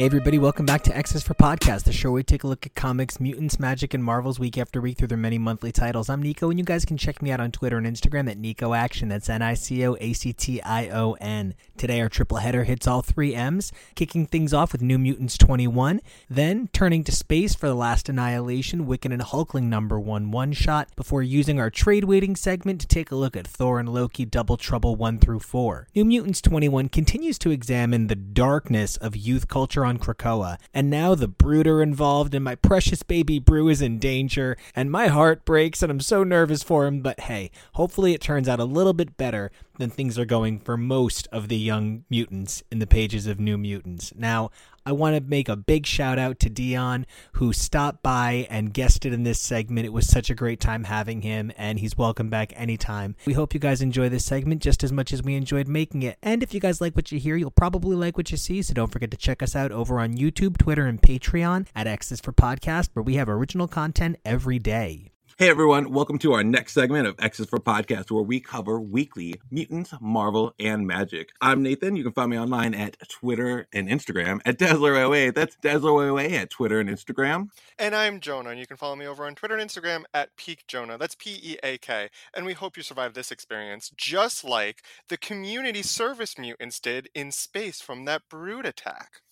Hey, 0.00 0.06
everybody, 0.06 0.38
welcome 0.38 0.64
back 0.64 0.80
to 0.84 0.96
X's 0.96 1.22
for 1.22 1.34
Podcast, 1.34 1.84
the 1.84 1.92
show 1.92 2.08
where 2.08 2.14
we 2.14 2.22
take 2.22 2.42
a 2.42 2.46
look 2.46 2.64
at 2.64 2.74
comics, 2.74 3.20
mutants, 3.20 3.60
magic, 3.60 3.92
and 3.92 4.02
marvels 4.02 4.40
week 4.40 4.56
after 4.56 4.80
week 4.80 4.96
through 4.96 5.08
their 5.08 5.18
many 5.18 5.36
monthly 5.36 5.72
titles. 5.72 6.08
I'm 6.08 6.22
Nico, 6.22 6.48
and 6.48 6.58
you 6.58 6.64
guys 6.64 6.86
can 6.86 6.96
check 6.96 7.20
me 7.20 7.30
out 7.30 7.38
on 7.38 7.52
Twitter 7.52 7.76
and 7.76 7.86
Instagram 7.86 8.30
at 8.30 8.38
Nico 8.38 8.72
Action. 8.72 9.10
That's 9.10 9.28
N 9.28 9.42
I 9.42 9.52
C 9.52 9.84
O 9.84 9.98
A 10.00 10.14
C 10.14 10.32
T 10.32 10.62
I 10.62 10.88
O 10.88 11.18
N. 11.20 11.54
Today, 11.76 12.00
our 12.00 12.08
triple 12.08 12.38
header 12.38 12.64
hits 12.64 12.86
all 12.86 13.02
three 13.02 13.34
M's, 13.34 13.72
kicking 13.94 14.24
things 14.24 14.54
off 14.54 14.72
with 14.72 14.80
New 14.80 14.98
Mutants 14.98 15.36
21, 15.36 16.00
then 16.30 16.70
turning 16.72 17.04
to 17.04 17.12
space 17.12 17.54
for 17.54 17.66
The 17.66 17.74
Last 17.74 18.08
Annihilation, 18.08 18.86
Wiccan 18.86 19.12
and 19.12 19.20
Hulkling 19.20 19.64
number 19.64 20.00
one 20.00 20.30
one 20.30 20.54
shot, 20.54 20.88
before 20.96 21.22
using 21.22 21.60
our 21.60 21.68
trade 21.68 22.04
waiting 22.04 22.36
segment 22.36 22.80
to 22.80 22.86
take 22.86 23.10
a 23.10 23.16
look 23.16 23.36
at 23.36 23.46
Thor 23.46 23.78
and 23.78 23.90
Loki 23.90 24.24
Double 24.24 24.56
Trouble 24.56 24.96
1 24.96 25.18
through 25.18 25.40
4. 25.40 25.88
New 25.94 26.06
Mutants 26.06 26.40
21 26.40 26.88
continues 26.88 27.38
to 27.40 27.50
examine 27.50 28.06
the 28.06 28.16
darkness 28.16 28.96
of 28.96 29.14
youth 29.14 29.46
culture 29.46 29.89
on 29.90 29.98
Krakoa, 29.98 30.56
and 30.72 30.88
now 30.88 31.14
the 31.14 31.28
brood 31.28 31.66
are 31.66 31.82
involved, 31.82 32.34
and 32.34 32.44
my 32.44 32.54
precious 32.54 33.02
baby 33.02 33.38
Broo 33.38 33.68
is 33.68 33.82
in 33.82 33.98
danger, 33.98 34.56
and 34.74 34.90
my 34.90 35.08
heart 35.08 35.44
breaks, 35.44 35.82
and 35.82 35.90
I'm 35.90 36.00
so 36.00 36.24
nervous 36.24 36.62
for 36.62 36.86
him. 36.86 37.02
But 37.02 37.20
hey, 37.20 37.50
hopefully 37.74 38.14
it 38.14 38.22
turns 38.22 38.48
out 38.48 38.60
a 38.60 38.64
little 38.64 38.94
bit 38.94 39.18
better 39.18 39.50
than 39.78 39.90
things 39.90 40.18
are 40.18 40.24
going 40.24 40.60
for 40.60 40.76
most 40.76 41.26
of 41.32 41.48
the 41.48 41.56
young 41.56 42.04
mutants 42.08 42.62
in 42.70 42.78
the 42.78 42.86
pages 42.86 43.26
of 43.26 43.40
New 43.40 43.58
Mutants. 43.58 44.12
Now, 44.16 44.50
I 44.84 44.92
want 44.92 45.16
to 45.16 45.20
make 45.20 45.48
a 45.48 45.56
big 45.56 45.86
shout 45.86 46.18
out 46.18 46.38
to 46.40 46.48
Dion, 46.48 47.06
who 47.32 47.52
stopped 47.52 48.02
by 48.02 48.46
and 48.50 48.72
guested 48.72 49.12
in 49.12 49.22
this 49.22 49.40
segment. 49.40 49.86
It 49.86 49.92
was 49.92 50.06
such 50.06 50.30
a 50.30 50.34
great 50.34 50.60
time 50.60 50.84
having 50.84 51.22
him, 51.22 51.52
and 51.56 51.78
he's 51.78 51.98
welcome 51.98 52.30
back 52.30 52.52
anytime. 52.56 53.16
We 53.26 53.34
hope 53.34 53.54
you 53.54 53.60
guys 53.60 53.82
enjoy 53.82 54.08
this 54.08 54.24
segment 54.24 54.62
just 54.62 54.82
as 54.82 54.92
much 54.92 55.12
as 55.12 55.22
we 55.22 55.34
enjoyed 55.34 55.68
making 55.68 56.02
it. 56.02 56.16
And 56.22 56.42
if 56.42 56.54
you 56.54 56.60
guys 56.60 56.80
like 56.80 56.96
what 56.96 57.12
you 57.12 57.18
hear, 57.18 57.36
you'll 57.36 57.50
probably 57.50 57.96
like 57.96 58.16
what 58.16 58.30
you 58.30 58.36
see, 58.36 58.62
so 58.62 58.74
don't 58.74 58.90
forget 58.90 59.10
to 59.10 59.16
check 59.16 59.42
us 59.42 59.54
out 59.54 59.72
over 59.72 60.00
on 60.00 60.14
YouTube, 60.14 60.56
Twitter, 60.58 60.86
and 60.86 61.00
Patreon 61.00 61.66
at 61.74 61.86
X's 61.86 62.20
for 62.20 62.32
Podcast, 62.32 62.88
where 62.94 63.02
we 63.02 63.16
have 63.16 63.28
original 63.28 63.68
content 63.68 64.16
every 64.24 64.58
day. 64.58 65.10
Hey 65.40 65.48
everyone, 65.48 65.90
welcome 65.90 66.18
to 66.18 66.34
our 66.34 66.44
next 66.44 66.74
segment 66.74 67.06
of 67.06 67.14
X's 67.18 67.48
for 67.48 67.58
Podcast, 67.58 68.10
where 68.10 68.22
we 68.22 68.40
cover 68.40 68.78
weekly 68.78 69.40
mutants, 69.50 69.94
Marvel, 69.98 70.52
and 70.60 70.86
magic. 70.86 71.30
I'm 71.40 71.62
Nathan. 71.62 71.96
You 71.96 72.02
can 72.02 72.12
find 72.12 72.30
me 72.30 72.38
online 72.38 72.74
at 72.74 72.98
Twitter 73.08 73.66
and 73.72 73.88
Instagram 73.88 74.42
at 74.44 74.58
Dazzler08. 74.58 75.34
That's 75.34 75.56
Dazzler08 75.56 76.32
at 76.32 76.50
Twitter 76.50 76.78
and 76.78 76.90
Instagram. 76.90 77.48
And 77.78 77.94
I'm 77.94 78.20
Jonah, 78.20 78.50
and 78.50 78.60
you 78.60 78.66
can 78.66 78.76
follow 78.76 78.96
me 78.96 79.06
over 79.06 79.24
on 79.24 79.34
Twitter 79.34 79.56
and 79.56 79.66
Instagram 79.66 80.02
at 80.12 80.36
Peak 80.36 80.64
Jonah. 80.68 80.98
That's 80.98 81.14
P 81.14 81.40
E 81.42 81.56
A 81.62 81.78
K. 81.78 82.10
And 82.34 82.44
we 82.44 82.52
hope 82.52 82.76
you 82.76 82.82
survive 82.82 83.14
this 83.14 83.30
experience, 83.30 83.90
just 83.96 84.44
like 84.44 84.82
the 85.08 85.16
community 85.16 85.80
service 85.80 86.36
mutants 86.36 86.78
did 86.80 87.08
in 87.14 87.32
space 87.32 87.80
from 87.80 88.04
that 88.04 88.28
brood 88.28 88.66
attack. 88.66 89.22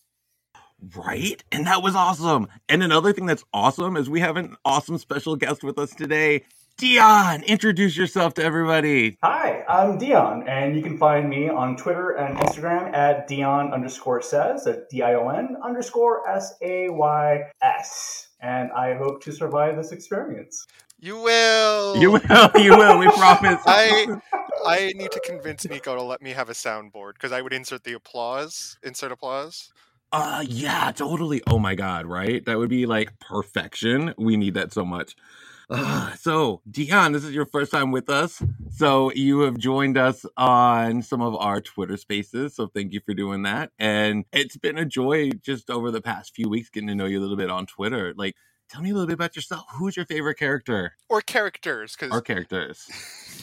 Right? 0.97 1.43
And 1.51 1.67
that 1.67 1.83
was 1.83 1.95
awesome. 1.95 2.49
And 2.69 2.83
another 2.83 3.13
thing 3.13 3.27
that's 3.27 3.45
awesome 3.53 3.97
is 3.97 4.09
we 4.09 4.21
have 4.21 4.37
an 4.37 4.57
awesome 4.65 4.99
special 4.99 5.37
guest 5.37 5.65
with 5.65 5.79
us 5.79 5.95
today. 5.95 6.45
Dion, 6.79 7.43
introduce 7.43 7.97
yourself 7.97 8.35
to 8.35 8.45
everybody. 8.45 9.19
Hi, 9.25 9.65
I'm 9.69 9.99
Dion, 9.99 10.47
and 10.47 10.77
you 10.77 10.83
can 10.83 10.97
find 10.97 11.29
me 11.29 11.49
on 11.49 11.77
Twitter 11.77 12.11
and 12.11 12.39
Instagram 12.39 12.95
at 12.95 13.27
Dion 13.27 13.73
underscore 13.73 14.23
says, 14.23 14.65
at 14.69 14.89
D 14.89 15.03
I 15.03 15.15
O 15.15 15.29
N 15.29 15.57
underscore 15.65 16.29
S 16.31 16.55
A 16.63 16.89
Y 16.89 17.43
S. 17.63 18.29
And 18.41 18.71
I 18.71 18.95
hope 18.95 19.21
to 19.25 19.33
survive 19.33 19.77
this 19.77 19.91
experience. 19.91 20.69
You 21.01 21.21
will. 21.21 21.97
You 22.01 22.13
will, 22.13 22.51
you 22.55 22.77
will, 22.77 22.99
we 22.99 23.11
promise. 23.11 23.61
I 23.67 24.21
I 24.65 24.93
need 24.95 25.11
to 25.11 25.21
convince 25.25 25.69
Nico 25.69 25.97
to 25.97 26.03
let 26.03 26.23
me 26.23 26.31
have 26.31 26.49
a 26.49 26.53
soundboard 26.53 27.15
because 27.15 27.33
I 27.33 27.43
would 27.43 27.53
insert 27.53 27.83
the 27.83 27.95
applause. 27.95 28.77
Insert 28.85 29.11
applause. 29.11 29.73
Uh 30.13 30.45
yeah, 30.49 30.91
totally. 30.93 31.43
Oh 31.47 31.59
my 31.59 31.75
god, 31.75 32.07
right? 32.07 32.45
That 32.47 32.59
would 32.59 32.71
be 32.71 32.87
like 32.87 33.19
perfection. 33.21 34.15
We 34.19 34.37
need 34.37 34.55
that 34.55 34.73
so 34.73 34.85
much. 34.85 35.17
Uh, 35.71 36.15
so, 36.15 36.63
Dion, 36.71 37.13
this 37.13 37.25
is 37.25 37.33
your 37.35 37.47
first 37.47 37.73
time 37.73 37.93
with 37.93 38.11
us. 38.11 38.43
So, 38.71 39.13
you 39.13 39.41
have 39.41 39.59
joined 39.59 39.99
us 39.99 40.27
on 40.37 41.03
some 41.03 41.21
of 41.23 41.37
our 41.37 41.61
Twitter 41.61 41.97
spaces. 41.97 42.57
So, 42.57 42.69
thank 42.69 42.93
you 42.93 43.01
for 43.05 43.15
doing 43.15 43.43
that. 43.43 43.73
And 43.79 44.25
it's 44.33 44.57
been 44.57 44.79
a 44.79 44.87
joy 44.87 45.31
just 45.43 45.71
over 45.71 45.91
the 45.91 46.01
past 46.03 46.35
few 46.35 46.49
weeks 46.49 46.71
getting 46.71 46.89
to 46.89 46.95
know 46.95 47.07
you 47.07 47.21
a 47.21 47.23
little 47.23 47.37
bit 47.37 47.51
on 47.51 47.67
Twitter. 47.67 48.15
Like, 48.17 48.37
tell 48.69 48.83
me 48.83 48.91
a 48.91 48.93
little 48.93 49.07
bit 49.07 49.15
about 49.15 49.37
yourself. 49.37 49.65
Who's 49.75 49.97
your 49.97 50.07
favorite 50.07 50.37
character? 50.37 50.95
Or 51.09 51.21
characters, 51.21 51.97
because 51.97 52.13
Our 52.13 52.21
characters. 52.21 52.89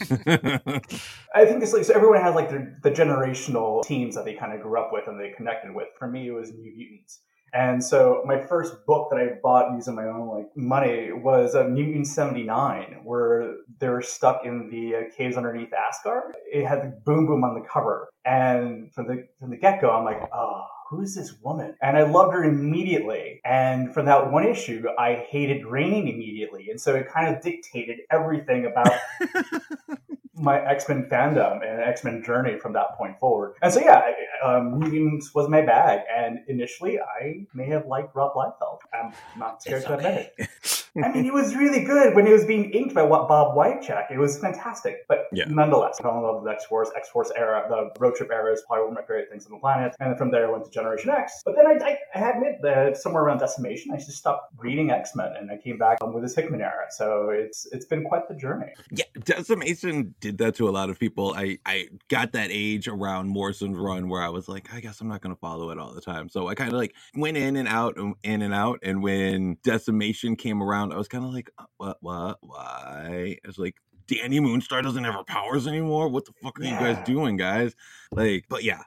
I 0.00 1.44
think 1.44 1.62
it's 1.62 1.72
like 1.72 1.84
so 1.84 1.94
everyone 1.94 2.20
has 2.20 2.34
like 2.34 2.50
their, 2.50 2.78
the 2.82 2.90
generational 2.90 3.84
teams 3.84 4.14
that 4.14 4.24
they 4.24 4.34
kind 4.34 4.52
of 4.52 4.60
grew 4.60 4.80
up 4.80 4.90
with 4.92 5.06
and 5.06 5.18
they 5.18 5.30
connected 5.36 5.74
with. 5.74 5.88
For 5.98 6.08
me, 6.08 6.28
it 6.28 6.32
was 6.32 6.52
New 6.52 6.74
Mutants. 6.76 7.20
And 7.52 7.82
so 7.82 8.22
my 8.26 8.42
first 8.42 8.84
book 8.86 9.08
that 9.10 9.18
I 9.18 9.28
bought 9.42 9.74
using 9.74 9.94
my 9.94 10.04
own 10.04 10.28
like 10.28 10.54
money 10.56 11.12
was 11.12 11.54
uh, 11.54 11.64
Mutant 11.64 12.06
79, 12.06 13.00
where 13.04 13.54
they 13.78 13.88
were 13.88 14.02
stuck 14.02 14.44
in 14.44 14.68
the 14.68 14.96
uh, 14.96 15.00
caves 15.16 15.36
underneath 15.36 15.72
Asgard. 15.72 16.36
It 16.52 16.66
had 16.66 16.82
the 16.82 17.00
Boom 17.04 17.26
Boom 17.26 17.44
on 17.44 17.54
the 17.54 17.66
cover. 17.66 18.08
And 18.24 18.92
from 18.92 19.06
the, 19.06 19.26
from 19.38 19.50
the 19.50 19.56
get-go, 19.56 19.88
I'm 19.90 20.04
like, 20.04 20.28
oh, 20.34 20.66
who 20.88 21.02
is 21.02 21.14
this 21.14 21.34
woman? 21.42 21.74
And 21.82 21.96
I 21.96 22.02
loved 22.02 22.32
her 22.34 22.44
immediately. 22.44 23.40
And 23.44 23.92
from 23.92 24.06
that 24.06 24.30
one 24.30 24.46
issue, 24.46 24.84
I 24.98 25.14
hated 25.14 25.66
Raining 25.66 26.08
immediately. 26.08 26.70
And 26.70 26.80
so 26.80 26.94
it 26.94 27.08
kind 27.08 27.34
of 27.34 27.42
dictated 27.42 28.00
everything 28.10 28.66
about 28.66 28.92
my 30.36 30.60
X 30.60 30.88
Men 30.88 31.08
fandom 31.10 31.66
and 31.66 31.80
X 31.80 32.04
Men 32.04 32.22
journey 32.22 32.58
from 32.58 32.72
that 32.74 32.96
point 32.96 33.18
forward. 33.18 33.54
And 33.62 33.72
so, 33.72 33.80
yeah, 33.80 34.02
um, 34.44 34.78
Mutants 34.78 35.34
was 35.34 35.48
my 35.48 35.62
bag. 35.62 36.00
And 36.14 36.40
initially, 36.48 36.98
I 37.00 37.46
may 37.54 37.66
have 37.66 37.86
liked 37.86 38.14
Rob 38.14 38.34
Liefeld. 38.34 38.78
I'm 38.92 39.12
not 39.38 39.62
scared 39.62 39.78
It's 39.78 39.86
to 39.86 39.94
admit 39.94 40.34
it. 40.38 40.48
I 41.04 41.12
mean, 41.12 41.26
it 41.26 41.32
was 41.34 41.54
really 41.54 41.84
good 41.84 42.14
when 42.14 42.26
it 42.26 42.32
was 42.32 42.46
being 42.46 42.70
inked 42.70 42.94
by 42.94 43.02
what 43.02 43.28
Bob 43.28 43.54
Wiacek. 43.54 44.10
It 44.10 44.18
was 44.18 44.38
fantastic. 44.38 45.06
But 45.08 45.26
Yeah. 45.30 45.44
nonetheless, 45.46 45.96
I 46.00 46.04
fell 46.04 46.16
in 46.16 46.22
love 46.22 46.36
with 46.36 46.44
the 46.44 46.50
X 46.52 46.64
Force. 46.64 46.90
X 46.96 47.10
Force 47.10 47.30
era, 47.36 47.66
the 47.68 47.90
road 48.00 48.14
trip 48.14 48.30
era 48.32 48.50
is 48.52 48.62
probably 48.66 48.84
one 48.84 48.92
of 48.92 49.02
my 49.02 49.02
favorite 49.02 49.28
things 49.30 49.44
on 49.46 49.52
the 49.52 49.58
planet. 49.58 49.94
And 50.00 50.10
then 50.10 50.16
from 50.16 50.30
there, 50.30 50.48
I 50.48 50.50
went 50.50 50.64
to 50.64 50.70
Generation 50.70 51.10
X. 51.10 51.42
But 51.44 51.54
then 51.56 51.66
I, 51.66 51.72
I, 51.84 51.98
I 52.18 52.30
admit 52.30 52.62
that 52.62 52.96
somewhere 52.96 53.24
around 53.24 53.38
Decimation, 53.38 53.92
I 53.92 53.96
just 53.96 54.12
stopped 54.16 54.54
reading 54.58 54.90
X 54.90 55.14
Men 55.14 55.34
and 55.38 55.50
I 55.50 55.58
came 55.58 55.76
back 55.76 55.98
with 56.02 56.22
this 56.22 56.34
Hickman 56.34 56.62
era. 56.62 56.86
So 56.90 57.28
it's 57.30 57.66
it's 57.72 57.84
been 57.84 58.04
quite 58.04 58.26
the 58.28 58.34
journey. 58.34 58.72
Yeah, 58.90 59.04
Decimation 59.24 60.14
did 60.26 60.38
that 60.38 60.54
to 60.56 60.68
a 60.68 60.70
lot 60.70 60.90
of 60.90 60.98
people. 60.98 61.34
I 61.36 61.58
I 61.64 61.88
got 62.08 62.32
that 62.32 62.48
age 62.50 62.88
around 62.88 63.28
Morrison's 63.28 63.78
run 63.78 64.08
where 64.08 64.22
I 64.22 64.28
was 64.28 64.48
like, 64.48 64.72
I 64.74 64.80
guess 64.80 65.00
I'm 65.00 65.08
not 65.08 65.20
gonna 65.20 65.36
follow 65.36 65.70
it 65.70 65.78
all 65.78 65.92
the 65.92 66.00
time. 66.00 66.28
So 66.28 66.48
I 66.48 66.54
kind 66.54 66.72
of 66.72 66.78
like 66.78 66.94
went 67.14 67.36
in 67.36 67.56
and 67.56 67.68
out, 67.68 67.96
and 67.96 68.14
in 68.22 68.42
and 68.42 68.54
out. 68.54 68.80
And 68.82 69.02
when 69.02 69.58
Decimation 69.62 70.36
came 70.36 70.62
around, 70.62 70.92
I 70.92 70.96
was 70.96 71.08
kind 71.08 71.24
of 71.24 71.32
like, 71.32 71.50
uh, 71.58 71.64
what, 71.76 71.98
what, 72.00 72.38
why? 72.40 73.38
I 73.44 73.46
was 73.46 73.58
like. 73.58 73.76
Dani 74.08 74.38
Moonstar 74.38 74.84
doesn't 74.84 75.02
have 75.02 75.14
her 75.14 75.24
powers 75.24 75.66
anymore. 75.66 76.06
What 76.08 76.26
the 76.26 76.32
fuck 76.40 76.60
are 76.60 76.62
you 76.62 76.70
guys 76.70 76.96
doing, 77.04 77.36
guys? 77.36 77.74
Like, 78.12 78.44
but 78.48 78.62
yeah. 78.62 78.82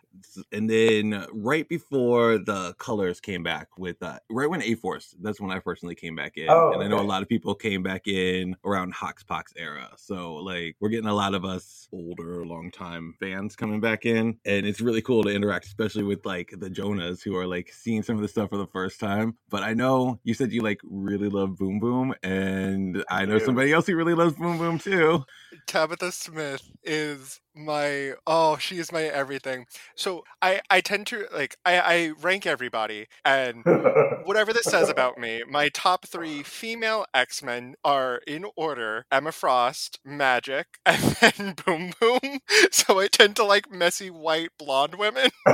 And 0.52 0.69
then 0.69 1.25
right 1.31 1.68
before 1.68 2.38
the 2.38 2.74
colors 2.78 3.19
came 3.19 3.44
back 3.44 3.78
with 3.78 4.02
uh 4.02 4.19
right 4.30 4.50
when 4.50 4.62
A 4.62 4.75
Force, 4.75 5.16
that's 5.22 5.40
when 5.40 5.52
I 5.52 5.59
personally 5.59 5.96
came 5.96 6.16
back 6.16 6.38
in. 6.38 6.50
Oh, 6.50 6.74
and 6.74 6.84
I 6.84 6.88
know 6.88 7.00
a 7.00 7.02
lot 7.02 7.22
of 7.22 7.30
people 7.30 7.56
came 7.56 7.83
back 7.83 8.07
in 8.07 8.56
around 8.66 8.94
Hoxpox 8.94 9.44
era. 9.56 9.89
So 9.98 10.36
like 10.36 10.75
we're 10.80 10.89
getting 10.89 11.10
a 11.10 11.13
lot 11.13 11.33
of 11.33 11.45
us 11.45 11.88
older, 11.92 12.45
long 12.45 12.71
time 12.71 13.13
fans 13.19 13.56
coming 13.56 13.80
back 13.80 14.06
in. 14.06 14.38
And 14.45 14.66
it's 14.66 14.81
really 14.81 15.01
cool 15.01 15.24
to 15.24 15.30
interact, 15.30 15.66
especially 15.66 16.04
with 16.04 16.25
like 16.25 16.54
the 16.57 16.69
Jonas 16.69 17.22
who 17.22 17.36
are 17.36 17.48
like 17.48 17.72
seeing 17.74 18.04
some 18.04 18.15
of 18.15 18.22
the 18.22 18.27
stuff 18.27 18.50
for 18.50 18.57
the 18.57 18.68
first 18.68 19.00
time. 19.00 19.36
But 19.50 19.63
I 19.63 19.74
know 19.74 20.19
you 20.24 20.33
said 20.33 20.51
you 20.51 20.62
like 20.62 20.80
really 20.83 21.30
love 21.30 21.57
Boom 21.57 21.80
Boom, 21.80 22.13
and 22.24 23.04
I 23.10 23.25
know 23.25 23.39
somebody 23.39 23.74
else 23.74 23.88
who 23.88 23.95
really 23.95 24.13
loves 24.13 24.36
Boom 24.36 24.57
Boom 24.57 24.80
too. 24.80 25.24
Tabitha 25.68 26.12
Smith 26.12 26.63
is 26.83 27.39
my 27.65 28.13
oh, 28.27 28.57
she 28.57 28.77
is 28.79 28.91
my 28.91 29.03
everything. 29.03 29.65
So 29.95 30.23
I 30.41 30.61
I 30.69 30.81
tend 30.81 31.07
to 31.07 31.25
like 31.33 31.57
I 31.65 31.79
I 31.79 32.11
rank 32.21 32.45
everybody 32.45 33.07
and 33.25 33.63
whatever 34.23 34.53
this 34.53 34.65
says 34.65 34.89
about 34.89 35.17
me, 35.17 35.44
my 35.50 35.69
top 35.73 36.07
three 36.07 36.44
female 36.44 37.06
X 37.13 37.44
Men 37.44 37.75
are 37.83 38.21
in 38.27 38.45
order 38.56 39.06
Emma 39.11 39.31
Frost, 39.31 40.00
Magik, 40.07 40.65
and 40.85 41.01
then 41.21 41.56
Boom 41.65 41.91
Boom. 42.00 42.39
So 42.71 43.00
I 43.00 43.07
tend 43.07 43.35
to 43.38 43.44
like 43.44 43.71
messy 43.71 44.09
white 44.09 44.51
blonde 44.57 44.95
women. 44.95 45.29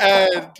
And 0.00 0.50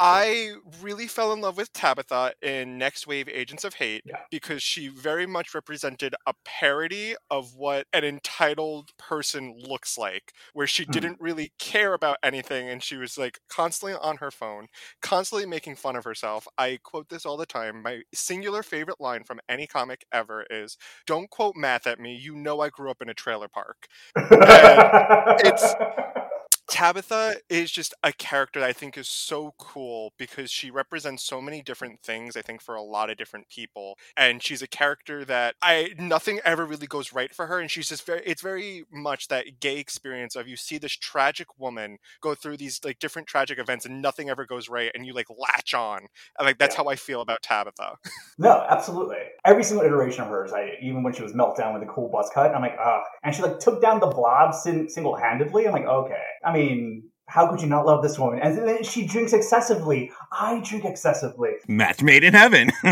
I 0.00 0.52
really 0.80 1.06
fell 1.08 1.32
in 1.32 1.40
love 1.40 1.56
with 1.56 1.72
Tabitha 1.72 2.32
in 2.40 2.78
Nextwave 2.78 3.28
Agents 3.28 3.64
of 3.64 3.74
Hate 3.74 4.02
Yeah. 4.06 4.20
because 4.30 4.62
she 4.62 4.88
very 4.88 5.26
much 5.26 5.54
represented 5.54 6.14
a 6.26 6.34
parody 6.44 7.16
of 7.30 7.54
what 7.56 7.86
an 7.92 8.04
entitled 8.04 8.90
person 8.96 9.58
looks 9.58 9.98
like, 9.98 10.32
where 10.52 10.66
she 10.68 10.84
Hmm. 10.84 10.92
didn't 10.92 11.20
really 11.20 11.52
care 11.58 11.94
about 11.94 12.18
anything 12.22 12.68
and 12.68 12.82
she 12.82 12.96
was 12.96 13.18
like 13.18 13.40
constantly 13.48 13.98
on 14.00 14.18
her 14.18 14.30
phone, 14.30 14.68
constantly 15.02 15.46
making 15.46 15.76
fun 15.76 15.96
of 15.96 16.04
herself. 16.04 16.46
I 16.56 16.78
quote 16.82 17.08
this 17.08 17.26
all 17.26 17.36
the 17.36 17.46
time. 17.46 17.82
My 17.82 18.02
singular 18.14 18.62
favorite 18.62 19.00
line 19.00 19.24
from 19.24 19.40
any 19.48 19.66
comic 19.66 20.04
ever 20.12 20.46
is 20.50 20.76
Don't 21.06 21.28
quote 21.30 21.56
math 21.56 21.86
at 21.86 21.98
me. 21.98 22.14
You 22.14 22.36
know 22.36 22.60
I 22.60 22.68
grew 22.68 22.90
up 22.90 23.02
in 23.02 23.08
a 23.08 23.14
trailer 23.14 23.48
park. 23.48 23.88
it's- 24.16 25.74
Tabitha 26.70 27.36
is 27.48 27.70
just 27.70 27.94
a 28.02 28.12
character 28.12 28.60
that 28.60 28.68
I 28.68 28.72
think 28.72 28.98
is 28.98 29.08
so 29.08 29.54
cool 29.58 30.12
because 30.18 30.50
she 30.50 30.70
represents 30.70 31.22
so 31.24 31.40
many 31.40 31.62
different 31.62 32.00
things, 32.02 32.36
I 32.36 32.42
think, 32.42 32.60
for 32.62 32.74
a 32.74 32.82
lot 32.82 33.10
of 33.10 33.16
different 33.16 33.48
people. 33.48 33.96
And 34.16 34.42
she's 34.42 34.62
a 34.62 34.66
character 34.68 35.24
that 35.24 35.54
I 35.62 35.94
nothing 35.98 36.40
ever 36.44 36.66
really 36.66 36.86
goes 36.86 37.12
right 37.12 37.34
for 37.34 37.46
her. 37.46 37.58
And 37.58 37.70
she's 37.70 37.88
just 37.88 38.04
very 38.04 38.22
it's 38.26 38.42
very 38.42 38.84
much 38.92 39.28
that 39.28 39.60
gay 39.60 39.78
experience 39.78 40.36
of 40.36 40.46
you 40.46 40.56
see 40.56 40.78
this 40.78 40.92
tragic 40.92 41.58
woman 41.58 41.98
go 42.20 42.34
through 42.34 42.58
these 42.58 42.80
like 42.84 42.98
different 42.98 43.28
tragic 43.28 43.58
events 43.58 43.86
and 43.86 44.02
nothing 44.02 44.28
ever 44.28 44.44
goes 44.46 44.68
right 44.68 44.90
and 44.94 45.06
you 45.06 45.14
like 45.14 45.28
latch 45.36 45.74
on. 45.74 46.06
And 46.38 46.46
like 46.46 46.58
that's 46.58 46.74
Yeah. 46.74 46.82
how 46.84 46.88
I 46.88 46.96
feel 46.96 47.20
about 47.22 47.42
Tabitha. 47.42 47.96
No, 48.38 48.64
absolutely. 48.68 49.16
Every 49.44 49.64
single 49.64 49.84
iteration 49.86 50.22
of 50.22 50.28
hers, 50.28 50.52
I 50.52 50.72
even 50.82 51.02
when 51.02 51.12
she 51.12 51.22
was 51.22 51.32
meltdown 51.32 51.72
with 51.72 51.82
the 51.82 51.92
cool 51.92 52.08
buzz 52.08 52.30
cut, 52.34 52.54
I'm 52.54 52.62
like, 52.62 52.76
ah. 52.78 53.02
And 53.22 53.34
she 53.34 53.42
like 53.42 53.58
took 53.60 53.80
down 53.80 54.00
the 54.00 54.06
blob 54.06 54.54
sin- 54.54 54.88
single 54.88 55.16
handedly. 55.16 55.66
I'm 55.66 55.72
like, 55.72 55.86
okay. 55.86 56.22
I 56.44 56.52
mean, 56.52 57.08
how 57.28 57.46
could 57.46 57.60
you 57.60 57.68
not 57.68 57.84
love 57.84 58.02
this 58.02 58.18
woman? 58.18 58.40
And 58.40 58.56
then 58.56 58.82
she 58.82 59.06
drinks 59.06 59.34
excessively. 59.34 60.10
I 60.32 60.60
drink 60.60 60.84
excessively. 60.86 61.50
Match 61.68 62.02
made 62.02 62.24
in 62.24 62.34
heaven. 62.34 62.70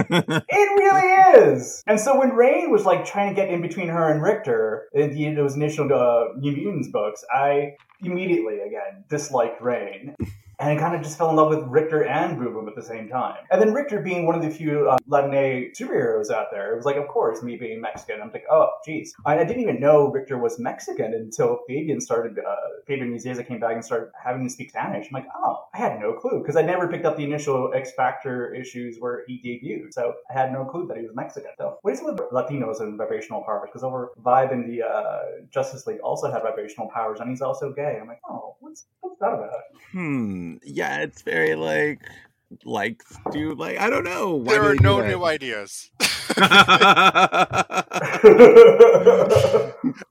It 0.49 0.79
really 0.79 1.55
is. 1.55 1.83
And 1.87 1.99
so 1.99 2.19
when 2.19 2.31
Rahne 2.31 2.71
was 2.71 2.85
like 2.85 3.05
trying 3.05 3.35
to 3.35 3.35
get 3.35 3.51
in 3.51 3.61
between 3.61 3.89
her 3.89 4.11
and 4.11 4.23
Rictor 4.23 4.89
in 4.95 5.15
the, 5.15 5.35
those 5.35 5.57
initial 5.57 5.93
uh, 5.93 6.39
New 6.39 6.53
Mutants 6.53 6.89
books, 6.89 7.25
I 7.35 7.73
immediately 8.03 8.61
again 8.61 9.05
disliked 9.09 9.61
Rahne. 9.61 10.15
And 10.59 10.71
I 10.71 10.77
kind 10.77 10.95
of 10.95 11.03
just 11.03 11.19
fell 11.19 11.29
in 11.31 11.37
love 11.37 11.51
with 11.51 11.65
Rictor 11.69 12.05
and 12.05 12.39
Boom 12.39 12.55
Boom 12.55 12.69
at 12.69 12.75
the 12.75 12.83
same 12.83 13.09
time. 13.09 13.37
And 13.51 13.61
then 13.61 13.75
Rictor 13.75 14.01
being 14.01 14.27
one 14.27 14.35
of 14.35 14.43
the 14.43 14.51
few 14.51 14.89
uh, 14.89 14.97
Latinx 15.09 15.77
superheroes 15.79 16.31
out 16.31 16.47
there, 16.51 16.73
it 16.73 16.77
was 16.77 16.87
like, 16.87 16.97
of 16.97 17.09
course, 17.09 17.43
me 17.43 17.57
being 17.57 17.81
Mexican. 17.81 18.23
I'm 18.23 18.31
like, 18.33 18.45
oh, 18.51 18.71
geez. 18.85 19.15
I, 19.27 19.39
I 19.39 19.45
didn't 19.45 19.63
even 19.63 19.81
know 19.81 20.11
Rictor 20.11 20.39
was 20.39 20.59
Mexican 20.59 21.13
until 21.13 21.61
Fabian 21.69 22.01
started, 22.01 22.39
uh, 22.39 22.57
Fabian 22.87 23.13
Nicieza 23.13 23.47
came 23.47 23.61
back 23.61 23.75
and 23.75 23.85
started 23.85 24.11
having 24.23 24.45
to 24.45 24.51
speak 24.51 24.71
Spanish. 24.71 25.07
I'm 25.09 25.13
like, 25.13 25.29
oh, 25.37 25.67
I 25.75 25.79
had 25.79 26.01
no 26.01 26.15
clue 26.15 26.41
because 26.41 26.57
I 26.57 26.63
never 26.63 26.89
picked 26.89 27.05
up 27.05 27.17
the 27.17 27.25
initial 27.25 27.73
X 27.75 27.93
Factor 27.93 28.55
issues 28.55 28.97
where 28.99 29.25
he 29.27 29.35
debuted. 29.45 29.93
So 29.93 30.15
I 30.31 30.33
had 30.33 30.53
no 30.53 30.65
clue 30.65 30.87
that 30.87 30.97
he 30.97 31.03
was 31.03 31.15
Mexican. 31.15 31.51
So 31.59 31.79
what 31.83 31.93
is 31.93 32.01
it 32.01 32.07
with 32.07 32.17
Latinos 32.33 32.81
and 32.81 32.97
vibrational 32.97 33.43
powers? 33.43 33.69
Because 33.71 33.83
over 33.83 34.13
Vibe 34.25 34.53
in 34.53 34.67
the 34.67 34.83
uh, 34.83 35.19
Justice 35.51 35.87
League 35.87 36.01
also 36.01 36.31
had 36.31 36.43
vibrational 36.43 36.89
powers, 36.89 37.21
and 37.21 37.29
he's 37.29 37.43
also 37.43 37.73
gay. 37.73 37.99
I'm 38.01 38.09
like, 38.09 38.21
oh, 38.29 38.57
what's 38.61 38.87
what's 39.01 39.19
that 39.21 39.35
about? 39.35 39.51
hmm. 39.93 40.46
Um, 40.47 40.61
yeah, 40.65 40.99
it's 41.01 41.23
very 41.23 41.55
like 41.55 42.01
like 42.65 43.03
dude 43.33 43.59
like 43.59 43.79
I 43.79 43.91
don't 43.91 44.05
know. 44.05 44.35
Why 44.37 44.55
there 44.55 44.63
do 44.63 44.69
are 44.69 44.75
no 44.77 45.03
that? 45.03 45.09
new 45.09 45.25
ideas. 45.25 45.91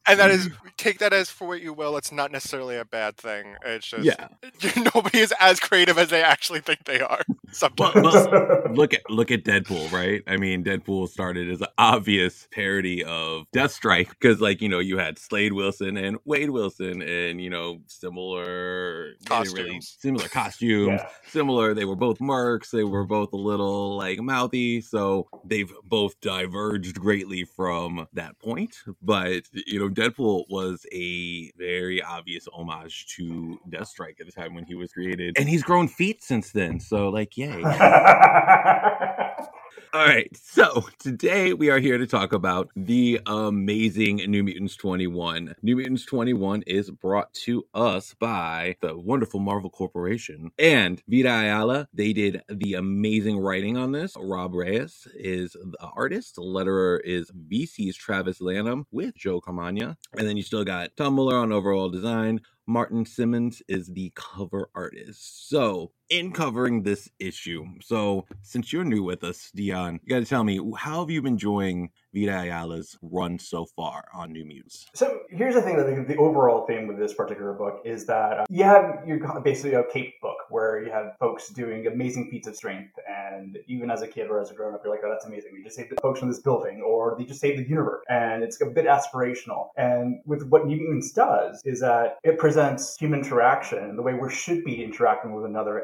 and 0.08 0.20
that 0.20 0.32
is 0.32 0.50
take 0.78 1.00
that 1.00 1.14
as 1.14 1.30
for 1.30 1.48
what 1.48 1.62
you 1.62 1.74
will. 1.74 1.98
It's 1.98 2.12
not 2.12 2.32
necessarily 2.32 2.78
a 2.78 2.86
bad 2.86 3.18
thing. 3.18 3.56
It's 3.66 3.88
just 3.88 4.04
yeah. 4.06 4.28
nobody 4.96 5.20
is 5.20 5.34
as 5.40 5.60
creative 5.60 5.98
as 5.98 6.10
they 6.10 6.24
actually 6.24 6.60
think 6.62 6.86
they 6.86 7.00
are. 7.02 7.22
Sometimes. 7.52 7.96
Well, 7.96 8.30
well, 8.32 8.64
look 8.74 8.94
at 8.94 9.02
look 9.10 9.32
at 9.32 9.44
Deadpool, 9.44 9.92
right? 9.92 10.22
I 10.28 10.38
mean, 10.38 10.64
Deadpool 10.64 11.10
started 11.10 11.50
as 11.50 11.62
an 11.62 11.68
obvious 11.78 12.48
parody 12.52 13.04
of 13.04 13.44
Deathstrike 13.56 14.10
because, 14.10 14.42
like, 14.42 14.62
you 14.62 14.70
know, 14.70 14.80
you 14.80 14.98
had 14.98 15.18
Slade 15.18 15.54
Wilson 15.54 15.96
and 15.98 16.18
Wade 16.26 16.50
Wilson, 16.50 17.02
and 17.02 17.42
you 17.42 17.50
know, 17.50 17.80
similar 17.88 19.14
didn't 19.26 19.54
really- 19.54 19.76
Costumes. 19.76 19.96
similar 20.00 20.28
costumes, 20.28 21.00
Yeah. 21.02 21.10
similar. 21.28 21.74
They 21.74 21.86
were 21.86 21.96
both 21.96 22.20
mercs. 22.26 22.72
They 22.72 22.84
were 22.84 23.06
both 23.06 23.34
a 23.34 23.38
little 23.38 23.98
like 23.98 24.20
mouthy, 24.20 24.82
so 24.82 25.28
they've 25.46 25.72
both 25.84 26.20
diverged 26.22 27.00
greatly 27.00 27.46
from 27.46 28.08
that 28.14 28.38
point. 28.40 28.76
But 29.02 29.44
you 29.54 29.80
know, 29.80 29.90
Deadpool 29.90 30.46
was 30.50 30.86
a 30.92 31.52
very 31.58 32.02
obvious 32.02 32.48
homage 32.52 33.08
to 33.16 33.60
Deathstrike 33.70 34.20
at 34.20 34.26
the 34.26 34.32
time 34.32 34.54
when 34.54 34.66
he 34.66 34.76
was 34.76 34.92
created, 34.92 35.38
and 35.38 35.48
he's 35.48 35.64
grown 35.64 35.88
feet 35.88 36.24
since 36.24 36.52
then. 36.52 36.80
So, 36.80 37.10
like, 37.10 37.38
yay! 37.38 37.62
All 39.94 40.06
right, 40.06 40.30
so 40.36 40.86
today 41.00 41.54
we 41.54 41.70
are 41.70 41.80
here 41.80 41.98
to 41.98 42.08
talk 42.08 42.34
about 42.34 42.70
the 42.76 43.20
amazing 43.26 44.18
New 44.18 44.44
Mutants 44.44 44.76
21. 44.76 45.56
New 45.62 45.76
Mutants 45.76 46.06
21 46.06 46.64
is 46.64 46.92
brought 46.92 47.34
to 47.34 47.66
us 47.74 48.14
by 48.20 48.76
the 48.82 48.98
wonderful 48.98 49.40
Marvel 49.40 49.70
Corporation 49.70 50.52
and 50.60 51.02
Vita 51.08 51.30
Ayala. 51.30 51.88
They 51.94 52.14
did 52.14 52.42
the 52.50 52.76
amazing 52.76 53.40
writing 53.40 53.78
on 53.78 53.92
this. 53.92 54.16
Rod 54.18 54.54
Reis 54.54 55.08
is 55.14 55.54
the 55.54 55.88
artist. 55.96 56.36
The 56.36 56.42
letterer 56.42 57.00
is 57.04 57.32
VC's 57.50 57.96
Travis 57.96 58.42
Lanham 58.42 58.86
with 58.92 59.16
Joe 59.16 59.42
Caramagna. 59.42 59.96
And 60.18 60.28
then 60.28 60.38
you 60.38 60.44
still 60.44 60.64
got 60.64 60.96
Tom 60.98 61.16
Muller 61.16 61.38
on 61.38 61.52
overall 61.52 61.90
design. 61.90 62.42
Martin 62.68 63.06
Simmonds 63.06 63.62
is 63.68 63.88
the 63.88 64.12
cover 64.16 64.70
artist. 64.74 65.50
So, 65.50 65.92
in 66.10 66.32
covering 66.32 66.84
this 66.84 67.10
issue, 67.20 67.66
so 67.82 68.26
since 68.42 68.72
you're 68.72 68.84
new 68.84 69.04
with 69.04 69.24
us, 69.24 69.52
Dion, 69.56 70.00
you 70.04 70.10
got 70.10 70.20
to 70.20 70.26
tell 70.26 70.44
me 70.44 70.60
how 70.78 71.00
have 71.00 71.10
you 71.10 71.22
been 71.22 71.34
enjoying 71.34 71.90
Vita 72.14 72.32
Ayala's 72.32 72.98
run 73.02 73.38
so 73.40 73.66
far 73.66 74.06
on 74.14 74.32
New 74.32 74.46
Mutants? 74.46 74.86
So 74.94 75.20
here's 75.30 75.56
the 75.56 75.62
thing 75.62 75.78
that 75.78 75.88
the, 75.88 76.14
the 76.14 76.18
overall 76.18 76.66
theme 76.66 76.88
with 76.88 76.98
this 76.98 77.14
particular 77.14 77.54
book 77.54 77.82
is 77.84 78.06
that 78.06 78.40
uh, 78.40 78.46
you 78.50 78.64
have 78.64 79.04
you're 79.06 79.42
basically 79.42 79.74
a 79.74 79.84
cape 79.92 80.14
book 80.22 80.38
where 80.50 80.82
you 80.84 80.92
have 80.92 81.18
folks 81.20 81.50
doing 81.50 81.88
amazing 81.88 82.30
feats 82.30 82.48
of 82.48 82.56
strength, 82.56 82.94
and 83.10 83.58
even 83.68 83.90
as 83.90 84.02
a 84.02 84.08
kid 84.08 84.28
or 84.30 84.40
as 84.40 84.52
a 84.52 84.54
grown 84.54 84.74
up, 84.74 84.82
you're 84.84 84.94
like, 84.94 85.04
oh, 85.06 85.10
that's 85.10 85.26
amazing. 85.26 85.52
We 85.54 85.64
just 85.64 85.76
saved 85.76 85.92
the 85.92 86.02
folks 86.02 86.20
from 86.20 86.30
this 86.30 86.40
building, 86.40 86.82
or 86.82 87.16
they 87.18 87.26
just 87.26 87.42
saved 87.42 87.60
the 87.60 87.68
universe, 87.68 88.04
and 88.10 88.44
it's 88.44 88.62
a 88.62 88.66
bit 88.66 88.86
aspirational. 88.86 89.70
And 89.76 90.22
with 90.26 90.48
what 90.50 90.68
New 90.68 90.78
Mutants 90.78 91.12
does 91.12 91.62
is 91.66 91.80
that 91.82 92.18
it 92.24 92.38
presents 92.38 92.96
human 92.98 93.16
interaction 93.20 93.96
the 93.96 94.02
way 94.02 94.14
we 94.14 94.30
should 94.32 94.64
be 94.64 94.84
interacting 94.84 95.34
with 95.34 95.46
another 95.46 95.84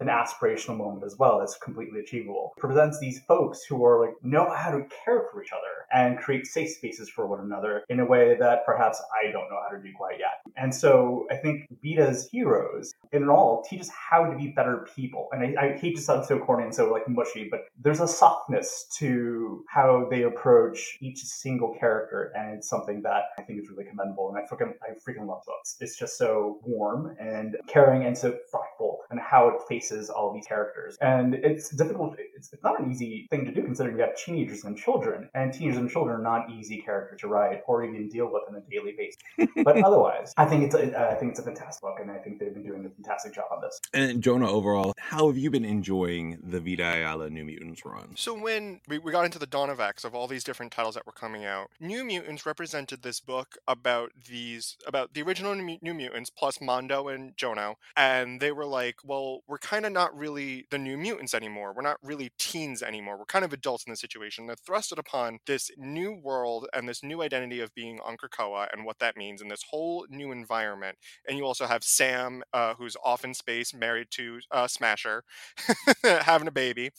an 0.00 0.08
aspirational 0.08 0.76
moment 0.76 1.04
as 1.04 1.16
well. 1.18 1.38
That's 1.38 1.56
completely 1.58 2.00
achievable. 2.00 2.52
It 2.56 2.60
presents 2.60 2.98
these 2.98 3.20
folks 3.20 3.64
who 3.64 3.84
are 3.84 4.06
like 4.06 4.14
know 4.22 4.50
how 4.50 4.70
to 4.70 4.86
care 5.04 5.26
for 5.30 5.42
each 5.42 5.52
other 5.52 5.86
and 5.92 6.18
create 6.18 6.46
safe 6.46 6.70
spaces 6.70 7.08
for 7.08 7.26
one 7.26 7.40
another 7.40 7.84
in 7.88 8.00
a 8.00 8.04
way 8.04 8.36
that 8.38 8.64
perhaps 8.66 9.00
I 9.22 9.30
don't 9.30 9.48
know 9.50 9.58
how 9.62 9.74
to 9.76 9.82
do 9.82 9.90
quite 9.96 10.18
yet. 10.18 10.40
And 10.56 10.74
so 10.74 11.26
I 11.30 11.36
think 11.36 11.66
Vita's 11.82 12.28
heroes, 12.30 12.92
in 13.12 13.22
it 13.22 13.28
all, 13.28 13.64
teach 13.68 13.80
us 13.80 13.90
how 13.90 14.24
to 14.24 14.36
be 14.36 14.48
better 14.48 14.86
people. 14.94 15.28
And 15.32 15.58
I, 15.58 15.62
I 15.62 15.78
hate 15.78 15.96
to 15.96 16.02
sound 16.02 16.26
so 16.26 16.38
corny 16.38 16.64
and 16.64 16.74
so 16.74 16.90
like 16.90 17.08
mushy, 17.08 17.48
but 17.50 17.60
there's 17.80 18.00
a 18.00 18.08
softness 18.08 18.86
to 18.98 19.64
how 19.68 20.06
they 20.10 20.22
approach 20.22 20.98
each 21.00 21.18
single 21.24 21.74
character, 21.78 22.32
and 22.36 22.56
it's 22.56 22.68
something 22.68 23.02
that 23.02 23.24
I 23.38 23.42
think 23.42 23.60
is 23.60 23.70
really 23.70 23.84
commendable. 23.84 24.28
And 24.28 24.38
I 24.38 24.42
freaking 24.42 24.72
I 24.82 24.92
freaking 24.94 25.26
love 25.26 25.42
books. 25.46 25.76
It's 25.80 25.96
just 25.96 26.18
so 26.18 26.60
warm 26.62 27.16
and 27.20 27.56
caring 27.66 28.04
and 28.06 28.16
so 28.16 28.36
thoughtful 28.50 29.00
and 29.10 29.20
how 29.20 29.48
it 29.48 29.56
faces 29.68 30.10
all 30.10 30.32
these 30.32 30.46
characters. 30.46 30.96
And 31.00 31.34
it's 31.34 31.70
difficult. 31.70 32.16
It's, 32.36 32.52
it's 32.52 32.62
not 32.62 32.80
an 32.80 32.90
easy 32.90 33.26
thing 33.30 33.44
to 33.44 33.52
do 33.52 33.62
considering 33.62 33.96
you 33.96 34.02
have 34.02 34.16
teenagers 34.16 34.64
and 34.64 34.76
children, 34.76 35.28
and 35.34 35.52
teenagers 35.52 35.78
and 35.78 35.90
children 35.90 36.16
are 36.16 36.22
not 36.22 36.50
easy 36.50 36.82
characters 36.82 37.20
to 37.20 37.28
write 37.28 37.62
or 37.66 37.84
even 37.84 38.08
deal 38.08 38.30
with 38.32 38.42
on 38.48 38.56
a 38.56 38.70
daily 38.70 38.94
basis. 38.96 39.18
But 39.64 39.82
otherwise, 39.82 40.32
I 40.36 40.44
think 40.44 40.64
it's 40.64 40.74
a, 40.74 41.10
I 41.10 41.14
think 41.14 41.32
it's 41.32 41.40
a 41.40 41.42
fantastic 41.42 41.82
book, 41.82 41.96
and 42.00 42.10
I 42.10 42.18
think 42.18 42.38
they've 42.38 42.54
been 42.54 42.62
doing 42.62 42.90
fantastic 43.02 43.34
job 43.34 43.46
on 43.52 43.60
this. 43.60 43.80
And 43.92 44.22
Jonah, 44.22 44.50
overall, 44.50 44.92
how 44.98 45.28
have 45.28 45.38
you 45.38 45.50
been 45.50 45.64
enjoying 45.64 46.38
the 46.42 46.60
Vita 46.60 46.84
Ayala 46.84 47.30
New 47.30 47.44
Mutants 47.44 47.84
run? 47.84 48.10
So 48.16 48.38
when 48.38 48.80
we, 48.88 48.98
we 48.98 49.12
got 49.12 49.24
into 49.24 49.38
the 49.38 49.46
dawn 49.46 49.70
of 49.70 49.80
X 49.80 50.04
of 50.04 50.14
all 50.14 50.26
these 50.26 50.44
different 50.44 50.72
titles 50.72 50.94
that 50.94 51.06
were 51.06 51.12
coming 51.12 51.44
out, 51.44 51.70
New 51.80 52.04
Mutants 52.04 52.46
represented 52.46 53.02
this 53.02 53.20
book 53.20 53.56
about 53.66 54.12
these 54.28 54.76
about 54.86 55.14
the 55.14 55.22
original 55.22 55.54
New 55.54 55.78
New 55.80 55.94
Mutants 55.94 56.30
plus 56.30 56.60
Mondo 56.60 57.08
and 57.08 57.36
Jono, 57.36 57.74
and 57.96 58.40
they 58.40 58.52
were 58.52 58.66
like, 58.66 58.96
well, 59.04 59.40
we're 59.46 59.58
kind 59.58 59.86
of 59.86 59.92
not 59.92 60.16
really 60.16 60.66
the 60.70 60.78
New 60.78 60.96
Mutants 60.96 61.34
anymore. 61.34 61.72
We're 61.74 61.82
not 61.82 61.98
really 62.02 62.32
teens 62.38 62.82
anymore. 62.82 63.18
We're 63.18 63.24
kind 63.24 63.44
of 63.44 63.52
adults 63.52 63.84
in 63.86 63.92
this 63.92 64.00
situation. 64.00 64.46
They're 64.46 64.56
thrusted 64.56 64.98
upon 64.98 65.38
this 65.46 65.70
new 65.76 66.12
world 66.12 66.66
and 66.72 66.88
this 66.88 67.02
new 67.02 67.22
identity 67.22 67.60
of 67.60 67.74
being 67.74 68.00
on 68.04 68.16
Krakoa 68.16 68.68
and 68.72 68.84
what 68.84 68.98
that 68.98 69.16
means 69.16 69.40
in 69.40 69.48
this 69.48 69.62
whole 69.70 70.06
new 70.10 70.32
environment. 70.32 70.98
And 71.28 71.38
you 71.38 71.44
also 71.44 71.66
have 71.66 71.84
Sam, 71.84 72.42
uh, 72.52 72.74
who's 72.88 72.96
off 73.04 73.24
in 73.24 73.34
space, 73.34 73.74
married 73.74 74.08
to 74.12 74.40
uh, 74.50 74.66
Smasher, 74.66 75.24
having 76.02 76.48
a 76.48 76.52
baby 76.52 76.90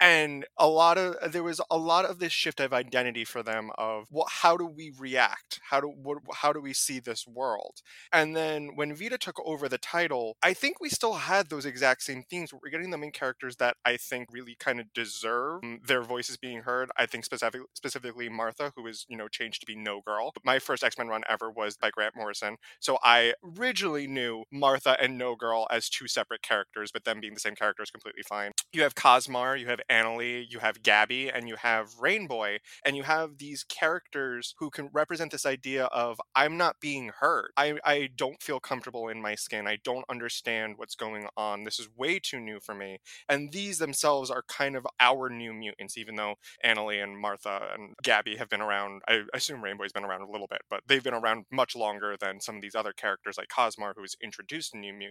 and 0.00 0.46
a 0.56 0.66
lot 0.66 0.96
of 0.96 1.32
there 1.32 1.42
was 1.42 1.60
a 1.70 1.76
lot 1.76 2.06
of 2.06 2.18
this 2.18 2.32
shift 2.32 2.60
of 2.60 2.72
identity 2.72 3.24
for 3.24 3.42
them 3.42 3.70
of 3.76 4.06
what 4.10 4.28
how 4.30 4.56
do 4.56 4.64
we 4.64 4.90
react 4.98 5.60
how 5.70 5.80
do 5.80 5.88
what, 5.88 6.18
how 6.34 6.50
do 6.50 6.60
we 6.60 6.72
see 6.72 6.98
this 6.98 7.26
world 7.26 7.82
and 8.10 8.34
then 8.34 8.70
when 8.74 8.94
vita 8.94 9.18
took 9.18 9.38
over 9.44 9.68
the 9.68 9.76
title 9.76 10.36
i 10.42 10.54
think 10.54 10.80
we 10.80 10.88
still 10.88 11.14
had 11.14 11.50
those 11.50 11.66
exact 11.66 12.02
same 12.02 12.22
themes. 12.28 12.52
We're 12.52 12.70
getting 12.70 12.90
them 12.90 13.02
in 13.02 13.10
characters 13.10 13.56
that 13.56 13.76
I 13.84 13.96
think 13.96 14.28
really 14.30 14.56
kind 14.58 14.80
of 14.80 14.92
deserve 14.92 15.62
their 15.84 16.02
voices 16.02 16.36
being 16.36 16.60
heard. 16.60 16.90
I 16.96 17.06
think 17.06 17.24
specific, 17.24 17.62
specifically 17.74 18.28
Martha, 18.28 18.72
who 18.76 18.86
is, 18.86 19.04
you 19.08 19.16
know, 19.16 19.28
changed 19.28 19.60
to 19.60 19.66
be 19.66 19.76
No 19.76 20.00
Girl. 20.00 20.32
My 20.44 20.58
first 20.58 20.84
X 20.84 20.98
Men 20.98 21.08
run 21.08 21.22
ever 21.28 21.50
was 21.50 21.76
by 21.76 21.90
Grant 21.90 22.14
Morrison. 22.16 22.56
So 22.80 22.98
I 23.02 23.34
originally 23.58 24.06
knew 24.06 24.44
Martha 24.52 24.96
and 25.00 25.15
No 25.16 25.36
Girl 25.36 25.66
as 25.70 25.88
two 25.88 26.08
separate 26.08 26.42
characters, 26.42 26.90
but 26.92 27.04
them 27.04 27.20
being 27.20 27.34
the 27.34 27.40
same 27.40 27.54
character 27.54 27.82
is 27.82 27.90
completely 27.90 28.22
fine. 28.22 28.52
You 28.72 28.82
have 28.82 28.94
Cosmar, 28.94 29.58
you 29.58 29.66
have 29.66 29.80
Annalee, 29.90 30.44
you 30.48 30.60
have 30.60 30.82
Gabby, 30.82 31.30
and 31.30 31.48
you 31.48 31.56
have 31.56 31.94
Rainboy, 32.00 32.58
and 32.84 32.96
you 32.96 33.02
have 33.02 33.38
these 33.38 33.64
characters 33.64 34.54
who 34.58 34.70
can 34.70 34.90
represent 34.92 35.30
this 35.32 35.46
idea 35.46 35.86
of 35.86 36.20
I'm 36.34 36.56
not 36.56 36.76
being 36.80 37.10
heard. 37.20 37.50
I, 37.56 37.78
I 37.84 38.08
don't 38.14 38.42
feel 38.42 38.60
comfortable 38.60 39.08
in 39.08 39.20
my 39.20 39.34
skin. 39.34 39.66
I 39.66 39.78
don't 39.82 40.04
understand 40.08 40.74
what's 40.76 40.94
going 40.94 41.26
on. 41.36 41.64
This 41.64 41.78
is 41.78 41.88
way 41.96 42.18
too 42.18 42.40
new 42.40 42.60
for 42.60 42.74
me. 42.74 42.98
And 43.28 43.52
these 43.52 43.78
themselves 43.78 44.30
are 44.30 44.42
kind 44.48 44.76
of 44.76 44.86
our 45.00 45.28
new 45.28 45.52
mutants, 45.52 45.96
even 45.96 46.16
though 46.16 46.34
Annalee 46.64 47.02
and 47.02 47.18
Martha 47.18 47.68
and 47.74 47.94
Gabby 48.02 48.36
have 48.36 48.48
been 48.48 48.60
around. 48.60 49.02
I 49.08 49.22
assume 49.34 49.62
Rainboy's 49.62 49.92
been 49.92 50.04
around 50.04 50.22
a 50.22 50.30
little 50.30 50.46
bit, 50.46 50.62
but 50.68 50.80
they've 50.86 51.02
been 51.02 51.14
around 51.14 51.44
much 51.50 51.74
longer 51.76 52.16
than 52.18 52.40
some 52.40 52.56
of 52.56 52.62
these 52.62 52.74
other 52.74 52.92
characters 52.92 53.36
like 53.38 53.48
Cosmar, 53.48 53.92
who's 53.96 54.16
introduced 54.22 54.74
in 54.74 54.80
new 54.80 54.92
mutants. 54.92 55.05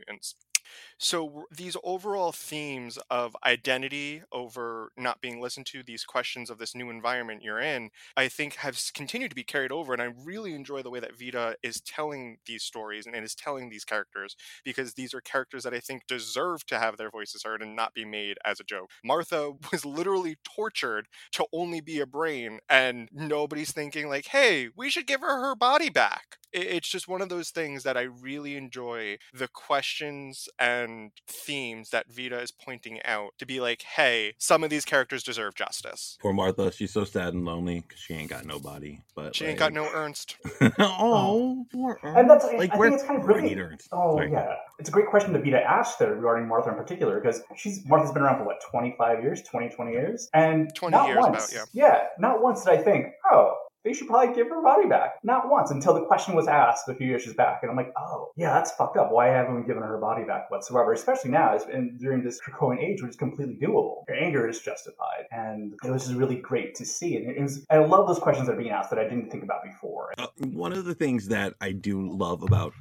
So 0.98 1.46
these 1.52 1.78
overall 1.84 2.32
themes 2.32 2.98
of 3.10 3.36
identity 3.46 4.24
over 4.32 4.92
not 4.98 5.22
being 5.22 5.42
listened 5.42 5.66
to, 5.68 5.84
these 5.84 6.04
questions 6.04 6.50
of 6.50 6.58
this 6.58 6.76
new 6.76 6.90
environment 6.90 7.44
you're 7.44 7.60
in, 7.60 7.90
I 8.16 8.28
think 8.28 8.56
have 8.56 8.80
continued 8.94 9.30
to 9.30 9.36
be 9.36 9.44
carried 9.44 9.72
over. 9.72 9.94
And 9.94 10.02
I 10.02 10.14
really 10.24 10.54
enjoy 10.54 10.82
the 10.82 10.90
way 10.90 11.00
that 11.00 11.18
Vita 11.18 11.56
is 11.64 11.82
telling 11.82 12.38
these 12.46 12.64
stories 12.64 13.06
and 13.06 13.16
is 13.24 13.36
telling 13.36 13.70
these 13.70 13.86
characters 13.86 14.36
because 14.64 14.94
these 14.94 15.14
are 15.14 15.22
characters 15.22 15.64
that 15.64 15.74
I 15.74 15.80
think 15.80 16.08
deserve 16.08 16.66
to 16.68 16.80
have 16.80 16.98
their 16.98 17.10
voices 17.12 17.44
heard 17.44 17.62
and 17.62 17.76
not 17.76 17.94
be 17.94 18.06
made 18.06 18.38
as 18.46 18.60
a 18.60 18.64
joke. 18.64 18.90
Martha 19.04 19.52
was 19.72 19.86
literally 19.86 20.38
tortured 20.44 21.08
to 21.34 21.46
only 21.54 21.82
be 21.82 22.00
a 22.00 22.06
brain, 22.06 22.60
and 22.70 23.10
nobody's 23.12 23.72
thinking 23.72 24.08
like, 24.10 24.28
"Hey, 24.28 24.70
we 24.76 24.90
should 24.90 25.08
give 25.08 25.22
her 25.22 25.42
her 25.42 25.56
body 25.56 25.90
back." 25.90 26.38
It's 26.52 26.88
just 26.88 27.08
one 27.08 27.22
of 27.22 27.30
those 27.30 27.50
things 27.50 27.84
that 27.84 27.98
I 27.98 28.04
really 28.04 28.56
enjoy 28.56 29.18
the 29.34 29.48
questions 29.86 30.50
and 30.58 31.12
themes 31.28 31.92
that 31.92 32.08
Vita 32.10 32.40
is 32.40 32.52
pointing 32.52 33.00
out 33.06 33.34
to 33.38 33.46
be 33.46 33.60
like, 33.60 33.84
hey, 33.84 34.34
some 34.40 34.64
of 34.64 34.72
these 34.72 34.84
characters 34.84 35.22
deserve 35.22 35.54
justice. 35.54 36.18
Poor 36.20 36.34
Martha, 36.34 36.72
she's 36.72 36.92
so 36.92 37.04
sad 37.04 37.36
and 37.36 37.46
lonely 37.46 37.82
because 37.82 38.00
she 38.00 38.16
ain't 38.16 38.32
got 38.32 38.46
nobody. 38.46 38.98
But 39.16 39.36
she 39.36 39.44
like... 39.44 39.52
ain't 39.52 39.60
got 39.60 39.74
no 39.74 39.88
Ernst. 39.94 40.38
Oh, 40.80 40.86
oh, 40.90 41.66
poor 41.72 42.00
Ernst. 42.02 42.18
And 42.18 42.30
that's 42.30 42.46
like 42.46 42.74
I 42.74 42.78
think 42.78 42.96
it's 42.96 43.04
kind 43.04 43.20
of 43.20 43.28
really. 43.28 43.56
Ernst. 43.56 43.88
Oh 43.92 44.18
Sorry. 44.18 44.32
yeah, 44.32 44.56
it's 44.80 44.90
a 44.90 44.92
great 44.92 45.08
question 45.08 45.34
to 45.34 45.40
Vita 45.40 45.62
asked 45.62 46.00
there 46.00 46.16
regarding 46.16 46.48
Martha 46.48 46.70
in 46.70 46.76
particular 46.76 47.20
because 47.20 47.44
she's 47.56 47.86
Martha's 47.86 48.12
been 48.12 48.24
around 48.24 48.40
for 48.40 48.46
what 48.46 48.58
25 48.72 49.22
years, 49.22 49.44
20, 49.44 49.70
20 49.70 49.92
years, 49.92 50.30
and 50.34 50.74
20 50.74 50.98
years 51.06 51.18
once, 51.18 51.54
about 51.54 51.68
yeah. 51.74 51.86
Yeah, 51.88 52.08
not 52.18 52.42
once 52.42 52.64
did 52.64 52.74
I 52.74 52.78
think, 52.82 53.08
oh, 53.32 53.54
they 53.86 53.94
should 53.94 54.08
probably 54.08 54.36
give 54.36 54.50
her 54.50 54.62
body 54.62 54.88
back. 54.88 55.20
Not 55.24 55.48
once 55.48 55.70
until 55.72 55.94
the 55.94 56.06
question 56.06 56.36
was 56.36 56.48
asked 56.48 56.90
a 56.90 56.96
few 56.96 57.16
issues 57.16 57.36
back. 57.36 57.60
And 57.62 57.70
I'm 57.70 57.78
like, 57.78 57.94
oh, 57.98 58.32
yeah, 58.36 58.52
that's 58.52 58.72
fucked 58.72 58.98
up. 58.98 59.12
Why 59.12 59.28
haven't 59.28 59.56
we 59.56 59.62
given 59.62 59.84
her 59.84 59.98
body 60.00 60.24
back 60.24 60.50
whatsoever? 60.50 60.92
Especially 60.92 61.32
now, 61.32 61.58
and 61.72 62.00
during 62.00 62.24
this 62.24 62.42
Krakoan 62.42 62.84
age, 62.84 63.02
which 63.02 63.12
is 63.12 63.16
completely 63.16 63.56
doable. 63.62 64.04
Your 64.08 64.18
anger 64.18 64.50
is 64.50 64.60
justified. 64.60 65.26
And 65.32 65.76
it 65.86 65.92
was 65.92 66.06
just 66.06 66.16
really 66.16 66.38
great 66.38 66.74
to 66.76 66.86
see. 66.86 67.16
And 67.16 67.30
it 67.30 67.42
was, 67.42 67.66
I 67.70 67.78
love 67.78 68.08
those 68.08 68.20
questions 68.20 68.48
that 68.48 68.54
are 68.54 68.60
being 68.60 68.72
asked 68.72 68.90
that 68.90 69.00
I 69.00 69.04
didn't 69.04 69.30
think 69.30 69.44
about 69.44 69.64
before. 69.64 70.14
Uh, 70.18 70.28
one 70.40 70.74
of 70.74 70.86
the 70.86 70.96
things 70.96 71.28
that 71.28 71.54
I 71.62 71.72
do 71.72 72.10
love 72.10 72.42
about 72.42 72.74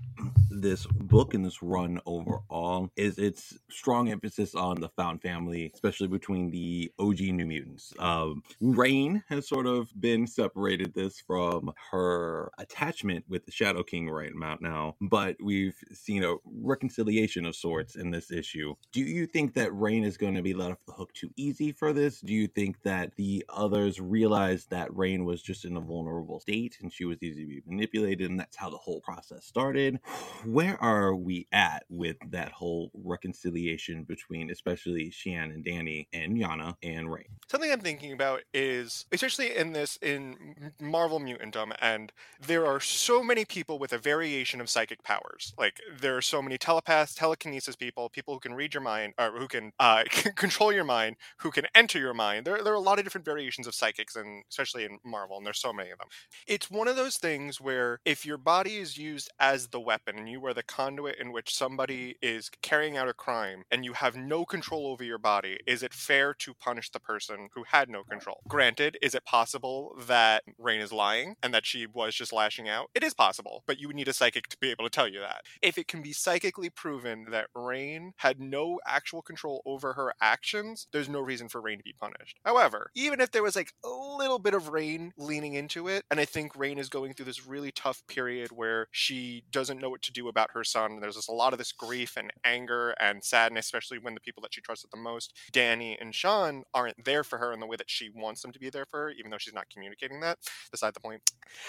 this 0.61 0.87
book 0.87 1.35
and 1.35 1.45
this 1.45 1.63
run 1.63 2.01
overall 2.07 2.91
is 2.97 3.19
its 3.19 3.59
strong 3.71 4.11
emphasis 4.11 4.55
on 4.55 4.81
the 4.81 4.89
found 4.91 5.23
family, 5.23 5.71
especially 5.75 6.09
between 6.09 6.51
the 6.51 6.93
OG 6.99 7.21
New 7.21 7.47
Mutants. 7.47 7.93
Um, 7.99 8.43
Rahne 8.63 9.23
has 9.29 9.49
sort 9.49 9.67
of 9.67 9.89
been 10.01 10.27
separated 10.27 10.95
this 10.95 11.21
from 11.21 11.73
her 11.91 12.51
attachment 12.59 13.25
with 13.29 13.45
the 13.47 13.53
Shadow 13.53 13.83
King 13.83 14.09
right 14.09 14.33
now, 14.61 14.97
but 15.01 15.37
we've 15.43 15.77
seen 15.93 16.25
a 16.25 16.37
reconciliation 16.45 17.47
of 17.47 17.57
sorts 17.57 17.97
in 17.97 18.11
this 18.11 18.31
issue. 18.31 18.75
Do 18.93 19.01
you 19.01 19.27
think 19.27 19.55
that 19.55 19.71
Rahne 19.71 20.05
is 20.05 20.17
going 20.17 20.35
to 20.35 20.43
be 20.43 20.55
let 20.55 20.73
off 20.73 20.85
the 20.87 20.93
hook 20.93 21.13
too 21.13 21.31
easy 21.37 21.73
for 21.73 21.93
this? 21.93 22.21
Do 22.21 22.33
you 22.33 22.47
think 22.47 22.83
that 22.83 23.15
the 23.17 23.45
others 23.49 24.01
realized 24.01 24.71
that 24.71 24.91
Rahne 24.91 25.25
was 25.25 25.43
just 25.43 25.65
in 25.65 25.77
a 25.77 25.81
vulnerable 25.81 26.41
state 26.41 26.79
and 26.81 26.93
she 26.93 27.05
was 27.05 27.23
easy 27.23 27.43
to 27.43 27.49
be 27.49 27.63
manipulated, 27.67 28.31
and 28.31 28.39
that's 28.39 28.57
how 28.57 28.71
the 28.71 28.77
whole 28.77 29.01
process 29.01 29.45
started? 29.45 30.01
Where 30.45 30.83
are 30.83 31.15
we 31.15 31.47
at 31.53 31.85
with 31.89 32.17
that 32.31 32.53
whole 32.53 32.91
reconciliation 32.93 34.05
between 34.05 34.51
especially 34.51 35.11
Shan 35.11 35.51
and 35.51 35.65
Dani 35.65 36.07
and 36.13 36.37
Yana 36.37 36.75
and 36.83 37.11
Ray? 37.11 37.27
Something 37.51 37.73
I'm 37.73 37.81
thinking 37.81 38.13
about 38.13 38.43
is 38.53 39.07
especially 39.11 39.57
in 39.57 39.73
this 39.73 39.97
in 40.03 40.73
Marvel 40.81 41.19
Mutantdom 41.19 41.75
and 41.81 42.13
there 42.47 42.67
are 42.67 42.81
so 42.81 43.23
many 43.23 43.45
people 43.47 43.79
with 43.79 43.93
a 43.93 43.99
variation 43.99 44.61
of 44.61 44.69
psychic 44.69 45.03
powers. 45.03 45.55
Like 45.57 45.81
there 46.01 46.17
are 46.17 46.23
so 46.23 46.43
many 46.43 46.59
telepaths, 46.59 47.15
telekinesis 47.15 47.77
people, 47.77 48.11
people 48.11 48.35
who 48.35 48.41
can 48.41 48.55
read 48.55 48.75
your 48.75 48.83
mind 48.83 49.15
or 49.19 49.31
who 49.31 49.49
can 49.49 49.73
uh, 49.81 50.05
control 50.37 50.73
your 50.73 50.85
mind, 50.85 51.17
who 51.39 51.51
can 51.51 51.67
enter 51.75 51.99
your 51.99 52.15
mind. 52.15 52.45
There, 52.45 52.63
there 52.63 52.73
are 52.73 52.77
a 52.77 52.81
lot 52.81 52.99
of 52.99 53.05
different 53.05 53.25
variations 53.25 53.67
of 53.67 53.75
psychics 53.75 54.15
and 54.15 54.45
especially 54.51 54.85
in 54.85 54.99
Marvel 55.05 55.39
and 55.39 55.47
there's 55.47 55.61
so 55.61 55.73
many 55.73 55.91
of 55.91 55.99
them. 55.99 56.09
It's 56.47 56.71
one 56.71 56.89
of 56.89 56.97
those 56.97 57.17
things 57.17 57.61
where 57.61 58.01
if 58.05 58.27
your 58.27 58.39
body 58.39 58.77
is 58.77 58.99
used 58.99 59.31
as 59.41 59.69
the 59.69 59.81
weapon 59.81 60.19
and 60.19 60.29
you 60.29 60.34
are 60.47 60.55
the 60.55 60.63
conduit 60.63 61.17
in 61.19 61.33
which 61.33 61.55
somebody 61.55 62.17
is 62.23 62.51
carrying 62.63 62.97
out 62.97 63.09
a 63.09 63.15
crime 63.15 63.65
and 63.71 63.85
you 63.85 63.93
have 63.93 64.17
no 64.17 64.45
control 64.45 64.87
over 64.87 65.05
your 65.05 65.19
body, 65.19 65.59
is 65.67 65.83
it 65.83 65.93
fair 65.93 66.33
to 66.35 66.55
punish 66.55 66.91
the 66.91 67.01
person 67.01 67.49
who 67.55 67.65
had 67.65 67.89
no 67.89 68.03
control? 68.05 68.41
Granted, 68.49 68.97
is 69.03 69.15
it 69.15 69.25
possible 69.25 69.97
that 70.07 70.45
Rahne 70.61 70.83
is 70.83 70.93
lying 70.93 71.37
and 71.43 71.53
that 71.53 71.67
she 71.67 71.87
was 71.87 72.15
just 72.15 72.33
lashing 72.33 72.69
out? 72.69 72.91
It 72.95 73.03
is 73.03 73.15
possible, 73.15 73.63
but 73.67 73.79
you 73.79 73.89
would 73.89 73.97
need 73.97 74.09
a 74.09 74.13
psychic 74.13 74.49
to 74.49 74.59
be 74.59 74.71
able 74.71 74.85
to 74.85 74.91
tell 74.91 75.09
you 75.09 75.21
that. 75.21 75.43
If 75.63 75.79
it 75.79 75.89
can 75.89 76.03
be 76.03 76.13
psychically 76.13 76.71
proven 76.71 77.27
that 77.31 77.49
Rahne 77.57 78.13
had 78.17 78.41
no 78.41 78.81
actual 78.87 79.23
control 79.23 79.63
over 79.67 79.95
her 79.95 80.15
actions, 80.21 80.87
there's 80.93 81.09
no 81.09 81.21
reason 81.21 81.49
for 81.49 81.61
Rahne 81.61 81.79
to 81.79 81.85
be 81.85 81.95
punished. 81.99 82.39
However, 82.45 82.91
even 82.95 83.21
if 83.21 83.31
there 83.31 83.43
was 83.43 83.57
like 83.57 83.73
a 83.85 83.89
little 83.89 84.39
bit 84.39 84.55
of 84.55 84.71
Rahne 84.71 85.11
leaning 85.17 85.55
into 85.55 85.89
it, 85.89 86.05
and 86.11 86.21
I 86.21 86.25
think 86.25 86.55
Rahne 86.55 86.79
is 86.79 86.89
going 86.89 87.15
through 87.15 87.27
this 87.27 87.47
really 87.47 87.73
tough 87.73 88.03
period 88.07 88.51
where 88.53 88.89
she 88.91 89.45
doesn't 89.51 89.81
know 89.81 89.91
what 89.91 90.03
to 90.03 90.13
do 90.13 90.24
about 90.29 90.51
her 90.53 90.65
son. 90.65 90.93
And 90.93 91.03
there's 91.03 91.17
just 91.17 91.29
a 91.29 91.33
lot 91.33 91.53
of 91.53 91.59
this 91.59 91.73
grief 91.73 92.17
and 92.17 92.33
anger 92.45 92.91
and 93.01 93.23
sadness, 93.23 93.67
especially 93.67 93.99
when 93.99 94.15
the 94.15 94.21
people 94.21 94.43
that 94.43 94.55
she 94.55 94.61
trusted 94.61 94.91
the 94.93 94.99
most, 94.99 95.35
Dani 95.53 95.97
and 96.01 96.15
Sean, 96.15 96.65
aren't 96.75 97.05
there 97.05 97.25
for 97.25 97.39
her 97.39 97.53
in 97.53 97.61
the 97.61 97.67
way 97.67 97.77
that 97.77 97.91
she 97.91 98.11
wants 98.15 98.43
them 98.43 98.53
to 98.53 98.59
be 98.59 98.71
there 98.71 98.87
for 98.87 99.05
her, 99.05 99.11
even 99.11 99.31
though 99.31 99.39
she's 99.39 99.55
not 99.55 99.71
communicating 99.71 100.21
that. 100.21 100.39
Beside 100.71 100.95
the 100.95 101.01
point. 101.01 101.23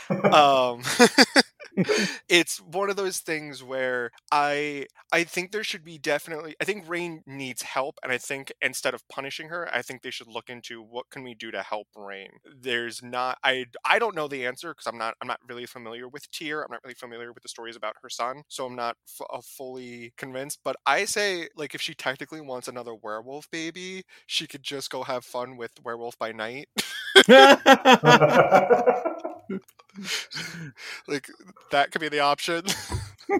um, 0.33 0.81
it's 2.29 2.57
one 2.59 2.89
of 2.89 2.95
those 2.95 3.19
things 3.19 3.63
where 3.63 4.11
I 4.31 4.85
I 5.11 5.23
think 5.23 5.51
there 5.51 5.63
should 5.63 5.83
be 5.83 5.97
definitely 5.97 6.55
I 6.61 6.65
think 6.65 6.85
Rahne 6.87 7.19
needs 7.25 7.61
help 7.63 7.97
and 8.03 8.11
I 8.11 8.17
think 8.17 8.51
instead 8.61 8.93
of 8.93 9.07
punishing 9.09 9.49
her 9.49 9.69
I 9.73 9.81
think 9.81 10.01
they 10.01 10.11
should 10.11 10.27
look 10.27 10.49
into 10.49 10.81
what 10.81 11.09
can 11.09 11.23
we 11.23 11.33
do 11.35 11.51
to 11.51 11.61
help 11.61 11.87
Rahne. 11.97 12.29
There's 12.61 13.01
not 13.03 13.37
I 13.43 13.65
I 13.85 13.99
don't 13.99 14.15
know 14.15 14.27
the 14.27 14.45
answer 14.45 14.73
because 14.73 14.87
I'm 14.87 14.97
not 14.97 15.15
I'm 15.21 15.27
not 15.27 15.39
really 15.47 15.65
familiar 15.65 16.07
with 16.07 16.29
Tier. 16.31 16.61
I'm 16.61 16.71
not 16.71 16.81
really 16.83 16.95
familiar 16.95 17.33
with 17.33 17.43
the 17.43 17.49
stories 17.49 17.75
about 17.75 17.95
her 18.01 18.09
son, 18.09 18.43
so 18.47 18.65
I'm 18.65 18.75
not 18.75 18.95
f- 19.07 19.27
uh, 19.31 19.41
fully 19.43 20.13
convinced, 20.17 20.59
but 20.63 20.75
I 20.85 21.05
say 21.05 21.47
like 21.55 21.75
if 21.75 21.81
she 21.81 21.93
technically 21.93 22.41
wants 22.41 22.67
another 22.67 22.95
werewolf 22.95 23.49
baby, 23.51 24.03
she 24.27 24.47
could 24.47 24.63
just 24.63 24.89
go 24.89 25.03
have 25.03 25.25
fun 25.25 25.57
with 25.57 25.71
Werewolf 25.83 26.17
by 26.17 26.31
Night. 26.31 26.67
like 31.07 31.29
that 31.71 31.91
could 31.91 32.01
be 32.01 32.09
the 32.09 32.19
option. 32.19 32.63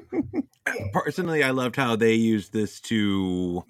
Personally, 0.93 1.43
I 1.43 1.51
loved 1.51 1.75
how 1.75 1.95
they 1.95 2.13
used 2.13 2.53
this 2.53 2.79
to 2.81 3.63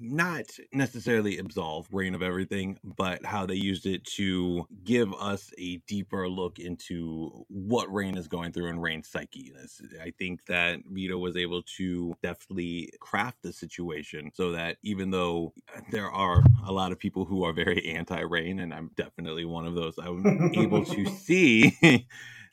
not 0.00 0.44
necessarily 0.72 1.38
absolve 1.38 1.88
Rahne 1.90 2.14
of 2.14 2.22
everything, 2.22 2.78
but 2.84 3.24
how 3.24 3.46
they 3.46 3.54
used 3.54 3.86
it 3.86 4.04
to 4.16 4.66
give 4.84 5.12
us 5.14 5.52
a 5.58 5.78
deeper 5.88 6.28
look 6.28 6.58
into 6.58 7.44
what 7.48 7.88
Rahne 7.88 8.16
is 8.16 8.28
going 8.28 8.52
through 8.52 8.68
and 8.68 8.78
Rahne's 8.78 9.08
psyche. 9.08 9.52
I 10.00 10.12
think 10.18 10.44
that 10.46 10.80
Vita 10.86 11.16
was 11.18 11.36
able 11.36 11.62
to 11.76 12.14
definitely 12.22 12.90
craft 13.00 13.42
the 13.42 13.52
situation 13.52 14.30
so 14.34 14.52
that 14.52 14.76
even 14.82 15.10
though 15.10 15.52
there 15.90 16.10
are 16.10 16.42
a 16.66 16.72
lot 16.72 16.92
of 16.92 16.98
people 16.98 17.24
who 17.24 17.44
are 17.44 17.52
very 17.52 17.84
anti 17.86 18.22
Rahne, 18.22 18.62
and 18.62 18.72
I'm 18.72 18.90
definitely 18.96 19.44
one 19.44 19.66
of 19.66 19.74
those, 19.74 19.98
I'm 19.98 20.52
able 20.54 20.84
to 20.84 21.06
see 21.16 21.76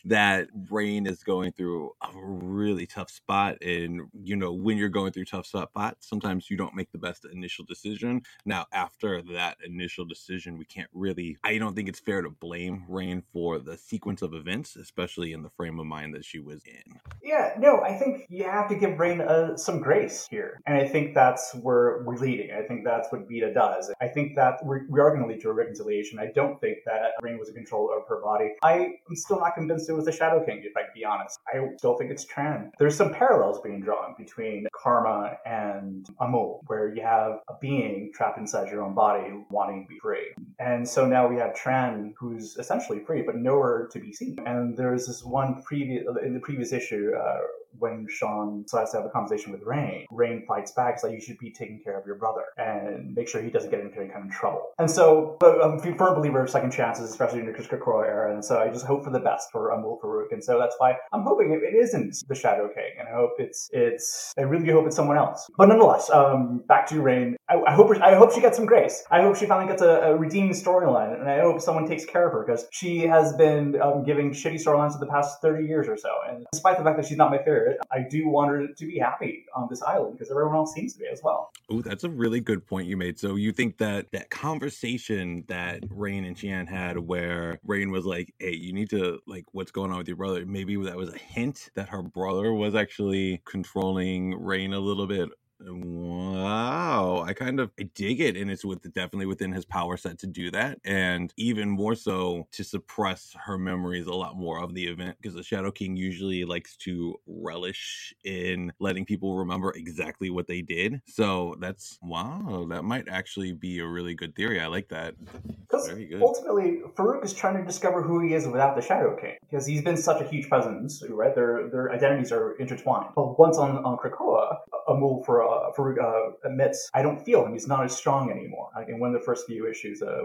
that 0.05 0.47
Rahne 0.69 1.07
is 1.07 1.23
going 1.23 1.51
through 1.53 1.91
a 2.01 2.09
really 2.13 2.85
tough 2.85 3.09
spot. 3.09 3.61
And, 3.61 4.01
you 4.21 4.35
know, 4.35 4.51
when 4.51 4.77
you're 4.77 4.89
going 4.89 5.11
through 5.11 5.25
tough 5.25 5.45
spots, 5.45 6.07
sometimes 6.07 6.49
you 6.49 6.57
don't 6.57 6.75
make 6.75 6.91
the 6.91 6.97
best 6.97 7.25
initial 7.31 7.65
decision. 7.65 8.21
Now, 8.45 8.65
after 8.73 9.21
that 9.33 9.57
initial 9.65 10.05
decision, 10.05 10.57
we 10.57 10.65
can't 10.65 10.89
really, 10.93 11.37
I 11.43 11.57
don't 11.57 11.75
think 11.75 11.87
it's 11.89 11.99
fair 11.99 12.21
to 12.21 12.29
blame 12.29 12.85
Rahne 12.89 13.23
for 13.31 13.59
the 13.59 13.77
sequence 13.77 14.21
of 14.21 14.33
events, 14.33 14.75
especially 14.75 15.33
in 15.33 15.41
the 15.41 15.49
frame 15.49 15.79
of 15.79 15.85
mind 15.85 16.13
that 16.15 16.25
she 16.25 16.39
was 16.39 16.63
in. 16.65 16.99
Yeah, 17.21 17.53
no, 17.57 17.81
I 17.81 17.97
think 17.97 18.25
you 18.29 18.43
have 18.43 18.67
to 18.69 18.75
give 18.75 18.97
Rahne 18.97 19.21
uh, 19.21 19.55
some 19.57 19.79
grace 19.79 20.27
here. 20.29 20.59
And 20.65 20.77
I 20.77 20.87
think 20.87 21.13
that's 21.13 21.55
where 21.55 22.03
we're 22.03 22.17
leading. 22.17 22.51
I 22.51 22.63
think 22.63 22.83
that's 22.83 23.11
what 23.11 23.21
Vita 23.29 23.53
does. 23.53 23.91
I 24.01 24.07
think 24.07 24.35
that 24.35 24.55
we're, 24.63 24.81
we 24.89 24.99
are 24.99 25.09
going 25.11 25.21
to 25.21 25.27
lead 25.27 25.41
to 25.41 25.49
a 25.49 25.53
reconciliation. 25.53 26.19
I 26.19 26.27
don't 26.33 26.59
think 26.59 26.79
that 26.85 27.11
Rahne 27.23 27.39
was 27.39 27.49
in 27.49 27.55
control 27.55 27.89
of 27.95 28.07
her 28.09 28.21
body. 28.21 28.49
I 28.63 28.95
am 29.09 29.15
still 29.15 29.39
not 29.39 29.55
convinced 29.55 29.89
it 29.93 29.97
was 29.97 30.05
the 30.05 30.11
Shadow 30.11 30.43
King, 30.45 30.61
if 30.63 30.75
I 30.75 30.81
can 30.81 30.91
be 30.93 31.05
honest. 31.05 31.39
I 31.47 31.59
still 31.77 31.95
think 31.97 32.11
it's 32.11 32.25
Tran. 32.25 32.71
There's 32.77 32.95
some 32.95 33.13
parallels 33.13 33.61
being 33.61 33.81
drawn 33.81 34.15
between 34.17 34.67
Karma 34.73 35.37
and 35.45 36.07
Amahl, 36.19 36.61
where 36.67 36.93
you 36.93 37.01
have 37.01 37.39
a 37.47 37.53
being 37.61 38.11
trapped 38.13 38.37
inside 38.37 38.69
your 38.69 38.83
own 38.83 38.93
body 38.93 39.45
wanting 39.49 39.83
to 39.83 39.87
be 39.87 39.99
free. 39.99 40.33
And 40.59 40.87
so 40.87 41.07
now 41.07 41.27
we 41.27 41.37
have 41.37 41.55
Tran, 41.55 42.13
who's 42.17 42.57
essentially 42.57 42.99
free, 42.99 43.21
but 43.21 43.35
nowhere 43.35 43.87
to 43.91 43.99
be 43.99 44.11
seen. 44.11 44.37
And 44.45 44.75
there's 44.75 45.07
this 45.07 45.23
one 45.23 45.61
previous, 45.63 46.05
in 46.23 46.33
the 46.33 46.39
previous 46.39 46.73
issue, 46.73 47.11
uh, 47.17 47.39
when 47.79 48.07
Sean 48.09 48.63
decides 48.63 48.91
to 48.91 48.97
have 48.97 49.05
a 49.05 49.09
conversation 49.09 49.51
with 49.51 49.63
Rahne, 49.63 50.05
Rahne 50.11 50.45
fights 50.45 50.71
back. 50.71 50.95
It's 50.95 51.03
like, 51.03 51.13
you 51.13 51.21
should 51.21 51.37
be 51.37 51.51
taking 51.51 51.81
care 51.83 51.99
of 51.99 52.05
your 52.05 52.15
brother 52.15 52.43
and 52.57 53.13
make 53.15 53.27
sure 53.27 53.41
he 53.41 53.49
doesn't 53.49 53.69
get 53.69 53.79
into 53.79 53.99
any 53.99 54.09
kind 54.09 54.25
of 54.25 54.31
trouble. 54.31 54.71
And 54.79 54.89
so, 54.89 55.37
but 55.39 55.63
I'm 55.63 55.79
a 55.79 55.97
firm 55.97 56.15
believer 56.15 56.41
of 56.41 56.49
second 56.49 56.71
chances, 56.71 57.09
especially 57.09 57.39
in 57.39 57.45
the 57.45 57.53
Chris 57.53 57.67
era. 57.71 58.33
And 58.33 58.43
so 58.43 58.59
I 58.59 58.69
just 58.69 58.85
hope 58.85 59.03
for 59.03 59.11
the 59.11 59.19
best 59.19 59.51
for 59.51 59.73
Amahl 59.73 59.99
Farouk. 60.03 60.31
And 60.31 60.43
so 60.43 60.59
that's 60.59 60.75
why 60.77 60.95
I'm 61.11 61.23
hoping 61.23 61.51
it, 61.51 61.63
it 61.63 61.75
isn't 61.77 62.23
the 62.27 62.35
Shadow 62.35 62.67
King. 62.73 62.91
And 62.99 63.07
I 63.07 63.13
hope 63.13 63.31
it's, 63.39 63.69
it's, 63.73 64.33
I 64.37 64.41
really 64.41 64.65
do 64.65 64.73
hope 64.73 64.87
it's 64.87 64.95
someone 64.95 65.17
else. 65.17 65.47
But 65.57 65.67
nonetheless, 65.67 66.09
um, 66.09 66.63
back 66.67 66.87
to 66.87 66.95
Rahne. 66.95 67.35
I, 67.49 67.55
I 67.67 67.73
hope, 67.73 67.95
I 68.01 68.15
hope 68.15 68.33
she 68.33 68.41
gets 68.41 68.57
some 68.57 68.65
grace. 68.65 69.03
I 69.11 69.21
hope 69.21 69.35
she 69.35 69.45
finally 69.45 69.67
gets 69.67 69.81
a, 69.81 69.89
a 69.89 70.15
redeeming 70.15 70.53
storyline. 70.53 71.19
And 71.19 71.29
I 71.29 71.39
hope 71.39 71.61
someone 71.61 71.87
takes 71.87 72.05
care 72.05 72.27
of 72.27 72.33
her 72.33 72.43
because 72.45 72.65
she 72.71 72.99
has 73.01 73.33
been 73.33 73.79
um, 73.81 74.03
giving 74.03 74.31
shitty 74.31 74.63
storylines 74.63 74.93
for 74.93 74.99
the 74.99 75.11
past 75.11 75.41
30 75.41 75.65
years 75.65 75.87
or 75.87 75.97
so. 75.97 76.09
And 76.29 76.45
despite 76.51 76.77
the 76.77 76.83
fact 76.83 76.97
that 76.97 77.07
she's 77.07 77.17
not 77.17 77.31
my 77.31 77.37
favorite, 77.37 77.62
I 77.91 77.99
do 77.99 78.27
want 78.27 78.51
her 78.51 78.67
to 78.67 78.85
be 78.85 78.99
happy 78.99 79.45
on 79.55 79.67
this 79.69 79.81
island 79.81 80.13
because 80.13 80.31
everyone 80.31 80.55
else 80.55 80.73
seems 80.73 80.93
to 80.93 80.99
be 80.99 81.07
as 81.07 81.21
well. 81.23 81.51
Oh, 81.69 81.81
that's 81.81 82.03
a 82.03 82.09
really 82.09 82.39
good 82.39 82.65
point 82.65 82.87
you 82.87 82.97
made. 82.97 83.19
So 83.19 83.35
you 83.35 83.51
think 83.51 83.77
that 83.77 84.11
that 84.11 84.29
conversation 84.29 85.43
that 85.47 85.81
Rahne 85.89 86.27
and 86.27 86.35
Tian 86.35 86.67
had 86.67 86.97
where 86.97 87.59
Rahne 87.67 87.91
was 87.91 88.05
like, 88.05 88.33
hey, 88.39 88.55
you 88.55 88.73
need 88.73 88.89
to 88.91 89.19
like 89.27 89.45
what's 89.51 89.71
going 89.71 89.91
on 89.91 89.97
with 89.97 90.07
your 90.07 90.17
brother? 90.17 90.45
Maybe 90.45 90.75
that 90.83 90.95
was 90.97 91.13
a 91.13 91.17
hint 91.17 91.69
that 91.75 91.89
her 91.89 92.01
brother 92.01 92.53
was 92.53 92.75
actually 92.75 93.41
controlling 93.45 94.33
Rahne 94.39 94.73
a 94.73 94.79
little 94.79 95.07
bit 95.07 95.29
Wow, 95.65 97.23
I 97.25 97.33
kind 97.33 97.59
of 97.59 97.71
I 97.79 97.83
dig 97.83 98.19
it, 98.19 98.35
and 98.35 98.51
it's 98.51 98.65
with 98.65 98.81
definitely 98.93 99.27
within 99.27 99.51
his 99.51 99.65
power 99.65 99.95
set 99.95 100.19
to 100.19 100.27
do 100.27 100.51
that, 100.51 100.79
and 100.83 101.33
even 101.37 101.69
more 101.69 101.95
so 101.95 102.47
to 102.51 102.63
suppress 102.63 103.35
her 103.45 103.57
memories 103.57 104.07
a 104.07 104.13
lot 104.13 104.35
more 104.35 104.61
of 104.61 104.73
the 104.73 104.87
event 104.87 105.17
because 105.21 105.35
the 105.35 105.43
Shadow 105.43 105.71
King 105.71 105.95
usually 105.95 106.43
likes 106.43 106.75
to 106.77 107.15
relish 107.27 108.13
in 108.25 108.73
letting 108.79 109.05
people 109.05 109.37
remember 109.37 109.71
exactly 109.71 110.29
what 110.29 110.47
they 110.47 110.61
did. 110.61 111.01
So 111.07 111.55
that's 111.59 111.97
wow, 112.01 112.65
that 112.69 112.83
might 112.83 113.07
actually 113.07 113.53
be 113.53 113.79
a 113.79 113.87
really 113.87 114.15
good 114.15 114.35
theory. 114.35 114.59
I 114.59 114.67
like 114.67 114.89
that. 114.89 115.15
Because 115.61 115.89
ultimately, 116.21 116.81
Farouk 116.95 117.23
is 117.23 117.33
trying 117.33 117.57
to 117.57 117.63
discover 117.63 118.01
who 118.01 118.19
he 118.19 118.33
is 118.33 118.47
without 118.47 118.75
the 118.75 118.81
Shadow 118.81 119.15
King 119.15 119.37
because 119.49 119.65
he's 119.65 119.81
been 119.81 119.97
such 119.97 120.21
a 120.21 120.27
huge 120.27 120.49
presence, 120.49 121.03
right? 121.09 121.33
Their 121.33 121.69
their 121.69 121.91
identities 121.91 122.31
are 122.31 122.53
intertwined. 122.53 123.09
But 123.15 123.39
once 123.39 123.57
on 123.57 123.77
on 123.85 123.97
Krakoa, 123.97 124.57
a 124.87 124.95
move 124.95 125.25
for 125.25 125.42
uh, 125.49 125.71
Farouk 125.75 126.01
uh, 126.01 126.31
admits, 126.45 126.89
I 126.93 127.01
don't 127.01 127.23
feel 127.23 127.45
him. 127.45 127.53
He's 127.53 127.67
not 127.67 127.83
as 127.83 127.95
strong 127.95 128.31
anymore. 128.31 128.69
Like 128.75 128.89
in 128.89 128.99
one 128.99 129.13
of 129.13 129.19
the 129.19 129.25
first 129.25 129.45
few 129.47 129.67
issues, 129.69 130.01
uh, 130.01 130.21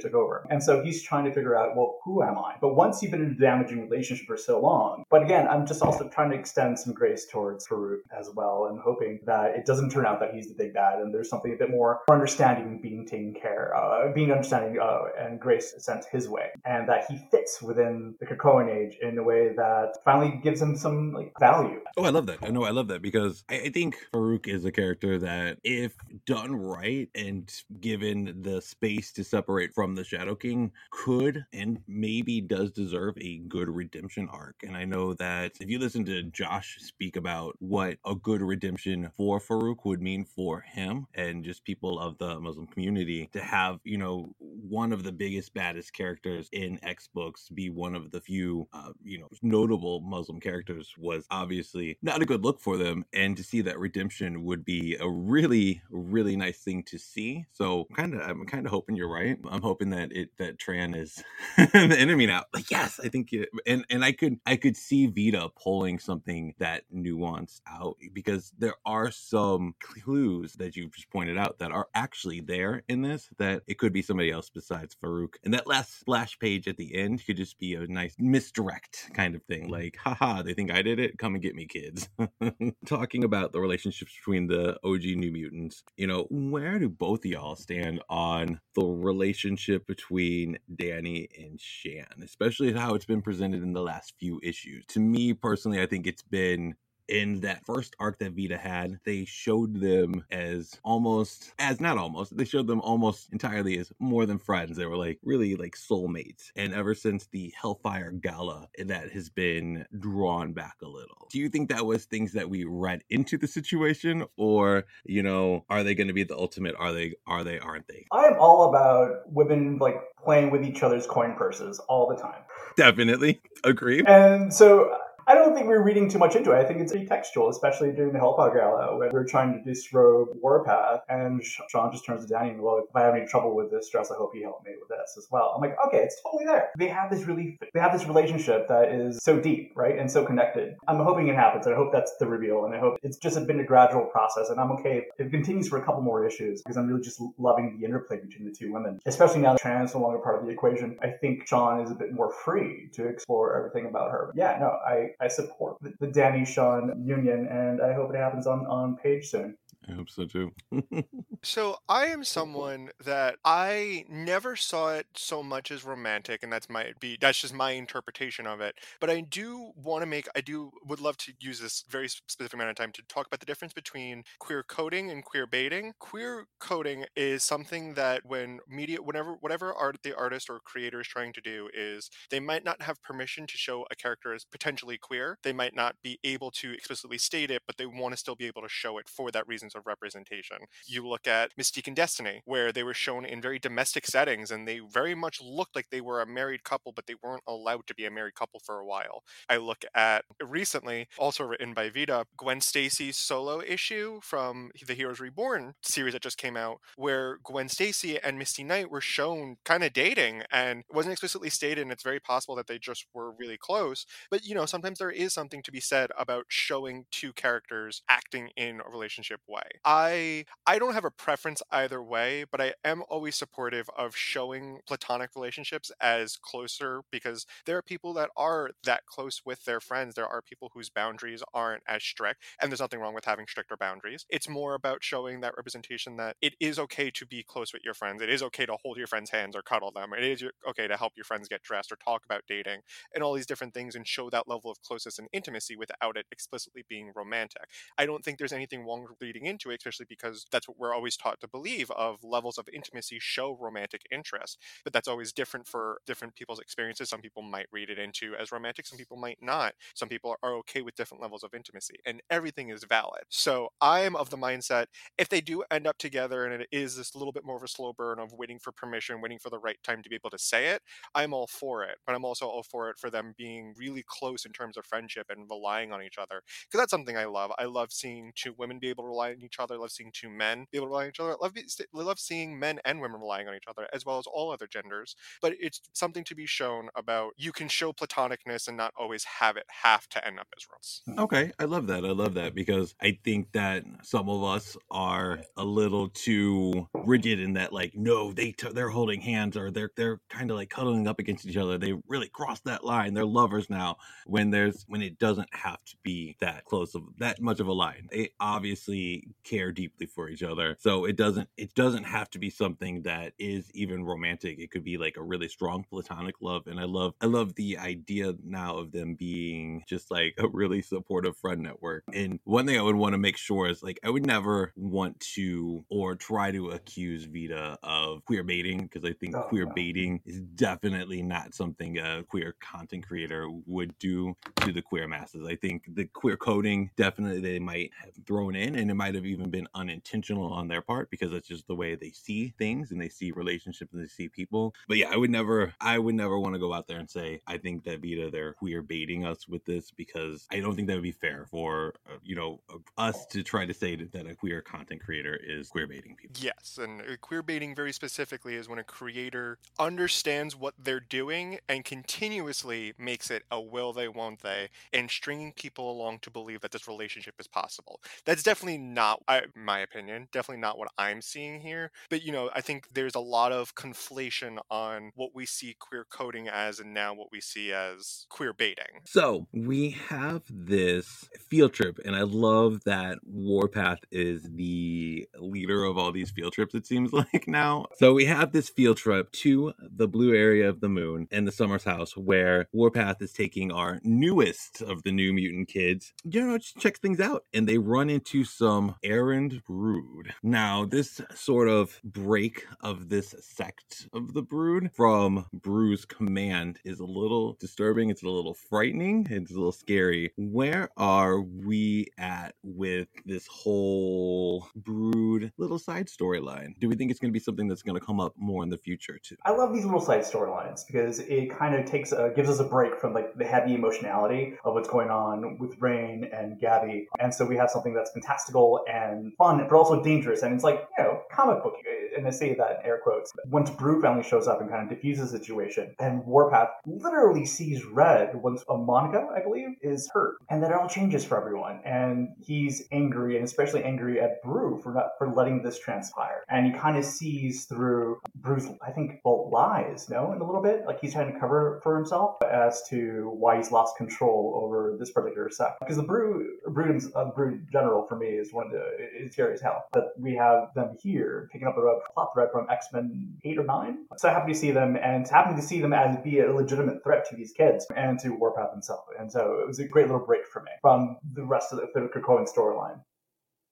took 0.00 0.14
over, 0.14 0.46
and 0.50 0.62
so 0.62 0.82
he's 0.82 1.02
trying 1.02 1.24
to 1.24 1.32
figure 1.32 1.58
out, 1.58 1.76
well, 1.76 1.98
who 2.04 2.22
am 2.22 2.38
I? 2.38 2.54
But 2.60 2.74
once 2.76 3.02
you've 3.02 3.10
been 3.10 3.22
in 3.22 3.32
a 3.32 3.34
damaging 3.34 3.88
relationship 3.88 4.26
for 4.26 4.36
so 4.36 4.60
long, 4.60 5.02
but 5.10 5.22
again, 5.22 5.48
I'm 5.48 5.66
just 5.66 5.82
also 5.82 6.08
trying 6.08 6.30
to 6.30 6.36
extend 6.36 6.78
some 6.78 6.92
grace 6.92 7.26
towards 7.30 7.66
Farouk 7.66 7.98
as 8.16 8.30
well, 8.34 8.66
and 8.70 8.78
hoping 8.78 9.20
that 9.26 9.56
it 9.56 9.66
doesn't 9.66 9.90
turn 9.90 10.06
out 10.06 10.20
that 10.20 10.34
he's 10.34 10.48
the 10.48 10.54
big 10.54 10.74
bad, 10.74 11.00
and 11.00 11.12
there's 11.12 11.28
something 11.28 11.52
a 11.52 11.56
bit 11.56 11.70
more 11.70 12.00
understanding 12.10 12.80
being 12.80 13.06
taken 13.06 13.34
care, 13.34 13.74
uh, 13.76 14.12
being 14.12 14.30
understanding 14.30 14.78
uh, 14.80 15.02
and 15.18 15.40
grace 15.40 15.74
sent 15.78 16.04
his 16.12 16.28
way, 16.28 16.50
and 16.64 16.88
that 16.88 17.06
he 17.10 17.18
fits 17.30 17.60
within 17.60 18.14
the 18.20 18.26
Krakoan 18.26 18.72
age 18.72 18.96
in 19.02 19.18
a 19.18 19.22
way 19.22 19.48
that 19.56 19.96
finally 20.04 20.40
gives 20.42 20.60
him 20.60 20.76
some 20.76 21.12
like 21.12 21.32
value. 21.40 21.80
Oh, 21.96 22.04
I 22.04 22.10
love 22.10 22.26
that. 22.26 22.38
I 22.42 22.50
know 22.50 22.64
I 22.64 22.70
love 22.70 22.88
that 22.88 23.02
because 23.02 23.44
I, 23.48 23.54
I 23.56 23.70
think 23.70 23.96
Farouk 24.12 24.46
is 24.46 24.57
a 24.64 24.72
character 24.72 25.18
that, 25.18 25.58
if 25.64 25.94
done 26.26 26.54
right 26.54 27.08
and 27.14 27.52
given 27.80 28.42
the 28.42 28.60
space 28.60 29.12
to 29.12 29.24
separate 29.24 29.74
from 29.74 29.94
the 29.94 30.04
Shadow 30.04 30.34
King, 30.34 30.72
could 30.90 31.44
and 31.52 31.80
maybe 31.86 32.40
does 32.40 32.70
deserve 32.70 33.16
a 33.20 33.38
good 33.38 33.68
redemption 33.68 34.28
arc. 34.30 34.56
And 34.62 34.76
I 34.76 34.84
know 34.84 35.14
that 35.14 35.52
if 35.60 35.68
you 35.68 35.78
listen 35.78 36.04
to 36.06 36.22
Josh 36.22 36.78
speak 36.80 37.16
about 37.16 37.56
what 37.58 37.98
a 38.04 38.14
good 38.14 38.42
redemption 38.42 39.10
for 39.16 39.40
Farouk 39.40 39.84
would 39.84 40.02
mean 40.02 40.24
for 40.24 40.60
him 40.60 41.06
and 41.14 41.44
just 41.44 41.64
people 41.64 41.98
of 41.98 42.18
the 42.18 42.38
Muslim 42.40 42.66
community, 42.66 43.28
to 43.32 43.40
have, 43.40 43.80
you 43.84 43.98
know, 43.98 44.34
one 44.38 44.92
of 44.92 45.02
the 45.02 45.12
biggest, 45.12 45.54
baddest 45.54 45.92
characters 45.92 46.48
in 46.52 46.78
X 46.82 47.08
books 47.12 47.48
be 47.48 47.70
one 47.70 47.94
of 47.94 48.10
the 48.10 48.20
few, 48.20 48.68
uh, 48.72 48.92
you 49.02 49.18
know, 49.18 49.28
notable 49.42 50.00
Muslim 50.00 50.40
characters 50.40 50.94
was 50.98 51.26
obviously 51.30 51.98
not 52.02 52.22
a 52.22 52.26
good 52.26 52.44
look 52.44 52.60
for 52.60 52.76
them. 52.76 53.04
And 53.12 53.36
to 53.36 53.42
see 53.42 53.60
that 53.62 53.78
redemption 53.78 54.44
would 54.48 54.64
be 54.64 54.96
a 55.00 55.08
really, 55.08 55.82
really 55.90 56.36
nice 56.36 56.58
thing 56.58 56.82
to 56.84 56.98
see. 56.98 57.46
So 57.52 57.86
kind 57.94 58.14
of, 58.14 58.22
I'm 58.22 58.46
kind 58.46 58.66
of 58.66 58.72
hoping 58.72 58.96
you're 58.96 59.12
right. 59.12 59.38
I'm 59.50 59.62
hoping 59.62 59.90
that 59.90 60.12
it 60.12 60.30
that 60.38 60.58
Tran 60.58 60.96
is 60.96 61.22
the 61.56 61.96
enemy 61.98 62.26
now. 62.26 62.44
Like 62.54 62.70
yes, 62.70 63.00
I 63.02 63.08
think 63.08 63.32
it, 63.32 63.50
and 63.66 63.84
and 63.90 64.04
I 64.04 64.12
could 64.12 64.40
I 64.46 64.56
could 64.56 64.76
see 64.76 65.06
Vita 65.06 65.50
pulling 65.62 65.98
something 66.00 66.54
that 66.58 66.84
nuanced 66.94 67.60
out 67.70 67.96
because 68.12 68.52
there 68.58 68.74
are 68.86 69.10
some 69.10 69.74
clues 69.80 70.54
that 70.54 70.76
you've 70.76 70.94
just 70.94 71.10
pointed 71.10 71.38
out 71.38 71.58
that 71.58 71.72
are 71.72 71.88
actually 71.94 72.40
there 72.40 72.82
in 72.88 73.02
this 73.02 73.28
that 73.38 73.62
it 73.66 73.78
could 73.78 73.92
be 73.92 74.02
somebody 74.02 74.30
else 74.30 74.50
besides 74.50 74.96
Farouk. 75.02 75.34
And 75.44 75.54
that 75.54 75.66
last 75.66 76.00
splash 76.00 76.38
page 76.38 76.68
at 76.68 76.76
the 76.76 76.94
end 76.94 77.24
could 77.26 77.36
just 77.36 77.58
be 77.58 77.74
a 77.74 77.86
nice 77.86 78.16
misdirect 78.18 79.10
kind 79.14 79.34
of 79.34 79.42
thing. 79.44 79.68
Like, 79.68 79.96
haha, 79.96 80.42
they 80.42 80.54
think 80.54 80.72
I 80.72 80.82
did 80.82 80.98
it. 80.98 81.18
Come 81.18 81.34
and 81.34 81.42
get 81.42 81.54
me, 81.54 81.66
kids. 81.66 82.08
Talking 82.86 83.24
about 83.24 83.52
the 83.52 83.60
relationships 83.60 84.14
between 84.16 84.37
the 84.46 84.58
the 84.58 84.76
OG 84.88 85.16
New 85.16 85.32
Mutants. 85.32 85.82
You 85.96 86.06
know, 86.06 86.26
where 86.30 86.78
do 86.78 86.88
both 86.88 87.24
y'all 87.24 87.56
stand 87.56 88.00
on 88.08 88.60
the 88.74 88.84
relationship 88.84 89.86
between 89.86 90.58
Dani 90.74 91.28
and 91.38 91.60
Shan, 91.60 92.22
especially 92.22 92.72
how 92.72 92.94
it's 92.94 93.04
been 93.04 93.22
presented 93.22 93.62
in 93.62 93.72
the 93.72 93.82
last 93.82 94.14
few 94.18 94.40
issues? 94.42 94.84
To 94.88 95.00
me 95.00 95.32
personally, 95.32 95.80
I 95.80 95.86
think 95.86 96.06
it's 96.06 96.22
been 96.22 96.74
in 97.08 97.40
that 97.40 97.64
first 97.64 97.96
arc 97.98 98.18
that 98.18 98.32
Vita 98.32 98.56
had, 98.56 98.98
they 99.04 99.24
showed 99.24 99.80
them 99.80 100.24
as 100.30 100.78
almost, 100.84 101.52
as 101.58 101.80
not 101.80 101.98
almost, 101.98 102.36
they 102.36 102.44
showed 102.44 102.66
them 102.66 102.80
almost 102.80 103.32
entirely 103.32 103.78
as 103.78 103.92
more 103.98 104.26
than 104.26 104.38
friends. 104.38 104.76
They 104.76 104.86
were 104.86 104.96
like 104.96 105.18
really 105.22 105.56
like 105.56 105.76
soulmates. 105.76 106.50
And 106.56 106.74
ever 106.74 106.94
since 106.94 107.26
the 107.26 107.52
Hellfire 107.60 108.12
Gala, 108.12 108.68
that 108.78 109.10
has 109.12 109.28
been 109.28 109.86
drawn 109.98 110.52
back 110.52 110.76
a 110.82 110.88
little. 110.88 111.28
Do 111.30 111.38
you 111.38 111.48
think 111.48 111.68
that 111.70 111.86
was 111.86 112.04
things 112.04 112.32
that 112.32 112.48
we 112.48 112.64
read 112.64 113.02
into 113.10 113.38
the 113.38 113.46
situation, 113.46 114.24
or 114.36 114.84
you 115.04 115.22
know, 115.22 115.64
are 115.68 115.82
they 115.82 115.94
going 115.94 116.08
to 116.08 116.14
be 116.14 116.24
the 116.24 116.36
ultimate? 116.36 116.74
Are 116.78 116.92
they? 116.92 117.14
Are 117.26 117.44
they? 117.44 117.58
Aren't 117.58 117.88
they? 117.88 118.06
I 118.12 118.24
am 118.24 118.36
all 118.38 118.68
about 118.68 119.32
women 119.32 119.78
like 119.78 119.96
playing 120.22 120.50
with 120.50 120.64
each 120.64 120.82
other's 120.82 121.06
coin 121.06 121.34
purses 121.36 121.78
all 121.88 122.08
the 122.08 122.16
time. 122.16 122.42
Definitely 122.76 123.40
agree. 123.64 124.02
And 124.06 124.52
so 124.52 124.94
I 125.28 125.34
don't 125.34 125.54
think 125.54 125.66
we're 125.66 125.82
reading 125.82 126.08
too 126.08 126.18
much 126.18 126.36
into 126.36 126.52
it. 126.52 126.56
I 126.56 126.64
think 126.64 126.80
it's 126.80 126.90
pretty 126.90 127.06
textual, 127.06 127.50
especially 127.50 127.92
during 127.92 128.14
the 128.14 128.18
Hellfire 128.18 128.50
Gala 128.54 128.96
when 128.96 129.10
we're 129.12 129.26
trying 129.26 129.52
to 129.52 129.62
disrobe 129.62 130.28
Warpath, 130.40 131.02
and 131.10 131.44
Sean 131.44 131.92
just 131.92 132.06
turns 132.06 132.24
to 132.24 132.32
Dani 132.32 132.52
and, 132.52 132.62
well, 132.62 132.78
if 132.78 132.96
I 132.96 133.02
have 133.02 133.14
any 133.14 133.26
trouble 133.26 133.54
with 133.54 133.70
this 133.70 133.90
dress, 133.90 134.10
I 134.10 134.14
hope 134.14 134.34
you 134.34 134.44
help 134.44 134.64
me 134.64 134.72
with 134.80 134.88
this 134.88 135.16
as 135.18 135.28
well. 135.30 135.52
I'm 135.54 135.60
like, 135.60 135.76
okay, 135.86 135.98
it's 135.98 136.18
totally 136.22 136.46
there. 136.46 136.70
They 136.78 136.88
have 136.88 137.10
this 137.10 137.24
really, 137.24 137.58
they 137.74 137.80
have 137.80 137.92
this 137.92 138.06
relationship 138.06 138.68
that 138.68 138.90
is 138.90 139.18
so 139.22 139.38
deep, 139.38 139.72
right, 139.76 139.98
and 139.98 140.10
so 140.10 140.24
connected. 140.24 140.76
I'm 140.88 140.96
hoping 140.96 141.28
it 141.28 141.34
happens, 141.34 141.66
I 141.66 141.74
hope 141.74 141.92
that's 141.92 142.16
the 142.18 142.26
reveal, 142.26 142.64
and 142.64 142.74
I 142.74 142.78
hope 142.78 142.96
it's 143.02 143.18
just 143.18 143.38
been 143.46 143.60
a 143.60 143.64
gradual 143.64 144.06
process, 144.06 144.48
and 144.48 144.58
I'm 144.58 144.72
okay 144.72 145.02
if 145.18 145.26
it 145.26 145.30
continues 145.30 145.68
for 145.68 145.76
a 145.76 145.84
couple 145.84 146.00
more 146.00 146.26
issues 146.26 146.62
because 146.62 146.78
I'm 146.78 146.86
really 146.86 147.02
just 147.02 147.20
loving 147.36 147.76
the 147.78 147.84
interplay 147.84 148.16
between 148.16 148.46
the 148.48 148.54
two 148.54 148.72
women, 148.72 148.98
especially 149.04 149.42
now 149.42 149.52
that 149.52 149.60
Tran 149.60 149.84
is 149.84 149.94
no 149.94 150.00
longer 150.00 150.20
part 150.20 150.40
of 150.40 150.46
the 150.46 150.52
equation. 150.52 150.96
I 151.02 151.10
think 151.10 151.46
Sean 151.46 151.82
is 151.82 151.90
a 151.90 151.94
bit 151.94 152.14
more 152.14 152.32
free 152.32 152.88
to 152.94 153.06
explore 153.06 153.54
everything 153.58 153.84
about 153.84 154.10
her. 154.10 154.28
But 154.28 154.36
yeah, 154.36 154.56
no, 154.58 154.68
I 154.68 155.10
I 155.20 155.28
support 155.28 155.78
the, 155.80 156.06
Dani 156.06 156.46
Sean 156.46 157.04
union, 157.04 157.46
and 157.48 157.82
I 157.82 157.92
hope 157.92 158.14
it 158.14 158.16
happens 158.16 158.46
on, 158.46 158.66
on 158.66 158.96
page 158.96 159.28
soon. 159.28 159.56
I 159.88 159.92
hope 159.94 160.10
so 160.10 160.26
too. 160.26 160.52
so 161.42 161.76
I 161.88 162.06
am 162.06 162.22
someone 162.22 162.90
that 163.04 163.36
I 163.44 164.04
never 164.08 164.54
saw 164.54 164.90
it 164.94 165.06
so 165.14 165.42
much 165.42 165.70
as 165.70 165.84
romantic, 165.84 166.42
and 166.42 166.52
that's 166.52 166.68
my 166.68 166.92
be 167.00 167.16
that's 167.18 167.40
just 167.40 167.54
my 167.54 167.72
interpretation 167.72 168.46
of 168.46 168.60
it. 168.60 168.74
But 169.00 169.08
I 169.08 169.20
do 169.20 169.72
want 169.74 170.02
to 170.02 170.06
make 170.06 170.28
I 170.36 170.42
do 170.42 170.70
would 170.84 171.00
love 171.00 171.16
to 171.18 171.32
use 171.40 171.60
this 171.60 171.84
very 171.88 172.08
specific 172.08 172.52
amount 172.52 172.70
of 172.70 172.76
time 172.76 172.92
to 172.92 173.02
talk 173.08 173.26
about 173.26 173.40
the 173.40 173.46
difference 173.46 173.72
between 173.72 174.24
queer 174.38 174.62
coding 174.62 175.10
and 175.10 175.24
queer 175.24 175.46
baiting. 175.46 175.94
Queer 175.98 176.46
coding 176.60 177.06
is 177.16 177.42
something 177.42 177.94
that 177.94 178.26
when 178.26 178.60
media 178.68 179.00
whenever 179.00 179.36
whatever 179.40 179.72
art 179.72 179.96
the 180.02 180.16
artist 180.16 180.50
or 180.50 180.60
creator 180.60 181.00
is 181.00 181.08
trying 181.08 181.32
to 181.32 181.40
do 181.40 181.70
is 181.72 182.10
they 182.30 182.40
might 182.40 182.64
not 182.64 182.82
have 182.82 183.02
permission 183.02 183.46
to 183.46 183.56
show 183.56 183.86
a 183.90 183.96
character 183.96 184.34
as 184.34 184.44
potentially 184.44 184.98
queer. 184.98 185.38
They 185.42 185.52
might 185.52 185.74
not 185.74 185.96
be 186.02 186.18
able 186.24 186.50
to 186.52 186.72
explicitly 186.72 187.16
state 187.16 187.50
it, 187.50 187.62
but 187.66 187.78
they 187.78 187.86
want 187.86 188.12
to 188.12 188.18
still 188.18 188.36
be 188.36 188.46
able 188.46 188.62
to 188.62 188.68
show 188.68 188.98
it 188.98 189.08
for 189.08 189.30
that 189.30 189.48
reasons 189.48 189.74
of 189.78 189.86
representation. 189.86 190.58
You 190.86 191.06
look 191.06 191.26
at 191.26 191.56
Mystique 191.56 191.86
and 191.86 191.96
Destiny, 191.96 192.42
where 192.44 192.72
they 192.72 192.82
were 192.82 192.94
shown 192.94 193.24
in 193.24 193.40
very 193.40 193.58
domestic 193.58 194.06
settings 194.06 194.50
and 194.50 194.66
they 194.66 194.80
very 194.80 195.14
much 195.14 195.40
looked 195.40 195.74
like 195.74 195.86
they 195.90 196.00
were 196.00 196.20
a 196.20 196.26
married 196.26 196.64
couple, 196.64 196.92
but 196.92 197.06
they 197.06 197.14
weren't 197.22 197.42
allowed 197.46 197.86
to 197.86 197.94
be 197.94 198.04
a 198.04 198.10
married 198.10 198.34
couple 198.34 198.60
for 198.64 198.78
a 198.78 198.86
while. 198.86 199.22
I 199.48 199.56
look 199.56 199.84
at 199.94 200.24
recently, 200.42 201.08
also 201.18 201.44
written 201.44 201.74
by 201.74 201.90
Vita, 201.90 202.26
Gwen 202.36 202.60
Stacy's 202.60 203.16
solo 203.16 203.60
issue 203.60 204.20
from 204.22 204.70
the 204.86 204.94
Heroes 204.94 205.20
Reborn 205.20 205.74
series 205.82 206.12
that 206.12 206.22
just 206.22 206.38
came 206.38 206.56
out, 206.56 206.80
where 206.96 207.38
Gwen 207.44 207.68
Stacy 207.68 208.18
and 208.20 208.38
Misty 208.38 208.64
Knight 208.64 208.90
were 208.90 209.00
shown 209.00 209.56
kind 209.64 209.84
of 209.84 209.92
dating 209.92 210.42
and 210.50 210.80
it 210.80 210.94
wasn't 210.94 211.12
explicitly 211.12 211.50
stated, 211.50 211.82
and 211.82 211.92
it's 211.92 212.02
very 212.02 212.20
possible 212.20 212.56
that 212.56 212.66
they 212.66 212.78
just 212.78 213.06
were 213.14 213.32
really 213.32 213.56
close. 213.56 214.06
But 214.30 214.44
you 214.44 214.54
know, 214.54 214.66
sometimes 214.66 214.98
there 214.98 215.10
is 215.10 215.32
something 215.32 215.62
to 215.62 215.72
be 215.72 215.80
said 215.80 216.10
about 216.18 216.46
showing 216.48 217.06
two 217.10 217.32
characters 217.32 218.02
acting 218.08 218.50
in 218.56 218.80
a 218.80 218.90
relationship 218.90 219.40
way. 219.46 219.67
I 219.84 220.44
I 220.66 220.78
don't 220.78 220.94
have 220.94 221.04
a 221.04 221.10
preference 221.10 221.62
either 221.70 222.02
way, 222.02 222.44
but 222.50 222.60
I 222.60 222.74
am 222.84 223.02
always 223.08 223.36
supportive 223.36 223.88
of 223.96 224.16
showing 224.16 224.80
platonic 224.86 225.30
relationships 225.34 225.90
as 226.00 226.36
closer 226.36 227.02
because 227.10 227.46
there 227.66 227.76
are 227.76 227.82
people 227.82 228.12
that 228.14 228.30
are 228.36 228.70
that 228.84 229.06
close 229.06 229.42
with 229.44 229.64
their 229.64 229.80
friends. 229.80 230.14
There 230.14 230.26
are 230.26 230.42
people 230.42 230.70
whose 230.74 230.90
boundaries 230.90 231.42
aren't 231.54 231.82
as 231.88 232.02
strict, 232.04 232.42
and 232.60 232.70
there's 232.70 232.80
nothing 232.80 233.00
wrong 233.00 233.14
with 233.14 233.24
having 233.24 233.46
stricter 233.46 233.76
boundaries. 233.76 234.24
It's 234.28 234.48
more 234.48 234.74
about 234.74 235.02
showing 235.02 235.40
that 235.40 235.54
representation 235.56 236.16
that 236.16 236.36
it 236.40 236.54
is 236.60 236.78
okay 236.78 237.10
to 237.10 237.26
be 237.26 237.42
close 237.42 237.72
with 237.72 237.84
your 237.84 237.94
friends. 237.94 238.22
It 238.22 238.30
is 238.30 238.42
okay 238.44 238.66
to 238.66 238.76
hold 238.82 238.96
your 238.98 239.06
friends' 239.06 239.30
hands 239.30 239.56
or 239.56 239.62
cuddle 239.62 239.90
them. 239.90 240.12
It 240.16 240.24
is 240.24 240.44
okay 240.68 240.86
to 240.88 240.96
help 240.96 241.12
your 241.16 241.24
friends 241.24 241.48
get 241.48 241.62
dressed 241.62 241.92
or 241.92 241.96
talk 241.96 242.24
about 242.24 242.42
dating 242.48 242.80
and 243.14 243.22
all 243.22 243.34
these 243.34 243.46
different 243.46 243.74
things 243.74 243.94
and 243.94 244.06
show 244.06 244.30
that 244.30 244.48
level 244.48 244.70
of 244.70 244.80
closeness 244.82 245.18
and 245.18 245.28
intimacy 245.32 245.76
without 245.76 246.16
it 246.16 246.26
explicitly 246.30 246.84
being 246.88 247.12
romantic. 247.14 247.64
I 247.96 248.06
don't 248.06 248.24
think 248.24 248.38
there's 248.38 248.52
anything 248.52 248.84
wrong 248.86 249.06
with 249.08 249.20
leading 249.20 249.46
into 249.46 249.57
it, 249.66 249.80
especially 249.80 250.06
because 250.08 250.46
that's 250.50 250.68
what 250.68 250.78
we're 250.78 250.94
always 250.94 251.16
taught 251.16 251.40
to 251.40 251.48
believe 251.48 251.90
of 251.92 252.22
levels 252.22 252.58
of 252.58 252.68
intimacy 252.72 253.18
show 253.20 253.56
romantic 253.60 254.02
interest. 254.10 254.58
But 254.84 254.92
that's 254.92 255.08
always 255.08 255.32
different 255.32 255.66
for 255.66 256.00
different 256.06 256.34
people's 256.34 256.60
experiences. 256.60 257.08
Some 257.08 257.20
people 257.20 257.42
might 257.42 257.66
read 257.72 257.90
it 257.90 257.98
into 257.98 258.34
as 258.36 258.52
romantic, 258.52 258.86
some 258.86 258.98
people 258.98 259.16
might 259.16 259.38
not. 259.40 259.74
Some 259.94 260.08
people 260.08 260.36
are 260.42 260.54
okay 260.56 260.82
with 260.82 260.94
different 260.94 261.22
levels 261.22 261.42
of 261.42 261.54
intimacy, 261.54 261.96
and 262.06 262.22
everything 262.30 262.70
is 262.70 262.84
valid. 262.84 263.22
So 263.28 263.68
I 263.80 264.00
am 264.00 264.16
of 264.16 264.30
the 264.30 264.36
mindset 264.36 264.86
if 265.16 265.28
they 265.28 265.40
do 265.40 265.64
end 265.70 265.86
up 265.86 265.98
together 265.98 266.44
and 266.44 266.62
it 266.62 266.68
is 266.72 266.96
this 266.96 267.14
little 267.14 267.32
bit 267.32 267.44
more 267.44 267.56
of 267.56 267.62
a 267.62 267.68
slow 267.68 267.92
burn 267.92 268.18
of 268.18 268.32
waiting 268.32 268.58
for 268.58 268.72
permission, 268.72 269.20
waiting 269.20 269.38
for 269.38 269.50
the 269.50 269.58
right 269.58 269.78
time 269.82 270.02
to 270.02 270.08
be 270.08 270.14
able 270.14 270.30
to 270.30 270.38
say 270.38 270.68
it, 270.68 270.82
I'm 271.14 271.32
all 271.34 271.46
for 271.46 271.84
it. 271.84 271.98
But 272.06 272.14
I'm 272.14 272.24
also 272.24 272.46
all 272.46 272.62
for 272.62 272.90
it 272.90 272.98
for 272.98 273.10
them 273.10 273.34
being 273.36 273.74
really 273.76 274.04
close 274.06 274.44
in 274.44 274.52
terms 274.52 274.76
of 274.76 274.86
friendship 274.86 275.26
and 275.30 275.48
relying 275.50 275.92
on 275.92 276.02
each 276.02 276.18
other. 276.18 276.42
Because 276.66 276.80
that's 276.80 276.90
something 276.90 277.16
I 277.16 277.24
love. 277.24 277.52
I 277.58 277.64
love 277.64 277.92
seeing 277.92 278.32
two 278.34 278.54
women 278.58 278.78
be 278.78 278.88
able 278.88 279.04
to 279.04 279.08
rely 279.08 279.30
on 279.30 279.40
each 279.48 279.58
other. 279.58 279.74
I 279.74 279.78
love 279.78 279.90
seeing 279.90 280.10
two 280.12 280.30
men 280.30 280.66
be 280.70 280.78
able 280.78 280.86
to 280.86 280.90
rely 280.90 281.04
on 281.04 281.08
each 281.10 281.20
other. 281.20 281.32
I 281.32 281.36
love, 281.40 281.52
I 281.56 282.02
love 282.02 282.18
seeing 282.18 282.58
men 282.58 282.80
and 282.84 283.00
women 283.00 283.20
relying 283.20 283.48
on 283.48 283.54
each 283.54 283.68
other, 283.68 283.88
as 283.92 284.04
well 284.06 284.18
as 284.18 284.26
all 284.26 284.52
other 284.52 284.66
genders. 284.66 285.16
But 285.42 285.54
it's 285.58 285.80
something 285.92 286.24
to 286.24 286.34
be 286.34 286.46
shown 286.46 286.88
about 286.94 287.32
you 287.36 287.52
can 287.52 287.68
show 287.68 287.92
platonicness 287.92 288.68
and 288.68 288.76
not 288.76 288.92
always 288.96 289.24
have 289.24 289.56
it 289.56 289.64
have 289.82 290.08
to 290.10 290.26
end 290.26 290.38
up 290.38 290.48
as 290.56 290.66
romance. 290.68 291.02
Mm. 291.08 291.18
Okay, 291.24 291.52
I 291.58 291.64
love 291.64 291.86
that. 291.88 292.04
I 292.04 292.10
love 292.10 292.34
that 292.34 292.54
because 292.54 292.94
I 293.00 293.18
think 293.24 293.52
that 293.52 293.84
some 294.02 294.28
of 294.28 294.44
us 294.44 294.76
are 294.90 295.40
a 295.56 295.64
little 295.64 296.08
too 296.08 296.88
rigid 296.94 297.40
in 297.40 297.54
that, 297.54 297.72
like, 297.72 297.94
no, 297.94 298.32
they 298.32 298.52
t- 298.52 298.72
they're 298.72 298.88
holding 298.88 299.20
hands 299.20 299.56
or 299.56 299.70
they're 299.70 299.90
they're 299.96 300.20
kind 300.28 300.50
of 300.50 300.56
like 300.56 300.70
cuddling 300.70 301.06
up 301.08 301.18
against 301.18 301.46
each 301.46 301.56
other. 301.56 301.78
They 301.78 301.94
really 302.06 302.28
crossed 302.28 302.64
that 302.64 302.84
line. 302.84 303.14
They're 303.14 303.24
lovers 303.26 303.70
now. 303.70 303.96
When 304.26 304.50
there's 304.50 304.84
when 304.88 305.02
it 305.02 305.18
doesn't 305.18 305.52
have 305.54 305.84
to 305.86 305.96
be 306.02 306.36
that 306.40 306.64
close 306.64 306.94
of 306.94 307.04
that 307.18 307.40
much 307.40 307.60
of 307.60 307.66
a 307.68 307.72
line. 307.72 308.08
It 308.12 308.32
obviously 308.40 309.27
care 309.44 309.72
deeply 309.72 310.06
for 310.06 310.28
each 310.28 310.42
other, 310.42 310.76
so 310.78 311.04
it 311.04 311.16
doesn't 311.16 311.48
it 311.56 311.74
doesn't 311.74 312.04
have 312.04 312.30
to 312.30 312.38
be 312.38 312.50
something 312.50 313.02
that 313.02 313.32
is 313.38 313.70
even 313.74 314.04
romantic. 314.04 314.58
It 314.58 314.70
could 314.70 314.84
be 314.84 314.98
like 314.98 315.16
a 315.16 315.22
really 315.22 315.48
strong 315.48 315.84
platonic 315.88 316.36
love, 316.40 316.66
and 316.66 316.80
I 316.80 316.84
love 316.84 317.14
I 317.20 317.26
love 317.26 317.54
the 317.54 317.78
idea 317.78 318.34
now 318.44 318.76
of 318.78 318.92
them 318.92 319.14
being 319.14 319.84
just 319.88 320.10
like 320.10 320.34
a 320.38 320.48
really 320.48 320.82
supportive 320.82 321.36
friend 321.36 321.62
network. 321.62 322.04
And 322.12 322.40
one 322.44 322.66
thing 322.66 322.78
I 322.78 322.82
would 322.82 322.96
want 322.96 323.14
to 323.14 323.18
make 323.18 323.36
sure 323.36 323.68
is 323.68 323.82
like 323.82 323.98
I 324.04 324.10
would 324.10 324.26
never 324.26 324.72
want 324.76 325.20
to 325.34 325.84
or 325.88 326.14
try 326.14 326.50
to 326.50 326.70
accuse 326.70 327.24
Vita 327.24 327.78
of 327.82 328.24
queer 328.24 328.42
baiting 328.44 328.82
because 328.82 329.04
I 329.04 329.12
think 329.12 329.34
Oh, 329.34 329.42
queer 329.42 329.66
baiting 329.66 330.20
is 330.24 330.40
definitely 330.40 331.22
not 331.22 331.54
something 331.54 331.98
a 331.98 332.24
queer 332.24 332.54
content 332.60 333.06
creator 333.06 333.48
would 333.66 333.96
do 333.98 334.34
to 334.60 334.72
the 334.72 334.82
queer 334.82 335.08
masses. 335.08 335.46
I 335.46 335.56
think 335.56 335.84
the 335.94 336.06
queer 336.06 336.36
coding 336.36 336.90
definitely 336.96 337.40
they 337.40 337.58
might 337.58 337.90
have 338.02 338.12
thrown 338.26 338.54
in 338.56 338.74
and 338.76 338.90
it 338.90 338.94
might 338.94 339.14
have 339.14 339.17
even 339.26 339.50
been 339.50 339.68
unintentional 339.74 340.52
on 340.52 340.68
their 340.68 340.82
part 340.82 341.10
because 341.10 341.30
that's 341.30 341.48
just 341.48 341.66
the 341.66 341.74
way 341.74 341.94
they 341.94 342.10
see 342.10 342.52
things 342.58 342.90
and 342.90 343.00
they 343.00 343.08
see 343.08 343.30
relationships 343.30 343.92
and 343.92 344.02
they 344.02 344.08
see 344.08 344.28
people. 344.28 344.74
But 344.86 344.98
yeah, 344.98 345.10
I 345.10 345.16
would 345.16 345.30
never 345.30 345.74
I 345.80 345.98
would 345.98 346.14
never 346.14 346.38
want 346.38 346.54
to 346.54 346.58
go 346.58 346.72
out 346.72 346.86
there 346.86 346.98
and 346.98 347.10
say 347.10 347.40
I 347.46 347.58
think 347.58 347.84
that 347.84 348.00
Vita 348.00 348.30
they're 348.30 348.54
queer 348.54 348.82
baiting 348.82 349.24
us 349.24 349.48
with 349.48 349.64
this 349.64 349.90
because 349.90 350.46
I 350.52 350.60
don't 350.60 350.74
think 350.74 350.88
that 350.88 350.94
would 350.94 351.02
be 351.02 351.12
fair 351.12 351.46
for 351.50 351.94
uh, 352.08 352.18
you 352.22 352.34
know 352.34 352.60
us 352.96 353.26
to 353.26 353.42
try 353.42 353.66
to 353.66 353.74
say 353.74 353.96
that, 353.96 354.12
that 354.12 354.26
a 354.26 354.34
queer 354.34 354.60
content 354.60 355.02
creator 355.02 355.38
is 355.42 355.68
queer 355.68 355.86
baiting 355.86 356.16
people. 356.16 356.36
Yes, 356.40 356.78
and 356.80 357.00
uh, 357.00 357.16
queer 357.20 357.42
baiting 357.42 357.74
very 357.74 357.92
specifically 357.92 358.54
is 358.54 358.68
when 358.68 358.78
a 358.78 358.84
creator 358.84 359.58
understands 359.78 360.56
what 360.56 360.74
they're 360.78 361.00
doing 361.00 361.58
and 361.68 361.84
continuously 361.84 362.94
makes 362.98 363.30
it 363.30 363.44
a 363.50 363.60
will 363.60 363.92
they, 363.92 364.08
won't 364.08 364.40
they, 364.40 364.68
and 364.92 365.10
stringing 365.10 365.52
people 365.52 365.90
along 365.90 366.18
to 366.20 366.30
believe 366.30 366.60
that 366.60 366.72
this 366.72 366.88
relationship 366.88 367.34
is 367.38 367.46
possible. 367.46 368.00
That's 368.24 368.42
definitely 368.42 368.78
not, 368.78 369.07
I, 369.26 369.42
my 369.54 369.80
opinion, 369.80 370.28
definitely 370.32 370.60
not 370.60 370.78
what 370.78 370.88
I'm 370.98 371.22
seeing 371.22 371.60
here. 371.60 371.90
But, 372.10 372.22
you 372.22 372.32
know, 372.32 372.50
I 372.54 372.60
think 372.60 372.88
there's 372.94 373.14
a 373.14 373.20
lot 373.20 373.52
of 373.52 373.74
conflation 373.74 374.58
on 374.70 375.12
what 375.14 375.30
we 375.34 375.46
see 375.46 375.76
queer 375.78 376.06
coding 376.10 376.48
as 376.48 376.80
and 376.80 376.94
now 376.94 377.14
what 377.14 377.28
we 377.32 377.40
see 377.40 377.72
as 377.72 378.26
queer 378.28 378.52
baiting. 378.52 379.02
So 379.06 379.46
we 379.52 379.90
have 380.08 380.42
this 380.50 381.28
field 381.48 381.72
trip, 381.72 381.98
and 382.04 382.14
I 382.14 382.22
love 382.22 382.84
that 382.84 383.18
Warpath 383.24 384.00
is 384.10 384.42
the 384.42 385.28
leader 385.38 385.84
of 385.84 385.98
all 385.98 386.12
these 386.12 386.30
field 386.30 386.52
trips, 386.52 386.74
it 386.74 386.86
seems 386.86 387.12
like 387.12 387.46
now. 387.46 387.86
So 387.98 388.12
we 388.12 388.24
have 388.26 388.52
this 388.52 388.68
field 388.68 388.96
trip 388.96 389.30
to 389.32 389.72
the 389.80 390.08
blue 390.08 390.34
area 390.34 390.68
of 390.68 390.80
the 390.80 390.88
moon 390.88 391.28
and 391.30 391.46
the 391.46 391.52
Summers 391.52 391.84
house, 391.84 392.16
where 392.16 392.66
Warpath 392.72 393.22
is 393.22 393.32
taking 393.32 393.72
our 393.72 394.00
newest 394.02 394.82
of 394.82 395.02
the 395.02 395.12
new 395.12 395.32
mutant 395.32 395.68
kids, 395.68 396.12
you 396.24 396.44
know, 396.44 396.58
just 396.58 396.78
check 396.78 396.98
things 396.98 397.20
out. 397.20 397.44
And 397.52 397.68
they 397.68 397.78
run 397.78 398.10
into 398.10 398.44
some 398.44 398.96
errand 399.02 399.62
brood. 399.66 400.32
Now, 400.42 400.84
this 400.84 401.20
sort 401.34 401.68
of 401.68 402.00
break 402.04 402.66
of 402.80 403.08
this 403.08 403.34
sect 403.40 404.08
of 404.12 404.34
the 404.34 404.42
brood 404.42 404.90
from 404.94 405.46
Broo's 405.52 406.04
command 406.04 406.78
is 406.84 407.00
a 407.00 407.04
little 407.04 407.56
disturbing. 407.60 408.10
It's 408.10 408.22
a 408.22 408.28
little 408.28 408.54
frightening. 408.54 409.26
It's 409.30 409.50
a 409.50 409.54
little 409.54 409.72
scary. 409.72 410.32
Where 410.36 410.90
are 410.96 411.40
we 411.40 412.08
at 412.18 412.54
with 412.62 413.08
this 413.24 413.46
whole 413.46 414.68
brood 414.76 415.52
little 415.58 415.78
side 415.78 416.06
storyline? 416.08 416.78
Do 416.78 416.88
we 416.88 416.96
think 416.96 417.10
it's 417.10 417.20
going 417.20 417.32
to 417.32 417.38
be 417.38 417.42
something 417.42 417.68
that's 417.68 417.82
going 417.82 417.98
to 417.98 418.04
come 418.04 418.20
up 418.20 418.34
more 418.36 418.62
in 418.62 418.70
the 418.70 418.78
future 418.78 419.18
too? 419.22 419.36
I 419.44 419.52
love 419.52 419.72
these 419.72 419.84
little 419.84 420.00
side 420.00 420.22
storylines 420.22 420.86
because 420.86 421.20
it 421.20 421.50
kind 421.50 421.74
of 421.74 421.86
takes 421.86 422.12
a, 422.12 422.32
gives 422.34 422.48
us 422.48 422.60
a 422.60 422.64
break 422.64 422.98
from 422.98 423.12
like 423.12 423.34
the 423.34 423.44
heavy 423.44 423.74
emotionality 423.74 424.56
of 424.64 424.74
what's 424.74 424.88
going 424.88 425.10
on 425.10 425.58
with 425.58 425.78
Rahne 425.78 426.28
and 426.32 426.58
Gabby, 426.60 427.08
and 427.18 427.32
so 427.32 427.44
we 427.44 427.56
have 427.56 427.70
something 427.70 427.94
that's 427.94 428.10
fantastical 428.12 428.80
and 428.88 429.32
fun, 429.36 429.58
but 429.58 429.76
also 429.76 430.02
dangerous. 430.02 430.42
And 430.42 430.54
it's 430.54 430.64
like 430.64 430.88
you 430.96 431.04
know 431.04 431.22
comic 431.30 431.62
book, 431.62 431.74
and 432.16 432.26
I 432.26 432.30
say 432.30 432.54
that 432.54 432.80
in 432.80 432.86
air 432.86 433.00
quotes. 433.02 433.32
Once 433.46 433.70
Broo 433.70 434.00
finally 434.00 434.24
shows 434.24 434.48
up 434.48 434.60
and 434.60 434.70
kind 434.70 434.82
of 434.82 434.96
diffuses 434.96 435.32
the 435.32 435.38
situation, 435.38 435.94
and 435.98 436.24
Warpath 436.24 436.68
literally 436.86 437.46
sees 437.46 437.84
red 437.84 438.34
once 438.34 438.64
a 438.68 438.76
Monica, 438.76 439.28
I 439.34 439.42
believe, 439.42 439.68
is 439.82 440.10
hurt, 440.12 440.36
and 440.48 440.62
then 440.62 440.72
it 440.72 440.74
all 440.74 440.88
changes 440.88 441.24
for 441.24 441.38
everyone. 441.38 441.80
And 441.84 442.30
he's 442.40 442.88
angry, 442.92 443.36
and 443.36 443.44
especially 443.44 443.84
angry 443.84 444.20
at 444.20 444.42
Broo 444.42 444.80
for 444.82 444.92
not 444.92 445.10
for 445.18 445.28
letting 445.32 445.62
this 445.62 445.78
transpire. 445.78 446.44
And 446.48 446.66
he 446.66 446.72
kind 446.72 446.96
of 446.96 447.04
sees 447.04 447.64
through 447.66 448.20
Broo's, 448.36 448.66
I 448.86 448.90
think, 448.90 449.20
little 449.24 449.50
lies, 449.52 450.08
no, 450.08 450.32
in 450.32 450.40
a 450.40 450.44
little 450.44 450.62
bit. 450.62 450.84
Like 450.86 451.00
he's 451.00 451.12
trying 451.12 451.32
to 451.32 451.38
cover 451.38 451.80
for 451.82 451.96
himself 451.96 452.36
as 452.42 452.82
to 452.88 453.30
why 453.34 453.56
he's 453.56 453.70
lost 453.70 453.96
control 453.96 454.60
over 454.62 454.96
this 454.98 455.10
particular 455.10 455.50
sect. 455.50 455.80
Because 455.80 455.96
the 455.96 456.02
Brood, 456.02 456.46
Brood, 456.68 457.02
uh, 457.14 457.26
Brood 457.26 457.66
General 457.70 458.06
for 458.06 458.16
me 458.16 458.28
is 458.28 458.52
one 458.52 458.66
of 458.66 458.72
the 458.72 458.77
it's 458.98 459.34
scary 459.34 459.54
as 459.54 459.60
hell. 459.60 459.84
But 459.92 460.12
we 460.18 460.34
have 460.34 460.74
them 460.74 460.96
here 461.00 461.48
picking 461.52 461.68
up 461.68 461.76
a 461.76 462.12
plot 462.12 462.30
thread 462.34 462.48
from 462.52 462.66
X 462.70 462.86
Men 462.92 463.36
eight 463.44 463.58
or 463.58 463.64
nine. 463.64 464.06
So 464.16 464.28
happy 464.28 464.52
to 464.52 464.58
see 464.58 464.70
them, 464.70 464.96
and 464.96 465.26
happy 465.28 465.54
to 465.54 465.62
see 465.62 465.80
them 465.80 465.92
as 465.92 466.16
be 466.22 466.40
a 466.40 466.52
legitimate 466.52 467.02
threat 467.02 467.28
to 467.30 467.36
these 467.36 467.52
kids 467.52 467.86
and 467.96 468.18
to 468.20 468.30
Warpath 468.30 468.72
himself. 468.72 469.04
And 469.18 469.30
so 469.30 469.60
it 469.62 469.66
was 469.66 469.78
a 469.78 469.86
great 469.86 470.06
little 470.06 470.24
break 470.24 470.46
for 470.46 470.62
me 470.62 470.70
from 470.80 471.16
the 471.34 471.44
rest 471.44 471.72
of 471.72 471.80
the, 471.80 471.88
the 471.94 472.08
Krakoan 472.08 472.48
storyline. 472.52 473.00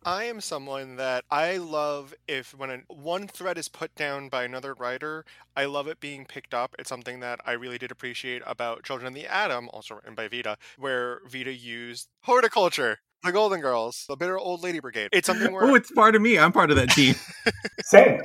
I 0.05 0.25
am 0.25 0.41
someone 0.41 0.95
that 0.97 1.25
I 1.33 1.57
love 1.57 2.15
if 2.29 2.57
when 2.57 2.85
one 2.87 3.27
thread 3.27 3.59
is 3.59 3.69
put 3.69 3.93
down 3.97 4.29
by 4.29 4.45
another 4.45 4.73
writer, 4.73 5.25
I 5.57 5.65
love 5.65 5.89
it 5.89 5.99
being 5.99 6.27
picked 6.27 6.55
up. 6.55 6.77
It's 6.79 6.89
something 6.89 7.19
that 7.21 7.41
I 7.45 7.53
really 7.53 7.79
did 7.79 7.91
appreciate 7.91 8.43
about 8.47 8.85
Children 8.85 9.09
of 9.09 9.15
the 9.15 9.27
Atom, 9.27 9.69
also 9.73 9.97
written 9.97 10.15
by 10.15 10.29
Vita, 10.29 10.59
where 10.79 11.23
Vita 11.27 11.53
used 11.53 12.09
horticulture. 12.23 13.01
The 13.27 13.33
Golden 13.33 13.61
Girls, 13.61 14.05
the 14.09 14.15
Bitter 14.15 14.39
Old 14.39 14.63
Lady 14.63 14.79
Brigade. 14.79 15.09
It's 15.13 15.27
something 15.27 15.53
where 15.53 15.65
oh, 15.65 15.75
it's 15.75 15.91
part 15.91 16.15
of 16.15 16.23
me. 16.23 16.39
I'm 16.39 16.53
part 16.53 16.71
of 16.71 16.77
that 16.77 16.91
team. 16.91 17.17
Same. 17.83 18.23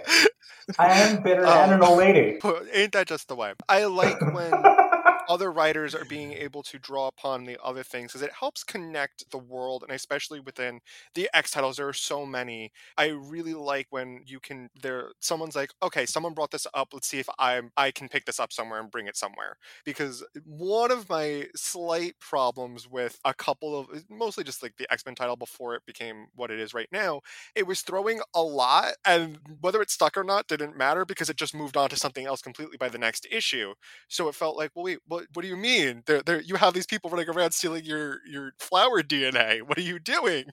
I 0.77 0.91
am 0.91 1.23
bitter 1.23 1.43
um, 1.43 1.57
and 1.57 1.71
an 1.73 1.81
old 1.83 1.97
lady. 1.97 2.39
Ain't 2.71 2.91
that 2.91 3.07
just 3.07 3.27
the 3.27 3.35
way? 3.35 3.53
I 3.67 3.85
like 3.85 4.21
when 4.21 4.51
other 5.31 5.51
writers 5.51 5.95
are 5.95 6.05
being 6.05 6.33
able 6.33 6.63
to 6.63 6.77
draw 6.79 7.07
upon 7.07 7.45
the 7.45 7.57
other 7.63 7.83
things 7.83 8.11
because 8.11 8.21
it 8.21 8.33
helps 8.39 8.63
connect 8.63 9.29
the 9.31 9.37
world 9.37 9.83
and 9.83 9.91
especially 9.95 10.39
within 10.39 10.79
the 11.15 11.29
X 11.33 11.51
titles 11.51 11.77
there 11.77 11.87
are 11.87 11.93
so 11.93 12.25
many. 12.25 12.71
I 12.97 13.07
really 13.07 13.53
like 13.53 13.87
when 13.91 14.21
you 14.25 14.39
can 14.39 14.69
there 14.81 15.11
someone's 15.19 15.55
like, 15.55 15.71
"Okay, 15.83 16.05
someone 16.05 16.33
brought 16.33 16.51
this 16.51 16.67
up. 16.73 16.89
Let's 16.93 17.07
see 17.07 17.19
if 17.19 17.29
I 17.39 17.61
I 17.77 17.91
can 17.91 18.09
pick 18.09 18.25
this 18.25 18.39
up 18.39 18.51
somewhere 18.53 18.79
and 18.79 18.91
bring 18.91 19.07
it 19.07 19.17
somewhere." 19.17 19.55
Because 19.85 20.23
one 20.45 20.91
of 20.91 21.09
my 21.09 21.47
slight 21.55 22.19
problems 22.19 22.87
with 22.87 23.19
a 23.25 23.33
couple 23.33 23.79
of 23.79 23.87
mostly 24.09 24.43
just 24.43 24.63
like 24.63 24.75
the 24.77 24.91
X-Men 24.91 25.15
title 25.15 25.35
before 25.37 25.75
it 25.75 25.85
became 25.85 26.27
what 26.35 26.51
it 26.51 26.59
is 26.59 26.73
right 26.73 26.89
now, 26.91 27.21
it 27.55 27.67
was 27.67 27.81
throwing 27.81 28.21
a 28.33 28.41
lot 28.41 28.93
and 29.05 29.39
whether 29.61 29.81
it 29.81 29.89
stuck 29.89 30.17
or 30.17 30.23
not 30.23 30.47
didn't 30.47 30.77
matter 30.77 31.05
because 31.05 31.29
it 31.29 31.37
just 31.37 31.55
moved 31.55 31.77
on 31.77 31.89
to 31.89 31.95
something 31.95 32.25
else 32.25 32.41
completely 32.41 32.77
by 32.77 32.89
the 32.89 32.97
next 32.97 33.27
issue. 33.31 33.73
So 34.07 34.27
it 34.27 34.35
felt 34.35 34.57
like, 34.57 34.71
well, 34.75 34.85
wait, 34.85 34.99
what, 35.21 35.27
what 35.33 35.41
do 35.43 35.47
you 35.47 35.57
mean? 35.57 36.03
There, 36.05 36.21
there, 36.21 36.41
you 36.41 36.55
have 36.55 36.73
these 36.73 36.85
people 36.85 37.09
running 37.09 37.29
around 37.29 37.51
stealing 37.51 37.85
your 37.85 38.19
your 38.27 38.53
flower 38.59 39.01
DNA. 39.01 39.61
What 39.61 39.77
are 39.77 39.81
you 39.81 39.99
doing? 39.99 40.45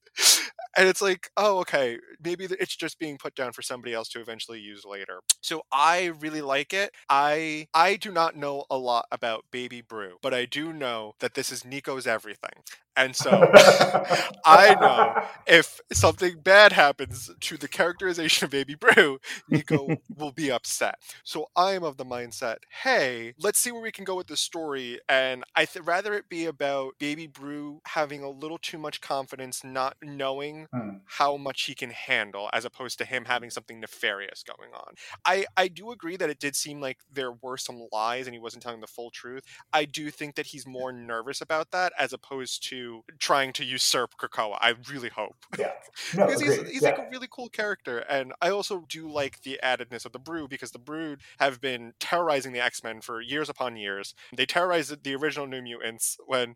And 0.76 0.86
it's 0.86 1.02
like, 1.02 1.30
oh, 1.36 1.58
okay, 1.60 1.98
maybe 2.22 2.44
it's 2.44 2.76
just 2.76 2.98
being 3.00 3.18
put 3.18 3.34
down 3.34 3.52
for 3.52 3.62
somebody 3.62 3.94
else 3.94 4.08
to 4.10 4.20
eventually 4.20 4.60
use 4.60 4.84
later. 4.84 5.20
So 5.40 5.62
I 5.72 6.12
really 6.20 6.40
like 6.42 6.72
it. 6.72 6.92
I 7.08 7.66
I 7.74 7.96
do 7.96 8.12
not 8.12 8.36
know 8.36 8.64
a 8.70 8.78
lot 8.78 9.06
about 9.10 9.44
Baby 9.50 9.80
Broo, 9.80 10.16
but 10.22 10.34
I 10.34 10.44
do 10.44 10.72
know 10.72 11.14
that 11.20 11.34
this 11.34 11.50
is 11.50 11.64
Nico's 11.64 12.06
everything. 12.06 12.62
And 12.96 13.14
so 13.14 13.30
I 14.44 14.74
know 14.80 15.22
if 15.46 15.80
something 15.92 16.40
bad 16.40 16.72
happens 16.72 17.30
to 17.40 17.56
the 17.56 17.68
characterization 17.68 18.44
of 18.46 18.50
Baby 18.50 18.74
Broo, 18.74 19.18
Nico 19.48 19.86
will 20.16 20.32
be 20.32 20.50
upset. 20.50 20.96
So 21.22 21.46
I 21.54 21.72
am 21.72 21.84
of 21.84 21.96
the 21.96 22.04
mindset, 22.04 22.56
hey, 22.82 23.34
let's 23.38 23.60
see 23.60 23.70
where 23.70 23.82
we 23.82 23.92
can 23.92 24.04
go 24.04 24.16
with 24.16 24.26
the 24.26 24.36
story. 24.36 24.57
And 25.08 25.44
I 25.54 25.64
th- 25.64 25.84
rather 25.84 26.14
it 26.14 26.28
be 26.28 26.46
about 26.46 26.94
Baby 26.98 27.26
Broo 27.26 27.80
having 27.86 28.22
a 28.22 28.30
little 28.30 28.58
too 28.58 28.78
much 28.78 29.00
confidence, 29.00 29.62
not 29.64 29.96
knowing 30.02 30.66
hmm. 30.72 30.98
how 31.04 31.36
much 31.36 31.62
he 31.62 31.74
can 31.74 31.90
handle, 31.90 32.50
as 32.52 32.64
opposed 32.64 32.98
to 32.98 33.04
him 33.04 33.24
having 33.26 33.50
something 33.50 33.80
nefarious 33.80 34.42
going 34.42 34.72
on. 34.74 34.94
I, 35.24 35.46
I 35.56 35.68
do 35.68 35.90
agree 35.90 36.16
that 36.16 36.30
it 36.30 36.38
did 36.38 36.56
seem 36.56 36.80
like 36.80 36.98
there 37.12 37.32
were 37.32 37.56
some 37.56 37.86
lies 37.92 38.26
and 38.26 38.34
he 38.34 38.40
wasn't 38.40 38.62
telling 38.62 38.80
the 38.80 38.86
full 38.86 39.10
truth. 39.10 39.44
I 39.72 39.84
do 39.84 40.10
think 40.10 40.34
that 40.36 40.46
he's 40.46 40.66
more 40.66 40.92
nervous 40.92 41.40
about 41.40 41.70
that 41.72 41.92
as 41.98 42.12
opposed 42.12 42.62
to 42.68 43.04
trying 43.18 43.52
to 43.54 43.64
usurp 43.64 44.14
Krakoa. 44.18 44.58
I 44.60 44.74
really 44.90 45.08
hope. 45.08 45.36
Yeah. 45.58 45.72
No, 46.16 46.26
because 46.26 46.40
he's, 46.40 46.68
he's 46.68 46.82
yeah. 46.82 46.90
like 46.90 46.98
a 46.98 47.08
really 47.10 47.28
cool 47.30 47.48
character. 47.48 47.98
And 47.98 48.32
I 48.40 48.50
also 48.50 48.84
do 48.88 49.10
like 49.10 49.42
the 49.42 49.60
addedness 49.62 50.06
of 50.06 50.12
the 50.12 50.18
Brood 50.18 50.48
because 50.48 50.70
the 50.70 50.78
Brood 50.78 51.20
have 51.38 51.60
been 51.60 51.92
terrorizing 52.00 52.52
the 52.52 52.60
X 52.60 52.82
Men 52.82 53.00
for 53.00 53.20
years 53.20 53.48
upon 53.48 53.76
years. 53.76 54.14
They 54.38 54.46
terrorized 54.46 55.02
the 55.02 55.16
original 55.16 55.48
New 55.48 55.60
Mutants 55.60 56.16
when, 56.24 56.54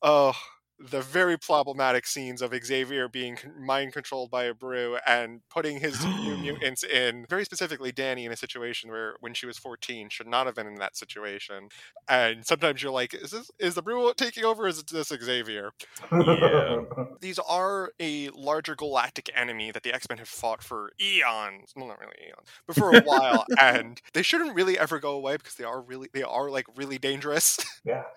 oh, 0.00 0.32
the 0.80 1.02
very 1.02 1.38
problematic 1.38 2.06
scenes 2.06 2.40
of 2.40 2.54
Xavier 2.64 3.08
being 3.08 3.38
mind 3.58 3.92
controlled 3.92 4.30
by 4.30 4.44
a 4.44 4.54
brew 4.54 4.96
and 5.06 5.40
putting 5.50 5.80
his 5.80 6.04
new 6.04 6.36
mutants 6.40 6.82
in, 6.82 7.26
very 7.28 7.44
specifically 7.44 7.92
Dani, 7.92 8.24
in 8.24 8.32
a 8.32 8.36
situation 8.36 8.90
where 8.90 9.14
when 9.20 9.34
she 9.34 9.46
was 9.46 9.58
14 9.58 10.08
should 10.08 10.26
not 10.26 10.46
have 10.46 10.54
been 10.54 10.66
in 10.66 10.76
that 10.76 10.96
situation. 10.96 11.68
And 12.08 12.46
sometimes 12.46 12.82
you're 12.82 12.92
like, 12.92 13.12
is 13.12 13.30
this 13.30 13.50
is 13.58 13.74
the 13.74 13.82
brew 13.82 14.12
taking 14.16 14.44
over? 14.44 14.66
is 14.66 14.82
this 14.84 15.08
Xavier? 15.08 15.72
Yeah. 16.12 16.82
These 17.20 17.38
are 17.38 17.92
a 18.00 18.30
larger 18.30 18.74
galactic 18.74 19.30
enemy 19.34 19.70
that 19.72 19.82
the 19.82 19.92
X 19.92 20.08
Men 20.08 20.18
have 20.18 20.28
fought 20.28 20.62
for 20.62 20.92
eons. 21.00 21.72
Well, 21.76 21.88
not 21.88 22.00
really 22.00 22.16
eons, 22.26 22.48
but 22.66 22.76
for 22.76 22.94
a 22.94 23.02
while, 23.02 23.44
and 23.60 24.00
they 24.14 24.22
shouldn't 24.22 24.54
really 24.54 24.78
ever 24.78 24.98
go 24.98 25.12
away 25.12 25.36
because 25.36 25.54
they 25.54 25.64
are 25.64 25.80
really 25.80 26.08
they 26.12 26.22
are 26.22 26.50
like 26.50 26.66
really 26.76 26.98
dangerous. 26.98 27.58
Yeah. 27.84 28.04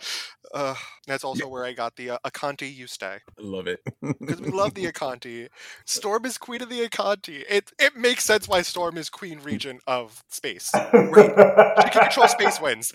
Uh, 0.54 0.76
that's 1.08 1.24
also 1.24 1.46
yeah. 1.46 1.50
where 1.50 1.66
I 1.66 1.74
got 1.74 1.96
the 1.96 2.12
uh, 2.12 2.18
Acanti, 2.54 2.76
you 2.76 2.88
stay. 2.88 3.18
Love 3.40 3.68
it. 3.68 3.82
Because 4.02 4.42
we 4.42 4.50
love 4.50 4.74
the 4.74 4.86
Acanti. 4.86 5.50
Storm 5.86 6.26
is 6.26 6.38
queen 6.38 6.62
of 6.62 6.70
the 6.70 6.88
Acanti. 6.88 7.44
It 7.50 7.72
it 7.80 7.96
makes 7.96 8.24
sense 8.26 8.48
why 8.48 8.62
Storm 8.62 8.98
is 8.98 9.10
queen 9.10 9.40
regent 9.40 9.82
of 9.88 10.24
space. 10.30 10.72
Right? 10.94 11.30
she 11.84 11.90
can 11.90 12.04
control 12.04 12.28
space 12.28 12.62
winds. 12.62 12.94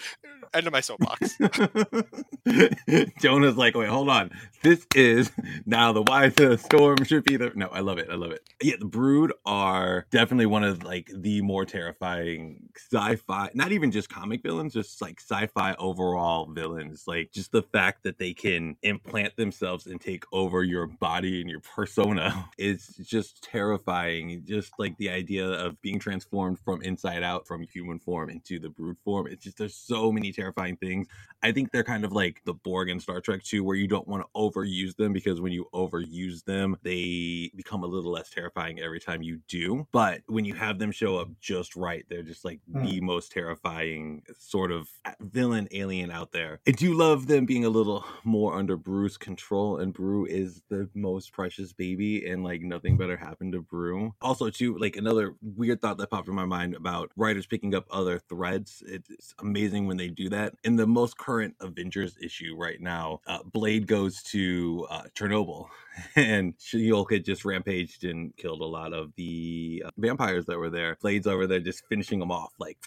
End 0.55 0.67
of 0.67 0.73
my 0.73 0.81
soapbox. 0.81 1.37
Jonah's 3.21 3.57
like, 3.57 3.75
wait, 3.75 3.89
hold 3.89 4.09
on. 4.09 4.31
This 4.63 4.87
is 4.95 5.31
now 5.67 5.93
the 5.93 6.03
why 6.03 6.29
the 6.31 6.59
storm 6.59 7.05
should 7.05 7.25
be 7.25 7.37
the 7.37 7.53
no, 7.55 7.69
I 7.69 7.81
love 7.81 7.99
it. 7.99 8.09
I 8.11 8.15
love 8.15 8.33
it. 8.33 8.43
Yeah, 8.63 8.75
the 8.79 8.87
brood 8.87 9.33
are 9.47 10.07
definitely 10.11 10.47
one 10.47 10.65
of 10.65 10.83
like 10.83 11.11
the 11.15 11.43
more 11.43 11.65
terrifying 11.65 12.69
sci-fi, 12.77 13.51
not 13.55 13.73
even 13.73 13.91
just 13.91 14.09
comic 14.09 14.43
villains, 14.43 14.75
just 14.75 15.01
like 15.01 15.21
sci-fi 15.21 15.75
overall 15.79 16.47
villains. 16.47 17.05
Like 17.07 17.33
just 17.33 17.53
the 17.53 17.63
fact 17.63 18.03
that 18.05 18.19
they 18.19 18.33
can 18.35 18.77
implant 18.83 19.37
themselves 19.37 19.87
and 19.87 20.01
take 20.01 20.25
over 20.33 20.65
your 20.65 20.87
body 20.87 21.41
and 21.41 21.51
your 21.51 21.61
persona 21.61 22.49
is 22.59 22.87
just 23.03 23.43
terrifying. 23.43 24.43
Just 24.47 24.73
like 24.79 24.97
the 24.99 25.11
idea 25.11 25.47
of 25.49 25.81
being 25.83 25.99
transformed 25.99 26.59
from 26.65 26.83
inside 26.83 27.23
out 27.23 27.47
from 27.47 27.63
human 27.63 27.99
form 27.99 28.31
into 28.31 28.59
the 28.59 28.69
brood 28.69 28.97
form. 29.05 29.27
It's 29.27 29.45
just 29.45 29.59
there's 29.59 29.77
so 29.77 30.11
many 30.11 30.33
terrifying 30.39 30.77
things. 30.77 31.07
I 31.43 31.53
think 31.53 31.71
they're 31.71 31.85
kind 31.85 32.05
of 32.05 32.13
like 32.13 32.43
the 32.45 32.55
Borg 32.55 32.89
in 32.89 32.99
Star 33.01 33.21
Trek 33.21 33.43
2, 33.45 33.63
where 33.63 33.77
you 33.77 33.87
don't 33.87 34.09
want 34.09 34.25
to 34.25 34.29
overuse 34.37 34.97
them 34.97 35.13
because 35.13 35.41
when 35.41 35.53
you 35.53 35.69
overuse 35.73 36.45
them, 36.45 36.77
they 36.83 37.51
become 37.55 37.85
a 37.85 37.87
little 37.87 38.11
less 38.11 38.31
terrifying 38.31 38.81
every 38.81 39.01
time 39.01 39.23
you 39.23 39.41
do. 39.49 39.87
But 39.93 40.23
when 40.27 40.45
you 40.45 40.55
have 40.55 40.79
them 40.79 40.91
show 40.91 41.19
up 41.19 41.29
just 41.41 41.77
right, 41.77 42.05
they're 42.09 42.23
just 42.23 42.45
like 42.45 42.61
mm. 42.73 42.89
the 42.89 43.01
most 43.01 43.31
terrifying 43.31 44.23
sort 44.39 44.73
of 44.73 44.89
villain 45.21 45.69
alien 45.73 46.11
out 46.11 46.33
there. 46.33 46.61
I 46.67 46.73
do 46.73 46.95
love 46.95 47.27
them 47.27 47.47
being 47.47 47.65
a 47.65 47.71
little 47.71 48.05
more 48.25 48.57
under 48.57 48.77
Broo's 48.77 49.17
control, 49.17 49.79
and 49.79 49.93
Broo 49.93 50.27
is 50.27 50.63
the 50.69 50.89
most 50.95 51.33
precious 51.33 51.73
baby, 51.73 52.29
and 52.29 52.43
like 52.43 52.63
nothing 52.63 52.97
better 52.97 53.17
happened 53.17 53.53
to 53.53 53.63
Broo. 53.63 54.15
Also, 54.21 54.51
too, 54.51 54.77
like 54.79 54.97
another 54.97 55.37
weird 55.41 55.81
thought 55.81 55.99
that 55.99 56.11
popped 56.11 56.29
in 56.29 56.35
my 56.35 56.45
mind 56.45 56.75
about 56.75 57.11
writers 57.17 57.47
picking 57.47 57.75
up 57.75 57.87
other 57.91 58.19
threads. 58.19 58.83
It's 58.87 59.35
amazing 59.41 59.87
when 59.87 59.97
they 59.97 60.09
that. 60.31 60.55
In 60.65 60.77
the 60.77 60.87
most 60.87 61.19
current 61.19 61.55
Avengers 61.61 62.17
issue 62.23 62.55
right 62.57 62.81
now, 62.81 63.21
uh, 63.27 63.39
Blade 63.45 63.87
goes 63.87 64.23
to 64.25 64.87
uh, 64.91 65.03
Chernobyl, 65.15 65.67
and 66.17 66.55
She-Hulk 66.59 67.13
had 67.13 67.25
just 67.25 67.45
rampaged 67.45 68.05
and 68.05 68.37
killed 68.37 68.61
a 68.61 68.67
lot 68.67 68.93
of 68.93 69.13
the 69.17 69.83
uh, 69.87 69.91
vampires 69.99 70.47
that 70.47 70.59
were 70.59 70.71
there. 70.71 70.97
Blade's 71.01 71.27
over 71.27 71.47
there 71.47 71.61
just 71.61 71.85
finishing 71.89 72.19
them 72.19 72.31
off, 72.31 72.53
like, 72.59 72.79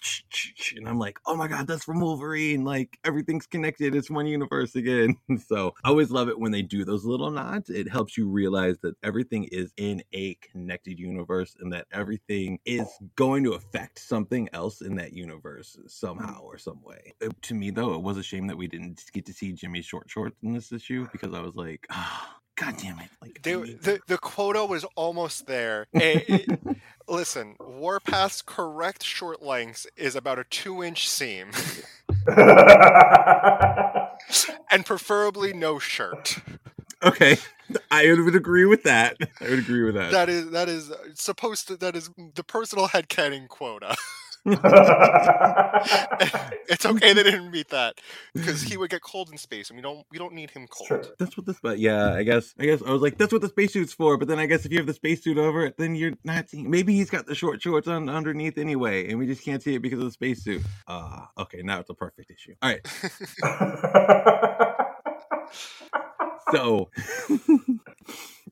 and 0.76 0.88
I'm 0.88 1.00
like, 1.00 1.20
oh 1.26 1.36
my 1.36 1.48
god, 1.48 1.68
that's 1.68 1.84
from 1.84 2.00
Wolverine! 2.00 2.64
Like 2.64 2.98
everything's 3.04 3.48
connected. 3.48 3.96
It's 3.96 4.10
one 4.10 4.28
universe 4.28 4.76
again. 4.76 5.18
so 5.48 5.74
I 5.84 5.90
always 5.90 6.12
love 6.12 6.30
it 6.30 6.40
when 6.40 6.52
they 6.52 6.62
do 6.62 6.86
those 6.86 7.06
little 7.06 7.32
nods. 7.32 7.70
It 7.70 7.90
helps 7.90 8.18
you 8.18 8.28
realize 8.28 8.78
that 8.80 8.96
everything 9.04 9.46
is 9.46 9.74
in 9.78 10.04
a 10.14 10.36
connected 10.36 11.00
universe 11.00 11.56
and 11.60 11.72
that 11.74 11.88
everything 11.92 12.60
is 12.66 12.88
going 13.16 13.44
to 13.44 13.54
affect 13.54 14.00
something 14.00 14.50
else 14.54 14.82
in 14.82 14.96
that 14.96 15.14
universe 15.14 15.78
somehow 15.88 16.42
or 16.42 16.58
some 16.58 16.82
way 16.84 17.14
to 17.44 17.54
me 17.54 17.72
though, 17.72 17.94
it 17.94 18.02
was 18.02 18.18
a 18.18 18.24
shame 18.24 18.48
that 18.48 18.58
we 18.58 18.68
didn't 18.68 19.04
get 19.14 19.26
to 19.26 19.34
see 19.34 19.54
Jimmy's 19.54 19.86
short 19.86 20.10
shorts 20.10 20.38
in 20.44 20.54
this 20.54 20.72
issue 20.72 21.08
because 21.12 21.34
I 21.34 21.42
was 21.42 21.56
like, 21.56 21.86
oh, 21.92 22.36
God 22.56 22.78
damn 22.78 23.00
it! 23.00 23.10
Like 23.22 23.42
they, 23.42 23.54
the 23.54 24.00
the 24.08 24.18
quota 24.18 24.66
was 24.66 24.84
almost 24.96 25.48
there. 25.48 25.88
It, 25.94 26.26
eh, 26.30 26.38
it, 26.50 26.78
listen, 27.08 27.56
Warpath's 27.60 28.42
correct 28.42 29.04
short 29.04 29.42
length 29.42 29.88
is 29.96 30.16
about 30.16 30.38
a 30.38 30.44
two 30.44 30.84
inch 30.84 31.10
seam, 31.10 31.50
and 34.72 34.86
preferably 34.86 35.54
no 35.54 35.80
shirt. 35.80 36.38
Okay, 37.04 37.38
I 37.90 38.14
would 38.14 38.36
agree 38.36 38.66
with 38.66 38.84
that. 38.84 39.18
I 39.40 39.50
would 39.50 39.60
agree 39.60 39.84
with 39.84 39.96
that. 39.96 40.12
That 40.12 40.30
is 40.30 40.52
that 40.52 40.70
is 40.70 40.92
uh, 40.92 40.98
supposed 41.16 41.68
to 41.70 41.78
that 41.78 41.96
is 41.96 42.12
the 42.36 42.44
personal 42.44 42.90
headcanon 42.90 43.48
quota. 43.48 43.96
it's 46.68 46.84
okay 46.84 47.14
they 47.14 47.22
didn't 47.22 47.52
meet 47.52 47.70
that 47.70 48.02
because 48.34 48.64
he 48.64 48.76
would 48.76 48.90
get 48.90 49.04
cold 49.04 49.30
in 49.32 49.38
space, 49.38 49.70
and 49.70 49.78
we 49.78 49.84
don't 49.84 50.04
we 50.10 50.18
don't 50.18 50.34
need 50.34 50.50
him 50.50 50.66
cold. 50.68 50.88
Sure. 50.88 51.04
That's 51.20 51.38
what 51.38 51.46
this, 51.46 51.60
but 51.62 51.78
yeah, 51.78 52.14
I 52.14 52.24
guess, 52.24 52.56
I 52.58 52.66
guess 52.66 52.82
I 52.82 52.92
was 52.92 53.04
like, 53.04 53.20
that's 53.20 53.32
what 53.32 53.44
the 53.44 53.50
spacesuit's 53.50 53.94
for. 53.94 54.18
But 54.18 54.28
then 54.28 54.40
I 54.40 54.48
guess 54.48 54.66
if 54.66 54.72
you 54.72 54.80
have 54.80 54.88
the 54.88 54.96
spacesuit 54.96 55.38
over 55.38 55.64
it, 55.64 55.78
then 55.78 55.94
you're 55.94 56.14
not 56.24 56.50
seeing. 56.50 56.72
Maybe 56.72 56.96
he's 56.96 57.12
got 57.12 57.28
the 57.28 57.36
short 57.36 57.62
shorts 57.62 57.88
on 57.88 58.10
underneath 58.10 58.58
anyway, 58.58 59.10
and 59.10 59.20
we 59.20 59.28
just 59.28 59.46
can't 59.46 59.62
see 59.62 59.76
it 59.76 59.82
because 59.84 60.00
of 60.00 60.06
the 60.06 60.12
spacesuit. 60.12 60.64
Ah, 60.88 61.30
uh, 61.38 61.42
okay, 61.44 61.62
now 61.62 61.80
it's 61.80 61.92
a 61.92 61.94
perfect 61.94 62.32
issue. 62.32 62.56
All 62.64 62.72
right, 62.72 62.82
so. 66.52 66.90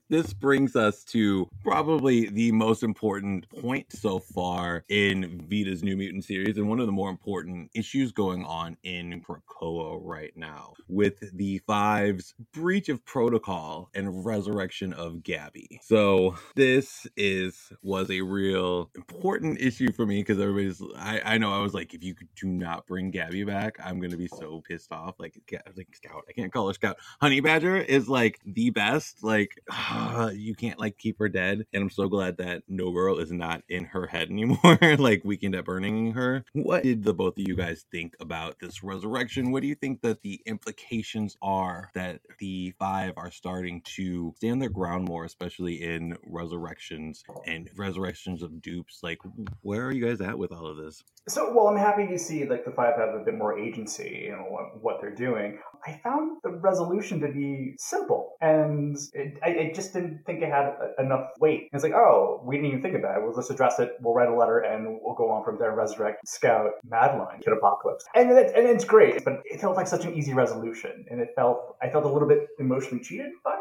this 0.09 0.33
brings 0.33 0.75
us 0.75 1.03
to 1.03 1.47
probably 1.63 2.29
the 2.29 2.51
most 2.51 2.83
important 2.83 3.47
point 3.49 3.85
so 3.93 4.19
far 4.19 4.83
in 4.89 5.45
Vita's 5.47 5.83
New 5.83 5.95
Mutant 5.95 6.25
series, 6.25 6.57
and 6.57 6.67
one 6.67 6.79
of 6.79 6.87
the 6.87 6.91
more 6.91 7.09
important 7.09 7.69
issues 7.75 8.11
going 8.11 8.43
on 8.43 8.75
in 8.83 9.21
Krakoa 9.21 9.99
right 10.01 10.35
now, 10.35 10.73
with 10.87 11.23
the 11.37 11.59
Five's 11.59 12.33
breach 12.53 12.89
of 12.89 13.05
protocol 13.05 13.89
and 13.93 14.25
resurrection 14.25 14.93
of 14.93 15.23
Gabby. 15.23 15.79
So 15.83 16.35
this 16.55 17.05
is 17.15 17.71
was 17.83 18.09
a 18.09 18.21
real 18.21 18.89
important 18.95 19.61
issue 19.61 19.91
for 19.91 20.05
me 20.05 20.21
because 20.21 20.39
everybody's. 20.39 20.81
I, 20.97 21.21
I 21.23 21.37
know 21.37 21.53
I 21.53 21.59
was 21.59 21.73
like, 21.73 21.93
if 21.93 22.03
you 22.03 22.15
do 22.35 22.47
not 22.47 22.87
bring 22.87 23.11
Gabby 23.11 23.43
back, 23.43 23.77
I'm 23.83 23.99
gonna 23.99 24.17
be 24.17 24.27
so 24.27 24.61
pissed 24.67 24.91
off. 24.91 25.15
Like, 25.19 25.39
like 25.77 25.87
Scout, 25.93 26.23
I 26.27 26.33
can't 26.33 26.51
call 26.51 26.67
her 26.67 26.73
Scout. 26.73 26.97
Honey 27.21 27.41
Badger 27.41 27.77
is 27.77 28.09
like 28.09 28.39
the 28.45 28.71
best. 28.71 29.23
Like. 29.23 29.51
You 30.39 30.55
can't 30.55 30.79
like 30.79 30.97
keep 30.97 31.19
her 31.19 31.29
dead. 31.29 31.65
And 31.73 31.83
I'm 31.83 31.89
so 31.89 32.07
glad 32.07 32.37
that 32.37 32.63
No 32.67 32.91
Girl 32.91 33.19
is 33.19 33.31
not 33.31 33.63
in 33.69 33.85
her 33.85 34.07
head 34.07 34.29
anymore, 34.29 34.77
like 34.97 35.23
Weekend 35.23 35.55
at 35.55 35.65
Burning 35.65 36.13
her. 36.13 36.43
What 36.53 36.83
did 36.83 37.03
the 37.03 37.13
both 37.13 37.37
of 37.37 37.47
you 37.47 37.55
guys 37.55 37.85
think 37.91 38.15
about 38.19 38.59
this 38.59 38.83
resurrection? 38.83 39.51
What 39.51 39.61
do 39.61 39.67
you 39.67 39.75
think 39.75 40.01
that 40.01 40.21
the 40.21 40.41
implications 40.45 41.37
are 41.41 41.89
that 41.93 42.21
the 42.39 42.73
five 42.79 43.13
are 43.17 43.31
starting 43.31 43.81
to 43.95 44.33
stand 44.37 44.61
their 44.61 44.69
ground 44.69 45.05
more, 45.07 45.25
especially 45.25 45.83
in 45.83 46.17
resurrections 46.25 47.23
and 47.45 47.69
resurrections 47.75 48.41
of 48.41 48.61
dupes? 48.61 48.99
Like, 49.03 49.19
where 49.61 49.85
are 49.85 49.91
you 49.91 50.05
guys 50.05 50.21
at 50.21 50.37
with 50.37 50.51
all 50.51 50.67
of 50.67 50.77
this? 50.77 51.03
So, 51.27 51.53
well, 51.53 51.67
I'm 51.67 51.77
happy 51.77 52.07
to 52.07 52.17
see 52.17 52.45
like 52.45 52.65
the 52.65 52.71
five 52.71 52.95
have 52.97 53.13
a 53.13 53.23
bit 53.23 53.35
more 53.35 53.57
agency 53.57 54.27
in 54.29 54.37
what 54.81 54.99
they're 55.01 55.13
doing. 55.13 55.59
I 55.85 55.99
found 56.03 56.37
the 56.43 56.51
resolution 56.51 57.19
to 57.21 57.27
be 57.27 57.73
simple, 57.77 58.35
and 58.41 58.97
it, 59.13 59.37
I, 59.43 59.49
I, 59.49 59.71
just 59.73 59.93
didn't 59.93 60.23
think 60.25 60.41
it 60.41 60.49
had 60.49 60.65
a, 60.65 61.01
enough 61.01 61.29
weight. 61.39 61.69
It's 61.71 61.83
like, 61.83 61.93
oh, 61.93 62.41
we 62.43 62.55
didn't 62.55 62.67
even 62.67 62.81
think 62.81 62.95
about 62.95 63.17
it. 63.17 63.23
We'll 63.23 63.35
just 63.35 63.51
address 63.51 63.79
it. 63.79 63.93
We'll 64.01 64.13
write 64.13 64.29
a 64.29 64.35
letter, 64.35 64.59
and 64.59 64.99
we'll 65.01 65.15
go 65.15 65.29
on 65.29 65.43
from 65.43 65.57
there. 65.57 65.75
Resurrect 65.75 66.27
Scout, 66.27 66.71
Madelyne, 66.89 67.41
Kid 67.41 67.53
Apocalypse, 67.53 68.05
and 68.15 68.31
it, 68.31 68.55
and 68.55 68.67
it's 68.67 68.85
great. 68.85 69.23
But 69.23 69.41
it 69.45 69.61
felt 69.61 69.75
like 69.75 69.87
such 69.87 70.05
an 70.05 70.13
easy 70.13 70.33
resolution, 70.33 71.05
and 71.09 71.21
it 71.21 71.29
felt 71.35 71.77
I 71.81 71.89
felt 71.89 72.05
a 72.05 72.09
little 72.09 72.27
bit 72.27 72.47
emotionally 72.59 73.03
cheated 73.03 73.31
by 73.43 73.58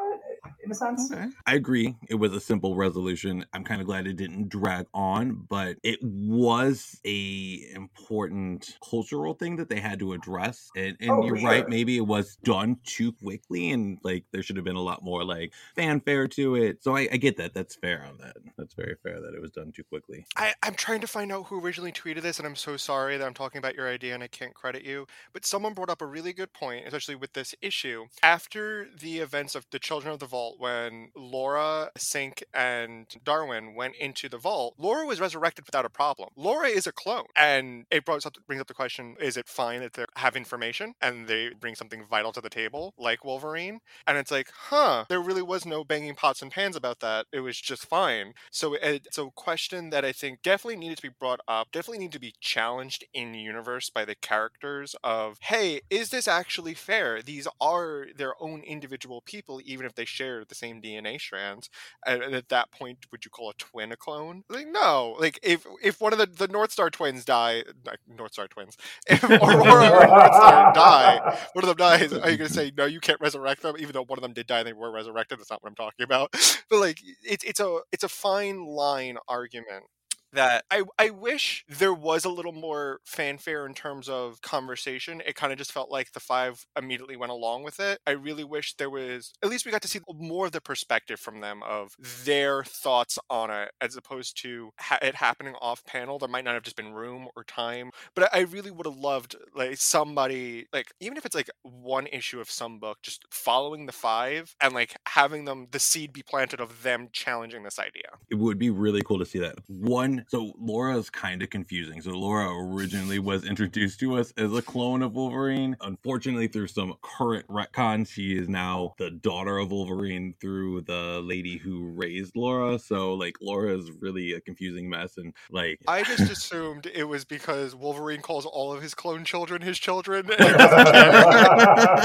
in 0.68 0.72
a 0.72 0.74
sense. 0.74 1.12
Okay. 1.12 1.26
I 1.46 1.54
agree. 1.54 1.96
It 2.08 2.16
was 2.16 2.34
a 2.34 2.40
simple 2.40 2.76
resolution. 2.76 3.44
I'm 3.52 3.64
kind 3.64 3.80
of 3.80 3.86
glad 3.86 4.06
it 4.06 4.16
didn't 4.16 4.48
drag 4.50 4.86
on, 4.94 5.46
but 5.48 5.78
it 5.82 5.98
was 6.02 7.00
a 7.06 7.70
important 7.74 8.78
cultural 8.88 9.34
thing 9.34 9.56
that 9.56 9.68
they 9.68 9.80
had 9.80 9.98
to 10.00 10.12
address. 10.12 10.70
And, 10.76 10.96
and 11.00 11.10
Oh, 11.10 11.22
you're 11.24 11.36
for 11.36 11.46
right, 11.46 11.68
maybe 11.68 11.96
it 11.96 12.06
was 12.06 12.36
done 12.44 12.78
too 12.84 13.12
quickly 13.12 13.70
and 13.70 13.98
like 14.04 14.24
there 14.32 14.42
should 14.42 14.56
have 14.56 14.64
been 14.64 14.76
a 14.76 14.82
lot 14.82 15.02
more 15.02 15.24
like 15.24 15.52
fanfare 15.74 16.28
to 16.28 16.56
it. 16.56 16.82
So 16.82 16.96
I, 16.96 17.08
I 17.12 17.16
get 17.16 17.36
that. 17.38 17.54
That's 17.54 17.76
fair 17.76 18.04
on 18.04 18.18
that. 18.18 18.36
That's 18.56 18.74
very 18.74 18.96
fair 19.02 19.20
that 19.20 19.34
it 19.34 19.40
was 19.40 19.52
done 19.52 19.72
too 19.72 19.84
quickly. 19.84 20.26
I, 20.36 20.54
I'm 20.62 20.74
trying 20.74 21.00
to 21.00 21.06
find 21.06 21.32
out 21.32 21.46
who 21.46 21.60
originally 21.60 21.92
tweeted 21.92 22.22
this, 22.22 22.38
and 22.38 22.46
I'm 22.46 22.56
so 22.56 22.76
sorry 22.76 23.16
that 23.16 23.26
I'm 23.26 23.34
talking 23.34 23.58
about 23.58 23.74
your 23.74 23.88
idea 23.88 24.14
and 24.14 24.22
I 24.22 24.28
can't 24.28 24.54
credit 24.54 24.84
you. 24.84 25.06
But 25.32 25.46
someone 25.46 25.74
brought 25.74 25.90
up 25.90 26.02
a 26.02 26.06
really 26.06 26.32
good 26.32 26.52
point, 26.52 26.86
especially 26.86 27.14
with 27.16 27.32
this 27.32 27.54
issue. 27.62 28.06
After 28.22 28.86
the 28.98 29.18
events 29.18 29.54
of 29.54 29.66
the 29.70 29.78
Children 29.78 30.12
of 30.12 30.18
the 30.20 30.26
Vault, 30.26 30.57
when 30.58 31.10
Laura, 31.16 31.90
Synch, 31.98 32.42
and 32.52 33.06
Darwin 33.24 33.74
went 33.74 33.96
into 33.96 34.28
the 34.28 34.38
vault, 34.38 34.74
Laura 34.78 35.06
was 35.06 35.20
resurrected 35.20 35.66
without 35.66 35.84
a 35.84 35.90
problem. 35.90 36.30
Laura 36.36 36.68
is 36.68 36.86
a 36.86 36.92
clone, 36.92 37.26
and 37.36 37.86
it 37.90 38.04
brings 38.04 38.26
up 38.26 38.36
the 38.46 38.74
question: 38.74 39.16
Is 39.20 39.36
it 39.36 39.48
fine 39.48 39.80
that 39.80 39.94
they 39.94 40.04
have 40.16 40.36
information 40.36 40.94
and 41.00 41.26
they 41.26 41.50
bring 41.58 41.74
something 41.74 42.04
vital 42.04 42.32
to 42.32 42.40
the 42.40 42.50
table, 42.50 42.94
like 42.98 43.24
Wolverine? 43.24 43.80
And 44.06 44.18
it's 44.18 44.30
like, 44.30 44.50
huh, 44.54 45.04
there 45.08 45.20
really 45.20 45.42
was 45.42 45.64
no 45.64 45.84
banging 45.84 46.14
pots 46.14 46.42
and 46.42 46.50
pans 46.50 46.76
about 46.76 47.00
that. 47.00 47.26
It 47.32 47.40
was 47.40 47.60
just 47.60 47.86
fine. 47.86 48.34
So 48.50 48.74
it's 48.74 49.18
a 49.18 49.28
question 49.34 49.90
that 49.90 50.04
I 50.04 50.12
think 50.12 50.42
definitely 50.42 50.76
needed 50.76 50.96
to 50.96 51.02
be 51.02 51.14
brought 51.18 51.40
up, 51.46 51.72
definitely 51.72 51.98
need 51.98 52.12
to 52.12 52.20
be 52.20 52.34
challenged 52.40 53.04
in 53.14 53.34
universe 53.34 53.90
by 53.90 54.04
the 54.04 54.14
characters 54.14 54.94
of, 55.04 55.38
hey, 55.42 55.80
is 55.90 56.10
this 56.10 56.28
actually 56.28 56.74
fair? 56.74 57.22
These 57.22 57.46
are 57.60 58.06
their 58.16 58.34
own 58.40 58.62
individual 58.62 59.22
people, 59.22 59.60
even 59.64 59.86
if 59.86 59.94
they 59.94 60.04
share 60.04 60.44
the 60.48 60.54
same 60.54 60.80
DNA 60.80 61.20
strands. 61.20 61.70
And 62.06 62.22
at 62.22 62.48
that 62.48 62.70
point, 62.70 63.06
would 63.10 63.24
you 63.24 63.30
call 63.30 63.50
a 63.50 63.54
twin 63.54 63.92
a 63.92 63.96
clone? 63.96 64.44
Like, 64.48 64.66
no. 64.68 65.16
Like, 65.18 65.38
if 65.42 65.66
if 65.82 66.00
one 66.00 66.12
of 66.12 66.18
the, 66.18 66.26
the 66.26 66.48
Northstar 66.48 66.90
twins 66.90 67.24
die, 67.24 67.64
like, 67.86 68.00
Northstar 68.10 68.48
twins, 68.48 68.76
if 69.08 69.22
Aurora 69.24 69.90
or 69.90 70.06
Northstar 70.06 70.74
die, 70.74 71.38
one 71.52 71.64
of 71.64 71.68
them 71.68 71.76
dies, 71.76 72.12
are 72.12 72.30
you 72.30 72.36
going 72.36 72.48
to 72.48 72.54
say, 72.54 72.72
no, 72.76 72.86
you 72.86 73.00
can't 73.00 73.20
resurrect 73.20 73.62
them, 73.62 73.76
even 73.78 73.92
though 73.92 74.04
one 74.04 74.18
of 74.18 74.22
them 74.22 74.32
did 74.32 74.46
die 74.46 74.60
and 74.60 74.68
they 74.68 74.72
were 74.72 74.90
resurrected? 74.90 75.38
That's 75.38 75.50
not 75.50 75.62
what 75.62 75.70
I'm 75.70 75.76
talking 75.76 76.04
about. 76.04 76.34
But, 76.70 76.80
like, 76.80 77.00
it's, 77.24 77.44
it's, 77.44 77.60
a, 77.60 77.80
it's 77.92 78.04
a 78.04 78.08
fine 78.08 78.66
line 78.66 79.16
argument 79.26 79.84
that 80.32 80.64
I, 80.70 80.82
I 80.98 81.10
wish 81.10 81.64
there 81.68 81.94
was 81.94 82.24
a 82.24 82.30
little 82.30 82.52
more 82.52 83.00
fanfare 83.04 83.66
in 83.66 83.74
terms 83.74 84.08
of 84.08 84.40
conversation. 84.42 85.22
It 85.26 85.34
kind 85.34 85.52
of 85.52 85.58
just 85.58 85.72
felt 85.72 85.90
like 85.90 86.12
the 86.12 86.20
five 86.20 86.66
immediately 86.76 87.16
went 87.16 87.32
along 87.32 87.64
with 87.64 87.80
it. 87.80 88.00
I 88.06 88.12
really 88.12 88.44
wish 88.44 88.74
there 88.74 88.90
was 88.90 89.32
at 89.42 89.50
least 89.50 89.64
we 89.64 89.72
got 89.72 89.82
to 89.82 89.88
see 89.88 90.00
more 90.14 90.46
of 90.46 90.52
the 90.52 90.60
perspective 90.60 91.20
from 91.20 91.40
them 91.40 91.62
of 91.62 91.94
their 92.24 92.64
thoughts 92.64 93.18
on 93.30 93.50
it 93.50 93.70
as 93.80 93.96
opposed 93.96 94.40
to 94.42 94.70
ha- 94.78 94.98
it 95.02 95.14
happening 95.14 95.54
off 95.60 95.84
panel. 95.84 96.18
There 96.18 96.28
might 96.28 96.44
not 96.44 96.54
have 96.54 96.62
just 96.62 96.76
been 96.76 96.92
room 96.92 97.28
or 97.36 97.44
time, 97.44 97.90
but 98.14 98.28
I 98.34 98.40
really 98.40 98.70
would 98.70 98.86
have 98.86 98.96
loved 98.96 99.36
like 99.54 99.76
somebody 99.76 100.66
like 100.72 100.92
even 101.00 101.16
if 101.16 101.24
it's 101.26 101.34
like 101.34 101.50
one 101.62 102.06
issue 102.06 102.40
of 102.40 102.50
some 102.50 102.78
book 102.78 102.98
just 103.02 103.24
following 103.30 103.86
the 103.86 103.92
five 103.92 104.54
and 104.60 104.74
like 104.74 104.96
having 105.06 105.44
them 105.44 105.68
the 105.70 105.78
seed 105.78 106.12
be 106.12 106.22
planted 106.22 106.60
of 106.60 106.82
them 106.82 107.08
challenging 107.12 107.62
this 107.62 107.78
idea. 107.78 108.10
it 108.30 108.36
would 108.36 108.58
be 108.58 108.70
really 108.70 109.02
cool 109.02 109.18
to 109.18 109.26
see 109.26 109.38
that. 109.38 109.56
One, 109.66 110.17
so 110.28 110.52
Laura 110.58 110.96
is 110.98 111.10
kind 111.10 111.42
of 111.42 111.50
confusing. 111.50 112.00
So 112.00 112.10
Laura 112.10 112.48
originally 112.50 113.18
was 113.18 113.44
introduced 113.44 114.00
to 114.00 114.18
us 114.18 114.32
as 114.36 114.52
a 114.54 114.62
clone 114.62 115.02
of 115.02 115.14
Wolverine. 115.14 115.76
Unfortunately, 115.80 116.48
through 116.48 116.68
some 116.68 116.94
current 117.02 117.46
retcon, 117.48 118.06
she 118.08 118.36
is 118.36 118.48
now 118.48 118.94
the 118.98 119.10
daughter 119.10 119.58
of 119.58 119.70
Wolverine 119.70 120.34
through 120.40 120.82
the 120.82 121.20
lady 121.24 121.58
who 121.58 121.90
raised 121.90 122.36
Laura. 122.36 122.78
So 122.78 123.14
like 123.14 123.36
Laura 123.40 123.76
is 123.76 123.90
really 124.00 124.32
a 124.32 124.40
confusing 124.40 124.88
mess, 124.88 125.16
and 125.16 125.34
like 125.50 125.80
I 125.86 126.02
just 126.02 126.30
assumed 126.32 126.86
it 126.86 127.04
was 127.04 127.24
because 127.24 127.74
Wolverine 127.74 128.20
calls 128.22 128.46
all 128.46 128.72
of 128.72 128.82
his 128.82 128.94
clone 128.94 129.24
children 129.24 129.62
his 129.62 129.78
children. 129.78 130.30
And 130.30 130.40
he 130.40 130.52
doesn't. 130.52 131.98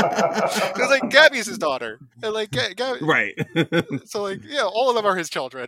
Because 0.74 0.90
like 0.90 1.10
Gabby's 1.10 1.48
his 1.48 1.58
daughter, 1.58 2.00
and 2.22 2.34
like 2.34 2.52
Ga- 2.52 2.74
Gab- 2.76 3.02
right. 3.02 3.34
so 4.06 4.24
like 4.24 4.40
yeah, 4.48 4.64
all 4.64 4.90
of 4.90 4.96
them 4.96 5.06
are 5.06 5.16
his 5.16 5.30
children. 5.30 5.68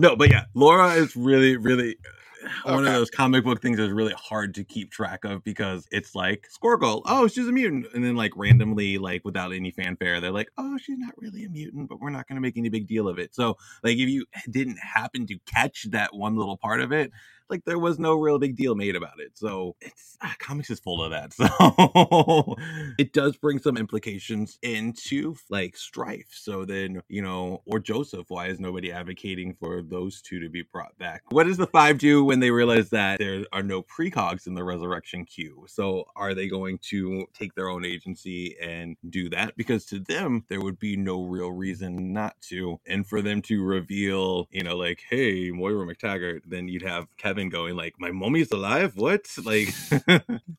No, 0.00 0.14
but 0.14 0.30
yeah, 0.30 0.44
Laura 0.54 0.92
is 0.92 1.16
really, 1.16 1.37
really 1.40 1.96
uh, 2.04 2.48
one 2.66 2.84
Okay. 2.84 2.86
of 2.86 2.92
those 2.92 3.10
comic 3.10 3.44
book 3.44 3.60
things 3.62 3.78
that's 3.78 3.92
really 3.92 4.14
hard 4.14 4.54
to 4.54 4.64
keep 4.64 4.90
track 4.90 5.24
of 5.24 5.42
because 5.44 5.86
it's 5.90 6.14
like 6.14 6.48
Squirgle, 6.50 7.02
oh, 7.06 7.28
she's 7.28 7.48
a 7.48 7.52
mutant, 7.52 7.86
and 7.94 8.04
then 8.04 8.16
like 8.16 8.32
randomly, 8.36 8.98
like 8.98 9.24
without 9.24 9.52
any 9.52 9.70
fanfare, 9.70 10.20
they're 10.20 10.30
like, 10.30 10.50
oh, 10.58 10.78
she's 10.78 10.98
not 10.98 11.14
really 11.18 11.44
a 11.44 11.48
mutant, 11.48 11.88
but 11.88 12.00
we're 12.00 12.10
not 12.10 12.26
going 12.28 12.36
to 12.36 12.40
make 12.40 12.56
any 12.56 12.68
big 12.68 12.86
deal 12.86 13.08
of 13.08 13.18
it. 13.18 13.34
So, 13.34 13.56
like, 13.82 13.98
if 13.98 14.08
you 14.08 14.26
didn't 14.50 14.78
happen 14.78 15.26
to 15.26 15.38
catch 15.46 15.84
that 15.90 16.14
one 16.14 16.36
little 16.36 16.56
part 16.56 16.80
of 16.80 16.92
it, 16.92 17.10
like 17.50 17.64
there 17.64 17.78
was 17.78 17.98
no 17.98 18.14
real 18.14 18.38
big 18.38 18.56
deal 18.56 18.74
made 18.74 18.96
about 18.96 19.20
it. 19.20 19.32
So 19.36 19.76
it's 19.80 20.16
ah, 20.22 20.34
comics 20.38 20.70
is 20.70 20.80
full 20.80 21.02
of 21.02 21.10
that. 21.10 21.32
So 21.38 22.56
it 22.98 23.12
does 23.12 23.36
bring 23.36 23.58
some 23.58 23.76
implications 23.76 24.58
into 24.62 25.34
like 25.50 25.76
Stryfe. 25.76 26.26
So 26.30 26.64
then, 26.64 27.00
you 27.08 27.22
know, 27.22 27.62
or 27.66 27.78
Joseph, 27.78 28.26
why 28.28 28.46
is 28.46 28.60
nobody 28.60 28.92
advocating 28.92 29.54
for 29.54 29.82
those 29.82 30.20
two 30.20 30.40
to 30.40 30.48
be 30.48 30.62
brought 30.62 30.96
back? 30.98 31.22
What 31.30 31.46
does 31.46 31.56
the 31.56 31.66
five 31.66 31.98
do 31.98 32.24
when 32.24 32.40
they 32.40 32.50
realize 32.50 32.90
that 32.90 33.18
there 33.18 33.44
are 33.52 33.62
no 33.62 33.82
precogs 33.82 34.46
in 34.46 34.54
the 34.54 34.64
resurrection 34.64 35.24
queue? 35.24 35.64
So 35.68 36.04
are 36.16 36.34
they 36.34 36.48
going 36.48 36.78
to 36.90 37.26
take 37.34 37.54
their 37.54 37.68
own 37.68 37.84
agency 37.84 38.56
and 38.60 38.96
do 39.08 39.28
that? 39.30 39.56
Because 39.56 39.84
to 39.86 40.00
them, 40.00 40.44
there 40.48 40.60
would 40.60 40.78
be 40.78 40.96
no 40.96 41.24
real 41.24 41.52
reason 41.52 42.12
not 42.12 42.40
to. 42.42 42.80
And 42.86 43.06
for 43.06 43.22
them 43.22 43.42
to 43.42 43.62
reveal, 43.62 44.48
you 44.50 44.62
know, 44.62 44.76
like, 44.76 45.02
hey, 45.08 45.50
Moira 45.50 45.86
McTaggart, 45.86 46.40
then 46.46 46.68
you'd 46.68 46.82
have 46.82 47.06
Kevin 47.16 47.37
heaven 47.38 47.48
going 47.50 47.76
like, 47.76 47.94
"My 47.98 48.10
mommy's 48.10 48.50
alive." 48.50 48.96
What? 48.96 49.26
Like, 49.44 49.68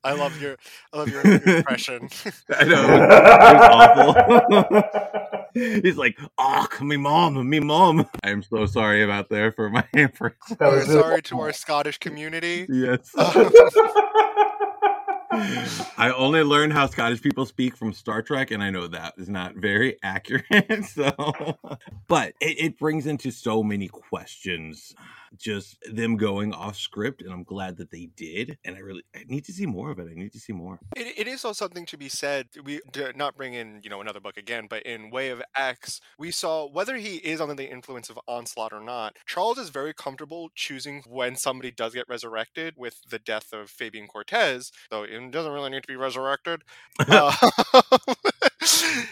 I 0.04 0.14
love 0.14 0.42
your 0.42 0.58
I 0.94 0.98
love 0.98 1.10
your, 1.10 1.26
your 1.46 1.58
impression. 1.58 2.10
I 2.50 2.64
know 2.66 2.84
it 2.90 3.10
was, 3.10 4.64
awful. 4.72 4.84
He's 5.82 5.98
like, 5.98 6.18
"Oh, 6.38 6.68
me 6.82 6.98
mom, 6.98 7.50
me 7.50 7.60
mom." 7.60 8.08
I'm 8.24 8.44
so 8.44 8.66
sorry 8.66 9.04
about 9.04 9.30
there 9.30 9.52
for 9.52 9.70
my 9.70 9.84
impression. 9.94 10.38
We're 10.60 10.86
sorry 10.86 11.22
to 11.24 11.40
our 11.42 11.52
Scottish 11.54 11.98
community. 11.98 12.66
Yes. 12.70 13.12
I 15.98 16.12
only 16.16 16.44
learned 16.44 16.74
how 16.74 16.88
Scottish 16.88 17.22
people 17.22 17.46
speak 17.46 17.78
from 17.78 17.94
Star 17.94 18.22
Trek, 18.22 18.52
and 18.52 18.64
I 18.64 18.70
know 18.70 18.88
that 18.88 19.14
is 19.18 19.30
not 19.30 19.56
very 19.56 19.98
accurate. 20.04 20.46
So, 20.86 21.58
but 22.08 22.34
it, 22.42 22.60
it 22.60 22.80
brings 22.80 23.06
into 23.06 23.32
so 23.32 23.62
many 23.64 23.88
questions, 23.88 24.96
just 25.38 25.78
them 25.92 26.18
going 26.18 26.54
off 26.54 26.78
script, 26.78 27.22
and 27.22 27.32
I'm 27.32 27.44
glad 27.44 27.78
that 27.78 27.92
they 27.92 28.10
did. 28.16 28.58
And 28.66 28.76
I 28.76 28.80
really, 28.80 29.04
I 29.16 29.24
need 29.28 29.46
to 29.46 29.54
see 29.54 29.66
more 29.66 29.92
of 29.92 30.00
it. 30.00 30.08
I 30.10 30.14
need 30.14 30.34
to 30.34 30.40
see 30.40 30.54
more. 30.54 30.80
It, 30.96 31.20
it 31.20 31.28
is 31.28 31.46
also 31.46 31.66
something 31.66 31.86
to 31.88 31.98
be 31.98 32.10
said. 32.10 32.48
We 32.64 32.82
to 32.94 33.16
not 33.18 33.36
bring 33.36 33.54
in 33.54 33.82
you 33.84 33.90
know 33.90 34.02
another 34.02 34.20
book 34.20 34.38
again, 34.38 34.68
but 34.70 34.84
in 34.84 35.10
Way 35.10 35.30
of 35.30 35.42
X, 35.56 36.00
we 36.18 36.32
saw 36.32 36.68
whether 36.68 36.98
he 36.98 37.18
is 37.18 37.42
under 37.42 37.56
the 37.56 37.70
influence 37.70 38.10
of 38.10 38.20
onslaught 38.28 38.74
or 38.74 38.82
not. 38.82 39.16
Charles 39.26 39.58
is 39.58 39.70
very 39.70 39.94
comfortable 39.94 40.50
choosing 40.56 41.04
when 41.08 41.36
somebody 41.36 41.72
does 41.72 41.94
get 41.94 42.08
resurrected 42.08 42.76
with 42.78 42.98
the 43.10 43.20
death 43.20 43.52
of 43.54 43.70
Fabian 43.70 44.08
Cortez, 44.08 44.72
though 44.90 45.04
it 45.04 45.32
doesn't 45.32 45.52
really 45.52 45.70
need 45.70 45.84
to 45.84 45.88
be 45.88 45.96
resurrected. 45.96 46.62
Uh, 47.10 47.34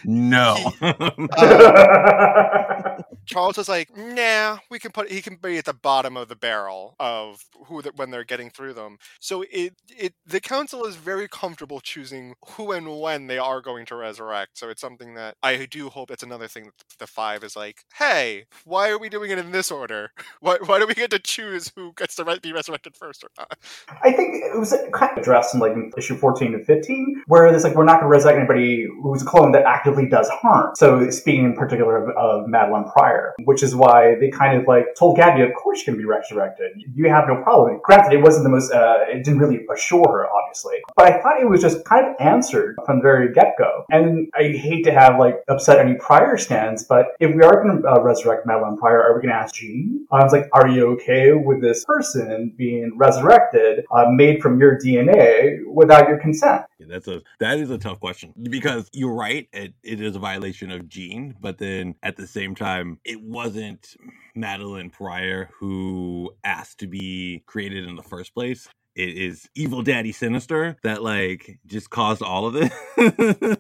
No. 0.04 0.72
Charles 3.28 3.58
was 3.58 3.70
like, 3.70 3.96
"Nah, 3.96 4.60
we 4.70 4.80
can 4.80 4.92
put 4.92 5.12
he 5.12 5.22
can 5.22 5.36
be 5.36 5.58
at 5.58 5.66
the 5.66 5.74
bottom 5.74 6.18
of 6.18 6.30
the 6.30 6.36
barrel 6.36 6.96
of 7.00 7.44
who 7.68 7.82
that 7.82 7.98
when 7.98 8.10
they're 8.10 8.24
getting 8.24 8.50
through 8.50 8.74
them." 8.74 8.98
So 9.20 9.44
it 9.52 9.74
it 9.90 10.14
the 10.26 10.40
council 10.40 10.86
is 10.86 10.96
very 10.96 11.28
comfortable 11.28 11.80
choosing 11.80 12.36
who 12.52 12.72
and 12.72 13.00
when 13.00 13.28
they 13.28 13.38
are 13.38 13.62
going 13.62 13.86
to 13.88 13.96
resurrect. 13.96 14.58
So 14.58 14.70
it's 14.70 14.82
something 14.82 15.14
that 15.16 15.36
I 15.44 15.66
do 15.66 15.90
hope 15.90 16.10
it's 16.10 16.24
another 16.24 16.48
thing 16.48 16.66
that 16.66 16.74
the 17.00 17.08
five 17.08 17.44
is 17.44 17.56
like, 17.56 17.84
"Hey, 17.96 18.46
why 18.66 18.90
are 18.90 18.98
we 18.98 19.10
doing 19.10 19.32
it 19.32 19.38
in 19.38 19.52
this 19.52 19.72
order? 19.72 20.12
Why 20.40 20.58
why 20.66 20.80
do 20.80 20.86
we 20.86 20.94
get 20.94 21.10
to 21.12 21.20
choose 21.20 21.72
who 21.76 21.94
gets 21.98 22.16
to 22.16 22.40
be 22.42 22.54
resurrected 22.54 22.96
first 22.96 23.24
or 23.24 23.30
not?" 23.38 23.58
I 24.04 24.12
think 24.12 24.36
it 24.36 24.58
was 24.58 24.74
kind 24.94 25.12
of 25.12 25.18
addressed 25.18 25.54
in 25.54 25.60
like 25.60 25.74
issue 25.98 26.16
14 26.16 26.54
and 26.54 26.66
15, 26.66 27.24
where 27.28 27.48
it's 27.48 27.64
like 27.64 27.76
we're 27.76 27.84
not 27.84 28.00
going 28.00 28.04
to 28.04 28.08
resurrect 28.08 28.38
anybody 28.38 28.88
who's 29.02 29.22
a 29.22 29.26
clone 29.26 29.52
that 29.54 29.64
actively 29.64 30.08
does 30.08 30.30
harm. 30.30 30.76
So 30.76 31.10
speaking 31.10 31.46
in 31.46 31.54
particular 31.54 31.98
of, 31.98 32.10
of 32.16 32.48
Madelyne 32.48 32.92
Pryor, 32.92 33.17
which 33.44 33.64
is 33.64 33.76
why 33.76 34.16
they 34.20 34.30
kind 34.30 34.60
of 34.60 34.68
like 34.68 34.86
told 34.98 35.18
Gabby, 35.18 35.44
of 35.44 35.54
course 35.54 35.80
you're 35.80 35.94
going 35.94 36.02
to 36.02 36.08
be 36.08 36.10
resurrected. 36.10 36.72
You 36.94 37.10
have 37.10 37.28
no 37.28 37.42
problem. 37.44 37.80
Granted, 37.84 38.14
it 38.14 38.22
wasn't 38.22 38.44
the 38.44 38.50
most, 38.50 38.72
uh, 38.72 39.00
it 39.08 39.24
didn't 39.24 39.40
really 39.40 39.66
assure 39.74 40.06
her, 40.08 40.28
obviously, 40.30 40.78
but 40.96 41.06
I 41.06 41.22
thought 41.22 41.42
it 41.42 41.50
was 41.50 41.62
just 41.62 41.84
kind 41.86 42.06
of 42.08 42.16
answered 42.20 42.78
from 42.86 42.98
the 42.98 43.04
very 43.04 43.34
get-go. 43.34 43.86
And 43.90 44.30
I 44.36 44.50
hate 44.50 44.84
to 44.86 44.92
have 44.92 45.20
like 45.20 45.36
upset 45.48 45.80
any 45.80 45.96
prior 45.96 46.38
stands, 46.38 46.84
but 46.84 47.08
if 47.20 47.36
we 47.36 47.44
are 47.44 47.64
going 47.64 47.82
to 47.82 47.88
uh, 47.88 48.02
resurrect 48.02 48.48
Madelyne 48.48 48.78
Pryor, 48.78 49.02
are 49.02 49.16
we 49.16 49.22
going 49.22 49.34
to 49.34 49.40
ask 49.40 49.56
Jean? 49.56 50.06
I 50.12 50.24
was 50.24 50.32
like, 50.32 50.50
are 50.54 50.68
you 50.68 50.88
okay 50.94 51.34
with 51.34 51.62
this 51.62 51.84
person 51.86 52.54
being 52.58 52.98
resurrected, 52.98 53.86
uh, 53.92 54.06
made 54.10 54.42
from 54.42 54.60
your 54.60 54.78
DNA 54.78 55.60
without 55.66 56.08
your 56.08 56.20
consent? 56.20 56.64
Yeah, 56.80 56.88
that's 56.90 57.08
a 57.08 57.22
that 57.40 57.60
is 57.60 57.72
a 57.72 57.78
tough 57.78 58.00
question 58.00 58.34
because 58.40 58.90
you're 58.94 59.14
right. 59.14 59.48
It, 59.52 59.74
it 59.84 60.00
is 60.00 60.16
a 60.16 60.20
violation 60.20 60.72
of 60.72 60.88
Jean, 60.88 61.36
but 61.40 61.58
then 61.58 61.96
at 62.04 62.18
the 62.18 62.28
same 62.28 62.56
time, 62.56 63.00
it 63.08 63.22
wasn't 63.22 63.96
Madelyne 64.38 64.92
Pryor 64.92 65.50
who 65.60 66.32
asked 66.44 66.80
to 66.82 66.88
be 66.88 67.44
created 67.48 67.88
in 67.88 67.96
the 67.96 68.04
first 68.04 68.36
place. 68.36 68.70
It 68.96 69.10
is 69.18 69.50
evil 69.56 69.84
daddy 69.84 70.12
sinister 70.12 70.78
that 70.84 71.04
like 71.04 71.60
just 71.68 71.90
caused 71.90 72.24
all 72.24 72.48
of 72.48 72.54
this. 72.54 72.74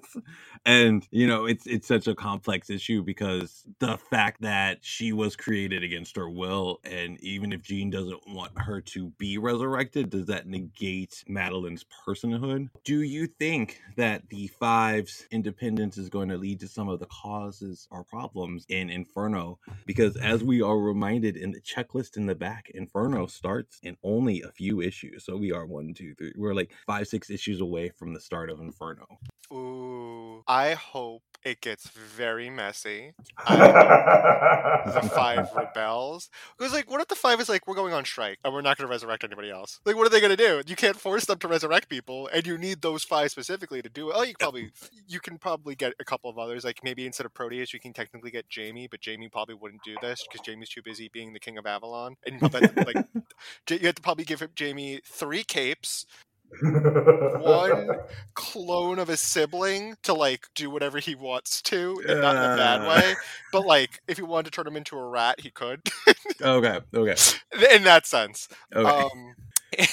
and 0.65 1.07
you 1.11 1.27
know 1.27 1.45
it's 1.45 1.65
it's 1.67 1.87
such 1.87 2.07
a 2.07 2.15
complex 2.15 2.69
issue 2.69 3.03
because 3.03 3.63
the 3.79 3.97
fact 3.97 4.41
that 4.41 4.79
she 4.81 5.11
was 5.13 5.35
created 5.35 5.83
against 5.83 6.15
her 6.15 6.29
will 6.29 6.79
and 6.83 7.19
even 7.21 7.51
if 7.53 7.61
Jean 7.61 7.89
doesn't 7.89 8.21
want 8.27 8.51
her 8.57 8.81
to 8.81 9.09
be 9.17 9.37
resurrected 9.37 10.09
does 10.09 10.27
that 10.27 10.47
negate 10.47 11.23
Madelyne's 11.29 11.85
personhood? 12.07 12.69
Do 12.83 13.01
you 13.01 13.27
think 13.27 13.81
that 13.95 14.29
the 14.29 14.47
five's 14.47 15.25
independence 15.31 15.97
is 15.97 16.09
going 16.09 16.29
to 16.29 16.37
lead 16.37 16.59
to 16.61 16.67
some 16.67 16.89
of 16.89 16.99
the 16.99 17.07
causes 17.07 17.87
or 17.91 18.03
problems 18.03 18.65
in 18.69 18.89
Inferno? 18.89 19.59
Because 19.85 20.17
as 20.17 20.43
we 20.43 20.61
are 20.61 20.77
reminded 20.77 21.37
in 21.37 21.51
the 21.51 21.61
checklist 21.61 22.17
in 22.17 22.25
the 22.25 22.35
back 22.35 22.71
Inferno 22.73 23.27
starts 23.27 23.79
in 23.83 23.97
only 24.03 24.41
a 24.41 24.51
few 24.51 24.81
issues. 24.81 25.25
So 25.25 25.37
we 25.37 25.51
are 25.51 25.65
one 25.65 25.93
two 25.93 26.13
three 26.15 26.33
we're 26.35 26.53
like 26.53 26.71
five 26.85 27.07
six 27.07 27.29
issues 27.29 27.61
away 27.61 27.89
from 27.89 28.13
the 28.13 28.19
start 28.19 28.49
of 28.49 28.59
Inferno. 28.59 29.19
Ooh, 29.53 30.43
I 30.47 30.73
hope 30.73 31.23
it 31.43 31.61
gets 31.61 31.89
very 31.89 32.49
messy. 32.49 33.13
The 33.47 35.09
five 35.13 35.49
rebels. 35.55 36.29
Because, 36.57 36.73
like, 36.73 36.89
what 36.89 37.01
if 37.01 37.07
the 37.07 37.15
five 37.15 37.39
is 37.39 37.49
like, 37.49 37.67
we're 37.67 37.75
going 37.75 37.93
on 37.93 38.05
strike 38.05 38.39
and 38.43 38.53
we're 38.53 38.61
not 38.61 38.77
going 38.77 38.87
to 38.87 38.91
resurrect 38.91 39.23
anybody 39.23 39.51
else? 39.51 39.79
Like, 39.85 39.95
what 39.95 40.05
are 40.05 40.09
they 40.09 40.19
going 40.19 40.35
to 40.35 40.37
do? 40.37 40.61
You 40.67 40.75
can't 40.75 40.95
force 40.95 41.25
them 41.25 41.39
to 41.39 41.47
resurrect 41.47 41.89
people, 41.89 42.29
and 42.33 42.45
you 42.45 42.57
need 42.57 42.81
those 42.81 43.03
five 43.03 43.31
specifically 43.31 43.81
to 43.81 43.89
do 43.89 44.09
it. 44.09 44.15
Oh, 44.17 44.23
you 44.23 44.33
can 44.33 44.39
probably 44.39 44.71
you 45.07 45.19
can 45.19 45.37
probably 45.37 45.75
get 45.75 45.93
a 45.99 46.05
couple 46.05 46.29
of 46.29 46.37
others. 46.37 46.63
Like 46.63 46.79
maybe 46.83 47.05
instead 47.05 47.25
of 47.25 47.33
Proteus, 47.33 47.73
you 47.73 47.79
can 47.79 47.93
technically 47.93 48.31
get 48.31 48.49
Jamie, 48.49 48.87
but 48.89 49.01
Jamie 49.01 49.29
probably 49.29 49.55
wouldn't 49.55 49.83
do 49.83 49.95
this 50.01 50.25
because 50.29 50.45
Jamie's 50.45 50.69
too 50.69 50.81
busy 50.83 51.09
being 51.11 51.33
the 51.33 51.39
king 51.39 51.57
of 51.57 51.65
Avalon. 51.65 52.15
And 52.25 52.41
you 52.41 52.49
have 52.49 52.75
to, 52.75 52.83
like 52.83 53.05
you 53.69 53.85
have 53.87 53.95
to 53.95 54.01
probably 54.01 54.25
give 54.25 54.43
Jamie 54.55 55.01
three 55.05 55.43
capes, 55.43 56.05
one 56.61 57.89
clone 58.33 58.99
of 58.99 59.09
a 59.09 59.17
sibling 59.17 59.95
to 60.03 60.13
like 60.13 60.47
do 60.55 60.69
whatever 60.69 60.99
he 60.99 61.15
wants 61.15 61.61
to, 61.63 62.01
and 62.07 62.21
not 62.21 62.35
in 62.35 62.41
a 62.51 62.55
bad 62.57 62.81
Uh. 62.81 62.89
way. 62.89 63.15
But 63.51 63.65
like, 63.65 63.99
if 64.07 64.17
he 64.17 64.23
wanted 64.23 64.45
to 64.45 64.51
turn 64.51 64.67
him 64.67 64.75
into 64.77 64.97
a 64.97 65.05
rat, 65.07 65.39
he 65.39 65.49
could. 65.51 65.81
okay 66.41 66.79
okay 66.93 67.15
in 67.71 67.83
that 67.83 68.05
sense. 68.05 68.47
okay 68.75 68.89
Um, 68.89 69.35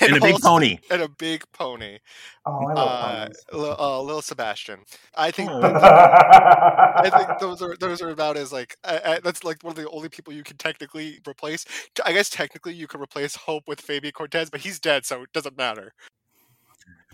and 0.00 0.16
a 0.16 0.20
big 0.20 0.34
also- 0.34 0.48
pony 0.48 0.78
And 0.90 1.02
a 1.02 1.09
big 1.09 1.42
pony. 1.52 1.98
oh, 2.46 2.66
I 2.68 2.72
Uh, 2.72 3.28
love 3.52 3.68
li- 3.68 3.76
uh, 3.78 4.00
little 4.02 4.22
Sebastian. 4.22 4.80
I 5.16 5.30
think. 5.30 5.50
Oh. 5.50 5.61
I 5.62 7.11
think 7.11 7.38
those 7.40 7.61
are 7.62 7.76
those 7.76 8.00
are 8.02 8.11
about 8.11 8.36
as 8.36 8.52
like 8.52 8.76
I, 8.84 9.00
I, 9.05 9.20
that's 9.20 9.42
like 9.44 9.62
one 9.62 9.72
of 9.72 9.76
the 9.76 9.88
only 9.90 10.09
people 10.09 10.32
you 10.32 10.42
can 10.44 10.57
technically 10.57 11.20
replace. 11.28 11.64
I 12.05 12.12
guess 12.12 12.30
technically 12.30 12.74
you 12.74 12.86
could 12.86 13.00
replace 13.00 13.34
Hope 13.34 13.64
with 13.66 13.80
Fabian 13.80 14.12
Cortez, 14.12 14.48
but 14.50 14.61
he's 14.61 14.78
dead, 14.78 15.05
so 15.05 15.22
it 15.22 15.32
doesn't 15.32 15.57
matter. 15.59 15.92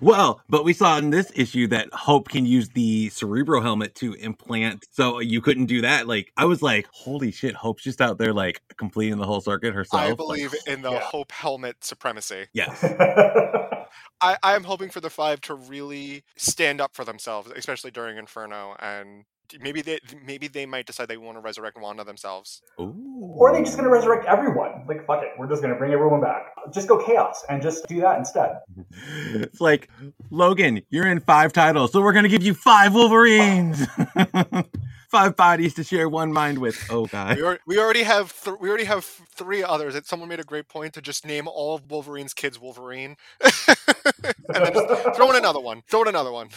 Well, 0.01 0.43
but 0.49 0.65
we 0.65 0.73
saw 0.75 0.99
in 0.99 1.11
this 1.11 1.33
issue 1.35 1.69
that 1.69 1.93
Hope 1.95 2.29
can 2.31 2.47
use 2.47 2.71
the 2.71 3.11
cerebro 3.11 3.61
helmet 3.63 3.95
to 3.97 4.15
implant. 4.15 4.87
So 4.93 5.21
you 5.21 5.41
couldn't 5.43 5.67
do 5.67 5.83
that. 5.83 6.09
Like 6.09 6.33
I 6.37 6.47
was 6.47 6.63
like, 6.63 6.87
holy 6.93 7.33
shit, 7.33 7.55
Hope's 7.57 7.85
just 7.85 8.01
out 8.01 8.19
there 8.19 8.33
like 8.35 8.63
completing 8.79 9.19
the 9.19 9.27
whole 9.27 9.41
circuit 9.43 9.75
herself. 9.75 9.93
I 9.95 10.13
Like, 10.13 10.19
believe 10.19 10.55
in 10.67 10.83
the 10.83 10.93
yeah. 10.93 11.01
Hope 11.01 11.33
helmet 11.33 11.85
supremacy. 11.85 12.49
yes. 12.55 12.85
I, 14.21 14.37
I'm 14.43 14.65
hoping 14.65 14.91
for 14.91 15.01
the 15.01 15.11
five 15.11 15.41
to 15.43 15.55
really 15.55 16.25
stand 16.37 16.81
up 16.81 16.95
for 16.95 17.05
themselves, 17.05 17.51
especially 17.57 17.91
during 17.91 18.19
Inferno, 18.19 18.77
and 18.81 19.25
maybe 19.61 19.83
they 19.83 19.99
maybe 20.25 20.49
they 20.49 20.67
might 20.67 20.87
decide 20.87 21.09
they 21.09 21.17
want 21.17 21.37
to 21.37 21.41
resurrect 21.41 21.79
Wanda 21.81 22.05
themselves. 22.05 22.63
Ooh. 22.79 22.95
or 23.37 23.51
are 23.51 23.53
they 23.53 23.63
just 23.63 23.77
going 23.77 23.85
to 23.85 23.91
resurrect 23.91 24.27
everyone? 24.27 24.85
Like, 24.87 25.07
fuck 25.07 25.23
it, 25.23 25.31
we're 25.39 25.49
just 25.49 25.63
going 25.63 25.73
to 25.73 25.79
bring 25.79 25.93
everyone 25.93 26.21
back. 26.21 26.53
Just 26.73 26.89
go 26.89 27.05
chaos 27.05 27.45
and 27.49 27.63
just 27.63 27.87
do 27.89 28.01
that 28.01 28.19
instead. 28.19 28.59
It's 29.33 29.61
like 29.61 29.89
Logan, 30.31 30.83
you're 30.91 31.07
in 31.07 31.21
five 31.21 31.53
titles, 31.53 31.93
so 31.93 32.01
we're 32.01 32.13
gonna 32.13 32.29
give 32.29 32.43
you 32.43 32.55
five 32.55 32.95
Wolverines, 32.95 33.87
five 35.11 35.37
bodies 35.37 35.75
to 35.75 35.85
share 35.85 36.09
one 36.09 36.33
mind 36.33 36.59
with. 36.59 36.87
Oh 36.91 37.07
god. 37.07 37.39
We, 37.39 37.45
al- 37.45 37.59
we 37.67 37.79
already 37.79 38.05
have 38.05 38.33
th- 38.45 38.59
we 38.61 38.69
already 38.69 38.85
have 38.85 39.05
three 39.05 39.63
others. 39.65 39.95
That 39.95 40.07
someone 40.07 40.29
made 40.29 40.41
a 40.41 40.45
great 40.45 40.69
point 40.69 40.95
to 40.95 41.03
just 41.03 41.27
name 41.27 41.49
all 41.49 41.77
of 41.77 41.91
Wolverine's 41.91 42.35
kids 42.35 42.61
Wolverine, 42.61 43.17
and 43.43 44.65
then 44.65 44.73
just 44.75 45.17
throw 45.17 45.31
in 45.31 45.37
another 45.37 45.61
one. 45.61 45.83
Throw 45.89 46.03
in 46.03 46.09
another 46.09 46.33
one. 46.33 46.51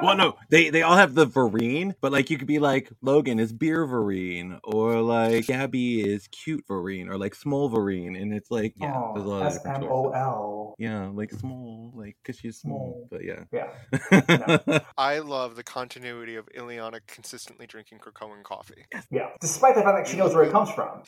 Well, 0.00 0.16
no, 0.16 0.36
they 0.50 0.70
they 0.70 0.82
all 0.82 0.96
have 0.96 1.14
the 1.14 1.26
Vereen, 1.26 1.94
but 2.00 2.12
like 2.12 2.30
you 2.30 2.38
could 2.38 2.48
be 2.48 2.58
like 2.60 2.90
Logan 3.02 3.40
is 3.40 3.52
beer 3.52 3.86
Vereen, 3.86 4.60
or 4.64 5.02
like 5.02 5.46
Gabby 5.46 6.02
is 6.02 6.28
cute 6.28 6.66
Vereen, 6.68 7.08
or 7.08 7.18
like 7.18 7.34
small 7.34 7.70
Vereen, 7.70 8.20
and 8.20 8.34
it's 8.34 8.50
like 8.50 8.74
yeah, 8.76 9.00
there's 9.14 9.26
a 9.26 9.28
lot 9.30 9.44
of 9.44 9.52
different 9.52 9.76
M 9.76 9.86
O 9.88 10.10
choices. 10.12 10.59
L. 10.70 10.76
Yeah, 10.78 11.08
like 11.08 11.30
small, 11.32 11.92
like 11.94 12.16
because 12.22 12.38
she's 12.40 12.58
small, 12.58 13.06
Small. 13.08 13.08
but 13.10 13.24
yeah. 13.24 13.44
Yeah, 13.52 14.78
I 14.98 15.18
love 15.18 15.56
the 15.56 15.62
continuity 15.64 16.36
of 16.36 16.48
Illyana 16.56 17.00
consistently 17.06 17.66
drinking 17.66 17.98
Krakoan 17.98 18.42
coffee. 18.42 18.84
yeah. 19.10 19.28
Despite 19.40 19.74
the 19.74 19.82
fact 19.82 19.96
that 19.98 20.08
she 20.10 20.16
knows 20.16 20.34
where 20.34 20.44
it 20.44 20.52
comes 20.52 20.70
from. 20.70 21.02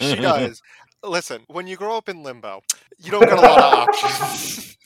She 0.00 0.16
does. 0.16 0.62
Listen, 1.02 1.42
when 1.48 1.66
you 1.66 1.76
grow 1.76 1.96
up 1.96 2.08
in 2.08 2.22
limbo, 2.22 2.62
you 2.98 3.10
don't 3.10 3.20
get 3.22 3.32
a 3.38 3.40
lot 3.40 3.58
of 3.58 3.88
options. 3.88 4.76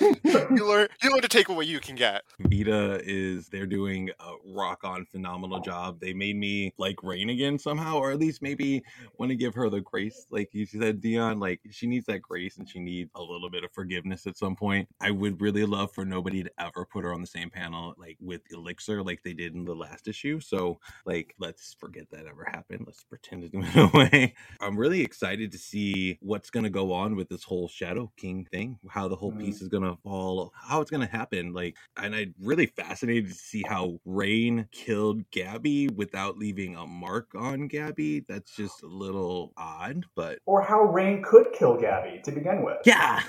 You 0.00 0.68
learn 0.68 0.88
you 1.02 1.10
learn 1.10 1.20
to 1.22 1.28
take 1.28 1.48
what 1.48 1.66
you 1.66 1.80
can 1.80 1.94
get. 1.94 2.22
Vita 2.40 3.00
is 3.04 3.48
they're 3.48 3.66
doing 3.66 4.10
a 4.20 4.32
rock 4.54 4.80
on 4.84 5.04
phenomenal 5.04 5.60
job. 5.60 6.00
They 6.00 6.12
made 6.12 6.36
me 6.36 6.72
like 6.78 6.96
Rahne 6.96 7.30
again 7.30 7.58
somehow, 7.58 7.98
or 7.98 8.10
at 8.10 8.18
least 8.18 8.42
maybe 8.42 8.82
want 9.18 9.30
to 9.30 9.36
give 9.36 9.54
her 9.54 9.68
the 9.68 9.80
grace. 9.80 10.26
Like 10.30 10.50
you 10.52 10.66
said, 10.66 11.00
Dion, 11.00 11.38
like 11.38 11.60
she 11.70 11.86
needs 11.86 12.06
that 12.06 12.22
grace 12.22 12.56
and 12.58 12.68
she 12.68 12.78
needs 12.78 13.10
a 13.14 13.22
little 13.22 13.50
bit 13.50 13.64
of 13.64 13.72
forgiveness 13.72 14.26
at 14.26 14.38
some 14.38 14.56
point. 14.56 14.88
I 15.00 15.10
would 15.10 15.40
really 15.40 15.64
love 15.64 15.92
for 15.92 16.04
nobody 16.04 16.42
to 16.42 16.50
ever 16.58 16.86
put 16.86 17.04
her 17.04 17.12
on 17.12 17.20
the 17.20 17.26
same 17.26 17.50
panel 17.50 17.94
like 17.98 18.16
with 18.20 18.42
Elixir 18.50 19.02
like 19.02 19.22
they 19.22 19.34
did 19.34 19.54
in 19.54 19.64
the 19.64 19.74
last 19.74 20.08
issue. 20.08 20.40
So 20.40 20.78
like 21.04 21.34
let's 21.38 21.76
forget 21.78 22.10
that 22.10 22.26
ever 22.26 22.46
happened. 22.50 22.84
Let's 22.86 23.04
pretend 23.04 23.44
it 23.44 23.54
went 23.54 23.94
away. 23.94 24.34
I'm 24.60 24.76
really 24.76 25.02
excited 25.02 25.52
to 25.52 25.58
see 25.58 26.18
what's 26.20 26.50
gonna 26.50 26.70
go 26.70 26.92
on 26.92 27.16
with 27.16 27.28
this 27.28 27.44
whole 27.44 27.68
Shadow 27.68 28.10
King 28.16 28.46
thing, 28.50 28.78
how 28.88 29.08
the 29.08 29.16
whole 29.16 29.30
mm-hmm. 29.30 29.44
piece 29.44 29.62
is 29.62 29.68
gonna 29.68 29.89
fall, 29.96 30.52
how 30.54 30.80
it's 30.80 30.90
gonna 30.90 31.06
happen. 31.06 31.52
Like, 31.52 31.76
and 31.96 32.14
I'm 32.14 32.34
really 32.40 32.66
fascinated 32.66 33.28
to 33.28 33.34
see 33.34 33.62
how 33.66 33.98
Rahne 34.06 34.70
killed 34.72 35.28
Gabby 35.30 35.88
without 35.88 36.38
leaving 36.38 36.76
a 36.76 36.86
mark 36.86 37.28
on 37.34 37.68
Gabby. 37.68 38.24
That's 38.28 38.54
just 38.54 38.82
a 38.82 38.86
little 38.86 39.52
odd, 39.56 40.06
but 40.14 40.38
or 40.46 40.62
how 40.62 40.80
Rahne 40.80 41.22
could 41.22 41.52
kill 41.52 41.76
Gabby 41.80 42.20
to 42.24 42.32
begin 42.32 42.62
with. 42.62 42.78
Yeah, 42.84 43.22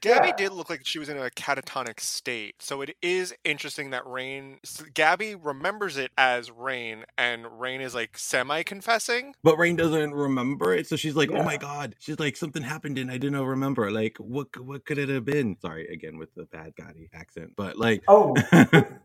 Gabby 0.00 0.28
yeah. 0.28 0.36
did 0.36 0.52
look 0.52 0.70
like 0.70 0.86
she 0.86 0.98
was 0.98 1.08
in 1.08 1.16
a 1.16 1.30
catatonic 1.30 2.00
state, 2.00 2.56
so 2.60 2.82
it 2.82 2.96
is 3.02 3.34
interesting 3.44 3.90
that 3.90 4.04
Rahne, 4.04 4.58
Gabby 4.94 5.34
remembers 5.34 5.96
it 5.96 6.12
as 6.16 6.50
Rahne, 6.50 7.04
and 7.16 7.44
Rahne 7.44 7.80
is 7.80 7.94
like 7.94 8.16
semi 8.18 8.62
confessing, 8.62 9.34
but 9.42 9.56
Rahne 9.56 9.76
doesn't 9.76 10.14
remember 10.14 10.74
it. 10.74 10.86
So 10.86 10.96
she's 10.96 11.16
like, 11.16 11.30
yeah. 11.30 11.40
"Oh 11.40 11.42
my 11.42 11.56
god!" 11.56 11.96
She's 11.98 12.18
like, 12.18 12.36
"Something 12.36 12.62
happened 12.62 12.98
and 12.98 13.10
I 13.10 13.18
didn't 13.18 13.38
remember. 13.44 13.90
Like, 13.90 14.16
what 14.18 14.48
what 14.60 14.84
could 14.84 14.98
it 14.98 15.08
have 15.08 15.24
been?" 15.24 15.56
Sorry 15.60 15.86
again 15.98 16.18
with 16.18 16.34
the 16.34 16.44
bad 16.44 16.74
Gotti 16.76 17.08
accent, 17.12 17.52
but 17.56 17.76
like, 17.76 18.02
oh 18.08 18.34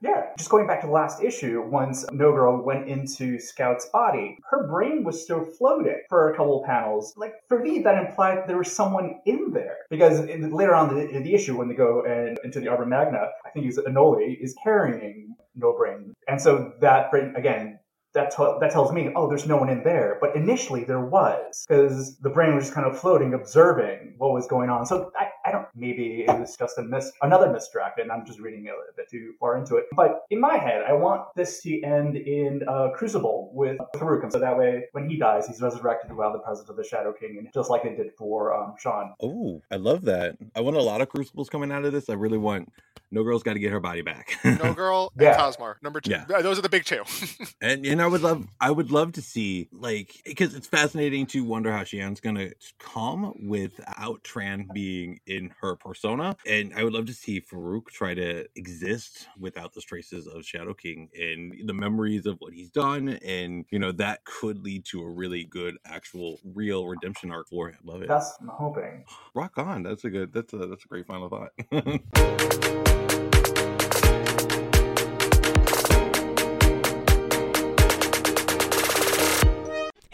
yeah. 0.01 0.27
Just 0.37 0.49
going 0.49 0.65
back 0.65 0.81
to 0.81 0.87
the 0.87 0.93
last 0.93 1.23
issue, 1.23 1.61
once 1.61 2.05
No 2.11 2.31
Girl 2.31 2.63
went 2.63 2.87
into 2.87 3.39
Scout's 3.39 3.87
body, 3.93 4.37
her 4.49 4.67
brain 4.67 5.03
was 5.03 5.21
still 5.21 5.45
floating 5.45 6.01
for 6.09 6.31
a 6.31 6.35
couple 6.35 6.59
of 6.61 6.65
panels. 6.65 7.13
Like 7.17 7.33
for 7.47 7.59
me, 7.59 7.79
that 7.79 8.03
implied 8.03 8.47
there 8.47 8.57
was 8.57 8.71
someone 8.71 9.19
in 9.25 9.51
there 9.51 9.77
because 9.89 10.19
in, 10.21 10.51
later 10.51 10.73
on 10.73 10.89
in 10.89 10.95
the, 10.95 11.09
in 11.17 11.23
the 11.23 11.33
issue 11.33 11.57
when 11.57 11.67
they 11.67 11.75
go 11.75 12.03
and, 12.03 12.39
into 12.43 12.59
the 12.59 12.67
Arbor 12.67 12.85
Magna, 12.85 13.27
I 13.45 13.49
think 13.49 13.67
it's 13.67 13.77
Anole 13.77 14.37
is 14.41 14.55
carrying 14.63 15.35
No 15.55 15.75
Brain, 15.77 16.13
and 16.27 16.41
so 16.41 16.73
that 16.81 17.11
brain 17.11 17.33
again 17.35 17.79
that, 18.13 18.31
t- 18.35 18.57
that 18.59 18.71
tells 18.71 18.91
me, 18.91 19.11
oh, 19.15 19.27
there's 19.27 19.47
no 19.47 19.57
one 19.57 19.69
in 19.69 19.83
there. 19.83 20.17
But 20.21 20.35
initially 20.35 20.83
there 20.83 21.03
was, 21.03 21.65
because 21.67 22.17
the 22.19 22.29
brain 22.29 22.55
was 22.55 22.65
just 22.65 22.75
kind 22.75 22.85
of 22.85 22.99
floating, 22.99 23.33
observing 23.33 24.15
what 24.17 24.33
was 24.33 24.47
going 24.47 24.69
on. 24.69 24.85
So 24.85 25.11
I, 25.17 25.29
I 25.45 25.51
don't, 25.51 25.67
maybe 25.75 26.25
it 26.27 26.39
was 26.39 26.55
just 26.57 26.77
a 26.77 26.83
mis- 26.83 27.11
another 27.21 27.51
misdirect, 27.51 27.99
and 27.99 28.11
I'm 28.11 28.25
just 28.25 28.39
reading 28.39 28.67
a 28.67 28.71
little 28.71 28.93
bit 28.95 29.09
too 29.09 29.33
far 29.39 29.57
into 29.57 29.75
it. 29.75 29.85
But 29.95 30.21
in 30.29 30.39
my 30.39 30.57
head, 30.57 30.83
I 30.87 30.93
want 30.93 31.35
this 31.35 31.61
to 31.63 31.81
end 31.83 32.15
in 32.15 32.63
a 32.67 32.91
Crucible 32.91 33.51
with 33.53 33.77
Farouk, 33.95 34.31
so 34.31 34.39
that 34.39 34.57
way 34.57 34.85
when 34.93 35.09
he 35.09 35.17
dies, 35.17 35.47
he's 35.47 35.61
resurrected 35.61 36.13
while 36.13 36.31
the 36.31 36.39
presence 36.39 36.69
of 36.69 36.75
the 36.75 36.83
Shadow 36.83 37.13
King, 37.13 37.37
and 37.39 37.49
just 37.53 37.69
like 37.69 37.83
they 37.83 37.95
did 37.95 38.11
for 38.17 38.53
um, 38.53 38.75
Sean. 38.79 39.13
Oh, 39.21 39.61
I 39.71 39.75
love 39.75 40.03
that. 40.03 40.37
I 40.55 40.61
want 40.61 40.77
a 40.77 40.81
lot 40.81 41.01
of 41.01 41.09
Crucibles 41.09 41.49
coming 41.49 41.71
out 41.71 41.85
of 41.85 41.91
this. 41.91 42.09
I 42.09 42.13
really 42.13 42.37
want 42.37 42.71
No 43.11 43.23
Girl's 43.23 43.43
got 43.43 43.53
to 43.53 43.59
get 43.59 43.71
her 43.71 43.79
body 43.79 44.01
back. 44.01 44.37
no 44.43 44.73
Girl 44.73 45.11
and 45.13 45.23
yeah. 45.23 45.37
Cosmar, 45.37 45.75
number 45.81 46.01
two. 46.01 46.11
Yeah. 46.11 46.25
Those 46.41 46.57
are 46.57 46.61
the 46.61 46.69
big 46.69 46.85
two. 46.85 47.03
and 47.61 47.85
you 47.85 47.95
know, 47.95 48.05
I 48.05 48.07
would 48.07 48.21
love, 48.21 48.47
I 48.59 48.71
would 48.71 48.91
love 48.91 49.13
to 49.13 49.21
see 49.21 49.67
like 49.71 50.21
because 50.25 50.55
it's 50.55 50.67
fascinating 50.67 51.25
to 51.27 51.43
wonder 51.43 51.71
how 51.71 51.83
Xian's 51.83 52.19
gonna 52.19 52.51
come 52.79 53.33
without 53.47 54.23
Tran 54.23 54.71
being 54.73 55.19
in 55.35 55.53
her 55.61 55.75
persona, 55.75 56.35
and 56.47 56.73
I 56.75 56.83
would 56.83 56.93
love 56.93 57.05
to 57.07 57.13
see 57.13 57.41
Farouk 57.41 57.87
try 57.87 58.13
to 58.13 58.45
exist 58.55 59.27
without 59.39 59.73
the 59.73 59.81
traces 59.81 60.27
of 60.27 60.45
Shadow 60.45 60.73
King 60.73 61.09
and 61.19 61.53
the 61.65 61.73
memories 61.73 62.25
of 62.25 62.37
what 62.39 62.53
he's 62.53 62.69
done, 62.69 63.09
and 63.09 63.65
you 63.71 63.79
know 63.79 63.91
that 63.93 64.23
could 64.25 64.59
lead 64.59 64.85
to 64.85 65.01
a 65.01 65.09
really 65.09 65.43
good, 65.43 65.77
actual, 65.85 66.39
real 66.43 66.87
redemption 66.87 67.31
arc 67.31 67.49
for 67.49 67.69
him. 67.69 67.79
Love 67.83 68.01
it. 68.01 68.07
That's 68.07 68.33
I'm 68.41 68.47
hoping. 68.47 69.05
Rock 69.33 69.57
on. 69.57 69.83
That's 69.83 70.05
a 70.05 70.09
good. 70.09 70.33
That's 70.33 70.53
a 70.53 70.57
that's 70.67 70.85
a 70.85 70.87
great 70.87 71.07
final 71.07 71.29
thought. 71.29 71.51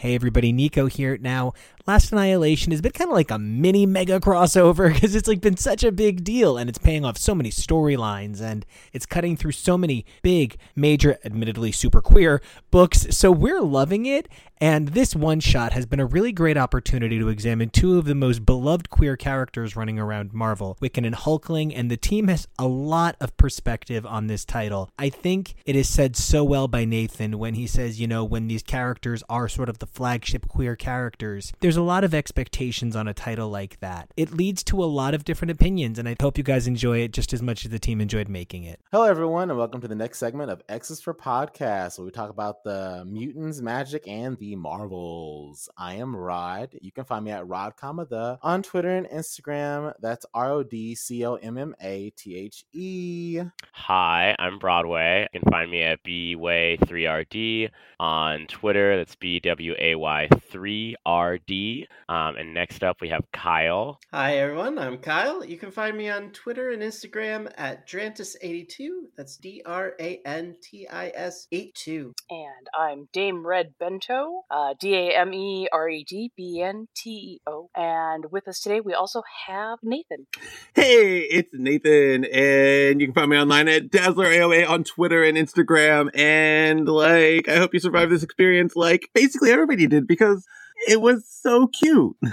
Hey 0.00 0.14
everybody, 0.14 0.50
Nico 0.50 0.86
here. 0.86 1.18
Now, 1.18 1.52
Last 1.86 2.12
Annihilation 2.12 2.70
has 2.70 2.80
been 2.80 2.92
kind 2.92 3.10
of 3.10 3.14
like 3.14 3.30
a 3.30 3.38
mini 3.38 3.84
mega 3.84 4.20
crossover 4.20 4.90
because 4.94 5.14
it's 5.14 5.26
like 5.26 5.40
been 5.40 5.56
such 5.56 5.82
a 5.82 5.90
big 5.90 6.22
deal 6.22 6.56
and 6.56 6.70
it's 6.70 6.78
paying 6.78 7.04
off 7.04 7.18
so 7.18 7.34
many 7.34 7.50
storylines 7.50 8.40
and 8.40 8.64
it's 8.92 9.06
cutting 9.06 9.36
through 9.36 9.52
so 9.52 9.76
many 9.76 10.04
big, 10.22 10.56
major, 10.76 11.18
admittedly 11.24 11.72
super 11.72 12.00
queer 12.00 12.40
books. 12.70 13.08
So 13.10 13.32
we're 13.32 13.60
loving 13.60 14.06
it. 14.06 14.28
And 14.62 14.88
this 14.88 15.16
one 15.16 15.40
shot 15.40 15.72
has 15.72 15.86
been 15.86 16.00
a 16.00 16.06
really 16.06 16.32
great 16.32 16.58
opportunity 16.58 17.18
to 17.18 17.28
examine 17.28 17.70
two 17.70 17.96
of 17.96 18.04
the 18.04 18.14
most 18.14 18.44
beloved 18.44 18.90
queer 18.90 19.16
characters 19.16 19.74
running 19.74 19.98
around 19.98 20.34
Marvel, 20.34 20.76
Wiccan 20.82 21.06
and 21.06 21.16
Hulkling, 21.16 21.72
and 21.74 21.90
the 21.90 21.96
team 21.96 22.28
has 22.28 22.46
a 22.58 22.66
lot 22.66 23.16
of 23.20 23.34
perspective 23.38 24.04
on 24.04 24.26
this 24.26 24.44
title. 24.44 24.90
I 24.98 25.08
think 25.08 25.54
it 25.64 25.76
is 25.76 25.88
said 25.88 26.14
so 26.14 26.44
well 26.44 26.68
by 26.68 26.84
Nathan 26.84 27.38
when 27.38 27.54
he 27.54 27.66
says, 27.66 27.98
you 27.98 28.06
know, 28.06 28.22
when 28.22 28.48
these 28.48 28.62
characters 28.62 29.22
are 29.30 29.48
sort 29.48 29.70
of 29.70 29.78
the 29.78 29.86
flagship 29.90 30.48
queer 30.48 30.76
characters, 30.76 31.52
there's 31.60 31.76
a 31.76 31.82
lot 31.82 32.04
of 32.04 32.14
expectations 32.14 32.94
on 32.94 33.08
a 33.08 33.14
title 33.14 33.48
like 33.48 33.80
that. 33.80 34.10
It 34.16 34.32
leads 34.32 34.62
to 34.64 34.82
a 34.82 34.86
lot 34.86 35.14
of 35.14 35.24
different 35.24 35.50
opinions, 35.50 35.98
and 35.98 36.08
I 36.08 36.16
hope 36.20 36.38
you 36.38 36.44
guys 36.44 36.66
enjoy 36.66 36.98
it 36.98 37.12
just 37.12 37.32
as 37.32 37.42
much 37.42 37.64
as 37.64 37.70
the 37.70 37.78
team 37.78 38.00
enjoyed 38.00 38.28
making 38.28 38.64
it. 38.64 38.80
Hello, 38.92 39.04
everyone, 39.04 39.50
and 39.50 39.58
welcome 39.58 39.80
to 39.80 39.88
the 39.88 39.94
next 39.94 40.18
segment 40.18 40.50
of 40.50 40.62
X's 40.68 41.00
for 41.00 41.12
Podcast, 41.12 41.98
where 41.98 42.04
we 42.04 42.10
talk 42.10 42.30
about 42.30 42.62
the 42.64 43.04
mutants, 43.06 43.60
magic, 43.60 44.06
and 44.06 44.38
the 44.38 44.56
Marvels. 44.56 45.68
I 45.76 45.94
am 45.94 46.14
Rod. 46.14 46.70
You 46.80 46.92
can 46.92 47.04
find 47.04 47.24
me 47.24 47.32
at 47.32 47.46
Rod, 47.46 47.76
comma 47.76 48.06
the 48.06 48.38
on 48.42 48.62
Twitter 48.62 48.90
and 48.90 49.06
Instagram. 49.06 49.92
That's 50.00 50.24
R 50.32 50.52
O 50.52 50.62
D 50.62 50.94
C 50.94 51.24
O 51.24 51.34
M 51.34 51.58
M 51.58 51.74
A 51.80 52.10
T 52.10 52.36
H 52.36 52.64
E. 52.72 53.40
Hi, 53.72 54.36
I'm 54.38 54.58
Broadway. 54.58 55.28
You 55.32 55.40
can 55.40 55.50
find 55.50 55.70
me 55.70 55.82
at 55.82 56.02
Bway3RD 56.04 57.70
on 57.98 58.46
Twitter. 58.46 58.96
That's 58.96 59.14
B 59.16 59.40
W 59.40 59.74
A 59.80 59.94
Y 59.94 60.28
3RD. 60.52 61.86
Um, 62.08 62.36
and 62.36 62.52
next 62.52 62.84
up, 62.84 63.00
we 63.00 63.08
have 63.08 63.24
Kyle. 63.32 63.98
Hi, 64.12 64.36
everyone. 64.36 64.78
I'm 64.78 64.98
Kyle. 64.98 65.44
You 65.44 65.56
can 65.56 65.70
find 65.70 65.96
me 65.96 66.10
on 66.10 66.30
Twitter 66.32 66.70
and 66.70 66.82
Instagram 66.82 67.50
at 67.56 67.88
Drantis82. 67.88 68.88
That's 69.16 69.36
D 69.36 69.62
R 69.64 69.94
A 69.98 70.20
N 70.24 70.56
T 70.62 70.86
I 70.88 71.12
S 71.14 71.46
82. 71.50 72.12
And 72.28 72.66
I'm 72.78 73.08
Dame 73.12 73.46
Red 73.46 73.74
Bento. 73.78 74.42
Uh, 74.50 74.74
D 74.78 74.94
A 74.94 75.18
M 75.18 75.32
E 75.32 75.68
R 75.72 75.88
E 75.88 76.04
D 76.04 76.32
B 76.36 76.60
N 76.60 76.88
T 76.94 77.10
E 77.10 77.40
O. 77.46 77.70
And 77.74 78.26
with 78.30 78.48
us 78.48 78.60
today, 78.60 78.80
we 78.80 78.92
also 78.92 79.22
have 79.46 79.78
Nathan. 79.82 80.26
Hey, 80.74 81.20
it's 81.20 81.50
Nathan, 81.52 82.24
and 82.26 83.00
you 83.00 83.06
can 83.06 83.14
find 83.14 83.30
me 83.30 83.36
online 83.36 83.68
at 83.68 83.90
Dazzler 83.90 84.26
AOA 84.26 84.68
on 84.68 84.84
Twitter 84.84 85.22
and 85.22 85.36
Instagram. 85.36 86.10
And 86.14 86.88
like, 86.88 87.48
I 87.48 87.56
hope 87.56 87.74
you 87.74 87.80
survive 87.80 88.10
this 88.10 88.22
experience, 88.22 88.76
like 88.76 89.08
basically 89.14 89.50
everybody 89.50 89.69
did, 89.76 90.06
because 90.06 90.46
it 90.88 91.00
was 91.00 91.26
so 91.28 91.66
cute. 91.68 92.16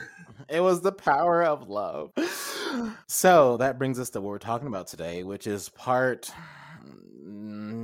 It 0.49 0.61
was 0.61 0.79
the 0.79 0.93
power 0.93 1.43
of 1.43 1.67
love. 1.67 2.11
So 3.07 3.57
that 3.57 3.77
brings 3.77 3.99
us 3.99 4.09
to 4.11 4.21
what 4.21 4.29
we're 4.29 4.37
talking 4.37 4.67
about 4.67 4.87
today, 4.87 5.23
which 5.23 5.45
is 5.45 5.67
part 5.67 6.31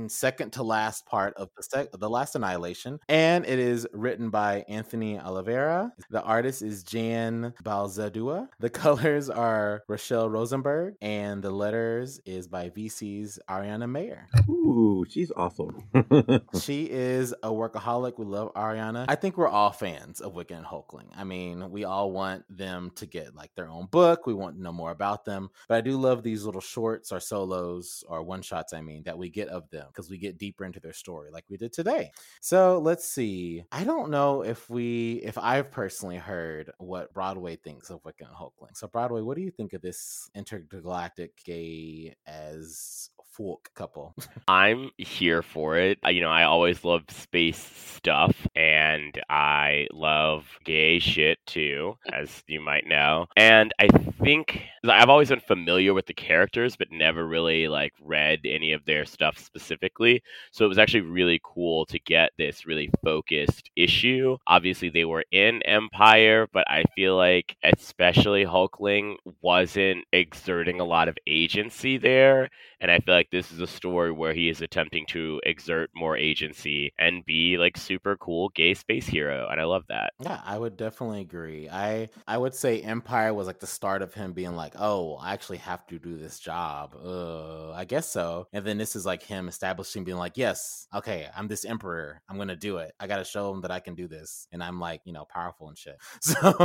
second 0.08 0.52
to 0.54 0.62
last 0.62 1.06
part 1.06 1.34
of 1.34 1.50
the 1.56 1.62
sec- 1.62 1.92
the 1.92 2.10
last 2.10 2.34
annihilation, 2.34 2.98
and 3.08 3.44
it 3.46 3.58
is 3.58 3.86
written 3.92 4.30
by 4.30 4.64
Anthony 4.68 5.18
Oliveira. 5.18 5.92
The 6.10 6.22
artist 6.22 6.62
is 6.62 6.82
Jan 6.82 7.54
Bazaldua. 7.62 8.48
The 8.60 8.70
colors 8.84 9.30
are 9.30 9.82
Rachelle 9.88 10.30
Rosenberg, 10.30 10.94
and 11.00 11.42
the 11.42 11.50
letters 11.50 12.20
is 12.24 12.48
by 12.48 12.70
VC's 12.70 13.38
Ariana 13.48 13.88
Maher 13.88 14.28
Ooh, 14.48 15.04
she's 15.08 15.30
awesome. 15.36 15.84
she 16.62 16.88
is 16.90 17.32
a 17.42 17.50
workaholic. 17.50 18.18
We 18.18 18.24
love 18.24 18.52
Ariana. 18.54 19.06
I 19.08 19.14
think 19.14 19.36
we're 19.36 19.48
all 19.48 19.70
fans 19.70 20.20
of 20.20 20.34
Wiccan 20.34 20.58
and 20.58 20.66
Hulkling. 20.66 21.08
I 21.16 21.24
mean, 21.24 21.70
we 21.70 21.84
all 21.84 22.10
want 22.12 22.44
them 22.48 22.90
to 22.96 23.06
get 23.06 23.34
like 23.34 23.54
their 23.54 23.68
own 23.68 23.86
book. 23.86 24.26
We 24.26 24.34
want 24.34 24.56
to 24.56 24.62
know 24.62 24.72
more 24.72 24.90
about 24.90 25.24
them. 25.24 25.50
But 25.68 25.76
I 25.76 25.80
do 25.80 25.96
love 25.96 26.22
these 26.22 26.44
little 26.44 26.60
shorts 26.60 27.12
or 27.12 27.20
solos 27.20 28.04
or 28.08 28.22
one 28.22 28.42
shots. 28.42 28.72
I 28.72 28.80
mean, 28.80 29.04
that 29.04 29.18
we 29.18 29.30
get 29.30 29.43
of 29.48 29.68
them 29.70 29.86
because 29.88 30.10
we 30.10 30.18
get 30.18 30.38
deeper 30.38 30.64
into 30.64 30.80
their 30.80 30.92
story 30.92 31.30
like 31.30 31.44
we 31.48 31.56
did 31.56 31.72
today. 31.72 32.10
So 32.40 32.78
let's 32.78 33.08
see. 33.08 33.64
I 33.72 33.84
don't 33.84 34.10
know 34.10 34.42
if 34.42 34.68
we, 34.68 35.20
if 35.24 35.38
I've 35.38 35.70
personally 35.70 36.16
heard 36.16 36.70
what 36.78 37.12
Broadway 37.12 37.56
thinks 37.56 37.90
of 37.90 38.02
Wiccan 38.02 38.28
and 38.28 38.36
Hulkling. 38.36 38.74
So, 38.76 38.88
Broadway, 38.88 39.22
what 39.22 39.36
do 39.36 39.42
you 39.42 39.50
think 39.50 39.72
of 39.72 39.82
this 39.82 40.30
intergalactic 40.34 41.42
gay 41.44 42.14
as 42.26 43.10
folk 43.36 43.70
couple. 43.74 44.14
I'm 44.48 44.90
here 44.96 45.42
for 45.42 45.76
it. 45.76 45.98
You 46.04 46.20
know, 46.20 46.30
I 46.30 46.44
always 46.44 46.84
love 46.84 47.02
space 47.08 47.58
stuff 47.58 48.34
and 48.54 49.18
I 49.28 49.86
love 49.92 50.46
gay 50.64 50.98
shit 50.98 51.38
too, 51.46 51.96
as 52.12 52.42
you 52.46 52.60
might 52.60 52.86
know. 52.86 53.26
And 53.36 53.72
I 53.78 53.88
think 53.88 54.62
I've 54.88 55.08
always 55.08 55.30
been 55.30 55.40
familiar 55.40 55.94
with 55.94 56.06
the 56.06 56.14
characters, 56.14 56.76
but 56.76 56.88
never 56.90 57.26
really 57.26 57.68
like 57.68 57.92
read 58.02 58.40
any 58.44 58.72
of 58.72 58.84
their 58.84 59.04
stuff 59.04 59.38
specifically. 59.38 60.22
So 60.52 60.64
it 60.64 60.68
was 60.68 60.78
actually 60.78 61.02
really 61.02 61.40
cool 61.42 61.86
to 61.86 61.98
get 61.98 62.30
this 62.38 62.66
really 62.66 62.90
focused 63.02 63.70
issue. 63.76 64.36
Obviously, 64.46 64.90
they 64.90 65.04
were 65.04 65.24
in 65.32 65.62
Empire, 65.62 66.46
but 66.52 66.68
I 66.70 66.84
feel 66.94 67.16
like 67.16 67.56
especially 67.62 68.44
Hulkling 68.44 69.16
wasn't 69.40 70.04
exerting 70.12 70.80
a 70.80 70.84
lot 70.84 71.08
of 71.08 71.16
agency 71.26 71.96
there. 71.96 72.50
And 72.80 72.90
I 72.90 72.98
feel 72.98 73.14
like 73.14 73.23
this 73.30 73.52
is 73.52 73.60
a 73.60 73.66
story 73.66 74.12
where 74.12 74.34
he 74.34 74.48
is 74.48 74.60
attempting 74.62 75.06
to 75.08 75.40
exert 75.44 75.90
more 75.94 76.16
agency 76.16 76.92
and 76.98 77.24
be 77.24 77.56
like 77.58 77.76
super 77.76 78.16
cool 78.16 78.50
gay 78.54 78.74
space 78.74 79.06
hero. 79.06 79.48
And 79.50 79.60
I 79.60 79.64
love 79.64 79.84
that. 79.88 80.12
Yeah, 80.20 80.40
I 80.44 80.58
would 80.58 80.76
definitely 80.76 81.20
agree. 81.22 81.68
I 81.68 82.08
I 82.26 82.38
would 82.38 82.54
say 82.54 82.80
Empire 82.80 83.34
was 83.34 83.46
like 83.48 83.60
the 83.60 83.66
start 83.66 84.00
of 84.00 84.14
him 84.14 84.32
being 84.32 84.56
like, 84.56 84.74
"Oh, 84.78 85.16
I 85.16 85.32
actually 85.34 85.58
have 85.58 85.86
to 85.88 85.98
do 85.98 86.16
this 86.16 86.38
job." 86.38 86.94
Uh, 86.96 87.72
I 87.72 87.84
guess 87.84 88.08
so. 88.08 88.46
And 88.52 88.64
then 88.64 88.78
this 88.78 88.96
is 88.96 89.04
like 89.04 89.22
him 89.24 89.48
establishing 89.48 90.04
being 90.04 90.16
like, 90.18 90.36
"Yes, 90.36 90.86
okay, 90.94 91.28
I'm 91.36 91.48
this 91.48 91.64
emperor. 91.66 92.22
I'm 92.28 92.36
going 92.36 92.48
to 92.48 92.56
do 92.56 92.78
it. 92.78 92.94
I 93.00 93.08
got 93.08 93.18
to 93.18 93.24
show 93.24 93.52
him 93.52 93.62
that 93.62 93.72
I 93.72 93.80
can 93.80 93.94
do 93.96 94.08
this." 94.08 94.46
And 94.52 94.62
I'm 94.62 94.80
like, 94.80 95.02
you 95.04 95.12
know, 95.12 95.26
powerful 95.26 95.68
and 95.68 95.76
shit. 95.78 95.96
So 96.20 96.56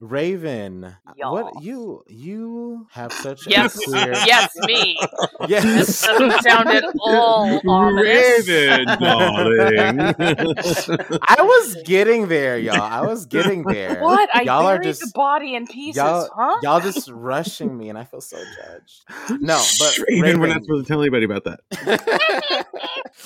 Raven, 0.00 0.84
uh, 0.84 0.96
what 1.22 1.48
Y'all. 1.48 1.52
you 1.52 2.02
you 2.08 2.86
have 2.92 3.14
such 3.14 3.46
Yes, 3.46 3.56
a 3.56 3.70
clear 3.70 4.28
yes, 4.54 4.66
me. 4.66 4.98
Yes. 5.48 6.00
That 6.02 6.42
sound 6.42 6.68
at 6.68 6.84
all 7.00 7.60
ominous. 7.68 8.48
Raven, 8.48 8.86
darling. 8.86 10.14
I 11.28 11.36
was 11.40 11.76
getting 11.84 12.28
there, 12.28 12.58
y'all. 12.58 12.80
I 12.80 13.02
was 13.02 13.26
getting 13.26 13.62
there. 13.64 14.00
What? 14.00 14.28
I 14.34 14.42
y'all 14.42 14.66
are 14.66 14.76
buried 14.76 14.84
just 14.84 15.00
the 15.00 15.12
body 15.14 15.54
in 15.54 15.66
pieces, 15.66 15.96
y'all, 15.96 16.28
huh? 16.34 16.58
y'all 16.62 16.80
just 16.80 17.08
rushing 17.10 17.76
me, 17.76 17.88
and 17.88 17.98
I 17.98 18.04
feel 18.04 18.20
so 18.20 18.36
judged. 18.36 19.04
No, 19.40 19.62
but 19.78 19.98
Raven, 20.08 20.40
we're 20.40 20.48
not 20.48 20.62
supposed 20.64 20.86
to 20.86 20.92
tell 20.92 21.00
anybody 21.00 21.24
about 21.24 21.44
that. 21.44 22.66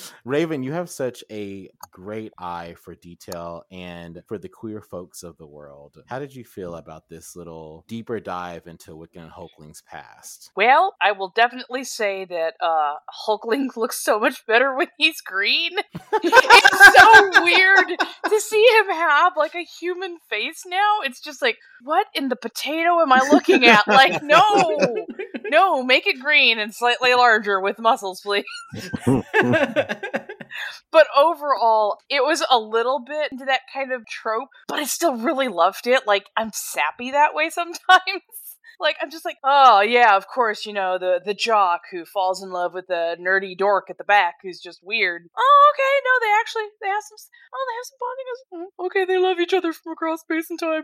Raven, 0.25 0.63
you 0.63 0.71
have 0.71 0.89
such 0.89 1.23
a 1.31 1.69
great 1.91 2.31
eye 2.37 2.75
for 2.77 2.95
detail 2.95 3.63
and 3.71 4.21
for 4.27 4.37
the 4.37 4.49
queer 4.49 4.81
folks 4.81 5.23
of 5.23 5.37
the 5.37 5.47
world. 5.47 6.01
How 6.07 6.19
did 6.19 6.35
you 6.35 6.43
feel 6.43 6.75
about 6.75 7.09
this 7.09 7.35
little 7.35 7.85
deeper 7.87 8.19
dive 8.19 8.67
into 8.67 8.91
Wiccan 8.91 9.23
and 9.23 9.31
Hulkling's 9.31 9.81
past? 9.81 10.51
Well, 10.55 10.95
I 11.01 11.10
will 11.17 11.31
definitely 11.35 11.83
say 11.83 12.25
that 12.25 12.53
uh, 12.59 12.95
Hulkling 13.27 13.69
looks 13.75 14.03
so 14.03 14.19
much 14.19 14.45
better 14.45 14.75
when 14.75 14.87
he's 14.97 15.21
green. 15.21 15.71
it's 16.23 16.99
so 16.99 17.43
weird 17.43 17.99
to 18.29 18.39
see 18.39 18.65
him 18.79 18.89
have 18.95 19.33
like 19.37 19.55
a 19.55 19.63
human 19.63 20.17
face 20.29 20.63
now. 20.67 20.99
It's 21.03 21.21
just 21.21 21.41
like, 21.41 21.57
what 21.83 22.07
in 22.13 22.29
the 22.29 22.35
potato 22.35 22.99
am 23.01 23.11
I 23.11 23.27
looking 23.31 23.65
at? 23.65 23.87
Like, 23.87 24.23
no, 24.23 25.05
no, 25.49 25.83
make 25.83 26.07
it 26.07 26.19
green 26.19 26.59
and 26.59 26.73
slightly 26.73 27.13
larger 27.13 27.59
with 27.59 27.79
muscles, 27.79 28.21
please. 28.21 28.45
But 30.91 31.07
overall, 31.17 31.99
it 32.09 32.23
was 32.23 32.43
a 32.51 32.59
little 32.59 32.99
bit 32.99 33.31
into 33.31 33.45
that 33.45 33.61
kind 33.73 33.93
of 33.93 34.05
trope, 34.05 34.49
but 34.67 34.79
I 34.79 34.83
still 34.83 35.15
really 35.15 35.47
loved 35.47 35.87
it. 35.87 36.05
Like, 36.05 36.29
I'm 36.35 36.51
sappy 36.53 37.11
that 37.11 37.33
way 37.33 37.49
sometimes. 37.49 37.81
Like 38.79 38.97
I'm 39.01 39.11
just 39.11 39.25
like, 39.25 39.37
oh 39.43 39.81
yeah, 39.81 40.15
of 40.15 40.27
course, 40.27 40.65
you 40.65 40.73
know 40.73 40.97
the 40.97 41.21
the 41.23 41.33
jock 41.33 41.81
who 41.91 42.05
falls 42.05 42.41
in 42.43 42.51
love 42.51 42.73
with 42.73 42.87
the 42.87 43.17
nerdy 43.19 43.57
dork 43.57 43.89
at 43.89 43.97
the 43.97 44.03
back 44.03 44.35
who's 44.41 44.59
just 44.59 44.79
weird. 44.83 45.23
Oh 45.37 45.71
okay, 45.73 45.93
no, 46.05 46.27
they 46.27 46.33
actually 46.39 46.69
they 46.81 46.89
have 46.89 47.03
some. 47.03 47.17
Oh, 47.53 47.65
they 47.67 47.75
have 47.77 47.85
some 47.85 47.99
bonding. 48.01 48.71
Mm, 48.79 48.85
Okay, 48.85 49.05
they 49.05 49.17
love 49.17 49.39
each 49.39 49.53
other 49.53 49.73
from 49.73 49.93
across 49.93 50.21
space 50.21 50.49
and 50.49 50.59
time. 50.59 50.83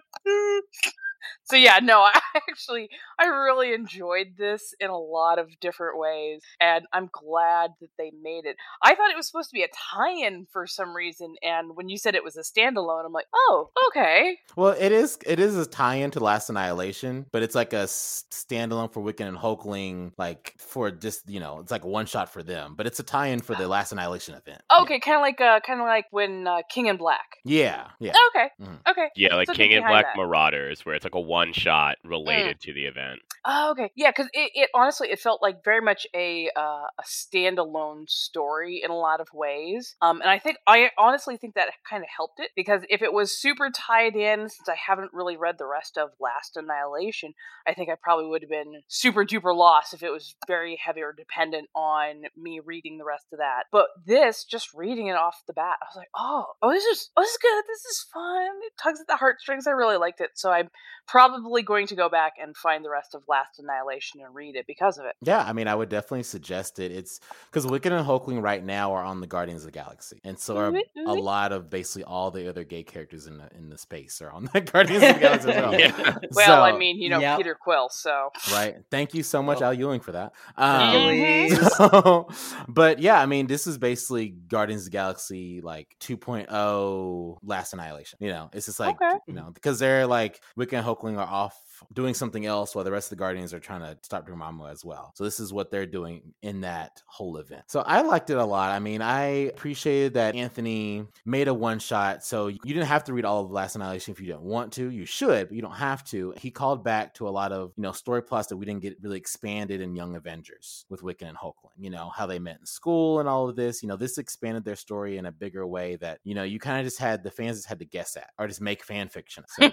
So 1.43 1.55
yeah, 1.55 1.80
no, 1.82 1.99
I 2.01 2.20
actually 2.36 2.89
I 3.20 3.26
really 3.26 3.74
enjoyed 3.74 4.36
this 4.38 4.74
in 4.80 4.89
a 4.89 4.97
lot 4.97 5.39
of 5.39 5.49
different 5.59 5.97
ways, 5.99 6.41
and 6.59 6.86
I'm 6.93 7.09
glad 7.11 7.72
that 7.82 7.89
they 7.97 8.11
made 8.22 8.45
it. 8.45 8.55
I 8.84 8.95
thought 8.95 9.11
it 9.11 9.18
was 9.18 9.28
supposed 9.28 9.49
to 9.49 9.53
be 9.55 9.63
a 9.63 9.68
tie-in 9.93 10.47
for 10.51 10.68
some 10.68 10.95
reason, 10.95 11.36
and 11.41 11.76
when 11.76 11.89
you 11.89 11.97
said 11.97 12.15
it 12.15 12.24
was 12.24 12.38
a 12.38 12.41
standalone, 12.41 13.05
I'm 13.05 13.13
like, 13.13 13.28
oh, 13.34 13.70
okay. 13.89 14.38
Well, 14.55 14.76
it 14.80 14.91
is 14.91 15.18
it 15.26 15.39
is 15.39 15.57
a 15.57 15.65
tie-in 15.65 16.11
to 16.11 16.20
Last 16.20 16.49
Annihilation, 16.49 17.26
but 17.32 17.43
it's 17.43 17.55
like 17.55 17.74
a 17.74 17.88
standalone 18.32 18.91
for 18.93 19.01
Wiccan 19.03 19.28
and 19.28 19.38
Hulkling, 19.38 20.11
like 20.18 20.53
for 20.57 20.91
just 20.91 21.30
you 21.30 21.39
know, 21.39 21.59
it's 21.59 21.72
like 21.72 21.84
a 21.84 21.88
one 21.88 22.05
shot 22.05 22.32
for 22.32 22.43
them, 22.43 22.76
but 22.78 22.88
it's 22.88 22.99
a 22.99 23.03
tie-in 23.03 23.39
for 23.41 23.55
the 23.55 23.68
Last 23.68 23.91
Annihilation 23.91 24.36
event. 24.36 24.61
Yeah. 24.72 24.82
Okay, 24.82 24.99
kind 24.99 25.15
of 25.18 25.22
like 25.22 25.41
uh, 25.41 25.59
kind 25.65 25.80
of 25.80 25.86
like 25.88 26.05
when 26.11 26.47
uh, 26.47 26.61
King 26.70 26.88
in 26.88 26.97
Black. 26.97 27.38
Yeah, 27.43 27.88
yeah. 27.99 28.13
Okay, 28.30 28.49
Mhm. 28.61 28.91
okay. 28.91 29.07
Yeah, 29.15 29.36
like 29.36 29.47
So 29.47 29.53
King 29.53 29.70
get 29.72 29.78
and 29.78 29.88
Black 29.88 30.05
that. 30.05 30.18
Marauders, 30.18 30.86
where 30.86 30.95
it's 30.95 31.05
like 31.08 31.16
a 31.16 31.26
one 31.26 31.53
shot 31.53 31.95
related 32.03 32.60
to 32.62 32.74
the 32.74 32.86
event. 32.86 33.20
Oh, 33.45 33.72
okay. 33.72 33.91
Yeah, 33.95 34.12
because 34.12 34.30
it, 34.34 34.51
it 34.53 34.70
honestly 34.76 35.08
it 35.10 35.20
felt 35.20 35.41
like 35.41 35.64
very 35.64 35.80
much 35.80 36.05
a 36.14 36.49
uh, 36.55 36.88
a 36.99 37.03
standalone 37.05 38.10
story 38.10 38.82
in 38.84 38.91
a 38.91 38.97
lot 38.97 39.22
of 39.22 39.30
ways. 39.34 39.95
Um, 40.01 40.20
and 40.22 40.30
I 40.30 40.38
think 40.38 40.58
I 40.68 40.89
honestly 40.97 41.38
think 41.38 41.55
that 41.55 41.70
kind 41.89 42.03
of 42.03 42.10
helped 42.16 42.39
it 42.39 42.51
because 42.58 42.82
if 42.89 43.01
it 43.01 43.14
was 43.14 43.39
super 43.39 43.70
tied 43.70 44.18
in, 44.18 44.49
since 44.49 44.68
I 44.68 44.76
haven't 44.76 45.12
really 45.14 45.38
read 45.38 45.55
the 45.58 45.66
rest 45.66 45.97
of 45.97 46.10
Last 46.20 46.58
Annihilation, 46.58 47.34
I 47.66 47.74
think 47.74 47.89
I 47.89 47.95
probably 48.01 48.28
would 48.28 48.41
have 48.41 48.49
been 48.49 48.82
super 48.89 49.24
duper 49.24 49.55
lost 49.55 49.93
if 49.93 50.03
it 50.03 50.12
was 50.12 50.36
very 50.45 50.78
heavy 50.84 51.01
or 51.01 51.14
dependent 51.14 51.70
on 51.74 52.24
me 52.36 52.60
reading 52.66 52.97
the 52.97 53.05
rest 53.05 53.28
of 53.32 53.39
that. 53.39 53.64
But 53.72 53.88
this, 54.05 54.43
just 54.43 54.74
reading 54.74 55.08
it 55.08 55.16
off 55.16 55.41
the 55.47 55.53
bat, 55.53 55.78
I 55.82 55.86
was 55.86 55.95
like, 55.95 56.10
oh, 56.18 56.47
oh, 56.62 56.72
this 56.72 56.84
is 56.84 57.10
oh, 57.16 57.22
this 57.22 57.32
is 57.32 57.38
good. 57.41 57.64
This 57.66 57.86
is 57.86 58.05
fun. 58.14 58.49
It 58.66 58.74
tugs 58.82 58.99
at 58.99 59.08
the 59.08 59.16
heartstrings. 59.16 59.68
I 59.68 59.72
really 59.72 59.97
liked 59.97 60.20
it. 60.20 60.32
So 60.36 60.51
I'm 60.51 60.70
probably 61.08 61.64
going 61.64 61.88
to 61.88 61.95
go 61.95 62.10
back 62.10 62.34
and 62.41 62.55
find 62.58 62.84
the 62.84 62.89
rest 62.89 63.16
of 63.16 63.24
Last 63.28 63.60
Annihilation 63.60 64.22
and 64.22 64.34
read 64.36 64.55
it 64.55 64.66
because 64.68 64.97
of 64.97 65.05
it. 65.05 65.16
Yeah, 65.22 65.41
I 65.43 65.53
mean, 65.53 65.68
I 65.68 65.76
would 65.76 65.89
definitely 65.89 66.24
suggest 66.24 66.80
it. 66.80 66.91
It's 66.91 67.20
because 67.51 67.66
Wiccan 67.66 67.91
and 67.97 68.05
Hulkling 68.05 68.41
right 68.41 68.64
now 68.64 68.93
are 68.93 69.03
on 69.03 69.22
the 69.22 69.28
Guardians 69.28 69.62
of 69.64 69.68
the 69.72 69.78
Galaxy, 69.80 70.20
and 70.24 70.38
so 70.38 70.58
are 70.58 70.70
Ooh-wee, 70.70 70.86
a 71.05 71.14
lot 71.14 71.51
of 71.51 71.70
basically 71.70 72.03
all 72.03 72.30
the 72.32 72.47
other 72.49 72.64
gay 72.64 72.84
characters 72.84 73.28
in 73.28 73.38
the 73.38 73.49
in 73.55 73.70
the 73.70 73.78
space 73.78 74.22
are 74.22 74.32
on 74.32 74.49
the 74.53 74.62
Guardians 74.74 75.03
of 75.03 75.14
the 75.16 75.20
Galaxy 75.20 75.49
as 75.51 75.55
well. 75.62 75.80
Yeah. 75.80 76.18
Well, 76.34 76.62
I 76.64 76.78
mean, 76.78 76.99
you 77.01 77.10
know, 77.10 77.20
Yep. 77.20 77.38
Peter 77.38 77.55
Quill, 77.55 77.89
so. 77.89 78.30
right. 78.51 78.76
Thank 78.91 79.14
you 79.14 79.24
so 79.24 79.41
much, 79.41 79.60
Well, 79.62 79.70
Al 79.70 79.74
Ewing, 79.74 79.99
for 80.01 80.12
that. 80.12 80.34
Um, 80.55 80.91
Please. 81.03 81.76
so- 81.78 82.28
but 82.68 82.99
yeah, 82.99 83.20
I 83.20 83.26
mean, 83.26 83.47
this 83.47 83.66
is 83.66 83.78
basically 83.78 84.30
Guardians 84.30 84.82
of 84.82 84.86
the 84.86 84.91
Galaxy 84.91 85.62
like 85.62 85.95
2.0 85.99 87.38
Last 87.43 87.74
Annihilation. 87.74 88.18
You 88.22 88.30
know, 88.30 88.49
it's 88.53 88.66
just 88.66 88.80
like 88.80 88.95
Okay. 89.01 89.18
you 89.28 89.34
know 89.34 89.51
because 89.53 89.80
they're 89.80 90.05
like 90.08 90.41
Wiccan 90.58 90.74
and 90.78 90.86
Hulkling 90.86 90.96
are 91.17 91.27
off 91.27 91.66
doing 91.93 92.13
something 92.13 92.45
else 92.45 92.75
while 92.75 92.84
the 92.84 92.91
rest 92.91 93.07
of 93.07 93.17
the 93.17 93.21
Guardians 93.21 93.53
are 93.53 93.59
trying 93.59 93.82
to 93.82 93.97
stop 94.01 94.28
Dormammu 94.28 94.71
as 94.71 94.84
well. 94.84 95.11
So 95.15 95.23
this 95.23 95.39
is 95.39 95.53
what 95.53 95.71
they're 95.71 95.86
doing 95.86 96.34
in 96.41 96.61
that 96.61 97.01
whole 97.05 97.38
event. 97.38 97.63
So 97.67 97.82
I 97.82 98.01
liked 98.01 98.30
it 98.30 98.38
a 98.38 98.45
lot. 98.45 98.71
I 98.71 98.80
mean, 98.80 99.01
I 99.01 99.23
appreciated 99.49 100.15
that 100.15 100.36
Anthony 100.36 101.05
made 101.25 101.47
a 101.47 101.53
one 101.53 101.80
shot. 101.80 102.23
So 102.23 102.47
you 102.47 102.59
didn't 102.63 102.86
have 102.86 103.03
to 103.05 103.13
read 103.13 103.25
all 103.25 103.43
of 103.43 103.51
Last 103.51 103.75
Annihilation 103.75 104.13
if 104.13 104.19
you 104.19 104.28
didn't 104.28 104.41
want 104.41 104.73
to. 104.73 104.89
You 104.89 105.05
should, 105.05 105.49
but 105.49 105.55
you 105.55 105.61
don't 105.61 105.71
have 105.71 106.03
to. 106.05 106.34
He 106.38 106.51
called 106.51 106.84
back 106.84 107.13
to 107.15 107.28
a 107.28 107.32
lot 107.32 107.51
of, 107.51 107.73
you 107.75 107.84
know, 107.84 107.91
story 107.91 108.21
plots 108.21 108.47
that 108.47 108.57
we 108.57 108.65
didn't 108.65 108.82
get 108.82 108.97
really 109.01 109.17
expanded 109.17 109.82
in 109.82 109.95
Young 109.95 110.15
Avengers 110.15 110.86
with 110.89 111.01
Wiccan 111.01 111.30
and 111.30 111.38
Hulkling. 111.38 111.78
You 111.78 111.89
know, 111.89 112.09
how 112.09 112.25
they 112.25 112.39
met 112.39 112.59
in 112.59 112.65
school 112.65 113.19
and 113.19 113.30
all 113.30 113.49
of 113.49 113.55
this. 113.55 113.82
You 113.82 113.89
know, 113.89 113.95
this 113.95 114.17
expanded 114.17 114.65
their 114.65 114.75
story 114.75 115.17
in 115.17 115.25
a 115.25 115.32
bigger 115.32 115.65
way 115.65 115.95
that, 115.97 116.19
you 116.23 116.36
know, 116.36 116.43
you 116.43 116.59
kind 116.59 116.80
of 116.80 116.86
just 116.86 116.99
had 116.99 117.23
the 117.23 117.32
fans 117.32 117.57
just 117.57 117.67
had 117.67 117.80
to 117.80 117.86
guess 117.86 118.15
at 118.17 118.30
or 118.38 118.47
just 118.47 118.61
make 118.61 118.84
fan 118.84 119.09
fiction. 119.09 119.43
So, 119.47 119.71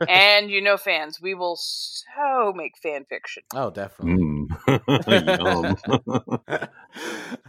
and 0.08 0.50
you 0.50 0.60
know, 0.62 0.76
fans, 0.76 1.17
we 1.20 1.34
will 1.34 1.56
so 1.56 2.52
make 2.54 2.78
fan 2.78 3.04
fiction. 3.04 3.42
oh, 3.54 3.70
definitely. 3.70 4.24
Mm. 4.24 6.68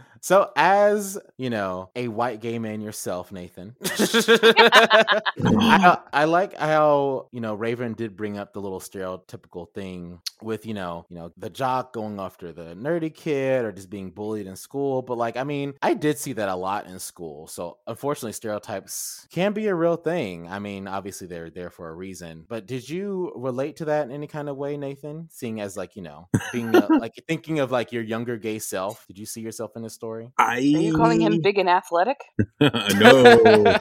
So 0.20 0.50
as 0.56 1.18
you 1.36 1.50
know 1.50 1.90
a 1.96 2.08
white 2.08 2.40
gay 2.40 2.58
man 2.58 2.80
yourself 2.80 3.32
nathan 3.32 3.74
I, 3.82 5.98
I 6.12 6.24
like 6.24 6.56
how 6.56 7.28
you 7.32 7.40
know 7.40 7.54
raven 7.54 7.94
did 7.94 8.16
bring 8.16 8.38
up 8.38 8.52
the 8.52 8.60
little 8.60 8.80
stereotypical 8.80 9.72
thing 9.72 10.20
with 10.42 10.66
you 10.66 10.74
know 10.74 11.06
you 11.08 11.16
know 11.16 11.32
the 11.36 11.50
jock 11.50 11.92
going 11.92 12.20
after 12.20 12.52
the 12.52 12.74
nerdy 12.74 13.12
kid 13.12 13.64
or 13.64 13.72
just 13.72 13.90
being 13.90 14.10
bullied 14.10 14.46
in 14.46 14.56
school 14.56 15.02
but 15.02 15.18
like 15.18 15.36
i 15.36 15.44
mean 15.44 15.74
i 15.82 15.94
did 15.94 16.18
see 16.18 16.32
that 16.32 16.48
a 16.48 16.54
lot 16.54 16.86
in 16.86 16.98
school 16.98 17.46
so 17.46 17.78
unfortunately 17.86 18.32
stereotypes 18.32 19.26
can 19.30 19.52
be 19.52 19.68
a 19.68 19.74
real 19.74 19.96
thing. 19.96 20.48
I 20.48 20.58
mean 20.58 20.86
obviously 20.86 21.26
they're 21.26 21.50
there 21.50 21.70
for 21.70 21.88
a 21.88 21.94
reason 21.94 22.44
but 22.48 22.66
did 22.66 22.88
you 22.88 23.32
relate 23.36 23.76
to 23.76 23.86
that 23.86 24.06
in 24.06 24.12
any 24.12 24.26
kind 24.26 24.48
of 24.48 24.56
way 24.56 24.76
nathan? 24.76 25.28
Seeing 25.30 25.60
as 25.60 25.76
like 25.76 25.96
you 25.96 26.02
know 26.02 26.28
being 26.52 26.74
uh, 26.74 26.86
like 26.90 27.22
thinking 27.26 27.60
of 27.60 27.70
like 27.70 27.92
your 27.92 28.02
younger 28.02 28.36
gay 28.36 28.58
self 28.58 29.06
did 29.06 29.18
you 29.18 29.26
see 29.26 29.40
yourself 29.40 29.76
in 29.76 29.82
this 29.82 29.94
story 29.94 30.09
I 30.38 30.56
Are 30.56 30.60
you 30.60 30.96
calling 30.96 31.20
him 31.20 31.40
big 31.40 31.58
and 31.58 31.68
athletic? 31.68 32.18
no, 32.60 33.76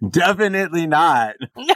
definitely 0.10 0.86
not. 0.86 1.34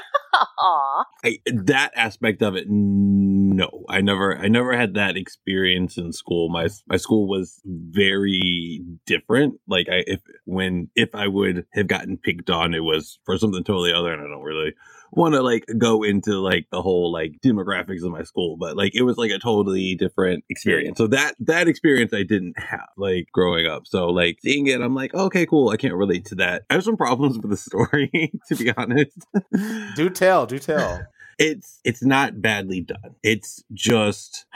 Aw. 0.58 1.04
I, 1.24 1.38
that 1.46 1.92
aspect 1.94 2.42
of 2.42 2.56
it, 2.56 2.66
no, 2.68 3.84
I 3.88 3.96
I 3.96 4.00
never 4.02 4.36
I 4.36 4.48
never 4.48 4.76
had 4.76 4.92
that 4.94 5.16
experience 5.16 5.96
in 5.96 6.12
school. 6.12 6.50
My 6.50 6.68
my 6.86 6.98
school 6.98 7.26
was 7.26 7.62
very 7.64 8.82
different. 9.06 9.58
Like 9.66 9.88
I 9.88 10.04
if 10.06 10.20
when 10.44 10.90
if 10.94 11.14
I 11.14 11.28
would 11.28 11.64
have 11.72 11.86
gotten 11.86 12.18
picked 12.18 12.50
on, 12.50 12.74
it 12.74 12.84
was 12.84 13.18
for 13.24 13.38
something 13.38 13.64
totally 13.64 13.94
other, 13.94 14.12
and 14.12 14.20
I 14.20 14.26
don't 14.26 14.42
really 14.42 14.74
want 15.12 15.34
to 15.34 15.42
like 15.42 15.64
go 15.78 16.02
into 16.02 16.40
like 16.40 16.66
the 16.70 16.82
whole 16.82 17.12
like 17.12 17.40
demographics 17.44 18.04
of 18.04 18.10
my 18.10 18.22
school, 18.22 18.56
but 18.56 18.76
like 18.76 18.94
it 18.94 19.02
was 19.02 19.16
like 19.16 19.30
a 19.30 19.38
totally 19.38 19.94
different 19.94 20.44
experience. 20.48 20.98
So 20.98 21.06
that 21.08 21.34
that 21.40 21.68
experience 21.68 22.12
I 22.12 22.22
didn't 22.22 22.58
have 22.58 22.88
like 22.96 23.28
growing 23.32 23.66
up. 23.66 23.86
So 23.86 24.06
like 24.06 24.38
seeing 24.42 24.66
it, 24.66 24.80
I'm 24.80 24.94
like, 24.94 25.14
okay, 25.14 25.46
cool. 25.46 25.70
I 25.70 25.76
can't 25.76 25.94
relate 25.94 26.26
to 26.26 26.34
that. 26.36 26.64
I 26.70 26.74
have 26.74 26.84
some 26.84 26.96
problems 26.96 27.38
with 27.38 27.50
the 27.50 27.56
story, 27.56 28.32
to 28.48 28.56
be 28.56 28.72
honest. 28.76 29.26
do 29.96 30.10
tell, 30.10 30.46
do 30.46 30.58
tell. 30.58 31.02
It's 31.38 31.80
it's 31.84 32.02
not 32.02 32.40
badly 32.40 32.80
done. 32.80 33.14
It's 33.22 33.62
just 33.74 34.46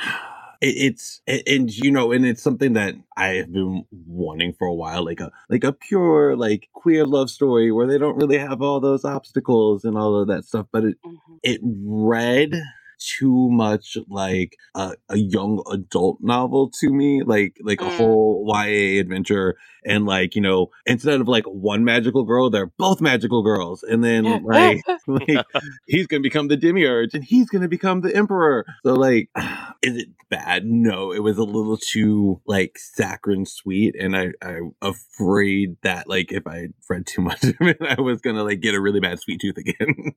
it's 0.60 1.22
and 1.26 1.70
you 1.74 1.90
know 1.90 2.12
and 2.12 2.26
it's 2.26 2.42
something 2.42 2.74
that 2.74 2.94
i 3.16 3.28
have 3.28 3.52
been 3.52 3.84
wanting 4.06 4.52
for 4.52 4.66
a 4.66 4.74
while 4.74 5.04
like 5.04 5.20
a 5.20 5.32
like 5.48 5.64
a 5.64 5.72
pure 5.72 6.36
like 6.36 6.68
queer 6.74 7.06
love 7.06 7.30
story 7.30 7.72
where 7.72 7.86
they 7.86 7.96
don't 7.96 8.16
really 8.16 8.36
have 8.36 8.60
all 8.60 8.78
those 8.78 9.04
obstacles 9.04 9.84
and 9.84 9.96
all 9.96 10.20
of 10.20 10.28
that 10.28 10.44
stuff 10.44 10.66
but 10.70 10.84
it 10.84 10.96
mm-hmm. 11.04 11.34
it 11.42 11.60
read 11.62 12.62
too 13.00 13.48
much 13.50 13.96
like 14.08 14.56
a, 14.74 14.94
a 15.08 15.16
young 15.16 15.62
adult 15.70 16.18
novel 16.20 16.70
to 16.80 16.90
me, 16.90 17.22
like 17.24 17.56
like 17.62 17.78
mm. 17.78 17.86
a 17.86 17.96
whole 17.96 18.44
YA 18.46 19.00
adventure. 19.00 19.56
And 19.84 20.04
like 20.04 20.34
you 20.34 20.42
know, 20.42 20.68
instead 20.84 21.20
of 21.20 21.28
like 21.28 21.44
one 21.44 21.84
magical 21.84 22.24
girl, 22.24 22.50
they're 22.50 22.66
both 22.66 23.00
magical 23.00 23.42
girls. 23.42 23.82
And 23.82 24.04
then 24.04 24.44
like, 24.44 24.82
like 25.06 25.46
he's 25.86 26.06
gonna 26.06 26.20
become 26.20 26.48
the 26.48 26.56
demiurge, 26.56 27.14
and 27.14 27.24
he's 27.24 27.48
gonna 27.48 27.68
become 27.68 28.02
the 28.02 28.14
emperor. 28.14 28.66
So 28.84 28.94
like, 28.94 29.30
is 29.82 29.96
it 29.96 30.08
bad? 30.28 30.66
No, 30.66 31.12
it 31.12 31.20
was 31.20 31.38
a 31.38 31.44
little 31.44 31.78
too 31.78 32.40
like 32.46 32.78
saccharine 32.78 33.46
sweet, 33.46 33.96
and 33.98 34.16
I 34.16 34.32
I'm 34.42 34.74
afraid 34.82 35.76
that 35.82 36.08
like 36.08 36.30
if 36.30 36.46
I 36.46 36.68
read 36.88 37.06
too 37.06 37.22
much 37.30 37.42
of 37.42 37.56
it, 37.60 37.78
I 37.80 38.00
was 38.00 38.20
gonna 38.20 38.44
like 38.44 38.60
get 38.60 38.74
a 38.74 38.80
really 38.80 39.00
bad 39.00 39.20
sweet 39.20 39.40
tooth 39.40 39.56
again. 39.56 40.12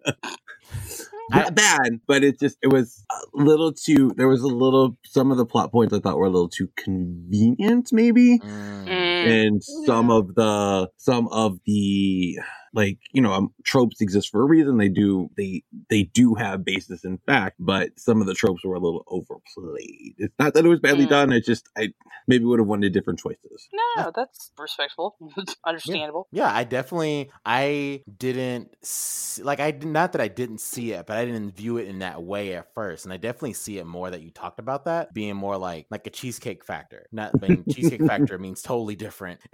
Not 1.29 1.55
bad, 1.55 1.99
but 2.07 2.23
it 2.23 2.39
just 2.39 2.57
it 2.61 2.67
was 2.67 3.05
a 3.11 3.17
little 3.33 3.73
too. 3.73 4.11
There 4.15 4.27
was 4.27 4.41
a 4.41 4.47
little. 4.47 4.97
Some 5.05 5.31
of 5.31 5.37
the 5.37 5.45
plot 5.45 5.71
points 5.71 5.93
I 5.93 5.99
thought 5.99 6.17
were 6.17 6.25
a 6.25 6.29
little 6.29 6.49
too 6.49 6.69
convenient, 6.75 7.89
maybe, 7.91 8.39
mm. 8.39 8.87
and 8.87 9.63
some 9.85 10.09
of 10.11 10.35
the 10.35 10.89
some 10.97 11.27
of 11.29 11.59
the 11.65 12.39
like 12.73 12.99
you 13.11 13.21
know 13.21 13.31
um, 13.33 13.53
tropes 13.63 14.01
exist 14.01 14.29
for 14.29 14.41
a 14.41 14.45
reason. 14.45 14.77
They 14.77 14.89
do 14.89 15.29
they 15.37 15.63
they 15.89 16.03
do 16.03 16.35
have 16.35 16.65
basis 16.65 17.03
in 17.03 17.17
fact 17.25 17.55
but 17.59 17.91
some 17.97 18.21
of 18.21 18.27
the 18.27 18.33
tropes 18.33 18.63
were 18.63 18.75
a 18.75 18.79
little 18.79 19.03
overplayed. 19.07 20.15
It's 20.17 20.33
not 20.39 20.53
that 20.53 20.65
it 20.65 20.69
was 20.69 20.79
badly 20.79 21.05
mm. 21.05 21.09
done 21.09 21.31
it's 21.31 21.47
just 21.47 21.69
i 21.77 21.89
maybe 22.27 22.45
would 22.45 22.59
have 22.59 22.67
wanted 22.67 22.93
different 22.93 23.19
choices. 23.19 23.67
No 23.97 24.11
that's 24.15 24.51
respectable. 24.57 25.15
Understandable 25.65 26.27
yeah. 26.31 26.45
yeah. 26.47 26.55
i 26.55 26.63
definitely 26.63 27.29
i 27.45 28.01
didn't 28.17 28.73
see, 28.85 29.43
like 29.43 29.59
i 29.59 29.71
did 29.71 29.89
not 29.89 30.11
that 30.13 30.21
i 30.21 30.27
didn't 30.27 30.59
see 30.59 30.91
it 30.91 31.05
but 31.05 31.17
i 31.17 31.25
didn't 31.25 31.55
view 31.55 31.77
it 31.77 31.87
in 31.87 31.99
that 31.99 32.21
way 32.23 32.55
at 32.55 32.73
first 32.73 33.05
and 33.05 33.13
i 33.13 33.17
definitely 33.17 33.53
see 33.53 33.77
it 33.77 33.85
more 33.85 34.09
that 34.09 34.21
you 34.21 34.29
talked 34.29 34.59
about 34.59 34.85
that 34.85 35.13
being 35.13 35.35
more 35.35 35.57
like 35.57 35.85
like 35.89 36.07
a 36.07 36.09
cheesecake 36.09 36.63
factor. 36.63 37.07
Not 37.11 37.31
I 37.41 37.47
mean, 37.47 37.63
cheesecake 37.71 38.05
factor 38.05 38.37
means 38.37 38.61
totally 38.61 38.95
different. 38.95 39.39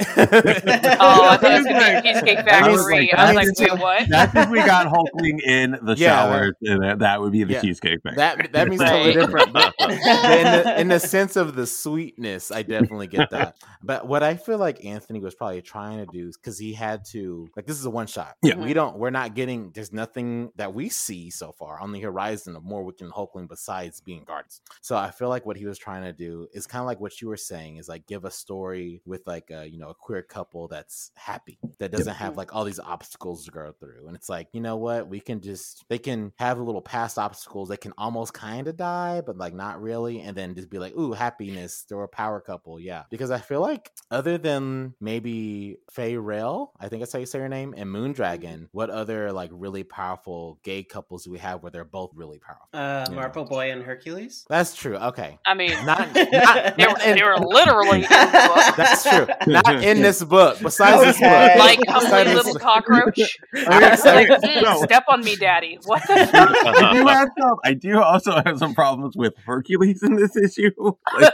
Oh 1.02 1.30
i 1.30 1.38
thought 1.38 1.52
it 1.52 1.58
was 1.58 1.66
gonna 2.90 3.02
be 3.02 3.09
cheesecake 3.18 3.38
I 3.38 3.44
was 3.44 3.60
like, 3.60 3.72
wait, 3.72 3.82
what? 3.82 4.10
That's 4.10 4.36
if 4.36 4.50
we 4.50 4.58
got 4.60 4.88
Hulkling 4.94 5.42
in 5.44 5.78
the 5.82 5.96
yeah, 5.96 6.08
showers, 6.08 6.54
and 6.62 7.02
that 7.02 7.22
would 7.22 7.32
be 7.32 7.44
the 7.44 7.54
yeah, 7.54 7.62
cheesecake 7.62 8.02
factory. 8.04 8.18
That 8.18 8.54
that 8.54 8.68
means 8.68 8.82
totally 8.82 9.14
different. 9.14 9.54
But 9.54 9.74
in, 9.80 9.90
the, 9.90 10.76
in 10.80 10.88
the 10.88 11.00
sense 11.00 11.36
of 11.36 11.56
the 11.56 11.66
sweetness, 11.66 12.52
I 12.52 12.64
definitely 12.64 13.08
get 13.08 13.30
that. 13.32 13.56
But 13.84 14.08
what 14.08 14.24
I 14.24 14.36
feel 14.36 14.58
like 14.58 14.84
Anthony 14.86 15.20
was 15.20 15.36
probably 15.36 15.62
trying 15.62 16.06
to 16.06 16.12
do 16.12 16.32
because 16.32 16.58
he 16.58 16.74
had 16.74 17.06
to 17.06 17.48
like 17.56 17.66
this 17.66 17.78
is 17.78 17.86
a 17.86 17.90
one 17.90 18.08
shot. 18.08 18.36
Yeah, 18.42 18.56
we 18.56 18.74
don't. 18.74 18.98
We're 18.98 19.10
not 19.10 19.36
getting. 19.36 19.72
There's 19.72 19.94
nothing 19.94 20.52
that 20.56 20.74
we 20.74 20.90
see 20.90 21.30
so 21.30 21.52
far 21.52 21.80
on 21.80 21.92
the 21.92 22.00
horizon 22.00 22.56
of 22.56 22.64
more 22.64 22.84
within 22.84 23.10
Hulkling 23.10 23.48
besides 23.48 24.02
being 24.02 24.24
guards. 24.24 24.62
So 24.82 24.96
I 24.96 25.12
feel 25.12 25.30
like 25.30 25.46
what 25.46 25.58
he 25.58 25.66
was 25.66 25.78
trying 25.78 26.04
to 26.04 26.14
do 26.14 26.48
is 26.54 26.68
kind 26.68 26.82
of 26.82 26.88
like 26.88 27.00
what 27.00 27.22
you 27.22 27.28
were 27.28 27.38
saying 27.38 27.78
is 27.78 27.88
like 27.88 28.08
give 28.08 28.26
a 28.26 28.32
story 28.32 29.02
with 29.06 29.26
like 29.28 29.52
a 29.52 29.70
you 29.70 29.78
know 29.78 29.90
a 29.90 29.94
queer 29.94 30.22
couple 30.22 30.68
that's 30.68 31.12
happy 31.16 31.60
that 31.80 31.92
doesn't 31.92 32.08
yep. 32.08 32.16
have 32.16 32.38
like 32.38 32.54
all 32.54 32.64
these 32.64 32.80
obstacles 32.80 32.99
to 33.08 33.52
go 33.52 33.72
through. 33.72 34.08
And 34.08 34.16
it's 34.16 34.30
like, 34.30 34.48
you 34.54 34.62
know 34.62 34.78
what? 34.78 35.08
We 35.08 35.20
can 35.20 35.42
just, 35.42 35.86
they 35.90 35.98
can 35.98 36.34
have 36.38 36.60
a 36.60 36.64
little 36.64 36.82
past 36.82 37.18
obstacles. 37.18 37.70
They 37.70 37.78
can 37.78 37.94
almost 37.98 38.34
kind 38.34 38.68
of 38.68 38.78
die, 38.78 39.22
but 39.26 39.38
like 39.38 39.54
not 39.54 39.82
really. 39.82 40.22
And 40.22 40.36
then 40.36 40.56
just 40.56 40.70
be 40.70 40.80
like, 40.80 40.96
ooh, 40.96 41.14
happiness. 41.14 41.86
They're 41.88 42.02
a 42.02 42.08
power 42.08 42.40
couple. 42.40 42.80
Yeah. 42.80 43.04
Because 43.10 43.32
I 43.32 43.40
feel 43.40 43.62
like 43.62 43.92
other 44.12 44.38
than 44.38 44.94
maybe 45.00 45.78
Fey 45.92 46.18
Rail, 46.18 46.74
I 46.80 46.88
think 46.88 47.02
that's 47.02 47.14
how 47.14 47.20
you 47.20 47.26
say 47.26 47.40
her 47.40 47.50
name, 47.50 47.74
and 47.78 47.90
Moondragon, 47.90 48.68
what 48.72 48.90
other 48.90 49.32
like 49.32 49.52
really 49.54 49.84
powerful 49.84 50.60
gay 50.64 50.84
couples 50.84 51.24
do 51.24 51.32
we 51.32 51.40
have 51.40 51.62
where 51.62 51.72
they're 51.72 51.86
both 51.86 52.12
really 52.16 52.40
powerful? 52.40 52.68
Uh, 52.74 53.08
Marvel 53.14 53.46
Boy 53.46 53.72
and 53.72 53.84
Hercules. 53.84 54.46
That's 54.50 54.76
true. 54.76 54.96
Okay. 54.98 55.38
I 55.46 55.54
mean, 55.54 55.72
not, 55.86 56.14
not 56.14 56.14
they, 56.78 56.88
were, 56.88 57.16
they 57.16 57.24
were 57.24 57.38
literally. 57.38 58.02
That's 58.10 59.04
true. 59.04 59.28
Not 59.48 59.84
in 59.84 60.02
this 60.02 60.24
book. 60.24 60.60
Besides 60.62 60.98
okay. 60.98 61.06
this 61.06 61.20
book, 61.20 61.60
like 61.60 61.80
Humbly 61.88 62.34
Little 62.34 62.56
Cockroach. 62.90 63.38
like, 63.54 64.30
mm, 64.30 64.64
no. 64.64 64.84
Step 64.84 65.06
on 65.08 65.24
me, 65.24 65.36
daddy. 65.36 65.80
What 65.86 66.02
the 66.08 66.28
fuck? 66.28 66.66
I 66.66 66.94
do 66.94 67.08
have 67.08 67.30
some. 67.40 67.58
I 67.64 67.74
do 67.74 68.02
also 68.02 68.42
have 68.46 68.60
some 68.60 68.76
problems 68.76 69.16
with 69.16 69.34
Hercules 69.46 70.04
in 70.04 70.16
this 70.16 70.36
issue. 70.36 70.72
Like, 71.20 71.34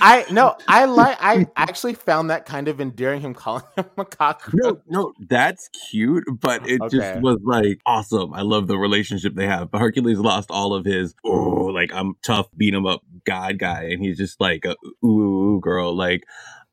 I 0.00 0.26
no, 0.30 0.56
I 0.68 0.84
like. 0.84 1.16
I 1.20 1.46
actually 1.56 1.94
found 1.94 2.30
that 2.30 2.44
kind 2.44 2.68
of 2.68 2.80
endearing. 2.80 3.20
Him 3.20 3.34
calling 3.34 3.62
him 3.76 3.86
a 3.96 4.04
cockroach. 4.04 4.54
No, 4.62 4.80
no, 4.86 5.12
that's 5.18 5.68
cute, 5.90 6.24
but 6.40 6.68
it 6.68 6.80
okay. 6.82 6.96
just 6.96 7.22
was 7.22 7.38
like 7.42 7.80
awesome. 7.86 8.34
I 8.34 8.42
love 8.42 8.66
the 8.66 8.76
relationship 8.76 9.34
they 9.34 9.46
have. 9.46 9.70
But 9.70 9.80
Hercules 9.80 10.18
lost 10.18 10.50
all 10.50 10.74
of 10.74 10.84
his 10.84 11.14
oh, 11.24 11.70
like 11.72 11.92
I'm 11.94 12.14
tough, 12.22 12.48
beat 12.56 12.74
him 12.74 12.86
up, 12.86 13.02
God 13.24 13.58
guy, 13.58 13.84
and 13.84 14.02
he's 14.02 14.18
just 14.18 14.40
like 14.40 14.64
a 14.64 14.76
ooh 15.06 15.60
girl, 15.62 15.96
like 15.96 16.24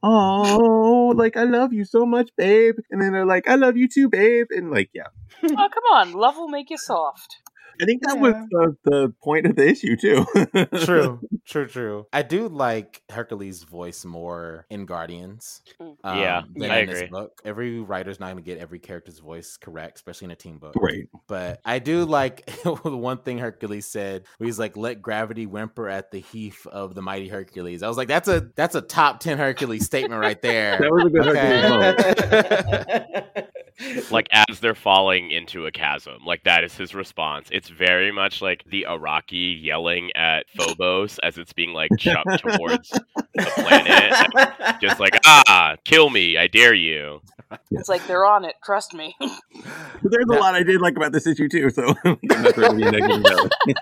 oh, 0.03 1.13
like 1.15 1.37
I 1.37 1.43
love 1.43 1.73
you 1.73 1.85
so 1.85 2.05
much, 2.05 2.29
babe. 2.37 2.75
And 2.91 3.01
then 3.01 3.13
they're 3.13 3.25
like, 3.25 3.47
I 3.47 3.55
love 3.55 3.77
you 3.77 3.87
too, 3.87 4.09
babe. 4.09 4.47
And 4.51 4.69
like, 4.69 4.89
yeah. 4.93 5.07
oh, 5.43 5.47
come 5.47 5.83
on. 5.93 6.13
Love 6.13 6.37
will 6.37 6.49
make 6.49 6.69
you 6.69 6.77
soft. 6.77 7.37
I 7.81 7.85
think 7.85 8.01
that 8.03 8.15
yeah. 8.15 8.21
was 8.21 8.33
the, 8.49 8.77
the 8.83 9.13
point 9.23 9.45
of 9.45 9.55
the 9.55 9.67
issue 9.67 9.95
too. 9.95 10.25
true, 10.85 11.19
true, 11.45 11.67
true. 11.67 12.07
I 12.13 12.21
do 12.21 12.47
like 12.47 13.01
Hercules' 13.09 13.63
voice 13.63 14.05
more 14.05 14.65
in 14.69 14.85
Guardians. 14.85 15.61
Mm. 15.81 15.95
Um, 16.03 16.19
yeah, 16.19 16.41
than 16.55 16.71
I 16.71 16.79
in 16.79 16.89
agree. 16.89 17.01
This 17.01 17.09
book. 17.09 17.41
Every 17.45 17.79
writer's 17.79 18.19
not 18.19 18.27
going 18.27 18.37
to 18.37 18.43
get 18.43 18.59
every 18.59 18.79
character's 18.79 19.19
voice 19.19 19.57
correct, 19.57 19.97
especially 19.97 20.25
in 20.25 20.31
a 20.31 20.35
team 20.35 20.57
book. 20.57 20.75
Right. 20.75 21.07
But 21.27 21.59
I 21.65 21.79
do 21.79 22.05
like 22.05 22.45
the 22.63 22.73
one 22.73 23.19
thing 23.19 23.37
Hercules 23.39 23.85
said, 23.85 24.25
where 24.37 24.45
he's 24.45 24.59
like, 24.59 24.77
"Let 24.77 25.01
gravity 25.01 25.45
whimper 25.45 25.89
at 25.89 26.11
the 26.11 26.19
heath 26.19 26.65
of 26.67 26.95
the 26.95 27.01
mighty 27.01 27.27
Hercules." 27.27 27.83
I 27.83 27.87
was 27.87 27.97
like, 27.97 28.07
"That's 28.07 28.27
a 28.27 28.49
that's 28.55 28.75
a 28.75 28.81
top 28.81 29.19
ten 29.19 29.37
Hercules 29.37 29.85
statement 29.85 30.21
right 30.21 30.41
there." 30.41 30.77
that 30.79 30.91
was 30.91 31.05
a 31.05 31.09
good 31.09 31.27
okay. 31.27 31.61
Hercules 31.61 33.43
like 34.11 34.27
as 34.31 34.59
they're 34.59 34.75
falling 34.75 35.31
into 35.31 35.65
a 35.65 35.71
chasm. 35.71 36.25
Like 36.25 36.43
that 36.43 36.63
is 36.63 36.75
his 36.75 36.93
response. 36.93 37.49
It's 37.51 37.69
very 37.69 38.11
much 38.11 38.41
like 38.41 38.63
the 38.69 38.85
Iraqi 38.87 39.59
yelling 39.61 40.11
at 40.15 40.45
Phobos 40.57 41.19
as 41.19 41.37
it's 41.37 41.53
being 41.53 41.73
like 41.73 41.91
chucked 41.97 42.39
towards 42.39 42.89
the 42.89 43.51
planet. 43.55 44.81
Just 44.81 44.99
like, 44.99 45.19
ah, 45.25 45.75
kill 45.85 46.09
me, 46.09 46.37
I 46.37 46.47
dare 46.47 46.73
you. 46.73 47.21
It's 47.71 47.89
like 47.89 48.05
they're 48.07 48.25
on 48.25 48.45
it, 48.45 48.55
trust 48.63 48.93
me. 48.93 49.15
There's 50.03 50.25
a 50.29 50.33
lot 50.33 50.55
I 50.55 50.63
did 50.63 50.81
like 50.81 50.95
about 50.95 51.11
this 51.11 51.27
issue 51.27 51.47
too, 51.47 51.69
so 51.69 51.93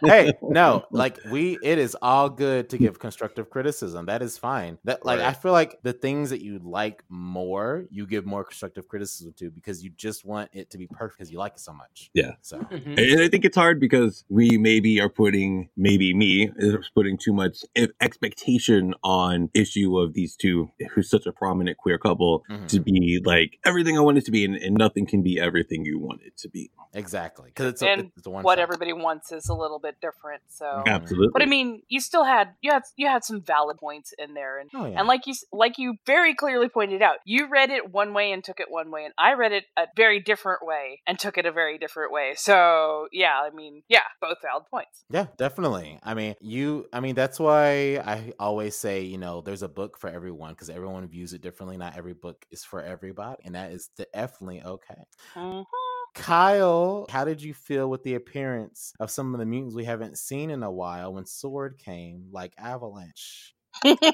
Hey, 0.04 0.34
no, 0.42 0.86
like 0.92 1.18
we 1.30 1.58
it 1.64 1.78
is 1.78 1.96
all 2.02 2.30
good 2.30 2.70
to 2.70 2.78
give 2.78 3.00
constructive 3.00 3.50
criticism. 3.50 4.06
That 4.06 4.22
is 4.22 4.38
fine. 4.38 4.78
That 4.84 5.06
like 5.06 5.20
right. 5.20 5.30
I 5.30 5.34
feel 5.34 5.52
like 5.52 5.82
the 5.84 5.94
things 5.94 6.30
that 6.32 6.42
you 6.42 6.60
like 6.64 7.04
more, 7.10 7.86
you 7.90 8.06
give 8.06 8.26
more 8.26 8.44
constructive 8.44 8.88
criticism 8.88 9.34
to 9.38 9.52
because 9.52 9.81
you 9.84 9.92
just 9.96 10.26
want 10.26 10.50
it 10.54 10.70
to 10.72 10.78
be 10.78 10.88
perfect 10.88 11.20
because 11.20 11.32
you 11.32 11.40
like 11.40 11.54
it 11.54 11.60
so 11.60 11.74
much. 11.74 12.10
Yeah. 12.14 12.32
So, 12.42 12.60
mm-hmm. 12.60 12.98
and 12.98 13.22
I 13.22 13.28
think 13.28 13.46
it's 13.46 13.58
hard 13.58 13.80
because 13.80 14.24
we 14.30 14.58
maybe 14.58 15.00
are 15.00 15.10
putting, 15.10 15.70
maybe 15.76 16.14
me 16.14 16.52
is 16.58 16.90
putting 16.94 17.18
too 17.18 17.34
much 17.34 17.60
expectation 18.00 18.94
on 19.04 19.50
issue 19.54 19.98
of 19.98 20.14
these 20.14 20.36
two, 20.36 20.72
who's 20.94 21.10
such 21.10 21.26
a 21.26 21.32
prominent 21.32 21.78
queer 21.78 21.98
couple, 21.98 22.44
mm-hmm. 22.50 22.68
to 22.68 22.80
be 22.80 23.22
like 23.24 23.60
everything 23.66 23.98
I 23.98 24.02
want 24.02 24.18
it 24.18 24.26
to 24.26 24.32
be, 24.32 24.46
and, 24.46 24.56
and 24.56 24.76
nothing 24.76 25.06
can 25.06 25.22
be 25.22 25.40
everything 25.40 25.86
you 25.86 26.00
want 26.00 26.22
it 26.24 26.38
to 26.38 26.50
be. 26.50 26.72
Exactly, 26.94 27.50
because 27.50 27.68
it's 27.68 27.82
a, 27.82 27.88
and 27.88 28.12
it's 28.18 28.28
a 28.28 28.30
one 28.30 28.44
what 28.44 28.58
shot. 28.58 28.64
everybody 28.64 28.92
wants 28.92 29.32
is 29.32 29.48
a 29.48 29.54
little 29.54 29.80
bit 29.80 29.96
different. 30.02 30.42
So, 30.50 30.84
Absolutely. 30.86 31.30
but 31.32 31.42
I 31.42 31.46
mean, 31.46 31.84
you 31.88 32.02
still 32.02 32.26
had 32.26 32.50
you 32.62 32.72
had 32.72 32.84
you 32.98 33.08
had 33.08 33.24
some 33.24 33.42
valid 33.42 33.78
points 33.78 34.14
in 34.18 34.34
there, 34.34 34.60
and 34.60 34.70
Oh, 34.74 34.86
yeah. 34.86 35.00
and 35.00 35.08
like 35.08 35.26
you 35.26 35.34
like 35.54 35.78
you 35.78 35.96
very 36.06 36.36
clearly 36.36 36.68
pointed 36.68 37.02
out, 37.02 37.18
you 37.26 37.48
read 37.50 37.70
it 37.70 37.92
one 37.92 38.14
way 38.14 38.32
and 38.32 38.44
took 38.44 38.60
it 38.60 38.70
one 38.70 38.92
way, 38.92 39.06
and 39.06 39.14
I 39.18 39.34
read 39.34 39.54
it 39.54 39.66
a 39.78 39.86
very 39.96 40.20
different 40.20 40.66
way 40.66 41.02
and 41.08 41.18
took 41.18 41.38
it 41.38 41.46
a 41.46 41.52
very 41.52 41.78
different 41.78 42.12
way. 42.12 42.34
So 42.36 43.08
yeah, 43.12 43.40
I 43.42 43.50
mean, 43.56 43.84
yeah, 43.88 44.04
both 44.20 44.38
valid 44.42 44.66
points. 44.70 45.04
Yeah, 45.10 45.28
definitely. 45.38 46.00
I 46.04 46.14
mean, 46.14 46.36
you. 46.42 46.88
I 46.94 47.00
mean, 47.00 47.16
that's 47.16 47.40
why 47.40 48.02
I 48.06 48.34
always 48.40 48.76
say, 48.76 49.02
you 49.02 49.18
know, 49.18 49.42
there's 49.42 49.64
a 49.64 49.70
book 49.70 49.98
for 49.98 50.10
everyone 50.10 50.54
because 50.54 50.70
everyone 50.70 51.08
views 51.08 51.34
it 51.34 51.42
differently. 51.42 51.78
Not 51.78 51.98
every 51.98 52.14
book 52.14 52.46
is 52.52 52.64
for 52.64 52.82
everybody, 52.82 53.42
and 53.46 53.56
that 53.56 53.72
is 53.72 53.90
definitely 54.14 54.62
okay. 54.64 55.04
Mhm. 55.36 55.66
Kyle, 56.14 57.06
how 57.10 57.24
did 57.24 57.42
you 57.42 57.54
feel 57.54 57.90
with 57.90 58.04
the 58.04 58.16
appearance 58.16 58.94
of 59.00 59.10
some 59.10 59.34
of 59.34 59.40
the 59.40 59.46
mutants 59.46 59.76
we 59.76 59.86
haven't 59.86 60.18
seen 60.18 60.50
in 60.50 60.62
a 60.62 60.72
while 60.72 61.14
when 61.14 61.26
Sword 61.26 61.78
came, 61.78 62.28
like 62.32 62.54
Avalanche? 62.58 63.56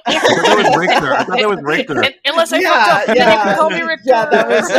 I 0.06 0.20
thought 0.20 0.42
that 0.46 0.56
was 0.58 0.70
Rictor. 0.70 1.14
I 1.14 1.24
thought 1.24 1.40
that 1.40 1.50
was 1.50 1.62
Rictor. 1.62 2.14
Unless 2.26 2.54
I 2.54 2.60
Yeah, 2.60 2.70
fucked 2.70 2.88
up, 2.88 3.06
then 3.18 3.32
you 3.32 3.34
yeah. 3.34 3.44
can 3.44 3.54
call 3.54 3.70
me 3.70 3.82
Rictor. 3.82 4.04
Yeah, 4.06 4.26
that 4.26 4.48
was. 4.48 4.70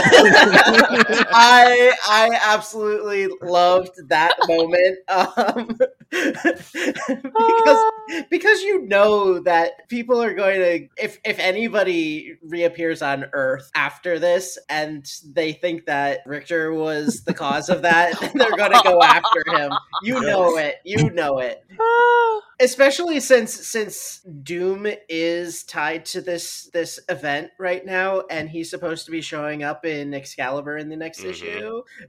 I 1.30 1.92
I 2.06 2.38
absolutely 2.42 3.28
loved 3.42 4.08
that 4.08 4.34
moment 4.46 4.98
um, 5.08 5.78
because 6.10 7.84
because 8.30 8.62
you 8.62 8.82
know 8.86 9.40
that 9.40 9.88
people 9.88 10.22
are 10.22 10.34
going 10.34 10.60
to 10.60 10.88
if 11.02 11.18
if 11.24 11.38
anybody 11.38 12.36
reappears 12.42 13.02
on 13.02 13.26
Earth 13.32 13.70
after 13.74 14.18
this 14.18 14.58
and 14.68 15.10
they 15.32 15.52
think 15.52 15.86
that 15.86 16.20
Rictor 16.26 16.72
was 16.72 17.22
the 17.22 17.34
cause 17.34 17.68
of 17.68 17.82
that, 17.82 18.18
they're 18.34 18.56
going 18.56 18.72
to 18.72 18.80
go 18.84 19.02
after 19.02 19.44
him. 19.46 19.72
You 20.02 20.20
know 20.20 20.56
it. 20.56 20.76
You 20.84 21.10
know 21.10 21.38
it 21.38 21.64
especially 22.60 23.20
since 23.20 23.52
since 23.66 24.20
doom 24.42 24.86
is 25.08 25.62
tied 25.64 26.04
to 26.06 26.20
this 26.20 26.68
this 26.72 26.98
event 27.08 27.50
right 27.58 27.84
now 27.86 28.22
and 28.30 28.48
he's 28.50 28.68
supposed 28.70 29.04
to 29.06 29.12
be 29.12 29.20
showing 29.20 29.62
up 29.62 29.84
in 29.84 30.12
excalibur 30.12 30.76
in 30.76 30.88
the 30.88 30.96
next 30.96 31.20
Mhm. 31.20 31.30
issue 31.30 31.82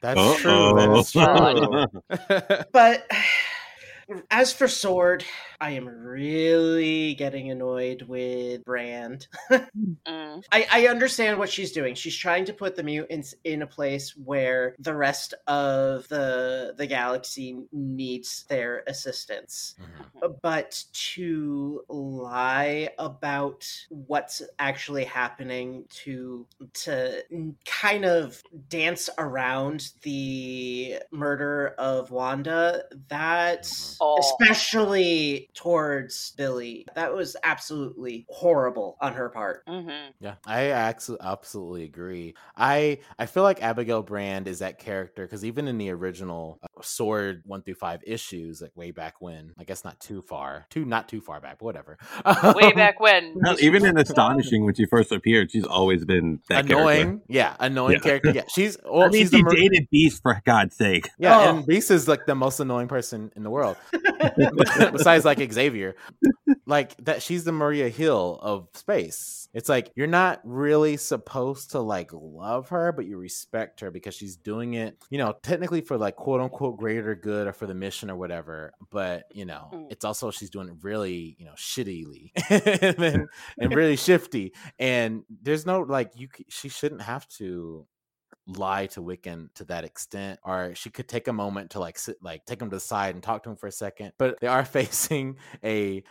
That's 0.00 0.36
true. 0.40 0.74
That 0.76 0.96
is 0.96 1.10
true. 1.12 2.64
but 2.72 3.06
as 4.30 4.52
for 4.52 4.68
sword 4.68 5.24
i 5.60 5.70
am 5.70 5.86
really 5.86 7.14
getting 7.14 7.50
annoyed 7.50 8.02
with 8.02 8.64
brand 8.64 9.26
Mm. 10.06 10.42
I, 10.52 10.66
I 10.70 10.86
understand 10.88 11.38
what 11.38 11.50
she's 11.50 11.72
doing. 11.72 11.94
She's 11.94 12.16
trying 12.16 12.44
to 12.46 12.52
put 12.52 12.76
the 12.76 12.82
mutants 12.82 13.34
in 13.44 13.62
a 13.62 13.66
place 13.66 14.16
where 14.16 14.74
the 14.78 14.94
rest 14.94 15.34
of 15.46 16.08
the 16.08 16.74
the 16.76 16.86
galaxy 16.86 17.58
needs 17.72 18.44
their 18.48 18.82
assistance. 18.86 19.74
Mhm. 20.20 20.36
But 20.42 20.82
to 21.14 21.82
lie 21.88 22.90
about 22.98 23.66
what's 23.88 24.42
actually 24.58 25.04
happening 25.04 25.84
to 26.04 26.46
to 26.84 27.22
kind 27.66 28.04
of 28.04 28.42
dance 28.68 29.10
around 29.18 29.90
the 30.02 30.98
murder 31.12 31.74
of 31.78 32.10
Wanda, 32.10 32.84
that 33.08 33.70
Especially 34.18 35.48
towards 35.54 36.32
Billy, 36.36 36.86
that 36.94 37.14
was 37.14 37.36
absolutely 37.44 38.26
horrible 38.28 38.96
on 39.00 39.12
her 39.14 39.28
part. 39.28 39.62
hmm 39.66 39.88
Yeah, 40.20 40.34
I 40.46 40.70
absolutely 40.70 41.84
agree. 41.84 42.34
I 42.56 42.98
I 43.18 43.26
feel 43.26 43.42
like 43.42 43.62
Abigail 43.62 44.02
Brand 44.02 44.48
is 44.48 44.60
that 44.60 44.78
character 44.78 45.24
because 45.24 45.44
even 45.44 45.68
in 45.68 45.78
the 45.78 45.90
original 45.90 46.58
uh, 46.62 46.82
Sword 46.82 47.42
one 47.46 47.62
through 47.62 47.74
five 47.74 48.00
issues, 48.06 48.60
like 48.62 48.76
way 48.76 48.90
back 48.90 49.16
when, 49.20 49.52
I 49.58 49.64
guess 49.64 49.84
not 49.84 50.00
too 50.00 50.22
far, 50.22 50.66
too 50.70 50.84
not 50.84 51.08
too 51.08 51.20
far 51.20 51.40
back, 51.40 51.58
but 51.58 51.64
whatever. 51.64 51.98
Way 52.54 52.72
back 52.76 53.00
when. 53.00 53.34
Hell, 53.44 53.56
even 53.60 53.84
in 53.84 53.96
Astonishing, 53.98 54.64
when 54.64 54.74
she 54.74 54.86
first 54.86 55.12
appeared, 55.12 55.50
she's 55.50 55.64
always 55.64 56.04
been 56.04 56.40
that 56.48 56.64
annoying, 56.64 57.06
character. 57.18 57.24
yeah, 57.28 57.56
annoying 57.60 57.94
Yeah. 57.94 58.00
character. 58.00 58.30
Yeah, 58.30 58.42
she's 58.54 58.76
well, 58.84 59.02
I 59.02 59.08
mean, 59.08 59.22
she's 59.22 59.30
the 59.30 59.38
she 59.38 59.42
mer- 59.42 59.50
dated 59.54 59.88
Beast 59.90 60.22
for 60.22 60.40
God's 60.44 60.76
sake. 60.76 61.08
yeah, 61.18 61.36
Oh. 61.38 61.56
and 61.56 61.66
Beast 61.66 61.90
is 61.90 62.08
like 62.08 62.26
the 62.26 62.34
most 62.34 62.60
annoying 62.60 62.88
person 62.88 63.30
in 63.36 63.42
the 63.42 63.50
world, 63.50 63.76
besides 64.92 65.24
like 65.24 65.52
Xavier. 65.52 65.96
Like 66.66 66.96
that, 67.04 67.22
she's 67.22 67.44
the 67.44 67.52
Maria 67.52 67.88
Hill 67.88 68.38
of 68.42 68.68
space. 68.74 69.48
It's 69.54 69.68
like 69.68 69.90
you're 69.96 70.06
not 70.06 70.40
really 70.44 70.96
supposed 70.96 71.70
to 71.70 71.80
like 71.80 72.10
love 72.12 72.68
her, 72.68 72.92
but 72.92 73.06
you 73.06 73.16
respect 73.16 73.80
her 73.80 73.90
because 73.90 74.14
she's 74.14 74.36
doing 74.36 74.74
it, 74.74 74.98
you 75.10 75.18
know, 75.18 75.34
technically 75.42 75.80
for 75.80 75.96
like 75.96 76.16
quote 76.16 76.40
unquote 76.40 76.76
greater 76.76 77.14
good 77.14 77.46
or 77.46 77.52
for 77.52 77.66
the 77.66 77.74
mission 77.74 78.10
or 78.10 78.16
whatever. 78.16 78.72
But 78.90 79.24
you 79.32 79.44
know, 79.46 79.70
Mm. 79.72 79.86
it's 79.90 80.04
also 80.04 80.30
she's 80.30 80.50
doing 80.50 80.68
it 80.68 80.74
really, 80.82 81.36
you 81.38 81.44
know, 81.46 81.52
shittily 81.56 82.30
and, 83.02 83.28
and 83.58 83.74
really 83.74 83.96
shifty. 83.96 84.52
And 84.78 85.22
there's 85.42 85.64
no 85.66 85.80
like 85.80 86.12
you. 86.16 86.28
She 86.48 86.68
shouldn't 86.68 87.02
have 87.02 87.26
to 87.38 87.86
lie 88.48 88.86
to 88.86 89.02
Wiccan 89.02 89.52
to 89.54 89.64
that 89.64 89.84
extent, 89.84 90.40
or 90.42 90.74
she 90.74 90.90
could 90.90 91.08
take 91.08 91.28
a 91.28 91.32
moment 91.32 91.70
to 91.70 91.80
like 91.80 91.98
sit, 91.98 92.16
like 92.22 92.44
take 92.46 92.60
him 92.60 92.70
to 92.70 92.76
the 92.76 92.80
side 92.80 93.14
and 93.14 93.22
talk 93.22 93.42
to 93.44 93.50
him 93.50 93.56
for 93.56 93.66
a 93.66 93.72
second. 93.72 94.12
But 94.18 94.40
they 94.40 94.46
are 94.46 94.64
facing 94.78 95.36
a 95.62 96.02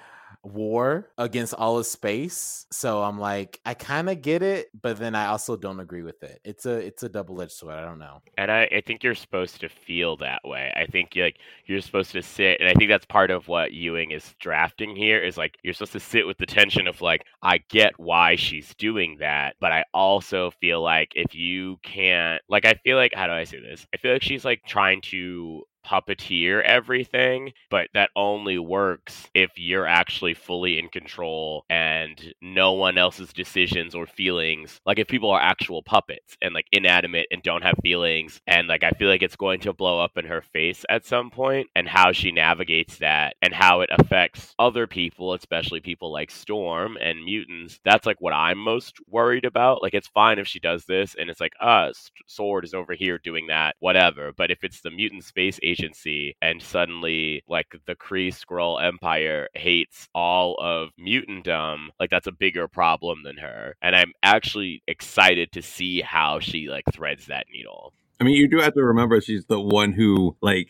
war 0.44 1.10
against 1.18 1.54
all 1.54 1.78
of 1.78 1.86
space, 1.86 2.66
so 2.72 3.04
I'm 3.04 3.20
like, 3.20 3.60
I 3.66 3.74
kind 3.74 4.10
of 4.10 4.22
get 4.22 4.42
it, 4.42 4.68
but 4.80 4.98
then 4.98 5.16
I 5.16 5.28
also 5.28 5.56
don't 5.56 5.80
agree 5.80 6.04
with 6.04 6.24
it. 6.24 6.40
It's 6.44 6.66
a 6.66 6.74
it's 6.74 7.04
a 7.04 7.10
double 7.10 7.42
edged 7.42 7.52
sword. 7.52 7.76
I 7.76 7.86
don't 7.86 8.00
know. 8.00 8.22
And 8.38 8.52
I, 8.52 8.64
I 8.72 8.82
think 8.86 9.04
you're 9.04 9.16
supposed 9.16 9.60
to 9.62 9.70
feel 9.70 10.18
that 10.18 10.42
way. 10.44 10.72
I 10.76 10.86
think 10.86 11.14
like 11.16 11.38
you're 11.66 11.82
supposed 11.82 12.12
to 12.12 12.22
sit, 12.22 12.60
and 12.60 12.70
I 12.70 12.74
think 12.74 12.90
that's 12.90 13.06
part 13.06 13.32
of 13.32 13.48
what 13.48 13.74
Ewing 13.74 14.12
is 14.12 14.36
drafting 14.40 14.96
here. 14.96 15.20
Is 15.20 15.38
like 15.38 15.58
you're 15.64 15.74
supposed 15.74 15.94
to 15.94 16.00
sit 16.00 16.28
with 16.28 16.38
the 16.38 16.46
tension 16.46 16.88
of 16.88 17.02
like 17.02 17.24
I 17.42 17.60
get 17.70 17.98
why 17.98 18.36
she's 18.36 18.74
doing 18.76 19.18
that, 19.20 19.56
but 19.60 19.72
I 19.72 19.86
also 19.94 20.52
feel 20.62 20.82
like 20.82 21.12
if 21.16 21.36
you 21.36 21.78
can't, 21.84 22.42
like 22.50 22.66
I 22.66 22.74
feel 22.84 22.98
like 22.98 23.14
how 23.14 23.28
do 23.28 23.34
I 23.34 23.44
say 23.44 23.60
this? 23.60 23.86
I 23.94 23.98
feel 23.98 24.14
like 24.14 24.24
she's 24.24 24.46
like 24.46 24.62
trying 24.66 25.02
to 25.02 25.64
puppeteer 25.88 26.62
everything, 26.64 27.54
but 27.70 27.88
that 27.94 28.10
only 28.16 28.58
works 28.58 29.30
if 29.34 29.52
you're 29.56 29.88
actually 29.88 30.34
fully 30.34 30.78
in 30.80 30.90
control 30.90 31.66
and 31.70 32.34
no 32.42 32.74
one 32.74 32.98
else's 32.98 33.32
decisions 33.34 33.96
or 33.96 34.06
feelings. 34.06 34.80
Like 34.86 35.00
if 35.00 35.08
people 35.08 35.30
are 35.32 35.42
actual 35.42 35.84
puppets 35.84 36.38
and 36.42 36.54
like 36.54 36.68
inanimate 36.72 37.28
and 37.32 37.42
don't 37.44 37.64
have 37.64 37.76
feelings, 37.82 38.42
and 38.48 38.68
like 38.68 38.84
I 38.84 38.92
feel 38.92 39.10
like 39.10 39.22
it's 39.22 39.36
going 39.36 39.62
to 39.62 39.74
blow 39.74 40.00
up 40.04 40.18
in 40.18 40.26
her 40.26 40.42
face 40.42 40.84
at 40.90 41.06
some 41.06 41.30
point, 41.30 41.68
and 41.76 41.88
how 41.88 42.12
she 42.12 42.32
navigates 42.32 42.98
that 42.98 43.36
and 43.42 43.54
how 43.54 43.82
it 43.82 43.90
affects 43.92 44.54
other 44.60 44.88
people, 44.88 45.34
especially 45.34 45.80
people 45.80 46.12
like 46.12 46.32
Storm 46.32 46.98
and 47.02 47.24
mutants. 47.24 47.80
That's 47.86 48.06
like 48.06 48.18
what 48.20 48.34
I'm 48.34 48.58
most 48.58 48.96
worried 49.10 49.46
about. 49.46 49.82
Like 49.82 49.94
it's 49.94 50.08
fine 50.08 50.40
if 50.40 50.48
she 50.48 50.60
does 50.60 50.86
this 50.86 51.16
and 51.18 51.30
it's 51.30 51.40
like, 51.40 51.54
uh, 51.62 51.92
Sword 52.28 52.66
is 52.66 52.74
over 52.74 52.94
here 52.94 53.20
doing 53.24 53.48
that, 53.48 53.76
whatever. 53.80 54.32
But 54.36 54.52
if 54.52 54.64
it's 54.64 54.82
the 54.82 54.92
mutant 54.92 55.24
space 55.24 55.60
agency 55.78 56.36
and 56.42 56.62
suddenly 56.62 57.44
like 57.48 57.68
the 57.86 57.96
Kree 57.96 58.30
Skrull 58.30 58.82
Empire 58.84 59.48
hates 59.54 60.08
all 60.14 60.56
of 60.60 60.90
mutantdom, 61.00 61.88
like 62.00 62.10
that's 62.10 62.28
a 62.28 62.32
bigger 62.32 62.68
problem 62.68 63.24
than 63.24 63.38
her. 63.38 63.76
And 63.82 63.96
I'm 63.96 64.14
actually 64.24 64.82
excited 64.88 65.52
to 65.54 65.62
see 65.62 66.02
how 66.02 66.40
she 66.40 66.68
like 66.70 66.86
threads 66.92 67.28
that 67.28 67.48
needle. 67.52 67.94
I 68.20 68.24
mean, 68.24 68.36
you 68.36 68.48
do 68.48 68.60
have 68.60 68.74
to 68.74 68.84
remember 68.84 69.22
she's 69.22 69.46
the 69.46 69.60
one 69.60 69.92
who, 69.92 70.36
like, 70.42 70.70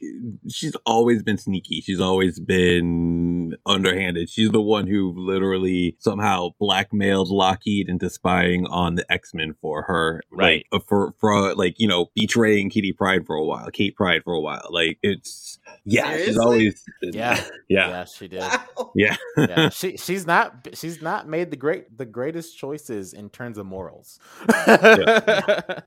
she's 0.49 0.75
always 0.85 1.23
been 1.23 1.37
sneaky. 1.37 1.81
She's 1.81 2.01
always 2.01 2.39
been 2.39 3.53
underhanded. 3.65 4.29
She's 4.29 4.51
the 4.51 4.61
one 4.61 4.87
who 4.87 5.13
literally 5.15 5.95
somehow 5.99 6.49
blackmailed 6.59 7.29
Lockheed 7.29 7.87
into 7.87 8.09
spying 8.09 8.65
on 8.67 8.95
the 8.95 9.09
X 9.11 9.33
Men 9.33 9.55
for 9.61 9.83
her, 9.83 10.21
Right. 10.31 10.65
Like, 10.71 10.81
uh, 10.81 10.83
for 10.87 11.13
for 11.19 11.55
like 11.55 11.75
you 11.77 11.87
know 11.87 12.07
betraying 12.15 12.69
Kitty 12.69 12.91
Pryde 12.93 13.25
for 13.25 13.35
a 13.35 13.43
while, 13.43 13.69
Kate 13.71 13.95
Pryde 13.95 14.23
for 14.23 14.33
a 14.33 14.41
while. 14.41 14.67
Like 14.69 14.99
it's 15.01 15.59
yeah, 15.85 16.17
she's 16.17 16.37
always 16.37 16.83
Yeah, 17.01 17.41
yeah. 17.69 17.89
yeah, 17.89 18.05
she 18.05 18.27
did. 18.27 18.39
Wow. 18.41 18.91
Yeah. 18.95 19.15
yeah, 19.37 19.69
she 19.69 19.97
she's 19.97 20.27
not 20.27 20.67
she's 20.73 21.01
not 21.01 21.27
made 21.27 21.51
the 21.51 21.57
great 21.57 21.97
the 21.97 22.05
greatest 22.05 22.57
choices 22.57 23.13
in 23.13 23.29
terms 23.29 23.57
of 23.57 23.65
morals. 23.65 24.19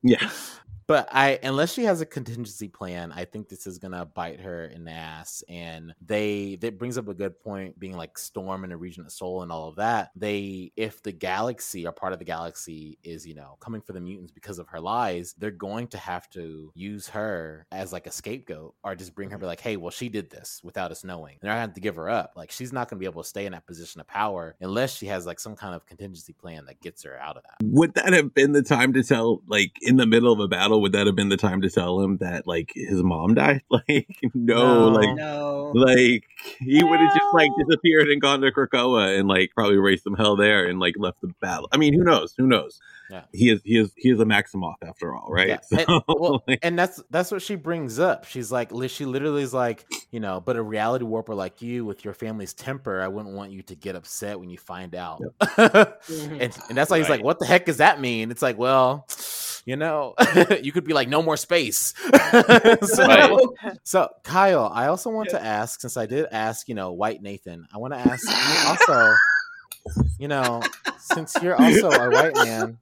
Yeah. 0.02 0.30
but 0.90 1.08
I 1.12 1.38
unless 1.44 1.72
she 1.72 1.84
has 1.84 2.00
a 2.00 2.04
contingency 2.04 2.66
plan, 2.66 3.12
I 3.12 3.24
think 3.24 3.48
this 3.48 3.68
is 3.68 3.78
gonna 3.78 4.06
bite 4.06 4.40
her 4.40 4.64
in 4.64 4.82
the 4.82 4.90
ass. 4.90 5.44
And 5.48 5.94
they 6.04 6.56
that 6.62 6.80
brings 6.80 6.98
up 6.98 7.06
a 7.06 7.14
good 7.14 7.40
point, 7.40 7.78
being 7.78 7.96
like 7.96 8.18
Storm 8.18 8.64
and 8.64 8.72
the 8.72 8.76
Regent 8.76 9.06
of 9.06 9.12
Sol 9.12 9.42
and 9.42 9.52
all 9.52 9.68
of 9.68 9.76
that. 9.76 10.10
They 10.16 10.72
if 10.74 11.00
the 11.00 11.12
galaxy 11.12 11.86
or 11.86 11.92
part 11.92 12.12
of 12.12 12.18
the 12.18 12.24
galaxy 12.24 12.98
is 13.04 13.24
you 13.24 13.36
know 13.36 13.56
coming 13.60 13.80
for 13.80 13.92
the 13.92 14.00
mutants 14.00 14.32
because 14.32 14.58
of 14.58 14.66
her 14.66 14.80
lies, 14.80 15.32
they're 15.38 15.52
going 15.52 15.86
to 15.88 15.98
have 15.98 16.28
to 16.30 16.72
use 16.74 17.06
her 17.06 17.68
as 17.70 17.92
like 17.92 18.08
a 18.08 18.10
scapegoat 18.10 18.74
or 18.82 18.96
just 18.96 19.14
bring 19.14 19.30
her 19.30 19.38
be 19.38 19.42
mm-hmm. 19.42 19.46
like, 19.46 19.60
hey, 19.60 19.76
well 19.76 19.92
she 19.92 20.08
did 20.08 20.28
this 20.28 20.60
without 20.64 20.90
us 20.90 21.04
knowing. 21.04 21.36
They're 21.40 21.52
not 21.52 21.66
going 21.66 21.74
to 21.74 21.80
give 21.80 21.94
her 21.94 22.10
up. 22.10 22.32
Like 22.34 22.50
she's 22.50 22.72
not 22.72 22.88
going 22.88 22.98
to 22.98 23.00
be 23.00 23.08
able 23.08 23.22
to 23.22 23.28
stay 23.28 23.46
in 23.46 23.52
that 23.52 23.64
position 23.64 24.00
of 24.00 24.08
power 24.08 24.56
unless 24.60 24.96
she 24.96 25.06
has 25.06 25.24
like 25.24 25.38
some 25.38 25.54
kind 25.54 25.76
of 25.76 25.86
contingency 25.86 26.32
plan 26.32 26.64
that 26.66 26.80
gets 26.80 27.04
her 27.04 27.16
out 27.16 27.36
of 27.36 27.44
that. 27.44 27.58
Would 27.62 27.94
that 27.94 28.12
have 28.12 28.34
been 28.34 28.50
the 28.50 28.62
time 28.64 28.92
to 28.94 29.04
tell, 29.04 29.40
like 29.46 29.76
in 29.82 29.96
the 29.96 30.06
middle 30.06 30.32
of 30.32 30.40
a 30.40 30.48
battle? 30.48 30.79
Would 30.80 30.92
that 30.92 31.06
have 31.06 31.16
been 31.16 31.28
the 31.28 31.36
time 31.36 31.60
to 31.62 31.70
tell 31.70 32.00
him 32.00 32.16
that 32.18 32.46
like 32.46 32.72
his 32.74 33.02
mom 33.02 33.34
died? 33.34 33.62
Like 33.70 34.06
no, 34.34 34.90
No. 34.90 34.98
like 34.98 35.14
No. 35.16 35.72
like 35.74 36.24
he 36.58 36.82
would 36.82 37.00
have 37.00 37.12
just 37.14 37.34
like 37.34 37.50
disappeared 37.66 38.08
and 38.08 38.20
gone 38.20 38.40
to 38.40 38.50
Krakoa 38.50 39.18
and 39.18 39.28
like 39.28 39.50
probably 39.54 39.76
raised 39.78 40.04
some 40.04 40.14
hell 40.14 40.36
there 40.36 40.66
and 40.66 40.78
like 40.80 40.94
left 40.98 41.20
the 41.20 41.32
battle. 41.40 41.68
I 41.72 41.76
mean, 41.76 41.92
who 41.94 42.02
knows? 42.04 42.34
Who 42.36 42.46
knows? 42.46 42.80
Yeah. 43.10 43.22
He 43.32 43.50
is 43.50 43.60
he 43.64 43.76
is 43.78 43.92
he 43.96 44.10
is 44.10 44.20
a 44.20 44.24
Maximoff 44.24 44.76
after 44.86 45.14
all, 45.14 45.28
right? 45.30 45.48
Yeah. 45.48 45.58
So, 45.70 45.76
And, 45.78 46.02
well, 46.08 46.42
like, 46.46 46.58
and 46.62 46.78
that's 46.78 47.02
that's 47.10 47.30
what 47.32 47.42
she 47.42 47.54
brings 47.56 47.98
up. 47.98 48.24
She's 48.24 48.50
like, 48.52 48.70
she 48.88 49.04
literally 49.04 49.42
is 49.42 49.52
like, 49.54 49.84
you 50.10 50.20
know, 50.20 50.40
but 50.40 50.56
a 50.56 50.62
reality 50.62 51.04
warper 51.04 51.34
like 51.34 51.60
you 51.62 51.84
with 51.84 52.04
your 52.04 52.14
family's 52.14 52.52
temper, 52.54 53.00
I 53.00 53.08
wouldn't 53.08 53.34
want 53.34 53.50
you 53.52 53.62
to 53.62 53.74
get 53.74 53.96
upset 53.96 54.38
when 54.38 54.50
you 54.50 54.58
find 54.58 54.94
out. 54.94 55.20
Mhm. 55.40 56.40
and, 56.40 56.58
and 56.68 56.78
that's 56.78 56.90
why 56.90 56.98
he's 56.98 57.08
like, 57.08 57.22
what 57.22 57.38
the 57.38 57.46
heck 57.46 57.66
does 57.66 57.78
that 57.78 58.00
mean? 58.00 58.30
It's 58.30 58.42
like, 58.42 58.58
well, 58.58 59.06
you 59.70 59.76
know, 59.76 60.14
you 60.62 60.72
could 60.72 60.84
be 60.84 60.92
like, 60.92 61.08
no 61.08 61.22
more 61.22 61.36
space. 61.36 61.94
so, 62.82 63.06
Right. 63.06 63.38
so, 63.84 64.08
Kyle, 64.24 64.68
I 64.74 64.88
also 64.88 65.10
want 65.10 65.30
to 65.30 65.40
ask, 65.40 65.80
since 65.80 65.96
I 65.96 66.06
did 66.06 66.26
ask, 66.32 66.68
you 66.68 66.74
know, 66.74 66.90
White 66.90 67.22
Nathan, 67.22 67.68
I 67.72 67.78
want 67.78 67.94
to 67.94 68.00
ask 68.00 68.24
you 68.26 68.68
also, 68.68 69.14
you 70.18 70.26
know, 70.26 70.60
since 70.98 71.36
you're 71.40 71.54
also 71.54 71.88
a 71.88 72.10
white 72.10 72.34
man, 72.34 72.78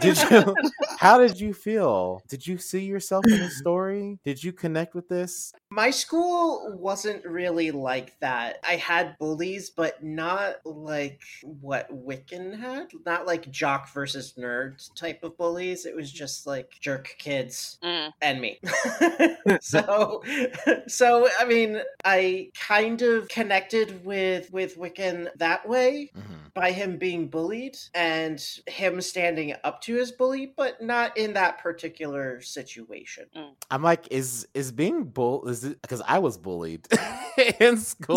did 0.00 0.18
you 0.30 0.54
how 0.98 1.18
did 1.18 1.40
you 1.40 1.52
feel? 1.54 2.22
Did 2.28 2.46
you 2.46 2.58
see 2.58 2.84
yourself 2.84 3.24
in 3.26 3.38
the 3.40 3.50
story? 3.62 4.18
Did 4.24 4.42
you 4.42 4.52
connect 4.52 4.94
with 4.94 5.08
this? 5.08 5.52
My 5.70 5.90
school 5.90 6.76
wasn't 6.78 7.24
really 7.24 7.70
like 7.70 8.18
that. 8.20 8.58
I 8.66 8.76
had 8.76 9.16
bullies, 9.18 9.70
but 9.70 10.02
not 10.02 10.56
like 10.64 11.20
what 11.42 11.90
Wiccan 11.90 12.58
had. 12.58 12.88
Not 13.04 13.26
like 13.26 13.50
jock 13.50 13.92
versus 13.92 14.34
nerd 14.38 14.88
type 14.94 15.22
of 15.24 15.36
bullies. 15.36 15.86
It 15.86 15.96
was 15.96 16.12
just 16.12 16.46
like 16.46 16.70
jerk 16.80 17.14
kids 17.18 17.78
Mm. 17.82 18.12
and 18.22 18.40
me. 18.40 18.60
so 19.60 20.22
so 20.86 21.28
I 21.38 21.44
mean, 21.44 21.80
I 22.04 22.50
kind 22.58 23.02
of 23.02 23.28
connected 23.28 24.04
with 24.04 24.52
with 24.52 24.78
Wiccan 24.78 25.28
that 25.36 25.68
way 25.68 26.10
Mhm. 26.16 26.52
by 26.54 26.70
him 26.70 26.96
being 26.98 27.28
bullied 27.28 27.76
and 27.94 28.42
him 28.66 29.00
standing 29.00 29.53
up 29.62 29.80
to 29.82 29.94
his 29.94 30.12
bully, 30.12 30.52
but 30.56 30.82
not 30.82 31.16
in 31.16 31.34
that 31.34 31.58
particular 31.58 32.40
situation. 32.40 33.26
I'm 33.70 33.82
like, 33.82 34.08
is 34.10 34.46
is 34.54 34.72
being 34.72 35.04
bull 35.04 35.46
is 35.48 35.64
it 35.64 35.80
because 35.82 36.02
I 36.06 36.18
was 36.18 36.36
bullied 36.38 36.86
in 37.60 37.76
school 37.76 38.16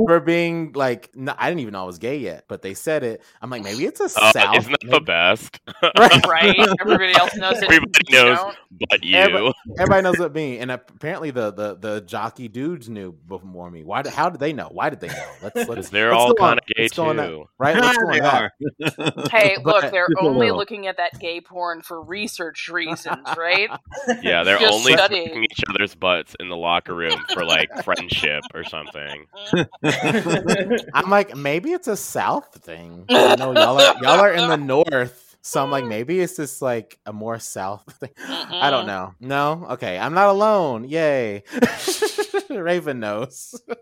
oh, 0.00 0.06
for 0.06 0.20
being 0.20 0.72
like 0.72 1.10
no, 1.14 1.34
I 1.36 1.48
didn't 1.48 1.60
even 1.60 1.72
know 1.72 1.82
I 1.82 1.86
was 1.86 1.98
gay 1.98 2.18
yet, 2.18 2.44
but 2.48 2.62
they 2.62 2.74
said 2.74 3.02
it. 3.02 3.22
I'm 3.42 3.50
like, 3.50 3.62
maybe 3.62 3.84
it's 3.84 4.00
a 4.00 4.04
Uh, 4.04 4.32
south. 4.32 4.56
isn't 4.58 4.72
that 4.82 4.90
the 4.90 5.00
best? 5.00 5.60
Right. 5.98 6.26
right? 6.28 6.68
Everybody 6.80 7.14
else 7.14 7.34
knows 7.36 7.58
it. 7.58 7.64
Everybody 7.64 8.04
you 8.08 8.16
knows. 8.22 8.38
don't. 8.38 8.56
but 8.90 9.04
you. 9.04 9.16
Everybody- 9.16 9.52
Everybody 9.78 10.02
knows 10.02 10.18
what 10.18 10.34
me 10.34 10.58
and 10.58 10.70
apparently 10.70 11.30
the 11.30 11.50
the 11.52 11.74
the 11.76 12.00
jockey 12.02 12.48
dudes 12.48 12.88
knew 12.88 13.12
before 13.12 13.70
me. 13.70 13.84
Why? 13.84 14.02
How 14.08 14.30
did 14.30 14.40
they 14.40 14.52
know? 14.52 14.68
Why 14.70 14.90
did 14.90 15.00
they 15.00 15.08
know? 15.08 15.26
Let's 15.42 15.68
let's 15.68 15.88
they're 15.90 16.10
let's 16.10 16.20
all 16.22 16.30
on. 16.30 16.36
kind 16.36 16.58
of 16.60 16.66
gay 16.66 16.82
Let's 16.84 16.98
on 16.98 17.16
too. 17.16 17.48
right. 17.58 17.76
Let's 17.76 17.96
go 17.98 18.06
on 18.06 18.12
they 18.12 18.20
that. 18.20 18.42
are. 18.42 19.28
Hey, 19.30 19.56
look, 19.64 19.90
they're 19.90 20.06
Just 20.08 20.22
a 20.22 20.24
only 20.50 20.58
looking 20.58 20.86
at 20.86 20.96
that 20.98 21.18
gay 21.18 21.40
porn 21.40 21.82
for 21.82 22.00
research 22.02 22.68
reasons, 22.68 23.26
right? 23.36 23.68
Yeah, 24.22 24.44
they're 24.44 24.58
Just 24.58 24.72
only 24.72 24.92
studying. 24.92 25.28
sucking 25.28 25.44
each 25.44 25.60
other's 25.68 25.94
butts 25.94 26.34
in 26.40 26.48
the 26.48 26.56
locker 26.56 26.94
room 26.94 27.18
for 27.32 27.44
like 27.44 27.68
friendship 27.84 28.42
or 28.54 28.64
something. 28.64 29.26
I'm 30.94 31.10
like, 31.10 31.36
maybe 31.36 31.72
it's 31.72 31.88
a 31.88 31.96
South 31.96 32.54
thing. 32.62 33.04
I 33.10 33.36
know 33.36 33.52
y'all 33.52 33.80
are 33.80 33.94
y'all 34.02 34.20
are 34.20 34.32
in 34.32 34.48
the 34.48 34.56
North, 34.56 35.36
so 35.42 35.62
I'm 35.62 35.70
like, 35.70 35.84
maybe 35.84 36.20
it's 36.20 36.36
just 36.36 36.62
like 36.62 36.98
a 37.06 37.12
more 37.12 37.38
South 37.38 37.84
thing. 38.00 38.10
I 38.28 38.70
don't 38.70 38.86
know. 38.86 39.14
No, 39.20 39.66
okay, 39.72 39.98
I'm 39.98 40.14
not 40.14 40.28
alone. 40.28 40.88
Yay, 40.88 41.42
Raven 42.50 43.00
knows. 43.00 43.60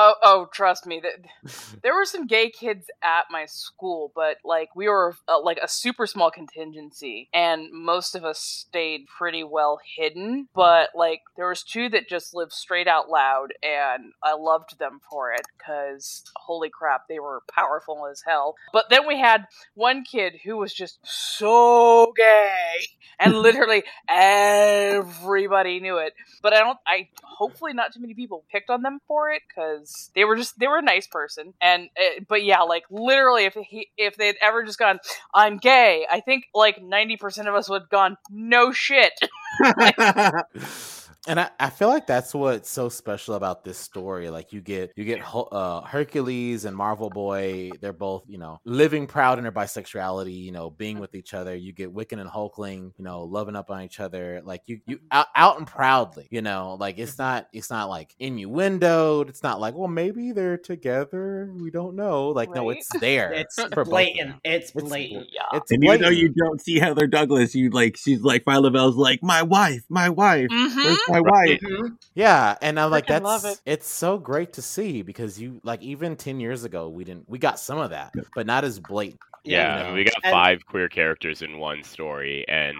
Oh, 0.00 0.14
oh, 0.22 0.46
trust 0.52 0.86
me. 0.86 1.02
There 1.82 1.94
were 1.94 2.04
some 2.04 2.26
gay 2.26 2.50
kids 2.50 2.86
at 3.02 3.24
my 3.30 3.46
school, 3.46 4.12
but 4.14 4.36
like 4.44 4.68
we 4.76 4.88
were 4.88 5.16
uh, 5.26 5.40
like 5.42 5.58
a 5.60 5.66
super 5.66 6.06
small 6.06 6.30
contingency, 6.30 7.28
and 7.34 7.68
most 7.72 8.14
of 8.14 8.24
us 8.24 8.38
stayed 8.38 9.06
pretty 9.18 9.42
well 9.42 9.80
hidden. 9.96 10.48
But 10.54 10.90
like 10.94 11.22
there 11.36 11.48
was 11.48 11.64
two 11.64 11.88
that 11.90 12.08
just 12.08 12.32
lived 12.34 12.52
straight 12.52 12.86
out 12.86 13.08
loud, 13.08 13.48
and 13.62 14.12
I 14.22 14.34
loved 14.34 14.78
them 14.78 15.00
for 15.10 15.32
it 15.32 15.42
because 15.56 16.22
holy 16.36 16.70
crap, 16.70 17.08
they 17.08 17.18
were 17.18 17.42
powerful 17.52 18.06
as 18.10 18.22
hell. 18.26 18.54
But 18.72 18.86
then 18.90 19.06
we 19.06 19.18
had 19.18 19.46
one 19.74 20.04
kid 20.04 20.34
who 20.44 20.58
was 20.58 20.72
just 20.72 20.98
so 21.02 22.12
gay, 22.16 22.74
and 23.18 23.36
literally 23.36 23.82
everybody 24.08 25.80
knew 25.80 25.98
it. 25.98 26.12
But 26.42 26.52
I 26.54 26.60
don't. 26.60 26.78
I 26.86 27.08
hopefully 27.22 27.72
not 27.72 27.92
too 27.98 28.02
many 28.02 28.14
people 28.14 28.44
picked 28.50 28.70
on 28.70 28.82
them 28.82 29.00
for 29.06 29.30
it 29.30 29.42
because 29.48 30.10
they 30.14 30.24
were 30.24 30.36
just 30.36 30.58
they 30.58 30.68
were 30.68 30.78
a 30.78 30.82
nice 30.82 31.06
person. 31.06 31.54
And 31.60 31.90
uh, 31.96 32.20
but 32.28 32.44
yeah, 32.44 32.62
like 32.62 32.84
literally, 32.90 33.44
if 33.44 33.54
he 33.54 33.88
if 33.96 34.16
they'd 34.16 34.36
ever 34.40 34.64
just 34.64 34.78
gone, 34.78 35.00
I'm 35.34 35.58
gay, 35.58 36.06
I 36.10 36.20
think 36.20 36.44
like 36.54 36.82
ninety 36.82 37.16
percent 37.16 37.48
of 37.48 37.54
us 37.54 37.68
would 37.68 37.82
have 37.82 37.90
gone, 37.90 38.16
no 38.30 38.72
shit. 38.72 39.12
And 41.28 41.38
I, 41.38 41.50
I 41.60 41.70
feel 41.70 41.88
like 41.88 42.06
that's 42.06 42.34
what's 42.34 42.70
so 42.70 42.88
special 42.88 43.34
about 43.34 43.62
this 43.62 43.78
story. 43.78 44.30
Like 44.30 44.52
you 44.52 44.60
get 44.60 44.92
you 44.96 45.04
get 45.04 45.20
uh, 45.34 45.82
Hercules 45.82 46.64
and 46.64 46.76
Marvel 46.76 47.10
Boy. 47.10 47.70
They're 47.80 47.92
both 47.92 48.24
you 48.26 48.38
know 48.38 48.60
living 48.64 49.06
proud 49.06 49.38
in 49.38 49.44
their 49.44 49.52
bisexuality. 49.52 50.42
You 50.42 50.52
know 50.52 50.70
being 50.70 50.98
with 50.98 51.14
each 51.14 51.34
other. 51.34 51.54
You 51.54 51.72
get 51.72 51.94
Wiccan 51.94 52.20
and 52.20 52.30
Hulkling. 52.30 52.92
You 52.96 53.04
know 53.04 53.24
loving 53.24 53.56
up 53.56 53.70
on 53.70 53.82
each 53.82 54.00
other. 54.00 54.40
Like 54.44 54.62
you 54.66 54.80
you 54.86 55.00
out, 55.10 55.26
out 55.36 55.58
and 55.58 55.66
proudly. 55.66 56.26
You 56.30 56.42
know 56.42 56.76
like 56.80 56.98
it's 56.98 57.18
not 57.18 57.48
it's 57.52 57.70
not 57.70 57.88
like 57.88 58.14
innuendoed. 58.20 59.28
It's 59.28 59.42
not 59.42 59.60
like 59.60 59.74
well 59.74 59.88
maybe 59.88 60.32
they're 60.32 60.58
together. 60.58 61.50
We 61.54 61.70
don't 61.70 61.94
know. 61.94 62.28
Like 62.28 62.50
no, 62.54 62.70
it's 62.70 62.88
there. 63.00 63.32
It's 63.32 63.54
for 63.56 63.68
both 63.68 63.78
of 63.78 63.88
blatant. 63.88 64.36
It's 64.44 64.72
It's 64.74 64.88
blatant. 64.88 65.26
Yeah. 65.30 65.58
It's 65.58 65.70
and 65.70 65.84
even 65.84 66.00
though 66.00 66.08
you 66.08 66.30
don't 66.30 66.60
see 66.60 66.78
Heather 66.78 67.06
Douglas, 67.06 67.54
you 67.54 67.70
like 67.70 67.96
she's 67.96 68.22
like 68.22 68.44
Phyla-Vel's 68.44 68.96
like 68.96 69.22
my 69.22 69.42
wife, 69.42 69.82
my 69.90 70.08
wife, 70.08 70.48
Mm-hmm. 70.50 71.17
Where's 71.20 71.32
my 71.32 71.38
Right. 71.40 71.62
wife? 71.62 71.70
Mhm. 71.72 71.96
Yeah, 72.14 72.56
and 72.62 72.78
I'm 72.80 72.90
like, 72.90 73.04
Freaking 73.04 73.08
that's 73.08 73.24
love 73.24 73.44
it. 73.44 73.60
it's 73.66 73.88
so 73.88 74.18
great 74.18 74.52
to 74.54 74.62
see 74.62 75.02
because 75.02 75.40
you 75.40 75.60
like 75.64 75.82
even 75.82 76.16
ten 76.16 76.40
years 76.40 76.64
ago 76.64 76.88
we 76.88 77.04
didn't 77.04 77.28
we 77.28 77.38
got 77.38 77.58
some 77.58 77.78
of 77.78 77.90
that, 77.90 78.12
but 78.34 78.46
not 78.46 78.64
as 78.64 78.78
blatant. 78.80 79.20
Yeah, 79.44 79.78
you 79.78 79.84
know. 79.88 79.94
we 79.94 80.04
got 80.04 80.14
And- 80.24 80.32
five 80.32 80.66
queer 80.66 80.88
characters 80.88 81.42
in 81.42 81.58
one 81.58 81.82
story, 81.84 82.44
and 82.48 82.76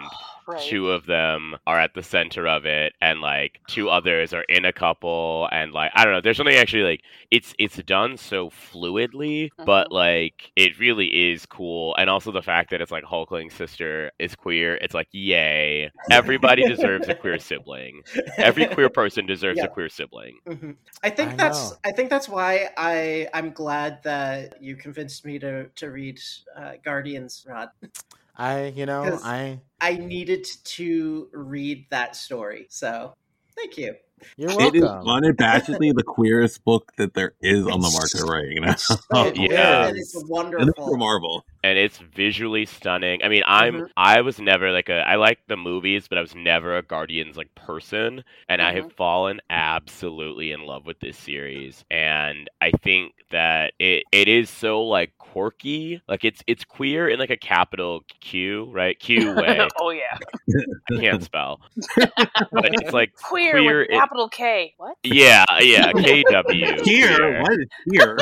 Right. 0.48 0.62
two 0.62 0.90
of 0.90 1.04
them 1.06 1.56
are 1.66 1.78
at 1.78 1.92
the 1.94 2.02
center 2.02 2.46
of 2.48 2.64
it, 2.64 2.94
and 3.02 3.20
like 3.20 3.60
two 3.68 3.90
others 3.90 4.32
are 4.32 4.42
in 4.48 4.64
a 4.64 4.72
couple, 4.72 5.48
and 5.52 5.72
like 5.72 5.90
I 5.94 6.04
don't 6.04 6.14
know. 6.14 6.20
There's 6.22 6.36
something 6.38 6.56
actually 6.56 6.84
like 6.84 7.02
it's 7.30 7.54
it's 7.58 7.76
done 7.82 8.16
so 8.16 8.48
fluidly, 8.50 9.50
but 9.66 9.88
Mhm. 9.88 9.92
like 9.92 10.50
it 10.56 10.78
really 10.78 11.30
is 11.32 11.44
cool, 11.46 11.94
and 11.96 12.08
also 12.08 12.32
the 12.32 12.42
fact 12.42 12.70
that 12.70 12.80
it's 12.80 12.90
like 12.90 13.04
Hulkling's 13.04 13.52
sister 13.54 14.10
is 14.18 14.34
queer. 14.34 14.76
It's 14.76 14.94
like 14.94 15.08
yay! 15.12 15.90
Everybody 16.10 16.66
deserves 16.66 17.08
a 17.08 17.14
queer 17.14 17.38
sibling. 17.50 18.02
Every 18.38 18.66
queer 18.66 18.88
person 18.88 19.26
deserves 19.26 19.58
Yeah. 19.58 19.64
a 19.64 19.68
queer 19.68 19.88
sibling. 19.90 20.38
Mhm. 20.46 20.76
I 21.02 21.10
think 21.10 21.32
I 21.32 21.36
that's 21.36 21.70
know. 21.72 21.76
I 21.84 21.92
think 21.92 22.08
that's 22.10 22.28
why 22.28 22.70
I 22.76 23.28
I'm 23.34 23.50
glad 23.52 24.02
that 24.04 24.62
you 24.62 24.76
convinced 24.76 25.26
me 25.26 25.38
to 25.40 25.68
to 25.68 25.90
read 25.90 26.18
uh, 26.56 26.72
Guardians, 26.82 27.44
Rod. 27.46 27.68
I 28.38 28.66
you 28.68 28.86
know, 28.86 29.18
I 29.24 29.60
I 29.80 29.94
needed 29.96 30.46
to 30.64 31.28
read 31.32 31.86
that 31.90 32.14
story, 32.16 32.66
so 32.70 33.14
thank 33.56 33.76
you. 33.76 33.94
you're 34.36 34.50
It 34.60 34.76
is 34.76 34.82
welcome. 34.82 35.06
unabashedly 35.08 35.94
the 35.96 36.04
queerest 36.04 36.64
book 36.64 36.92
that 36.98 37.14
there 37.14 37.34
is 37.40 37.66
on 37.66 37.80
the 37.80 37.90
market 37.90 38.22
right 38.30 38.46
now. 38.60 38.76
It 39.26 39.50
yeah. 39.50 39.86
is, 39.86 39.90
it 39.90 39.98
is 39.98 40.14
At 40.14 40.20
least 40.20 40.30
wonderful. 40.30 40.86
for 40.86 40.96
Marvel. 40.96 41.44
And 41.64 41.78
it's 41.78 41.98
visually 41.98 42.64
stunning. 42.66 43.22
I 43.22 43.28
mean, 43.28 43.42
I'm 43.46 43.74
Mhm. 43.82 43.90
I 43.96 44.20
was 44.20 44.38
never 44.40 44.70
like 44.72 44.88
a 44.88 45.00
I 45.08 45.16
like 45.16 45.40
the 45.48 45.56
movies, 45.56 46.08
but 46.08 46.18
I 46.18 46.20
was 46.20 46.34
never 46.34 46.76
a 46.76 46.82
Guardians 46.82 47.36
like 47.36 47.54
person, 47.54 48.24
and 48.48 48.60
I 48.62 48.72
have 48.74 48.92
fallen 48.92 49.40
absolutely 49.50 50.52
in 50.52 50.62
love 50.66 50.86
with 50.86 51.00
this 51.00 51.16
series. 51.16 51.84
And 51.90 52.48
I 52.60 52.70
think 52.82 53.12
that 53.30 53.72
it 53.78 54.04
it 54.12 54.28
is 54.28 54.48
so 54.50 54.82
like 54.84 55.12
quirky, 55.18 56.00
like 56.08 56.24
it's 56.24 56.42
it's 56.46 56.64
queer 56.64 57.08
in 57.08 57.18
like 57.18 57.30
a 57.30 57.36
capital 57.36 58.02
Q, 58.20 58.70
right? 58.72 58.98
Q 58.98 59.32
way. 59.36 59.66
oh 59.80 59.90
yeah, 59.90 60.16
I 60.92 61.00
can't 61.00 61.22
spell, 61.22 61.60
but 61.96 62.70
it's 62.72 62.92
like 62.92 63.14
queer, 63.16 63.52
Queer, 63.52 63.78
with 63.80 63.90
it- 63.90 63.98
capital 63.98 64.28
K. 64.28 64.74
What? 64.78 64.96
yeah, 65.02 65.44
yeah, 65.60 65.92
KW. 65.92 66.84
Here, 66.86 67.16
queer. 67.16 67.42
what 67.42 67.52
is 67.52 67.66
here? 67.92 68.16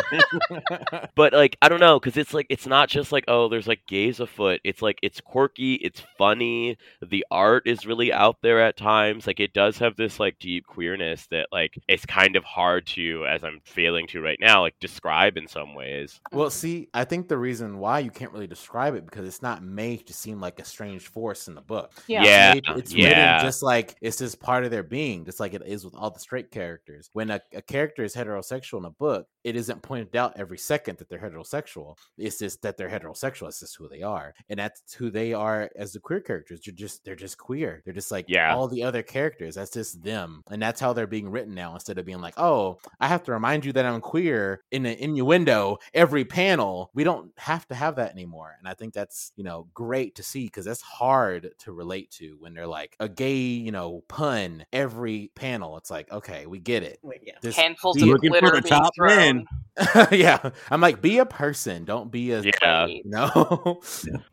but 1.14 1.32
like 1.32 1.56
I 1.62 1.68
don't 1.68 1.80
know, 1.80 1.98
because 2.00 2.16
it's 2.16 2.34
like 2.34 2.46
it's 2.50 2.66
not 2.66 2.88
just 2.88 3.12
like 3.12 3.24
oh, 3.28 3.48
there's 3.48 3.66
like 3.66 3.86
gays 3.86 4.20
afoot. 4.20 4.60
It's 4.64 4.82
like 4.82 4.98
it's 5.02 5.20
quirky, 5.20 5.74
it's 5.74 6.02
funny. 6.18 6.76
The 7.06 7.24
art 7.30 7.64
is 7.66 7.86
really 7.86 8.12
out 8.12 8.36
there 8.42 8.60
at 8.60 8.76
times. 8.76 9.26
Like 9.26 9.40
it 9.40 9.52
does 9.52 9.78
have 9.78 9.96
this 9.96 10.18
like 10.20 10.38
deep 10.38 10.66
queerness 10.66 11.26
that 11.30 11.48
like 11.52 11.78
it's 11.88 12.06
kind 12.06 12.36
of 12.36 12.44
hard 12.44 12.86
to, 12.88 13.24
as 13.26 13.44
I'm 13.44 13.60
failing 13.64 14.06
to 14.08 14.20
right 14.20 14.38
now, 14.40 14.62
like 14.62 14.74
describe 14.80 15.36
in 15.36 15.48
some 15.48 15.74
ways. 15.74 16.20
Well, 16.32 16.50
see, 16.50 16.88
I 16.94 17.04
think 17.04 17.28
the 17.28 17.38
reason 17.38 17.78
why 17.78 18.00
you 18.00 18.10
can't 18.10 18.32
really 18.32 18.46
describe 18.46 18.94
it 18.94 19.04
because 19.04 19.26
it's 19.26 19.42
not 19.42 19.62
made 19.62 20.06
to 20.06 20.12
seem 20.12 20.40
like 20.40 20.58
a 20.58 20.64
strange 20.64 21.06
force 21.08 21.48
in 21.48 21.54
the 21.54 21.60
book. 21.60 21.92
Yeah. 22.06 22.24
Yeah, 22.24 22.54
It's 22.54 22.68
made- 22.68 22.76
it's 22.78 22.92
yeah. 22.94 23.06
written 23.34 23.46
just 23.46 23.62
like 23.62 23.96
it's 24.00 24.18
just 24.18 24.40
part 24.40 24.64
of 24.64 24.70
their 24.70 24.82
being, 24.82 25.24
just 25.24 25.40
like 25.40 25.54
it 25.54 25.62
is 25.66 25.84
with 25.84 25.94
all 25.94 26.10
the 26.10 26.20
straight 26.20 26.50
characters. 26.50 27.10
When 27.12 27.30
a, 27.30 27.40
a 27.54 27.62
character 27.62 28.04
is 28.04 28.14
heterosexual 28.14 28.78
in 28.78 28.84
a 28.84 28.90
book, 28.90 29.26
it 29.46 29.54
isn't 29.54 29.80
pointed 29.80 30.16
out 30.16 30.32
every 30.36 30.58
second 30.58 30.98
that 30.98 31.08
they're 31.08 31.20
heterosexual. 31.20 31.96
It's 32.18 32.40
just 32.40 32.62
that 32.62 32.76
they're 32.76 32.90
heterosexual. 32.90 33.46
It's 33.46 33.60
just 33.60 33.76
who 33.76 33.88
they 33.88 34.02
are, 34.02 34.34
and 34.48 34.58
that's 34.58 34.92
who 34.94 35.08
they 35.08 35.32
are 35.32 35.70
as 35.76 35.92
the 35.92 36.00
queer 36.00 36.20
characters. 36.20 36.66
You're 36.66 36.74
just 36.74 37.04
they're 37.04 37.14
just 37.14 37.38
queer. 37.38 37.80
They're 37.84 37.94
just 37.94 38.10
like 38.10 38.24
Yeah. 38.28 38.52
all 38.56 38.66
the 38.66 38.82
other 38.82 39.04
characters. 39.04 39.54
That's 39.54 39.70
just 39.70 40.02
them, 40.02 40.42
and 40.50 40.60
that's 40.60 40.80
how 40.80 40.92
they're 40.92 41.06
being 41.06 41.30
written 41.30 41.54
now. 41.54 41.74
Instead 41.74 41.96
of 41.96 42.04
being 42.04 42.20
like, 42.20 42.34
oh, 42.36 42.78
I 42.98 43.06
have 43.06 43.22
to 43.24 43.32
remind 43.32 43.64
you 43.64 43.72
that 43.74 43.86
I'm 43.86 44.00
queer 44.00 44.62
in 44.72 44.84
an 44.84 44.96
innuendo 44.98 45.78
every 45.94 46.24
panel. 46.24 46.90
We 46.92 47.04
don't 47.04 47.30
have 47.38 47.68
to 47.68 47.76
have 47.76 47.96
that 47.96 48.10
anymore, 48.10 48.56
and 48.58 48.66
I 48.66 48.74
think 48.74 48.94
that's 48.94 49.32
you 49.36 49.44
know 49.44 49.68
great 49.74 50.16
to 50.16 50.24
see 50.24 50.46
because 50.46 50.64
that's 50.64 50.82
hard 50.82 51.50
to 51.58 51.72
relate 51.72 52.10
to 52.18 52.36
when 52.40 52.52
they're 52.52 52.66
like 52.66 52.96
a 52.98 53.08
gay 53.08 53.36
you 53.36 53.70
know 53.70 54.02
pun 54.08 54.66
every 54.72 55.30
panel. 55.36 55.76
It's 55.76 55.90
like 55.90 56.10
okay, 56.10 56.46
we 56.46 56.58
get 56.58 56.82
it. 56.82 56.98
Wait, 57.02 57.20
yeah. 57.22 57.52
Handfuls 57.52 58.02
of 58.02 58.08
Looking 58.08 58.32
for 58.32 58.40
glitter 58.40 58.60
being 58.60 58.62
top 58.64 58.92
thrown. 58.96 59.35
Men. 59.36 59.46
yeah, 60.12 60.50
I'm 60.70 60.80
like 60.80 61.02
be 61.02 61.18
a 61.18 61.26
person, 61.26 61.84
don't 61.84 62.10
be 62.10 62.32
a 62.32 62.40
Yeah. 62.40 62.52
Right. 62.62 63.02
no. 63.04 63.80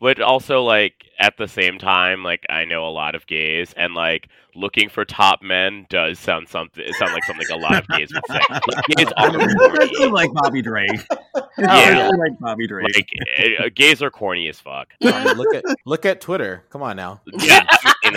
But 0.00 0.20
also 0.20 0.62
like 0.62 0.94
at 1.18 1.36
the 1.36 1.48
same 1.48 1.78
time, 1.78 2.22
like 2.22 2.44
I 2.48 2.64
know 2.64 2.86
a 2.86 2.90
lot 2.90 3.14
of 3.14 3.26
gays, 3.26 3.72
and 3.76 3.94
like 3.94 4.28
looking 4.56 4.88
for 4.88 5.04
top 5.04 5.42
men 5.42 5.86
does 5.90 6.18
sound 6.18 6.48
something 6.48 6.84
sound 6.94 7.12
like 7.12 7.24
something 7.24 7.46
a 7.52 7.56
lot 7.56 7.74
of 7.76 7.88
gays 7.88 8.10
would 8.14 8.22
say. 8.28 8.40
Like, 8.50 8.86
gays 8.96 9.12
are 9.16 9.30
corny. 9.30 10.10
like 10.10 10.32
Bobby 10.32 10.62
Drake. 10.62 10.90
Yeah. 11.56 12.10
Like 12.18 12.36
Bobby 12.40 12.66
Drake. 12.66 12.88
Like 12.96 13.08
uh, 13.60 13.68
gays 13.72 14.02
are 14.02 14.10
corny 14.10 14.48
as 14.48 14.58
fuck. 14.58 14.88
I 15.04 15.24
mean, 15.24 15.36
look 15.36 15.54
at 15.54 15.64
look 15.86 16.04
at 16.04 16.20
Twitter. 16.20 16.64
Come 16.70 16.82
on 16.82 16.96
now, 16.96 17.20
Yeah, 17.32 17.64
I 18.04 18.10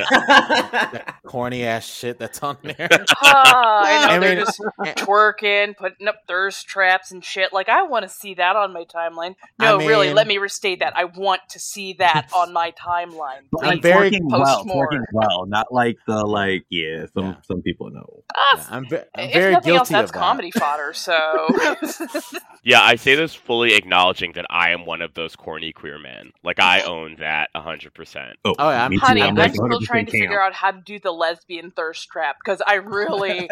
mean, 0.93 1.01
corny 1.23 1.63
ass 1.63 1.85
shit 1.85 2.17
that's 2.17 2.41
on 2.41 2.57
there. 2.63 2.89
Ah, 3.21 3.83
I 3.85 4.07
know 4.07 4.13
I 4.15 4.19
they're 4.19 4.35
mean, 4.37 4.45
just 4.45 4.59
twerking, 4.97 5.77
putting 5.77 6.07
up 6.07 6.21
thirst 6.27 6.67
traps 6.67 7.11
and 7.11 7.23
shit. 7.23 7.53
Like 7.53 7.69
I 7.69 7.83
want 7.83 8.03
to 8.03 8.09
see 8.09 8.33
that 8.35 8.55
on 8.55 8.73
my 8.73 8.85
timeline. 8.85 9.35
I 9.59 9.65
No, 9.65 9.77
really, 9.77 10.13
let 10.13 10.25
me 10.27 10.37
restate 10.39 10.79
that. 10.79 10.97
I 10.97 11.05
want 11.05 11.41
to 11.49 11.59
see 11.59 11.93
that 11.93 12.29
on 12.35 12.53
my 12.53 12.71
timeline. 12.71 13.41
But, 13.51 13.61
Please 13.61 13.67
like 13.67 13.81
very- 13.83 14.09
twerking 14.11 14.31
well, 14.31 14.65
twerking 14.65 15.03
well, 15.13 15.45
not 15.45 15.71
like 15.71 15.97
the 16.07 16.25
like 16.27 16.65
yeah. 16.69 17.05
Some 17.13 17.25
Yeah. 17.25 17.35
some 17.43 17.61
people 17.61 17.89
know. 17.91 18.23
Ah, 18.35 18.55
Yeah, 18.57 18.63
I'm, 18.69 18.89
ve- 18.89 18.97
I'm 19.15 19.27
if 19.29 19.33
very 19.33 19.53
nothing 19.53 19.65
guilty 19.73 19.77
else, 19.77 19.89
that's 19.89 20.09
of 20.11 20.13
that. 20.13 20.19
comedy 20.19 20.51
fodder. 20.51 20.93
So 20.93 21.47
yeah, 22.63 22.81
I 22.81 22.95
say 22.95 23.15
this 23.15 23.33
fully 23.33 23.73
acknowledging 23.75 24.33
that 24.33 24.45
I 24.49 24.71
am 24.71 24.85
one 24.85 25.01
of 25.01 25.13
those 25.13 25.35
corny 25.35 25.71
queer 25.71 25.97
men. 25.99 26.31
Like 26.43 26.59
I 26.59 26.81
own 26.81 27.15
that 27.19 27.49
hundred 27.55 27.93
percent. 27.93 28.37
Oh, 28.45 28.53
yeah, 28.57 28.83
I'm- 28.83 28.93
Honey, 28.97 29.21
I'm 29.21 29.37
I'm, 29.39 29.53
still 29.53 29.79
trying 29.81 30.05
to 30.05 30.11
figure 30.11 30.41
out 30.41 30.53
how 30.53 30.71
to 30.71 30.81
do 30.81 30.99
the 30.99 31.11
lesbian 31.11 31.71
thirst 31.71 32.07
trap 32.09 32.37
because 32.43 32.61
I 32.65 32.75
really, 32.75 33.49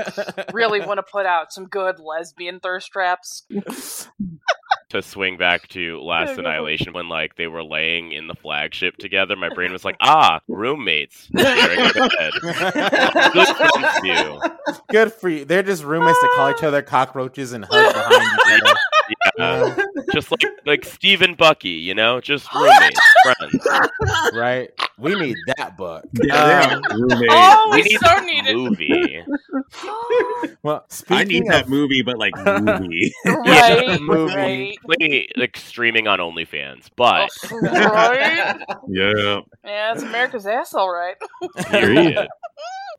really 0.53 0.80
want 0.86 0.97
to 0.97 1.03
put 1.03 1.26
out 1.26 1.51
some 1.53 1.65
good 1.65 1.99
lesbian 1.99 2.59
thirst 2.59 2.91
traps. 2.91 3.43
To 4.96 5.02
swing 5.02 5.36
back 5.36 5.68
to 5.70 6.00
Last 6.00 6.30
Yeah, 6.30 6.36
go. 6.36 6.41
Annihilation, 6.43 6.93
when 6.93 7.10
like 7.10 7.36
they 7.36 7.48
were 7.48 7.62
laying 7.66 8.14
in 8.14 8.28
the 8.28 8.34
flagship 8.34 8.96
together, 8.96 9.36
my 9.36 9.50
brain 9.50 9.74
was 9.74 9.84
like, 9.84 9.98
ah, 10.00 10.39
roommates 10.48 11.28
bed. 11.28 11.52
Good 12.41 13.48
friends 13.58 14.00
do. 14.02 14.39
Good 14.89 15.12
for 15.12 15.28
you. 15.28 15.43
They're 15.43 15.64
just 15.64 15.84
roommates 15.84 16.18
that 16.22 16.32
call 16.38 16.52
each 16.52 16.64
other 16.64 16.82
cockroaches 16.82 17.52
and 17.52 17.66
hug 17.66 17.93
behind 17.93 18.24
each 18.24 18.62
other. 18.64 18.76
Yeah, 19.38 19.76
just 20.14 20.32
like 20.32 20.41
like 20.66 20.86
Steve 20.95 21.22
and 21.22 21.36
Bucky, 21.38 21.70
you 21.70 21.93
know, 21.93 22.22
just 22.22 22.53
roommates, 22.53 22.99
friends. 23.24 23.68
Right? 24.34 24.70
We 24.97 25.14
need 25.16 25.36
that 25.58 25.76
book. 25.78 26.06
Yeah, 26.24 26.80
Um, 26.91 27.01
roommate. 27.01 27.28
Oh, 27.30 27.70
We 27.72 27.78
we 27.78 27.84
need 27.84 27.99
so 27.99 28.08
that 28.08 28.24
need 28.26 28.56
movie. 28.56 29.24
well, 30.64 30.86
speaking 30.89 31.18
I 31.18 31.24
need 31.26 31.41
of, 31.43 31.47
that 31.49 31.70
movie, 31.70 32.01
but 32.01 32.18
like 32.18 32.34
movie. 32.38 33.14
right, 33.26 34.01
movie. 34.01 34.36
right. 34.36 34.78
Play, 34.99 35.28
like 35.36 35.58
streaming 35.58 36.08
on 36.08 36.20
OnlyFans, 36.20 36.89
but 36.95 37.30
Oh, 37.51 37.60
right? 37.62 38.58
yeah. 38.88 39.39
Yeah, 39.64 39.93
it's 39.93 40.03
America's 40.03 40.45
ass, 40.47 40.74
all 40.74 40.89
right. 40.91 41.16
period. 41.68 42.28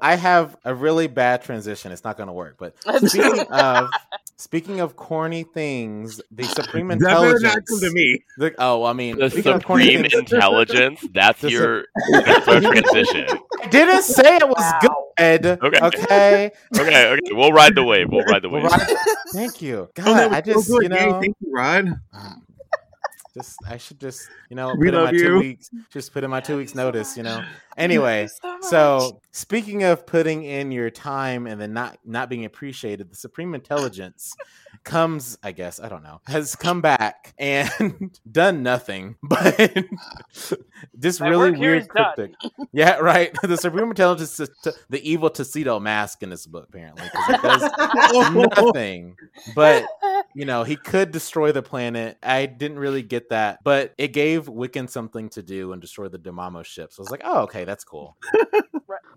I 0.00 0.16
have 0.16 0.56
a 0.64 0.74
really 0.74 1.06
bad 1.06 1.42
transition. 1.42 1.90
It's 1.92 2.04
not 2.04 2.16
going 2.18 2.26
to 2.26 2.32
work. 2.32 2.56
But 2.58 2.76
speaking 3.08 3.40
of 3.50 3.88
speaking 4.36 4.80
of 4.80 4.96
corny 4.96 5.42
things, 5.42 6.20
the 6.30 6.46
Supreme 6.48 6.88
That 6.88 6.98
better 7.00 7.38
not 7.40 7.40
Intelligence. 7.42 7.70
come 7.70 7.80
to 7.80 7.90
me. 7.92 8.24
the- 8.36 8.54
oh, 8.58 8.84
I 8.84 8.92
mean, 8.92 9.18
The 9.18 9.30
speaking 9.30 9.52
of 9.52 9.62
supreme 9.62 10.02
things, 10.02 10.14
intelligence. 10.32 11.00
That's 11.12 11.40
The 11.40 11.50
your 11.50 11.84
that's 12.24 12.48
our 12.48 12.60
transition. 12.60 13.38
I 13.62 13.66
didn't 13.70 14.02
say 14.02 14.36
it 14.36 14.48
was 14.48 14.72
Wow. 14.82 15.04
good. 15.18 15.46
Okay. 15.62 15.78
Okay. 15.80 16.50
Okay, 16.78 17.08
okay, 17.12 17.20
we'll 17.32 17.52
ride 17.52 17.74
the 17.74 17.82
wave. 17.82 18.08
We'll 18.10 18.24
ride 18.24 18.42
the 18.42 18.48
wave. 18.50 18.64
Rod, 18.64 18.80
thank 19.32 19.62
you. 19.62 19.88
God, 19.94 20.08
Oh, 20.08 20.14
that 20.14 20.32
I 20.32 20.40
just 20.40 20.66
so 20.68 20.80
you 20.82 20.88
Yay, 20.90 21.10
know. 21.10 21.20
thank 21.20 21.36
you, 21.40 21.52
Rod. 21.54 21.88
Um, 22.12 22.42
just 23.34 23.60
I 23.66 23.76
should 23.78 23.98
just 23.98 24.28
you 24.50 24.56
know 24.56 24.74
We 24.74 24.86
put 24.86 24.94
in 24.94 25.00
my 25.00 25.04
love 25.06 25.12
two 25.16 25.38
weeks 25.38 25.70
just 25.92 26.12
put 26.12 26.24
in 26.24 26.30
my 26.30 26.40
two 26.40 26.56
weeks 26.58 26.74
notice, 26.74 27.16
you 27.16 27.22
know. 27.22 27.42
Anyway, 27.76 28.28
so 28.40 28.58
so 28.62 29.20
speaking 29.32 29.82
of 29.82 30.06
putting 30.06 30.42
in 30.44 30.72
your 30.72 30.90
time 30.90 31.46
and 31.46 31.60
then 31.60 31.72
not 31.72 31.98
not 32.04 32.28
being 32.30 32.44
appreciated, 32.44 33.10
the 33.10 33.16
Supreme 33.16 33.54
Intelligence 33.54 34.34
comes, 34.84 35.36
I 35.42 35.52
guess, 35.52 35.80
I 35.80 35.88
don't 35.88 36.02
know, 36.02 36.20
has 36.26 36.54
come 36.56 36.80
back 36.80 37.34
and 37.38 38.18
done 38.30 38.62
nothing, 38.62 39.16
but 39.22 39.74
this 40.94 41.20
My 41.20 41.28
really 41.28 41.50
weird 41.52 41.88
cryptic. 41.88 42.32
Yeah, 42.72 42.96
right. 42.96 43.34
The 43.46 43.56
Supreme 43.56 43.88
Intelligence 43.88 44.40
the 44.90 45.08
evil 45.10 45.30
Tuxedo 45.30 45.78
mask 45.78 46.22
in 46.22 46.30
this 46.30 46.46
book, 46.46 46.66
apparently, 46.68 47.08
'cause 47.08 47.28
it 47.28 47.42
does 47.42 47.62
nothing. 48.32 49.16
But 49.54 49.86
you 50.34 50.44
know, 50.44 50.64
he 50.64 50.76
could 50.76 51.12
destroy 51.12 51.52
the 51.52 51.62
planet. 51.62 52.18
I 52.22 52.46
didn't 52.46 52.78
really 52.78 53.02
get 53.02 53.30
that, 53.30 53.60
but 53.64 53.94
it 53.98 54.08
gave 54.08 54.46
Wiccan 54.46 54.90
something 54.90 55.28
to 55.30 55.42
do 55.42 55.72
and 55.72 55.80
destroy 55.80 56.08
the 56.08 56.18
Dormammu 56.18 56.64
ship. 56.64 56.92
So 56.92 57.00
I 57.00 57.04
was 57.04 57.10
like, 57.10 57.22
oh, 57.24 57.42
okay, 57.42 57.64
that's 57.66 57.84
cool. 57.84 58.16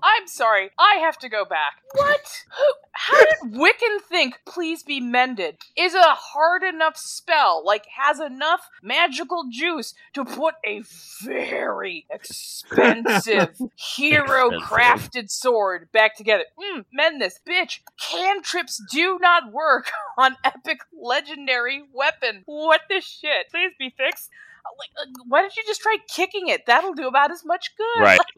I'm 0.02 0.28
sorry, 0.28 0.72
I 0.78 0.96
have 1.02 1.18
to 1.20 1.30
go 1.30 1.46
back. 1.46 1.82
What? 1.94 2.44
How 2.92 3.18
did 3.18 3.54
Wiccan 3.54 4.02
think 4.10 4.40
"Please 4.46 4.84
be 4.84 5.00
mended" 5.00 5.58
is 5.78 5.94
a 5.94 6.16
hard 6.16 6.64
enough 6.64 6.98
spell, 6.98 7.64
like 7.66 7.86
has 7.98 8.20
enough 8.20 8.70
magical 8.82 9.46
juice 9.50 9.94
to 10.14 10.26
put 10.26 10.56
a 10.66 10.82
very 11.24 12.06
expensive 12.10 13.58
hero-crafted 13.76 15.30
sword 15.30 15.90
back 15.92 16.16
together? 16.16 16.46
Mm, 16.60 16.86
mend 16.92 17.22
this, 17.22 17.40
bitch. 17.48 17.80
Cantrips 18.00 18.82
do 18.92 19.18
not 19.22 19.52
work 19.52 19.92
on 20.18 20.38
epic 20.44 20.80
legendary 20.92 21.84
weapon. 21.94 22.44
What 22.46 22.82
the 22.90 23.02
shit? 23.02 23.50
Please 23.52 23.74
be 23.78 23.94
fixed. 23.96 24.30
Like, 24.78 24.90
uh, 25.02 25.12
why 25.28 25.42
don't 25.42 25.56
you 25.56 25.64
just 25.66 25.82
try 25.82 25.98
kicking 26.14 26.48
it? 26.50 26.66
That'll 26.66 26.94
do 26.94 27.08
about 27.08 27.32
as 27.32 27.44
much 27.46 27.72
good. 27.78 28.02
Right. 28.04 28.20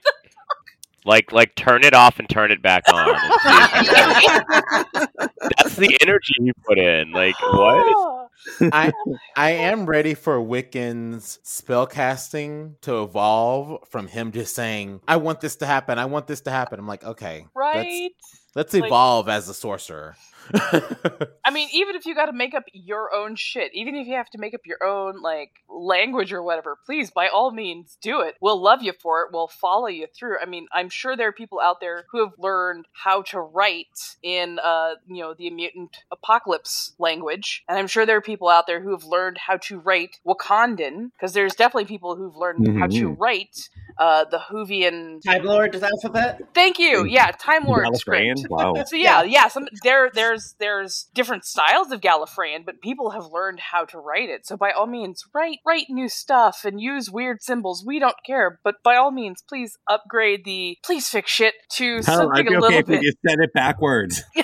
Like 1.03 1.32
like 1.32 1.55
turn 1.55 1.84
it 1.84 1.95
off 1.95 2.19
and 2.19 2.29
turn 2.29 2.51
it 2.51 2.61
back 2.61 2.84
on. 2.93 3.09
and 3.09 3.88
see 3.88 3.95
if 3.95 4.23
you- 4.23 5.27
That's 5.57 5.75
the 5.75 5.97
energy 5.99 6.34
you 6.38 6.53
put 6.63 6.77
in. 6.77 7.11
Like 7.11 7.34
what? 7.41 8.29
I 8.71 8.91
I 9.36 9.49
am 9.49 9.88
ready 9.88 10.13
for 10.13 10.39
Wiccan's 10.39 11.39
spellcasting 11.43 12.79
to 12.82 13.01
evolve 13.01 13.79
from 13.89 14.05
him 14.05 14.32
just 14.32 14.53
saying, 14.53 15.01
I 15.07 15.15
want 15.17 15.41
this 15.41 15.55
to 15.55 15.65
happen, 15.65 15.97
I 15.97 16.05
want 16.05 16.27
this 16.27 16.41
to 16.41 16.51
happen. 16.51 16.77
I'm 16.77 16.86
like, 16.88 17.03
okay. 17.03 17.47
Let's 17.55 17.55
Right? 17.55 18.11
let's 18.53 18.73
Like- 18.75 18.84
evolve 18.86 19.27
as 19.27 19.49
a 19.49 19.55
sorcerer. 19.55 20.15
I 20.54 21.52
mean, 21.52 21.70
even 21.74 21.96
if 21.96 22.06
you 22.06 22.16
got 22.16 22.26
to 22.28 22.34
make 22.34 22.54
up 22.54 22.64
your 22.74 23.14
own 23.14 23.36
shit, 23.36 23.74
even 23.74 23.96
if 23.96 24.08
you 24.08 24.16
have 24.16 24.30
to 24.32 24.38
make 24.38 24.54
up 24.54 24.62
your 24.66 24.84
own 24.84 25.22
like 25.22 25.52
language 25.70 26.32
or 26.34 26.44
whatever, 26.44 26.78
please 26.86 27.12
by 27.12 27.28
all 27.28 27.52
means 27.52 27.98
do 28.02 28.22
it. 28.22 28.36
We'll 28.42 28.62
love 28.62 28.82
you 28.82 28.94
for 28.94 29.22
it. 29.22 29.30
We'll 29.32 29.48
follow 29.48 29.88
you 29.88 30.08
through. 30.08 30.38
I 30.42 30.46
mean, 30.46 30.68
I'm 30.74 30.89
sure 30.89 31.16
there 31.16 31.30
are 31.30 31.34
people 31.34 31.60
out 31.60 31.80
there 31.80 32.06
who 32.12 32.20
have 32.24 32.34
learned 32.38 32.86
how 32.94 33.22
to 33.24 33.39
write 33.39 34.16
in 34.24 34.60
uh, 34.64 34.96
you 35.08 35.22
know, 35.22 35.34
the 35.34 35.50
mutant 35.50 35.98
apocalypse 36.12 36.94
language, 37.00 37.64
and 37.68 37.78
I'm 37.78 37.88
sure 37.88 38.06
there 38.06 38.18
are 38.18 38.22
people 38.22 38.50
out 38.50 38.68
there 38.68 38.82
who 38.82 38.92
have 38.92 39.04
learned 39.04 39.38
how 39.38 39.58
to 39.58 39.80
write 39.80 40.20
Wakandan 40.26 41.12
because 41.14 41.34
there's 41.34 41.56
definitely 41.56 41.86
people 41.86 42.16
who've 42.16 42.36
learned 42.36 42.78
how 42.80 42.88
to 42.88 43.10
Mhm. 43.10 43.16
write 43.20 43.70
uh, 43.98 44.26
the 44.26 44.39
Hoovian. 44.39 45.22
Time 45.24 45.44
Lord 45.44 45.76
alphabet. 45.76 46.42
Thank 46.54 46.80
you. 46.80 47.06
Yeah, 47.06 47.32
Time 47.32 47.66
Lord 47.66 47.86
script. 47.96 48.48
Wow. 48.50 48.74
So 48.86 48.96
yeah, 48.96 49.22
yeah, 49.24 49.48
some 49.48 49.68
there 49.84 50.12
there's 50.32 50.55
there's 50.59 51.07
different 51.13 51.45
styles 51.45 51.91
of 51.91 52.01
Gallifreyan, 52.01 52.65
but 52.65 52.82
people 52.82 53.11
have 53.11 53.25
learned 53.32 53.59
how 53.59 53.86
to 53.86 53.97
write 53.97 54.29
it. 54.29 54.47
So 54.47 54.57
by 54.57 54.71
all 54.71 54.88
means, 54.88 55.25
write 55.34 55.59
write 55.65 55.88
new 55.89 56.07
stuff 56.07 56.61
and 56.63 56.79
use 56.79 57.11
weird 57.11 57.41
symbols. 57.41 57.84
We 57.86 57.99
don't 57.99 58.15
care, 58.25 58.59
but 58.63 58.75
by 58.84 58.95
all 58.95 59.11
means, 59.11 59.43
please 59.47 59.77
upgrade 59.89 60.45
the 60.45 60.77
please 60.84 61.09
fix 61.09 61.32
shit 61.32 61.55
to 61.73 61.95
Hell, 61.95 62.03
something 62.03 62.32
I'd 62.34 62.45
be 62.47 62.53
a 62.53 62.57
okay 62.57 62.61
little 62.61 62.79
if 62.79 62.88
we 62.88 62.95
bit. 62.95 63.03
just 63.03 63.17
said 63.27 63.39
it 63.39 63.53
backwards. 63.53 64.23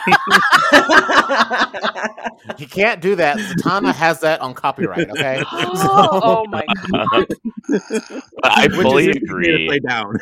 he 2.57 2.65
can't 2.65 3.01
do 3.01 3.15
that. 3.15 3.37
Satana 3.37 3.93
has 3.93 4.21
that 4.21 4.41
on 4.41 4.53
copyright. 4.53 5.09
Okay. 5.09 5.43
oh, 5.51 6.19
oh 6.23 6.45
my 6.49 6.65
god. 6.91 7.27
I 8.43 8.67
Which 8.67 8.81
fully 8.81 9.09
is 9.09 9.11
easy 9.17 9.19
to 9.19 9.25
agree. 9.25 9.79
Down. 9.87 10.17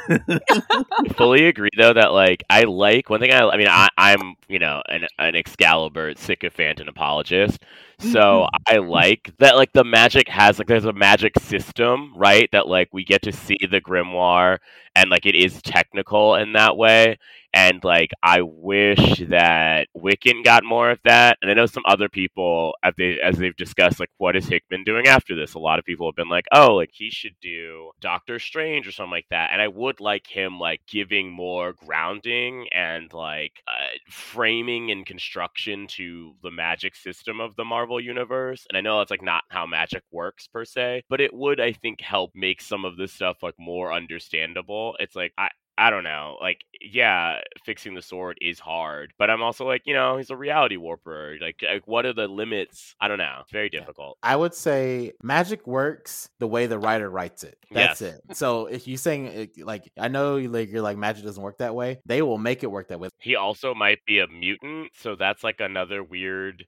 fully 1.15 1.47
agree 1.47 1.69
though 1.77 1.93
that 1.93 2.11
like 2.11 2.43
I 2.49 2.63
like 2.63 3.09
one 3.09 3.19
thing 3.19 3.31
I 3.31 3.47
I 3.47 3.57
mean 3.57 3.67
I 3.67 3.89
I'm 3.97 4.35
you 4.47 4.59
know 4.59 4.81
an 4.87 5.07
an 5.17 5.35
Excalibur 5.57 6.13
sycophant 6.15 6.79
and 6.79 6.89
apologist. 6.89 7.61
Mm-hmm. 7.99 8.11
So 8.11 8.47
I 8.67 8.77
like 8.77 9.31
that 9.39 9.55
like 9.55 9.71
the 9.71 9.83
magic 9.83 10.27
has 10.27 10.59
like 10.59 10.67
there's 10.67 10.85
a 10.85 10.93
magic 10.93 11.39
system, 11.39 12.13
right? 12.15 12.49
That 12.51 12.67
like 12.67 12.89
we 12.91 13.03
get 13.05 13.21
to 13.23 13.31
see 13.31 13.57
the 13.69 13.81
grimoire 13.81 14.59
and 14.95 15.09
like 15.09 15.25
it 15.25 15.35
is 15.35 15.61
technical 15.61 16.35
in 16.35 16.53
that 16.53 16.77
way. 16.77 17.17
And 17.55 17.81
like 17.85 18.11
I 18.21 18.41
wish 18.41 19.23
that 19.29 19.87
Wiccan 19.95 20.43
got 20.43 20.65
more 20.65 20.91
of 20.91 20.99
that. 21.05 21.37
And 21.41 21.49
I 21.49 21.53
know 21.53 21.65
some 21.65 21.83
other 21.87 22.09
people 22.09 22.75
as 22.83 22.93
they 22.97 23.17
as 23.21 23.37
they've 23.37 23.55
discussed 23.55 23.97
like 23.99 24.09
what 24.17 24.35
is 24.35 24.45
Hickman 24.47 24.83
doing 24.83 25.07
after 25.07 25.37
this? 25.37 25.53
A 25.53 25.59
lot 25.59 25.79
of 25.79 25.85
people 25.85 26.05
have 26.05 26.17
been 26.17 26.27
like, 26.27 26.47
oh, 26.51 26.75
like 26.75 26.89
he 26.91 27.09
should 27.09 27.35
do 27.41 27.91
Doctor 28.01 28.39
Strange 28.39 28.85
or 28.87 28.91
something 28.91 29.11
like 29.11 29.27
that. 29.29 29.51
And 29.53 29.61
I 29.61 29.69
would 29.69 30.01
like 30.01 30.27
him 30.27 30.59
like 30.59 30.81
giving 30.85 31.31
more 31.31 31.71
grounding 31.73 32.67
and 32.73 33.11
like 33.13 33.53
uh, 33.69 33.87
framing 34.09 34.91
and 34.91 35.05
construction 35.05 35.87
to 35.91 36.33
the 36.43 36.51
magic 36.51 36.93
system 36.93 37.39
of 37.39 37.55
the 37.55 37.63
Marvel 37.63 38.01
universe. 38.01 38.65
And 38.69 38.77
I 38.77 38.81
know 38.81 38.99
that's 38.99 39.11
like 39.11 39.23
not 39.23 39.43
how 39.49 39.65
magic 39.65 40.03
works 40.11 40.47
per 40.47 40.65
se, 40.65 41.03
but 41.09 41.21
it 41.21 41.33
would 41.33 41.61
I 41.61 41.71
think 41.71 42.01
help 42.01 42.31
make 42.35 42.59
some 42.61 42.83
of 42.83 42.97
this 42.97 43.13
stuff 43.13 43.37
like 43.41 43.55
more 43.57 43.93
understandable. 43.93 44.97
It's 44.99 45.15
like 45.15 45.31
I 45.37 45.49
I 45.77 45.89
don't 45.89 46.03
know. 46.03 46.37
Like, 46.39 46.63
yeah, 46.81 47.41
fixing 47.65 47.95
the 47.95 48.01
sword 48.01 48.37
is 48.41 48.59
hard, 48.59 49.13
but 49.17 49.29
I'm 49.29 49.41
also 49.41 49.65
like, 49.65 49.83
you 49.85 49.93
know, 49.93 50.17
he's 50.17 50.29
a 50.29 50.37
reality 50.37 50.77
warper. 50.77 51.37
Like, 51.41 51.61
like 51.61 51.87
what 51.87 52.05
are 52.05 52.13
the 52.13 52.27
limits? 52.27 52.95
I 52.99 53.07
don't 53.07 53.17
know. 53.17 53.39
It's 53.41 53.51
very 53.51 53.69
difficult. 53.69 54.17
I 54.23 54.35
would 54.35 54.53
say 54.55 55.13
magic 55.21 55.67
works 55.67 56.29
the 56.39 56.47
way 56.47 56.65
the 56.65 56.79
writer 56.79 57.09
writes 57.09 57.43
it. 57.43 57.57
That's 57.71 58.01
Yes. 58.01 58.01
it. 58.01 58.21
So 58.31 58.65
if 58.65 58.87
you're 58.87 58.97
saying 58.97 59.27
eh, 59.27 59.31
it, 59.55 59.65
like 59.65 59.91
I 59.97 60.07
know 60.07 60.37
you 60.37 60.49
like 60.49 60.69
you're 60.71 60.81
like 60.81 60.97
magic 60.97 61.23
doesn't 61.25 61.41
work 61.41 61.59
that 61.59 61.75
way, 61.75 61.99
they 62.05 62.21
will 62.21 62.37
make 62.39 62.63
it 62.63 62.71
work 62.71 62.87
that 62.87 62.99
way. 62.99 63.09
He 63.19 63.35
also 63.35 63.73
might 63.73 64.03
be 64.05 64.19
a 64.19 64.27
mutant, 64.27 64.91
so 64.95 65.15
that's 65.15 65.43
like 65.43 65.59
another 65.59 66.03
weird 66.03 66.65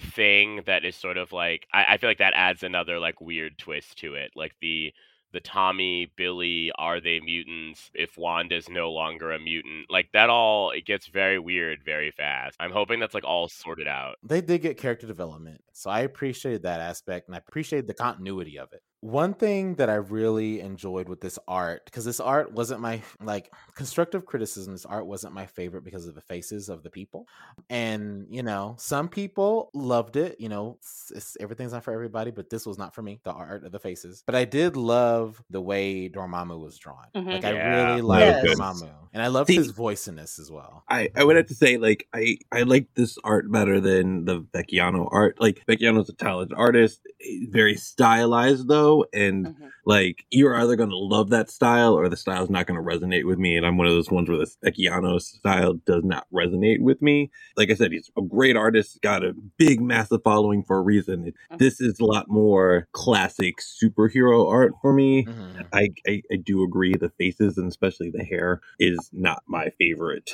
thing 0.00 0.62
that 0.66 0.84
is 0.84 0.96
sort 0.96 1.16
of 1.16 1.32
like 1.32 1.66
I, 1.72 1.94
I 1.94 1.98
feel 1.98 2.10
like 2.10 2.18
that 2.18 2.34
adds 2.34 2.62
another 2.62 2.98
like 2.98 3.20
weird 3.20 3.58
twist 3.58 3.98
to 3.98 4.14
it. 4.14 4.32
Like 4.36 4.54
the 4.60 4.92
the 5.32 5.40
Tommy, 5.40 6.10
Billy, 6.16 6.72
are 6.78 7.00
they 7.00 7.20
mutants? 7.20 7.90
If 7.94 8.16
Wanda's 8.16 8.68
no 8.68 8.90
longer 8.90 9.32
a 9.32 9.38
mutant, 9.38 9.90
like 9.90 10.08
that 10.12 10.30
all 10.30 10.70
it 10.70 10.86
gets 10.86 11.06
very 11.08 11.38
weird 11.38 11.80
very 11.84 12.10
fast. 12.10 12.56
I'm 12.60 12.72
hoping 12.72 13.00
that's 13.00 13.14
like 13.14 13.24
all 13.24 13.48
sorted 13.48 13.88
out. 13.88 14.16
They 14.22 14.40
did 14.40 14.62
get 14.62 14.78
character 14.78 15.06
development. 15.06 15.62
So 15.72 15.90
I 15.90 16.00
appreciated 16.00 16.62
that 16.62 16.80
aspect 16.80 17.28
and 17.28 17.34
I 17.34 17.38
appreciated 17.38 17.86
the 17.86 17.94
continuity 17.94 18.58
of 18.58 18.72
it. 18.72 18.82
One 19.00 19.34
thing 19.34 19.74
that 19.76 19.88
I 19.90 19.94
really 19.96 20.60
enjoyed 20.60 21.08
with 21.08 21.20
this 21.20 21.38
art, 21.46 21.84
because 21.84 22.04
this 22.04 22.18
art 22.18 22.52
wasn't 22.52 22.80
my 22.80 23.02
like 23.22 23.52
constructive 23.74 24.24
criticism, 24.26 24.72
this 24.72 24.86
art 24.86 25.06
wasn't 25.06 25.34
my 25.34 25.46
favorite 25.46 25.84
because 25.84 26.06
of 26.06 26.14
the 26.14 26.20
faces 26.22 26.68
of 26.68 26.82
the 26.82 26.90
people. 26.90 27.28
And, 27.70 28.26
you 28.30 28.42
know, 28.42 28.74
some 28.78 29.08
people 29.08 29.70
loved 29.74 30.16
it. 30.16 30.36
You 30.40 30.48
know, 30.48 30.76
it's, 30.80 31.10
it's- 31.10 31.36
everything's 31.40 31.72
not 31.72 31.84
for 31.84 31.92
everybody, 31.92 32.30
but 32.30 32.50
this 32.50 32.66
was 32.66 32.78
not 32.78 32.94
for 32.94 33.02
me, 33.02 33.20
the 33.24 33.32
art 33.32 33.64
of 33.64 33.72
the 33.72 33.78
faces. 33.78 34.22
But 34.26 34.34
I 34.34 34.44
did 34.44 34.76
love 34.76 35.42
the 35.50 35.60
way 35.60 36.08
Dormammu 36.08 36.58
was 36.58 36.78
drawn. 36.78 37.06
Mhm. 37.14 37.32
Like, 37.34 37.44
I 37.44 37.50
really 37.50 38.00
loved 38.02 38.20
Yes. 38.46 38.58
Dormammu. 38.58 38.90
And 39.12 39.22
I 39.22 39.28
loved 39.28 39.48
See- 39.48 39.56
his 39.56 39.70
voice 39.70 40.08
in 40.08 40.16
this 40.16 40.38
as 40.38 40.50
well. 40.50 40.84
I, 40.88 41.10
I 41.14 41.24
would 41.24 41.36
have 41.36 41.46
to 41.46 41.54
say 41.54 41.78
like 41.78 42.06
I 42.12 42.36
I 42.52 42.62
like 42.62 42.88
this 42.94 43.16
art 43.24 43.50
better 43.50 43.80
than 43.80 44.24
the 44.26 44.40
Vecchiano 44.42 45.08
art. 45.10 45.40
Like 45.40 45.62
Vecchiano's 45.66 46.08
a 46.10 46.12
talented 46.12 46.56
artist, 46.56 47.00
eh, 47.24 47.46
very 47.48 47.76
stylized 47.76 48.68
though, 48.68 48.85
and 49.12 49.46
Mhm. 49.46 49.70
like 49.84 50.24
you're 50.30 50.54
either 50.60 50.76
gonna 50.76 50.94
love 50.96 51.30
that 51.30 51.50
style 51.50 51.94
or 51.94 52.08
the 52.08 52.16
style's 52.16 52.50
not 52.50 52.66
gonna 52.66 52.82
resonate 52.82 53.24
with 53.24 53.38
me. 53.38 53.56
And 53.56 53.64
I'm 53.66 53.76
one 53.76 53.86
of 53.86 53.92
those 53.92 54.10
ones 54.10 54.28
where 54.28 54.38
the 54.38 54.50
Vecchiano 54.64 55.20
style 55.20 55.74
does 55.86 56.04
not 56.04 56.26
resonate 56.32 56.80
with 56.80 57.00
me. 57.02 57.30
Like 57.56 57.70
I 57.70 57.74
said, 57.74 57.92
he's 57.92 58.10
a 58.16 58.22
great 58.22 58.56
artist, 58.56 59.00
got 59.02 59.24
a 59.24 59.34
big 59.56 59.80
massive 59.80 60.22
following 60.24 60.62
for 60.62 60.78
a 60.78 60.82
reason. 60.82 61.32
This 61.58 61.80
is 61.80 61.98
a 62.00 62.04
lot 62.04 62.28
more 62.28 62.88
classic 62.92 63.56
superhero 63.60 64.50
art 64.50 64.72
for 64.82 64.92
me. 64.92 65.24
Mhm. 65.24 65.66
I, 65.72 65.88
I, 66.06 66.22
I 66.32 66.36
do 66.36 66.62
agree 66.64 66.94
the 66.94 67.10
faces 67.10 67.56
and 67.58 67.68
especially 67.68 68.10
the 68.10 68.24
hair 68.24 68.60
is 68.78 69.10
not 69.12 69.42
my 69.46 69.70
favorite 69.78 70.30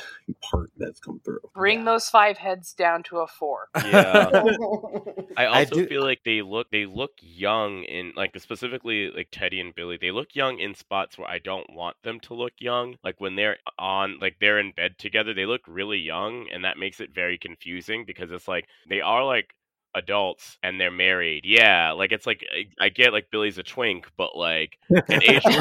part 0.51 0.70
that's 0.77 1.01
come 1.01 1.20
through. 1.24 1.41
Bring 1.55 1.81
Yeah. 1.81 1.85
those 1.87 2.09
five 2.09 2.39
heads 2.39 2.73
down 2.73 3.03
to 3.05 3.19
a 3.19 3.27
four. 3.27 3.69
Yeah. 3.77 4.31
I 5.37 5.45
I 5.47 5.61
also 5.61 5.74
do- 5.77 5.87
feel 5.87 6.03
like 6.03 6.20
they 6.24 6.43
look 6.43 6.70
they 6.70 6.87
look 6.87 7.12
young 7.20 7.85
in 7.85 8.12
like 8.16 8.33
specifically 8.43 9.10
like 9.10 9.28
Teddy 9.31 9.60
and 9.60 9.74
Billy. 9.74 9.97
They 10.01 10.10
look 10.10 10.35
young 10.35 10.59
in 10.59 10.74
spots 10.74 11.16
where 11.19 11.28
I 11.28 11.39
don't 11.39 11.73
want 11.73 11.97
them 12.02 12.20
to 12.20 12.35
look 12.35 12.55
young. 12.59 12.97
Like 13.05 13.20
when 13.20 13.36
they're 13.36 13.59
on 13.78 14.19
like 14.20 14.36
they're 14.40 14.59
in 14.59 14.73
bed 14.73 14.98
together, 14.98 15.35
they 15.35 15.47
look 15.47 15.62
really 15.66 15.98
young 15.98 16.48
and 16.52 16.64
that 16.64 16.78
makes 16.78 17.01
it 17.01 17.14
very 17.14 17.39
confusing 17.39 18.05
because 18.05 18.31
it's 18.31 18.48
like 18.48 18.66
they 18.89 19.01
are 19.01 19.24
like 19.24 19.55
adults 19.94 20.59
and 20.62 20.81
they're 20.81 20.90
married. 20.90 21.44
Yeah, 21.44 21.93
like 21.93 22.12
it's 22.12 22.27
like 22.27 22.44
I- 22.52 22.85
I 22.86 22.89
get 22.89 23.12
like 23.12 23.31
Billy's 23.31 23.59
a 23.59 23.62
twink, 23.62 24.06
but 24.16 24.36
like 24.36 24.78
an 24.90 25.23
age 25.23 25.44
you 25.44 25.59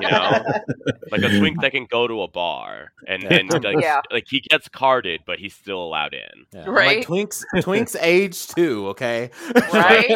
know? 0.00 0.44
like 1.10 1.22
a 1.22 1.38
twink 1.38 1.60
that 1.62 1.70
can 1.72 1.86
go 1.90 2.06
to 2.06 2.22
a 2.22 2.28
bar 2.28 2.92
and 3.08 3.24
and 3.24 3.50
like, 3.64 3.76
Yeah. 3.80 4.02
like 4.10 4.26
he 4.28 4.40
gets 4.40 4.68
carded 4.68 5.22
but 5.26 5.38
he's 5.38 5.54
still 5.54 5.82
allowed 5.82 6.14
in. 6.14 6.46
Yeah. 6.52 6.64
Right. 6.68 6.98
Like 6.98 7.06
twinks, 7.06 7.44
twinks 7.56 7.96
age 8.00 8.46
too. 8.48 8.88
Okay. 8.88 9.30
Right? 9.72 10.10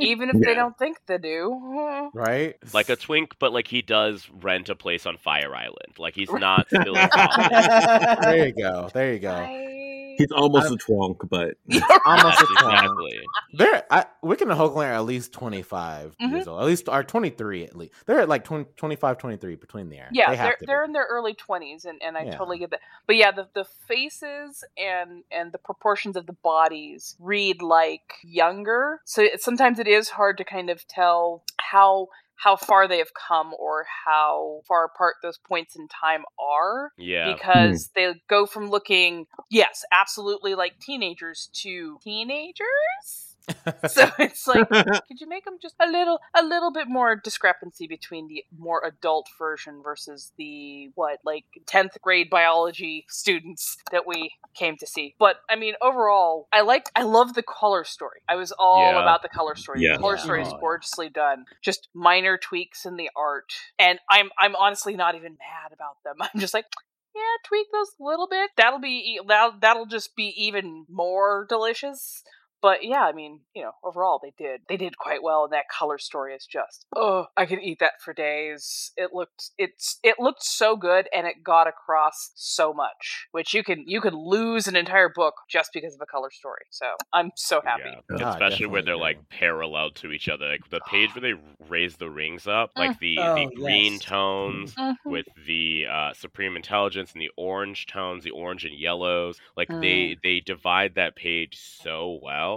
Even 0.00 0.30
if 0.30 0.40
they 0.40 0.54
don't 0.54 0.76
think 0.78 0.98
they 1.06 1.18
do. 1.18 2.10
right. 2.14 2.54
like 2.72 2.88
a 2.88 2.96
twink, 2.96 3.34
but 3.38 3.52
like 3.52 3.66
he 3.66 3.82
does 3.82 4.28
rent 4.42 4.68
a 4.68 4.74
place 4.76 5.06
on 5.06 5.16
Fire 5.16 5.54
Island. 5.54 5.94
Like 5.98 6.14
he's 6.14 6.30
not 6.30 6.68
still. 6.68 6.94
There 6.94 8.46
you 8.46 8.52
go. 8.52 8.90
There 8.92 9.12
you 9.12 9.18
go. 9.18 9.32
Right. 9.32 10.09
He's 10.20 10.32
almost 10.36 10.70
a 10.70 10.76
twonk, 10.76 11.28
but 11.28 11.56
Almost 12.04 12.40
Yes, 12.40 12.42
a 12.42 12.46
twelve. 12.46 12.84
exactly. 12.84 13.20
They're 13.54 13.84
I, 13.90 14.06
Wiccan 14.24 14.42
and 14.42 14.52
Hulkling 14.52 14.86
are 14.88 14.92
at 14.92 15.04
least 15.04 15.32
25 15.32 16.16
Mhm. 16.20 16.30
years 16.30 16.46
old. 16.48 16.60
At 16.60 16.66
least 16.66 16.88
are 16.88 17.02
23 17.04 17.64
at 17.64 17.76
least. 17.76 17.92
They're 18.06 18.20
at 18.20 18.28
like 18.28 18.44
20, 18.44 18.66
25, 18.76 19.18
23 19.18 19.56
between 19.56 19.88
there. 19.90 20.08
Yeah, 20.12 20.30
they 20.30 20.36
have 20.36 20.46
they're 20.46 20.56
be. 20.60 20.66
they're 20.66 20.84
in 20.84 20.92
their 20.92 21.06
early 21.10 21.34
twenties, 21.34 21.84
and, 21.84 22.00
and 22.02 22.16
I 22.16 22.24
Yeah. 22.24 22.36
totally 22.36 22.58
get 22.58 22.70
that. 22.70 22.80
But 23.06 23.16
yeah, 23.16 23.32
the 23.32 23.48
the 23.54 23.64
faces 23.88 24.62
and 24.76 25.24
and 25.30 25.52
the 25.52 25.58
proportions 25.58 26.16
of 26.16 26.26
the 26.26 26.32
bodies 26.32 27.16
read 27.18 27.62
like 27.62 28.14
younger. 28.22 29.00
So 29.04 29.22
it, 29.22 29.42
sometimes 29.42 29.78
it 29.78 29.88
is 29.88 30.10
hard 30.10 30.38
to 30.38 30.44
kind 30.44 30.70
of 30.70 30.86
tell 30.86 31.42
how 31.58 32.08
how 32.40 32.56
far 32.56 32.88
they 32.88 32.98
have 32.98 33.12
come 33.28 33.52
or 33.58 33.84
how 34.06 34.62
far 34.66 34.86
apart 34.86 35.16
those 35.22 35.38
points 35.38 35.76
in 35.76 35.86
time 35.88 36.22
are 36.38 36.92
Yeah. 36.96 37.26
Hmm. 37.26 37.32
because 37.32 37.90
they 37.94 38.14
go 38.28 38.46
from 38.46 38.70
looking 38.70 39.26
yes 39.50 39.84
absolutely 39.92 40.54
like 40.54 40.78
teenagers 40.80 41.50
to 41.62 41.98
teenagers 42.02 43.29
so 43.88 44.08
it's 44.18 44.46
like 44.46 44.68
could 45.08 45.20
you 45.20 45.28
make 45.28 45.44
them 45.44 45.56
just 45.60 45.74
a 45.80 45.86
little 45.90 46.20
a 46.36 46.42
little 46.42 46.72
bit 46.72 46.88
more 46.88 47.16
discrepancy 47.16 47.86
between 47.86 48.28
the 48.28 48.44
more 48.58 48.82
adult 48.84 49.26
version 49.38 49.80
versus 49.82 50.32
the 50.38 50.90
what 50.94 51.18
like 51.24 51.44
10th 51.66 52.00
grade 52.00 52.30
biology 52.30 53.06
students 53.08 53.76
that 53.92 54.06
we 54.06 54.32
came 54.54 54.76
to 54.76 54.86
see 54.86 55.14
but 55.18 55.36
i 55.48 55.56
mean 55.56 55.74
overall 55.82 56.48
i 56.52 56.60
liked 56.60 56.90
i 56.94 57.02
love 57.02 57.34
the 57.34 57.42
color 57.42 57.84
story 57.84 58.20
i 58.28 58.36
was 58.36 58.52
all 58.58 58.92
Yeah. 58.92 59.02
about 59.02 59.22
the 59.22 59.28
color 59.28 59.54
story 59.54 59.80
Yeah. 59.82 59.94
the 59.94 59.98
color 60.00 60.16
Yeah. 60.16 60.22
story 60.22 60.42
is 60.42 60.52
gorgeously 60.60 61.08
done 61.08 61.44
just 61.62 61.88
minor 61.94 62.36
tweaks 62.38 62.84
in 62.84 62.96
the 62.96 63.10
art 63.16 63.52
and 63.78 63.98
i'm 64.10 64.30
i'm 64.38 64.54
honestly 64.56 64.94
not 64.96 65.14
even 65.14 65.32
mad 65.32 65.72
about 65.72 65.96
them 66.04 66.14
i'm 66.20 66.40
just 66.40 66.54
like 66.54 66.66
yeah, 67.12 67.22
tweak 67.44 67.66
those 67.72 67.88
a 68.00 68.04
little 68.04 68.28
bit. 68.30 68.50
That'll 68.56 68.78
be 68.78 69.18
that'll, 69.26 69.58
that'll 69.60 69.86
just 69.86 70.14
be 70.14 70.32
even 70.36 70.86
more 70.88 71.44
delicious. 71.48 72.22
But 72.62 72.84
yeah, 72.84 73.02
I 73.02 73.12
mean, 73.12 73.40
you 73.54 73.62
know, 73.62 73.72
overall 73.82 74.20
they 74.22 74.32
did 74.36 74.62
they 74.68 74.76
did 74.76 74.98
quite 74.98 75.22
well, 75.22 75.44
and 75.44 75.52
that 75.52 75.68
color 75.68 75.98
story 75.98 76.34
is 76.34 76.46
just 76.46 76.86
oh, 76.96 77.26
I 77.36 77.46
could 77.46 77.60
eat 77.62 77.78
that 77.80 77.94
for 78.04 78.12
days. 78.12 78.92
It 78.96 79.10
looked 79.14 79.50
it's 79.58 79.98
it 80.02 80.16
looked 80.18 80.42
so 80.42 80.76
good, 80.76 81.08
and 81.14 81.26
it 81.26 81.42
got 81.44 81.66
across 81.68 82.32
so 82.34 82.72
much, 82.74 83.26
which 83.32 83.54
you 83.54 83.64
can 83.64 83.84
you 83.86 84.00
can 84.00 84.14
lose 84.14 84.66
an 84.68 84.76
entire 84.76 85.08
book 85.08 85.34
just 85.48 85.70
because 85.72 85.94
of 85.94 86.00
a 86.02 86.06
color 86.06 86.30
story. 86.30 86.64
So 86.70 86.96
I'm 87.12 87.30
so 87.36 87.62
happy. 87.64 87.98
Yeah. 87.98 88.20
Ah, 88.20 88.36
Especially 88.36 88.66
where 88.66 88.82
they're 88.82 88.96
agree. 88.96 89.10
like 89.10 89.28
parallel 89.28 89.90
to 89.92 90.12
each 90.12 90.28
other. 90.28 90.48
Like 90.48 90.68
the 90.70 90.80
page 90.80 91.14
where 91.14 91.20
they 91.22 91.40
raise 91.68 91.96
the 91.96 92.10
rings 92.10 92.46
up, 92.46 92.72
like 92.76 92.98
the, 92.98 93.28
Oh, 93.28 93.34
the 93.34 93.50
green 93.54 93.98
yes. 93.98 94.00
tones 94.00 94.78
Mhm. 94.78 94.96
with 95.06 95.26
the 95.46 95.86
uh, 95.90 96.12
supreme 96.14 96.56
intelligence 96.56 97.12
and 97.12 97.20
the 97.20 97.30
orange 97.36 97.86
tones, 97.86 98.24
the 98.24 98.30
orange 98.30 98.64
and 98.64 98.74
yellows. 98.74 99.40
Like 99.56 99.70
Mm. 99.70 99.80
they 99.80 100.16
they 100.22 100.40
divide 100.40 100.94
that 100.94 101.16
page 101.16 101.56
so 101.58 102.18
well. 102.22 102.49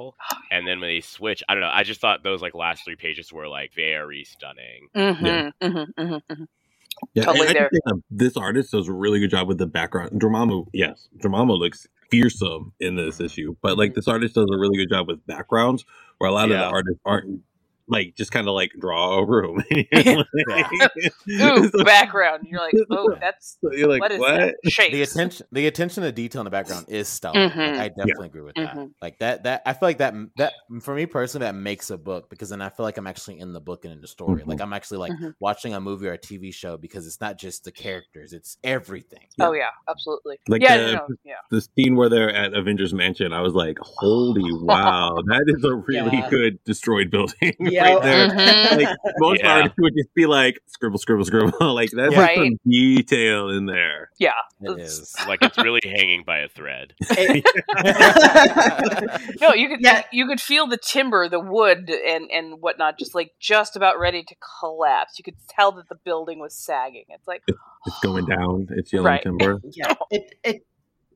And 0.51 0.67
then 0.67 0.79
when 0.81 0.89
they 0.89 1.01
switch, 1.01 1.43
I 1.49 1.55
don't 1.55 1.61
know. 1.61 1.71
I 1.73 1.83
just 1.83 2.01
thought 2.01 2.23
those 2.23 2.41
like 2.41 2.55
last 2.55 2.85
three 2.85 2.95
pages 2.97 3.33
were 3.33 3.47
like 3.47 3.73
very 3.75 4.25
stunning. 4.25 4.89
Mm-hmm, 4.95 5.25
Yeah. 5.25 5.41
mm-hmm, 5.67 6.01
mm-hmm, 6.01 6.33
hmm 6.35 6.43
Yeah, 7.13 7.25
Totally 7.25 7.49
I, 7.49 7.51
I 7.51 7.53
there. 7.53 7.71
think 7.71 7.83
that 7.85 8.01
this 8.09 8.37
artist 8.37 8.71
does 8.71 8.87
a 8.87 8.93
really 8.93 9.19
good 9.19 9.31
job 9.31 9.47
with 9.49 9.57
the 9.57 9.67
background. 9.67 10.11
Dormammu, 10.21 10.67
yes, 10.73 11.09
Dormammu 11.21 11.59
looks 11.59 11.87
fearsome 12.09 12.73
in 12.79 12.95
this 12.95 13.19
issue, 13.19 13.55
but 13.61 13.77
like 13.77 13.95
this 13.95 14.07
artist 14.07 14.35
does 14.35 14.47
a 14.53 14.57
really 14.57 14.77
good 14.77 14.89
job 14.89 15.07
with 15.09 15.25
backgrounds, 15.27 15.85
where 16.19 16.29
a 16.29 16.33
lot 16.33 16.51
of 16.51 16.57
Yeah. 16.57 16.59
the 16.59 16.67
artists 16.67 17.01
aren't 17.05 17.41
like 17.87 18.15
just 18.15 18.31
kind 18.31 18.47
of 18.47 18.53
like 18.53 18.71
draw 18.79 19.19
a 19.19 19.25
room. 19.25 19.63
Ooh, 21.29 21.83
background. 21.83 22.45
You're 22.49 22.59
like, 22.59 22.73
oh, 22.89 23.15
that's 23.19 23.57
you're 23.71 23.87
like, 23.89 24.01
what 24.01 24.11
is 24.11 24.19
what? 24.19 24.37
that? 24.37 24.55
Shapes. 24.71 24.91
the 24.93 25.01
attention 25.01 25.45
the 25.51 25.67
attention 25.67 26.03
to 26.03 26.11
detail 26.11 26.41
in 26.41 26.45
the 26.45 26.51
background 26.51 26.85
is 26.89 27.07
stellar. 27.07 27.39
Like, 27.43 27.53
Mhm. 27.53 27.79
I 27.79 27.87
definitely 27.89 28.27
agree 28.27 28.41
with 28.41 28.55
that. 28.55 28.75
Mhm. 28.75 28.91
Like 29.01 29.19
that 29.19 29.43
that 29.43 29.61
I 29.65 29.73
feel 29.73 29.89
like 29.89 29.97
that 29.99 30.13
that 30.37 30.53
for 30.81 30.95
me 30.95 31.05
personally 31.05 31.45
that 31.45 31.55
makes 31.55 31.89
a 31.89 31.97
book 31.97 32.29
because 32.29 32.49
then 32.49 32.61
I 32.61 32.69
feel 32.69 32.83
like 32.85 32.97
I'm 32.97 33.07
actually 33.07 33.39
in 33.39 33.53
the 33.53 33.61
book 33.61 33.85
and 33.85 33.93
in 33.93 34.01
the 34.01 34.07
story. 34.07 34.43
Like 34.45 34.61
I'm 34.61 34.73
actually 34.73 34.97
like 34.99 35.11
Mhm. 35.13 35.33
watching 35.39 35.73
a 35.73 35.81
movie 35.81 36.07
or 36.07 36.13
a 36.13 36.17
TV 36.17 36.53
show 36.53 36.77
because 36.77 37.05
it's 37.07 37.21
not 37.21 37.37
just 37.37 37.63
the 37.63 37.71
characters, 37.71 38.33
it's 38.33 38.57
everything. 38.63 39.27
Oh 39.39 39.53
yeah, 39.53 39.69
absolutely. 39.89 40.39
Like 40.47 40.61
yeah, 40.61 40.77
the- 40.77 40.83
no, 40.93 40.93
no, 40.93 41.07
yeah. 41.23 41.35
The 41.51 41.61
scene 41.61 41.95
where 41.95 42.09
they're 42.09 42.33
at 42.33 42.53
Avengers 42.53 42.93
Mansion, 42.93 43.33
I 43.33 43.41
was 43.41 43.53
like, 43.53 43.77
holy 43.79 44.51
wow, 44.63 45.15
that 45.27 45.43
is 45.47 45.63
a 45.63 45.75
really 45.75 46.17
Yeah. 46.17 46.29
good 46.29 46.63
destroyed 46.63 47.11
building 47.11 47.53
Yeah. 47.73 47.93
right 47.93 48.01
there. 48.03 48.29
Mhm. 48.29 48.77
Like 48.85 48.97
most 49.19 49.41
Yeah. 49.43 49.53
artists 49.55 49.77
would 49.79 49.93
just 49.97 50.13
be 50.15 50.25
like 50.25 50.59
scribble, 50.67 50.97
scribble, 50.99 51.25
scribble. 51.25 51.73
like 51.73 51.91
that's 51.91 52.15
like 52.15 52.35
some 52.35 52.57
detail 52.69 53.49
in 53.49 53.65
there. 53.65 54.09
Yeah. 54.19 54.31
It's- 54.61 55.13
Like 55.27 55.41
it's 55.41 55.57
really 55.57 55.81
hanging 55.83 56.23
by 56.25 56.39
a 56.39 56.47
thread. 56.49 56.93
No, 59.41 59.53
you 59.53 59.67
could 59.69 59.81
Yeah. 59.81 60.03
you 60.11 60.27
could 60.27 60.39
feel 60.41 60.67
the 60.67 60.77
timber, 60.77 61.27
the 61.29 61.39
wood, 61.39 61.89
and 61.89 62.29
and 62.31 62.61
whatnot, 62.61 62.97
just 62.97 63.13
like 63.15 63.31
just 63.39 63.75
about 63.75 63.99
ready 63.99 64.23
to 64.23 64.35
collapse. 64.59 65.17
You 65.17 65.23
could 65.23 65.35
tell 65.49 65.71
that 65.73 65.89
the 65.89 65.95
building 66.03 66.39
was 66.39 66.55
sagging. 66.55 67.05
It's 67.09 67.27
like, 67.27 67.41
It's 67.47 67.99
going 68.01 68.25
down. 68.37 68.67
It's 68.71 68.91
yellow 68.93 69.05
Right. 69.09 69.21
timber. 69.23 69.59
yeah, 69.71 69.93
it 70.11 70.35
it 70.43 70.65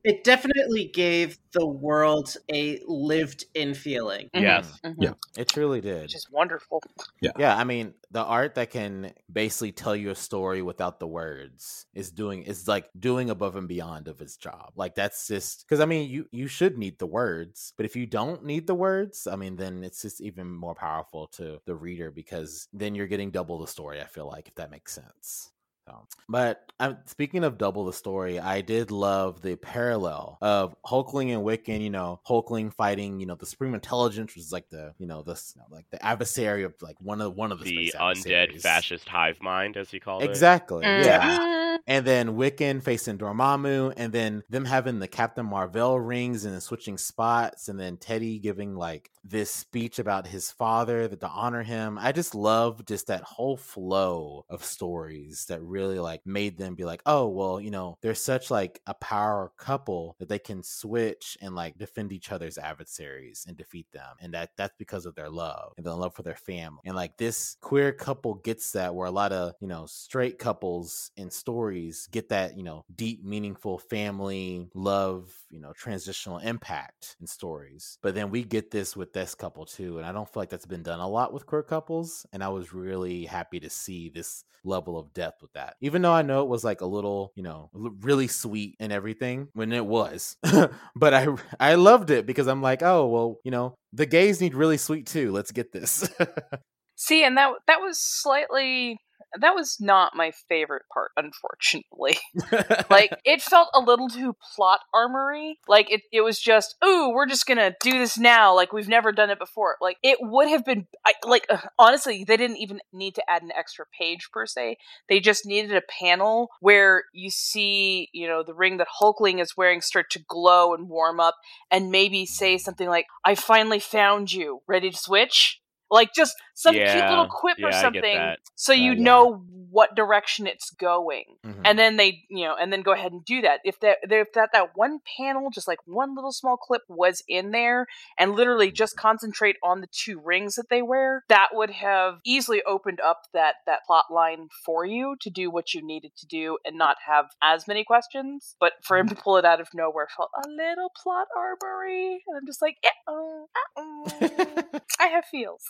it 0.08 0.24
definitely 0.24 0.86
gave 0.94 1.38
the 1.52 1.66
world 1.66 2.34
a 2.50 2.80
lived-in 2.86 3.74
feeling. 3.74 4.28
mhm, 4.34 4.42
Yes. 4.42 4.80
mhm, 4.84 4.96
Yeah. 4.98 5.14
It 5.36 5.48
truly 5.48 5.80
did. 5.80 6.02
which 6.02 6.14
is 6.16 6.26
wonderful. 6.30 6.82
Yeah. 7.20 7.32
Yeah, 7.36 7.56
I 7.56 7.64
mean, 7.64 7.94
the 8.10 8.22
art 8.24 8.54
that 8.56 8.70
can 8.70 9.12
basically 9.30 9.72
tell 9.72 9.94
you 9.94 10.10
a 10.10 10.14
story 10.14 10.62
without 10.62 10.98
the 11.00 11.06
words 11.06 11.86
is 11.94 12.10
doing 12.10 12.42
is 12.42 12.66
like 12.68 12.88
doing 12.98 13.30
above 13.30 13.56
and 13.56 13.68
beyond 13.68 14.08
of 14.08 14.20
its 14.20 14.36
job. 14.36 14.72
Like 14.76 14.94
that's 14.94 15.26
just 15.28 15.64
because 15.66 15.80
I 15.80 15.84
mean, 15.86 16.10
you 16.10 16.26
you 16.32 16.48
should 16.48 16.78
need 16.78 16.98
the 16.98 17.06
words, 17.06 17.72
but 17.76 17.86
if 17.86 17.96
you 17.96 18.06
don't 18.06 18.44
need 18.44 18.66
the 18.66 18.74
words, 18.74 19.26
I 19.26 19.36
mean, 19.36 19.56
then 19.56 19.84
it's 19.84 20.02
just 20.02 20.20
even 20.20 20.50
more 20.52 20.74
powerful 20.74 21.28
to 21.38 21.60
the 21.64 21.74
reader 21.76 22.10
because 22.10 22.68
then 22.72 22.94
you're 22.94 23.06
getting 23.06 23.30
double 23.30 23.58
the 23.60 23.66
story. 23.68 24.00
I 24.00 24.06
feel 24.06 24.26
like 24.26 24.48
if 24.48 24.54
that 24.56 24.70
makes 24.70 24.92
sense. 24.92 25.52
So, 25.88 26.06
but 26.28 26.70
I'm 26.78 26.98
speaking 27.06 27.44
of 27.44 27.56
double 27.56 27.86
the 27.86 27.92
story. 27.92 28.38
I 28.38 28.60
did 28.60 28.90
love 28.90 29.40
the 29.40 29.56
parallel 29.56 30.38
of 30.42 30.76
Hulkling 30.84 31.32
and 31.34 31.42
Wiccan. 31.42 31.80
You 31.80 31.90
know, 31.90 32.20
Hulkling 32.28 32.72
fighting, 32.74 33.20
you 33.20 33.26
know, 33.26 33.36
the 33.36 33.46
Supreme 33.46 33.74
Intelligence, 33.74 34.34
which 34.34 34.44
is 34.44 34.52
like 34.52 34.68
the, 34.68 34.92
you 34.98 35.06
know, 35.06 35.22
this 35.22 35.56
like 35.70 35.86
the 35.90 36.04
adversary 36.04 36.64
of 36.64 36.74
like 36.82 36.96
one 37.00 37.20
of 37.20 37.34
one 37.34 37.52
of 37.52 37.62
the, 37.62 37.92
The 37.92 37.94
undead 37.98 38.60
fascist 38.60 39.08
hive 39.08 39.40
mind, 39.40 39.76
as 39.76 39.90
he 39.90 39.98
called 39.98 40.22
it. 40.22 40.30
Exactly. 40.30 40.84
Yeah. 40.84 41.38
Mhm. 41.38 41.78
And 41.86 42.06
then 42.06 42.36
Wiccan 42.36 42.82
facing 42.82 43.16
Dormammu, 43.16 43.94
and 43.96 44.12
then 44.12 44.42
them 44.50 44.66
having 44.66 44.98
the 44.98 45.08
Captain 45.08 45.46
Marvel 45.46 45.98
rings 45.98 46.44
and 46.44 46.52
then 46.52 46.60
switching 46.60 46.98
spots, 46.98 47.68
and 47.68 47.80
then 47.80 47.96
Teddy 47.96 48.38
giving 48.38 48.74
like 48.76 49.10
this 49.30 49.50
speech 49.50 49.98
about 49.98 50.26
his 50.26 50.50
father 50.50 51.08
that 51.08 51.20
to 51.20 51.28
honor 51.28 51.62
him. 51.62 51.98
I 52.00 52.12
just 52.12 52.34
love 52.34 52.84
just 52.84 53.08
that 53.08 53.22
whole 53.22 53.56
flow 53.56 54.44
of 54.48 54.64
stories 54.64 55.46
that 55.48 55.62
really 55.62 55.98
like 55.98 56.22
made 56.26 56.58
them 56.58 56.74
be 56.74 56.84
like, 56.84 57.02
oh 57.06 57.28
well, 57.28 57.60
you 57.60 57.70
know, 57.70 57.98
they're 58.00 58.14
such 58.14 58.50
like 58.50 58.80
a 58.86 58.94
power 58.94 59.52
couple 59.56 60.16
that 60.18 60.28
they 60.28 60.38
can 60.38 60.62
switch 60.62 61.36
and 61.40 61.54
like 61.54 61.78
defend 61.78 62.12
each 62.12 62.32
other's 62.32 62.58
adversaries 62.58 63.44
and 63.46 63.56
defeat 63.56 63.86
them, 63.92 64.16
and 64.20 64.34
that 64.34 64.50
that's 64.56 64.76
because 64.78 65.06
of 65.06 65.14
their 65.14 65.30
love 65.30 65.72
and 65.76 65.86
their 65.86 65.94
love 65.94 66.14
for 66.14 66.22
their 66.22 66.36
family. 66.36 66.80
And 66.84 66.96
like 66.96 67.16
this 67.16 67.56
queer 67.60 67.92
couple 67.92 68.34
gets 68.34 68.72
that, 68.72 68.94
where 68.94 69.06
a 69.06 69.10
lot 69.10 69.32
of 69.32 69.54
you 69.60 69.68
know 69.68 69.86
straight 69.86 70.38
couples 70.38 71.10
in 71.16 71.30
stories 71.30 72.08
get 72.10 72.28
that 72.30 72.56
you 72.56 72.62
know 72.62 72.84
deep, 72.94 73.24
meaningful 73.24 73.78
family 73.78 74.68
love, 74.74 75.32
you 75.50 75.60
know, 75.60 75.72
transitional 75.72 76.38
impact 76.38 77.16
in 77.20 77.26
stories. 77.26 77.98
But 78.02 78.14
then 78.14 78.30
we 78.30 78.42
get 78.44 78.70
this 78.70 78.96
with 78.96 79.12
this 79.18 79.34
couple 79.34 79.66
too, 79.66 79.98
and 79.98 80.06
I 80.06 80.12
don't 80.12 80.32
feel 80.32 80.40
like 80.40 80.48
that's 80.48 80.66
been 80.66 80.82
done 80.82 81.00
a 81.00 81.08
lot 81.08 81.32
with 81.32 81.46
queer 81.46 81.62
couples. 81.62 82.24
And 82.32 82.42
I 82.42 82.48
was 82.48 82.72
really 82.72 83.24
happy 83.24 83.58
to 83.60 83.70
see 83.70 84.08
this 84.08 84.44
level 84.64 84.98
of 84.98 85.12
depth 85.12 85.42
with 85.42 85.52
that, 85.54 85.74
even 85.80 86.02
though 86.02 86.12
I 86.12 86.22
know 86.22 86.42
it 86.42 86.48
was 86.48 86.64
like 86.64 86.80
a 86.80 86.86
little, 86.86 87.32
you 87.34 87.42
know, 87.42 87.70
really 87.72 88.28
sweet 88.28 88.76
and 88.78 88.92
everything 88.92 89.48
when 89.54 89.72
it 89.72 89.84
was. 89.84 90.36
but 90.96 91.14
I 91.14 91.28
I 91.58 91.74
loved 91.74 92.10
it 92.10 92.26
because 92.26 92.46
I'm 92.46 92.62
like, 92.62 92.82
oh 92.82 93.06
well, 93.08 93.40
you 93.44 93.50
know, 93.50 93.74
the 93.92 94.06
gays 94.06 94.40
need 94.40 94.54
really 94.54 94.78
sweet 94.78 95.06
too. 95.06 95.32
Let's 95.32 95.50
get 95.50 95.72
this. 95.72 96.08
See, 96.96 97.24
and 97.24 97.36
that 97.36 97.52
that 97.66 97.80
was 97.80 97.98
slightly 97.98 98.98
that 99.40 99.54
was 99.54 99.76
not 99.80 100.16
my 100.16 100.32
favorite 100.48 100.84
part, 100.92 101.10
unfortunately. 101.16 102.18
like 102.90 103.10
it 103.24 103.42
felt 103.42 103.68
a 103.74 103.80
little 103.80 104.08
too 104.08 104.34
plot 104.54 104.80
armory. 104.94 105.58
Like 105.68 105.90
it, 105.90 106.02
it 106.12 106.22
was 106.22 106.38
just, 106.38 106.76
ooh, 106.84 107.10
we're 107.10 107.26
just 107.26 107.46
gonna 107.46 107.74
do 107.80 107.92
this 107.92 108.18
now, 108.18 108.54
like 108.54 108.72
we've 108.72 108.88
never 108.88 109.12
done 109.12 109.30
it 109.30 109.38
before. 109.38 109.76
Like 109.80 109.98
it 110.02 110.18
would 110.20 110.48
have 110.48 110.64
been, 110.64 110.86
I, 111.06 111.14
like 111.24 111.46
uh, 111.50 111.58
honestly, 111.78 112.24
they 112.24 112.36
didn't 112.36 112.58
even 112.58 112.80
need 112.92 113.14
to 113.16 113.30
add 113.30 113.42
an 113.42 113.52
extra 113.56 113.84
page 113.98 114.28
per 114.32 114.46
se. 114.46 114.76
They 115.08 115.20
just 115.20 115.46
needed 115.46 115.74
a 115.74 115.82
panel 116.00 116.48
where 116.60 117.04
you 117.12 117.30
see, 117.30 118.08
you 118.12 118.26
know, 118.26 118.42
the 118.42 118.54
ring 118.54 118.78
that 118.78 118.88
Hulkling 119.00 119.40
is 119.40 119.56
wearing 119.56 119.80
start 119.80 120.10
to 120.10 120.24
glow 120.26 120.74
and 120.74 120.88
warm 120.88 121.20
up, 121.20 121.36
and 121.70 121.90
maybe 121.90 122.24
say 122.26 122.58
something 122.58 122.88
like, 122.88 123.06
"I 123.24 123.34
finally 123.34 123.80
found 123.80 124.32
you. 124.32 124.60
Ready 124.66 124.90
to 124.90 124.96
switch." 124.96 125.60
Like 125.90 126.10
just 126.14 126.34
some 126.54 126.74
cute 126.74 126.86
little 126.86 127.28
quip 127.28 127.58
yeah, 127.58 127.68
or 127.68 127.72
something, 127.72 128.34
so 128.54 128.72
you 128.72 128.92
yeah. 128.92 129.02
know 129.02 129.42
what 129.70 129.94
direction 129.94 130.46
it's 130.46 130.70
going. 130.70 131.24
Mhm. 131.44 131.60
and 131.64 131.78
then 131.78 131.96
they 131.96 132.24
you 132.28 132.44
know 132.44 132.56
and 132.58 132.72
then 132.72 132.82
go 132.82 132.92
ahead 132.92 133.12
and 133.12 133.24
do 133.24 133.40
that. 133.42 133.60
If 133.64 133.80
that 133.80 133.98
if 134.02 134.32
that 134.32 134.50
that 134.52 134.70
one 134.74 135.00
panel 135.18 135.50
just 135.50 135.68
like 135.68 135.78
one 135.86 136.14
little 136.14 136.32
small 136.32 136.56
clip 136.56 136.82
was 136.88 137.22
in 137.28 137.50
there 137.50 137.86
and 138.18 138.34
literally 138.34 138.70
just 138.70 138.96
concentrate 138.96 139.56
on 139.62 139.80
the 139.80 139.86
two 139.86 140.20
rings 140.24 140.54
that 140.54 140.68
they 140.70 140.82
wear 140.82 141.24
that 141.28 141.48
would 141.52 141.70
have 141.70 142.18
easily 142.24 142.62
opened 142.66 143.00
up 143.00 143.22
that 143.32 143.56
that 143.66 143.80
plot 143.86 144.04
line 144.10 144.48
for 144.64 144.84
you 144.84 145.16
to 145.20 145.30
do 145.30 145.50
what 145.50 145.74
you 145.74 145.84
needed 145.84 146.12
to 146.16 146.26
do 146.26 146.58
and 146.64 146.76
not 146.76 146.96
have 147.06 147.26
as 147.42 147.66
many 147.68 147.84
questions 147.84 148.56
but 148.60 148.72
for 148.82 148.96
him 148.96 149.08
to 149.08 149.14
pull 149.14 149.36
it 149.36 149.44
out 149.44 149.60
of 149.60 149.68
nowhere 149.74 150.08
felt 150.16 150.30
a 150.44 150.48
little 150.48 150.90
plot 151.02 151.26
armory. 151.36 152.22
And 152.26 152.36
i'm 152.36 152.46
just 152.46 152.62
like 152.62 152.76
eh, 152.84 152.88
oh, 153.06 153.48
uh-oh. 153.76 154.62
i 155.00 155.06
have 155.06 155.24
feels 155.30 155.62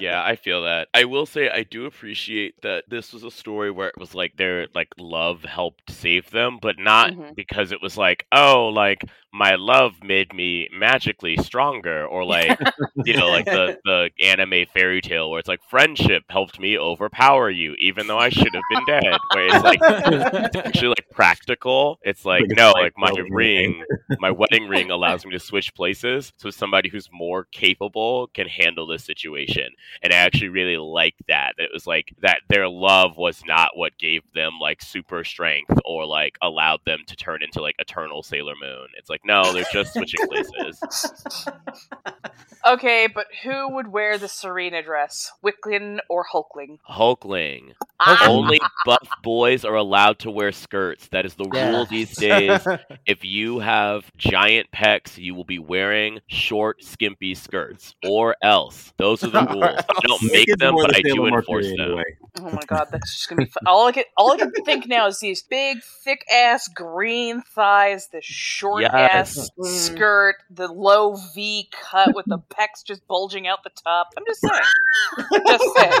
yeah, 0.00 0.22
I 0.22 0.36
feel 0.36 0.64
that. 0.64 0.88
I 0.92 1.04
will 1.04 1.24
say 1.26 1.48
I 1.48 1.62
do 1.62 1.86
appreciate 1.86 2.60
that 2.62 2.84
this 2.88 3.12
was 3.12 3.24
a 3.24 3.30
story 3.30 3.70
where 3.70 3.88
it 3.88 3.98
was 3.98 4.14
like 4.14 4.36
their 4.36 4.66
like 4.74 4.88
love 4.98 5.42
helped 5.44 5.90
save 5.90 6.30
them, 6.30 6.58
but 6.60 6.78
not 6.78 7.12
Mhm. 7.12 7.34
because 7.34 7.72
it 7.72 7.80
was 7.80 7.96
like, 7.96 8.26
oh, 8.32 8.68
like 8.68 9.04
my 9.32 9.54
love 9.56 9.94
made 10.02 10.34
me 10.34 10.68
magically 10.72 11.36
stronger, 11.38 12.04
or 12.06 12.24
like 12.24 12.58
you 13.04 13.16
know, 13.16 13.28
like 13.28 13.46
the 13.46 13.78
the 13.84 14.10
anime 14.22 14.66
fairy 14.72 15.00
tale 15.00 15.30
where 15.30 15.38
it's 15.40 15.48
like 15.48 15.62
friendship 15.68 16.24
helped 16.28 16.60
me 16.60 16.78
overpower 16.78 17.50
you, 17.50 17.74
even 17.78 18.06
though 18.06 18.18
I 18.18 18.28
should 18.28 18.54
have 18.54 18.64
been 18.70 18.84
dead. 18.86 19.18
Where 19.34 19.46
it's 19.48 19.64
like 19.64 19.80
it's 19.82 20.56
actually 20.56 20.88
like 20.88 21.08
practical. 21.10 21.98
It's 22.02 22.24
like 22.24 22.46
Like 22.48 22.50
a 22.50 22.54
no, 22.54 22.72
fight 22.72 22.82
like 22.82 22.94
my 22.96 23.12
ring, 23.30 23.84
my 24.18 24.30
wedding 24.30 24.68
ring 24.68 24.90
allows 24.90 25.24
me 25.24 25.32
to 25.32 25.38
switch 25.40 25.74
places, 25.74 26.32
so 26.36 26.50
somebody 26.50 26.88
who's 26.88 27.08
more 27.12 27.44
capable 27.52 28.28
can 28.34 28.48
handle 28.48 28.86
this 28.86 29.04
situation. 29.04 29.70
And 30.02 30.12
I 30.12 30.16
actually 30.16 30.48
really 30.50 30.76
liked. 30.76 31.22
That 31.28 31.54
it 31.58 31.70
was 31.72 31.86
like 31.86 32.12
that 32.22 32.40
their 32.48 32.68
love 32.68 33.16
was 33.16 33.42
not 33.46 33.76
what 33.76 33.98
gave 33.98 34.22
them 34.34 34.58
like 34.60 34.82
super 34.82 35.24
strength 35.24 35.78
or 35.84 36.04
like 36.06 36.36
allowed 36.42 36.80
them 36.84 37.00
to 37.06 37.16
turn 37.16 37.42
into 37.42 37.60
like 37.62 37.76
eternal 37.78 38.22
Sailor 38.22 38.54
Moon. 38.60 38.88
It's 38.96 39.10
like 39.10 39.21
no, 39.24 39.52
they're 39.52 39.64
just 39.72 39.92
switching 39.94 40.26
places. 40.26 41.46
Okay, 42.64 43.08
but 43.12 43.26
who 43.42 43.74
would 43.74 43.88
wear 43.88 44.18
the 44.18 44.28
Serena 44.28 44.82
dress? 44.84 45.32
Wiccan 45.44 45.98
or 46.08 46.24
Hulkling? 46.32 46.78
Hulkling. 46.88 47.72
Ah. 47.98 48.28
Only 48.28 48.60
buff 48.86 49.08
boys 49.22 49.64
are 49.64 49.74
allowed 49.74 50.20
to 50.20 50.30
wear 50.30 50.52
skirts. 50.52 51.08
That 51.08 51.26
is 51.26 51.34
the 51.34 51.48
rule 51.48 51.86
these 51.86 52.16
days. 52.16 52.64
If 53.04 53.24
you 53.24 53.58
have 53.58 54.10
giant 54.16 54.70
pecs, 54.70 55.18
you 55.18 55.34
will 55.34 55.44
be 55.44 55.58
wearing 55.58 56.20
short, 56.28 56.84
skimpy 56.84 57.34
skirts, 57.34 57.96
or 58.06 58.36
else. 58.42 58.92
Those 58.96 59.24
are 59.24 59.30
the 59.30 59.44
rules. 59.50 59.64
I 59.64 60.06
don't 60.06 60.32
make 60.32 60.48
them, 60.58 60.76
but 60.76 60.94
I 60.94 61.02
do 61.02 61.26
enforce 61.26 61.66
them. 61.68 61.80
anyway. 61.80 62.04
Oh 62.40 62.50
my 62.50 62.62
god, 62.66 62.88
that's 62.90 63.14
just 63.14 63.28
gonna 63.28 63.44
be 63.44 63.50
fun. 63.50 63.64
All 63.66 63.86
I 63.86 63.92
can 63.92 64.04
all 64.16 64.32
I 64.32 64.38
can 64.38 64.52
think 64.64 64.88
now 64.88 65.06
is 65.06 65.20
these 65.20 65.42
big, 65.42 65.82
thick 66.02 66.24
ass 66.32 66.66
green 66.66 67.42
thighs, 67.42 68.08
the 68.08 68.20
short 68.22 68.84
ass 68.84 69.36
Yes. 69.36 69.50
Mm. 69.58 69.66
skirt, 69.66 70.36
the 70.50 70.66
low 70.68 71.16
V 71.34 71.68
cut 71.70 72.14
with 72.14 72.24
the 72.26 72.38
pecs 72.50 72.84
just 72.86 73.06
bulging 73.06 73.46
out 73.46 73.62
the 73.64 73.70
top. 73.84 74.08
I'm 74.16 74.24
just 74.26 74.40
saying. 74.40 75.40
just 75.46 75.64
saying. 75.76 75.92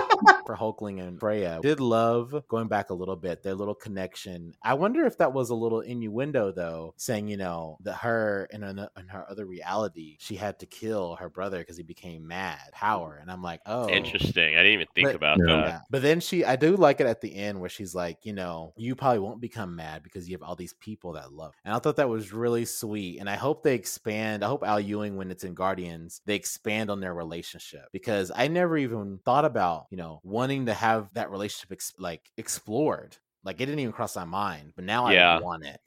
for 0.46 0.56
Hulkling 0.56 1.06
and 1.06 1.20
Freya. 1.20 1.58
Did 1.62 1.80
love 1.80 2.34
going 2.48 2.68
back 2.68 2.88
a 2.88 2.94
little 2.94 3.16
bit, 3.16 3.42
their 3.42 3.54
little 3.54 3.74
connection. 3.74 4.54
I 4.62 4.72
wonder 4.74 5.04
if 5.04 5.18
that 5.18 5.34
was 5.34 5.50
a 5.50 5.54
little 5.54 5.80
innuendo 5.80 6.50
though, 6.52 6.94
saying, 6.96 7.28
you 7.28 7.36
know, 7.36 7.76
that 7.82 7.96
her 7.96 8.48
in, 8.50 8.62
an, 8.62 8.86
in 8.98 9.08
her 9.08 9.26
other 9.30 9.44
reality, 9.44 10.16
she 10.18 10.36
had 10.36 10.58
to 10.60 10.66
kill 10.66 11.16
her 11.16 11.28
brother 11.28 11.58
because 11.58 11.76
he 11.76 11.82
became 11.82 12.26
mad, 12.26 12.58
power. 12.72 13.18
And 13.20 13.30
I'm 13.30 13.42
like, 13.42 13.60
oh. 13.66 13.90
Interesting. 13.90 14.54
I 14.56 14.62
didn't 14.62 14.72
even 14.72 14.86
think 14.94 15.08
But- 15.08 15.14
about 15.16 15.36
No. 15.38 15.60
that. 15.66 15.82
But 15.90 16.00
then 16.00 16.20
she, 16.22 16.44
I 16.44 16.56
do 16.56 16.76
like 16.76 17.00
it 17.00 17.06
at 17.06 17.20
the 17.20 17.34
end 17.34 17.60
where 17.60 17.68
she's 17.68 17.94
like, 17.94 18.18
you 18.22 18.32
know, 18.32 18.72
you 18.76 18.94
probably 18.94 19.18
won't 19.18 19.40
become 19.40 19.76
mad 19.76 20.02
because 20.02 20.28
you 20.28 20.34
have 20.34 20.42
all 20.42 20.56
these 20.56 20.74
people 20.74 21.12
that 21.12 21.32
love. 21.32 21.54
And 21.64 21.74
I 21.74 21.78
thought 21.78 21.96
that 21.96 22.08
was 22.08 22.32
really 22.32 22.64
sweet. 22.64 23.18
And 23.18 23.28
I 23.28 23.36
hope 23.36 23.62
they 23.62 23.74
expand. 23.74 24.44
I 24.44 24.48
hope 24.48 24.64
Al 24.64 24.80
Ewing, 24.80 25.16
when 25.16 25.30
it's 25.30 25.44
in 25.44 25.54
Guardians, 25.54 26.20
they 26.26 26.34
expand 26.34 26.90
on 26.90 27.00
their 27.00 27.14
relationship 27.14 27.86
because 27.92 28.30
I 28.34 28.48
never 28.48 28.76
even 28.76 29.18
thought 29.24 29.44
about, 29.44 29.86
you 29.90 29.96
know, 29.96 30.20
wanting 30.22 30.66
to 30.66 30.74
have 30.74 31.08
that 31.14 31.30
relationship 31.30 31.72
ex- 31.72 31.94
like 31.98 32.30
explored. 32.36 33.16
Like 33.44 33.56
it 33.60 33.66
didn't 33.66 33.80
even 33.80 33.92
cross 33.92 34.14
my 34.14 34.24
mind, 34.24 34.72
but 34.76 34.84
now 34.84 35.08
Yeah. 35.10 35.38
I 35.38 35.40
want 35.40 35.64
it. 35.64 35.80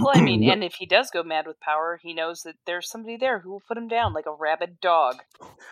Well, 0.00 0.12
I 0.16 0.20
mean, 0.20 0.42
and 0.50 0.64
if 0.64 0.74
he 0.74 0.86
does 0.86 1.08
go 1.10 1.22
mad 1.22 1.46
with 1.46 1.60
power, 1.60 2.00
he 2.02 2.12
knows 2.12 2.42
that 2.42 2.56
there's 2.66 2.90
somebody 2.90 3.16
there 3.16 3.38
who 3.38 3.50
will 3.50 3.62
put 3.66 3.76
him 3.76 3.86
down 3.86 4.12
like 4.12 4.26
a 4.26 4.32
rabid 4.32 4.80
dog. 4.80 5.22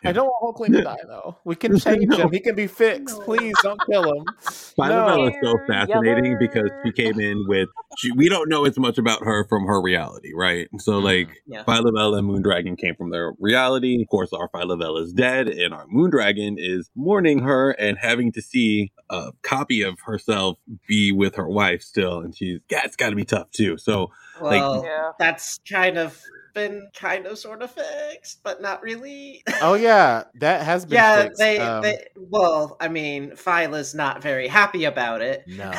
I 0.04 0.12
don't 0.12 0.26
want 0.26 0.56
Hulkling 0.56 0.72
to 0.76 0.82
die 0.82 0.96
though. 1.08 1.36
We 1.44 1.56
can 1.56 1.76
change 1.80 2.06
No. 2.06 2.16
him. 2.18 2.30
He 2.30 2.38
can 2.38 2.54
be 2.54 2.68
fixed. 2.68 3.20
Please 3.22 3.54
don't 3.62 3.80
kill 3.90 4.12
him. 4.14 4.24
Phyla 4.78 5.28
is 5.28 5.34
so 5.42 5.48
Yeller, 5.50 5.66
fascinating 5.66 6.36
because 6.38 6.70
she 6.84 6.92
came 6.92 7.18
in 7.18 7.44
with 7.48 7.68
she, 7.96 8.10
we 8.12 8.28
don't 8.28 8.48
know 8.48 8.64
as 8.64 8.76
much 8.78 8.98
about 8.98 9.22
her 9.24 9.44
from 9.48 9.66
her 9.66 9.80
reality, 9.80 10.32
right? 10.34 10.68
So 10.78 11.00
Mhm. 11.00 11.04
like 11.04 11.42
Yeah. 11.46 11.64
Phyla 11.64 12.18
and 12.18 12.28
Moondragon 12.28 12.76
came 12.78 12.94
from 12.96 13.10
their 13.10 13.32
reality. 13.40 14.02
Of 14.02 14.08
course, 14.08 14.32
our 14.32 14.48
Phyla 14.48 15.00
is 15.02 15.12
dead, 15.12 15.48
and 15.48 15.72
our 15.72 15.86
Moondragon 15.86 16.56
is 16.58 16.90
mourning 16.94 17.40
her 17.40 17.70
and 17.70 17.96
having 17.98 18.30
to 18.32 18.42
see 18.42 18.92
a 19.10 19.32
copy 19.42 19.82
of 19.82 19.98
herself 20.04 20.58
be 20.86 21.12
with 21.12 21.23
her 21.36 21.48
wife 21.48 21.82
still, 21.82 22.20
and 22.20 22.36
she's 22.36 22.60
yeah, 22.70 22.80
it's 22.84 22.96
got 22.96 23.10
to 23.10 23.16
be 23.16 23.24
tough 23.24 23.50
too. 23.50 23.76
So 23.78 24.10
Like- 24.40 24.60
Well, 24.60 24.84
Yeah. 24.84 25.12
that's 25.18 25.60
kind 25.70 25.96
of 25.96 26.20
been 26.54 26.88
kind 26.94 27.26
of 27.26 27.38
sort 27.38 27.62
of 27.62 27.70
fixed, 27.70 28.42
but 28.42 28.60
not 28.60 28.82
really. 28.82 29.42
Oh 29.60 29.74
yeah, 29.74 30.24
that 30.40 30.62
has 30.62 30.84
been 30.84 30.94
yeah, 30.96 31.22
fixed. 31.22 31.38
they, 31.38 31.58
Um, 31.58 31.82
they. 31.82 32.06
Well, 32.16 32.76
I 32.80 32.88
mean, 32.88 33.32
Phyla's 33.36 33.94
not 33.94 34.22
very 34.22 34.48
happy 34.48 34.84
about 34.84 35.20
it. 35.20 35.44
No. 35.46 35.70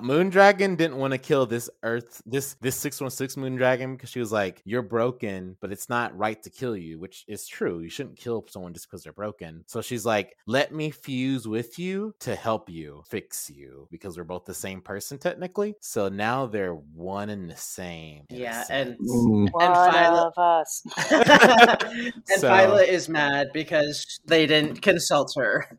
Moondragon 0.00 0.76
didn't 0.76 0.96
want 0.96 1.12
to 1.12 1.18
kill 1.18 1.46
this 1.46 1.70
Earth, 1.82 2.22
this 2.26 2.54
this 2.60 2.76
616 2.76 3.42
Moondragon 3.42 3.96
because 3.96 4.10
she 4.10 4.20
was 4.20 4.32
like, 4.32 4.60
You're 4.64 4.82
broken, 4.82 5.56
but 5.60 5.72
it's 5.72 5.88
not 5.88 6.16
right 6.16 6.42
to 6.42 6.50
kill 6.50 6.76
you, 6.76 6.98
which 6.98 7.24
is 7.28 7.46
true. 7.46 7.80
You 7.80 7.88
shouldn't 7.90 8.16
kill 8.16 8.44
someone 8.48 8.72
just 8.74 8.88
because 8.90 9.04
they're 9.04 9.12
broken. 9.12 9.64
So 9.66 9.80
she's 9.82 10.04
like, 10.04 10.36
Let 10.46 10.72
me 10.74 10.90
fuse 10.90 11.46
with 11.46 11.78
you 11.78 12.14
to 12.20 12.34
help 12.34 12.68
you 12.68 13.02
fix 13.08 13.50
you 13.50 13.88
because 13.90 14.16
we're 14.16 14.24
both 14.24 14.44
the 14.44 14.54
same 14.54 14.80
person 14.80 15.18
technically. 15.18 15.74
So 15.80 16.08
now 16.08 16.46
they're 16.46 16.74
one 16.74 17.30
and 17.30 17.48
the 17.50 17.56
same. 17.56 18.24
Yeah, 18.30 18.64
and 18.68 18.90
and, 18.90 18.98
mm, 18.98 19.48
One 19.52 19.74
Phyla- 19.74 20.19
of 20.26 20.32
us. 20.36 20.82
and 21.10 22.40
So- 22.40 22.48
Phyla 22.48 22.86
is 22.86 23.08
mad 23.08 23.48
because 23.52 24.04
they 24.26 24.46
didn't 24.46 24.82
consult 24.82 25.32
her. 25.36 25.78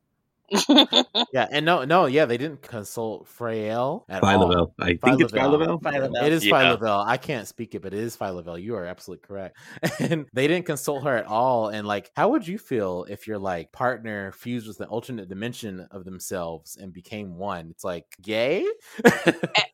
yeah, 1.33 1.47
and 1.51 1.65
no, 1.65 1.83
no, 1.85 2.05
yeah, 2.05 2.25
they 2.25 2.37
didn't 2.37 2.61
consult 2.61 3.27
Frael 3.27 4.03
at 4.09 4.23
all. 4.23 4.49
Phyla, 4.49 4.71
I 4.79 4.95
think 4.97 5.21
it's 5.21 5.31
Phyla-Vel. 5.31 5.79
Phyla. 5.79 6.09
Phyla 6.09 6.23
It 6.23 6.33
is 6.33 6.45
Yeah. 6.45 6.53
Phyla-Vel. 6.53 6.99
I 7.07 7.17
can't 7.17 7.47
speak 7.47 7.73
it, 7.75 7.81
but 7.81 7.93
it 7.93 7.99
is 7.99 8.17
Phyla-Vel. 8.17 8.57
You 8.57 8.75
are 8.75 8.85
absolutely 8.85 9.25
correct. 9.27 9.57
And 9.99 10.25
they 10.33 10.47
didn't 10.47 10.65
consult 10.65 11.03
her 11.03 11.15
at 11.15 11.25
all. 11.27 11.69
And 11.69 11.87
like, 11.87 12.11
how 12.15 12.29
would 12.29 12.47
you 12.47 12.57
feel 12.57 13.05
if 13.09 13.27
your 13.27 13.37
like 13.37 13.71
partner 13.71 14.31
fused 14.31 14.67
with 14.67 14.77
the 14.77 14.87
alternate 14.87 15.29
dimension 15.29 15.87
of 15.91 16.05
themselves 16.05 16.75
and 16.75 16.91
became 16.91 17.37
one? 17.37 17.69
It's 17.69 17.83
like 17.83 18.05
gay. 18.21 18.65
A- 19.05 19.33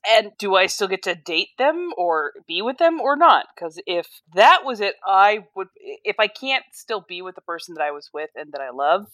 and 0.10 0.32
do 0.38 0.56
I 0.56 0.68
still 0.68 0.88
get 0.88 1.04
to 1.04 1.16
date 1.16 1.50
them 1.58 1.92
or 1.98 2.34
be 2.48 2.62
with 2.62 2.78
them 2.78 3.00
or 3.02 3.16
not? 3.16 3.48
Because 3.56 3.80
if 3.88 4.08
that 4.36 4.62
was 4.66 4.82
it, 4.82 4.96
I 5.06 5.46
would. 5.56 5.68
If 6.04 6.18
I 6.20 6.28
can't 6.28 6.64
still 6.74 7.02
be 7.08 7.22
with 7.22 7.36
the 7.36 7.42
person 7.42 7.76
that 7.76 7.84
I 7.84 7.92
was 7.92 8.10
with 8.14 8.30
and 8.36 8.52
that 8.54 8.62
I 8.62 8.70
love, 8.72 9.08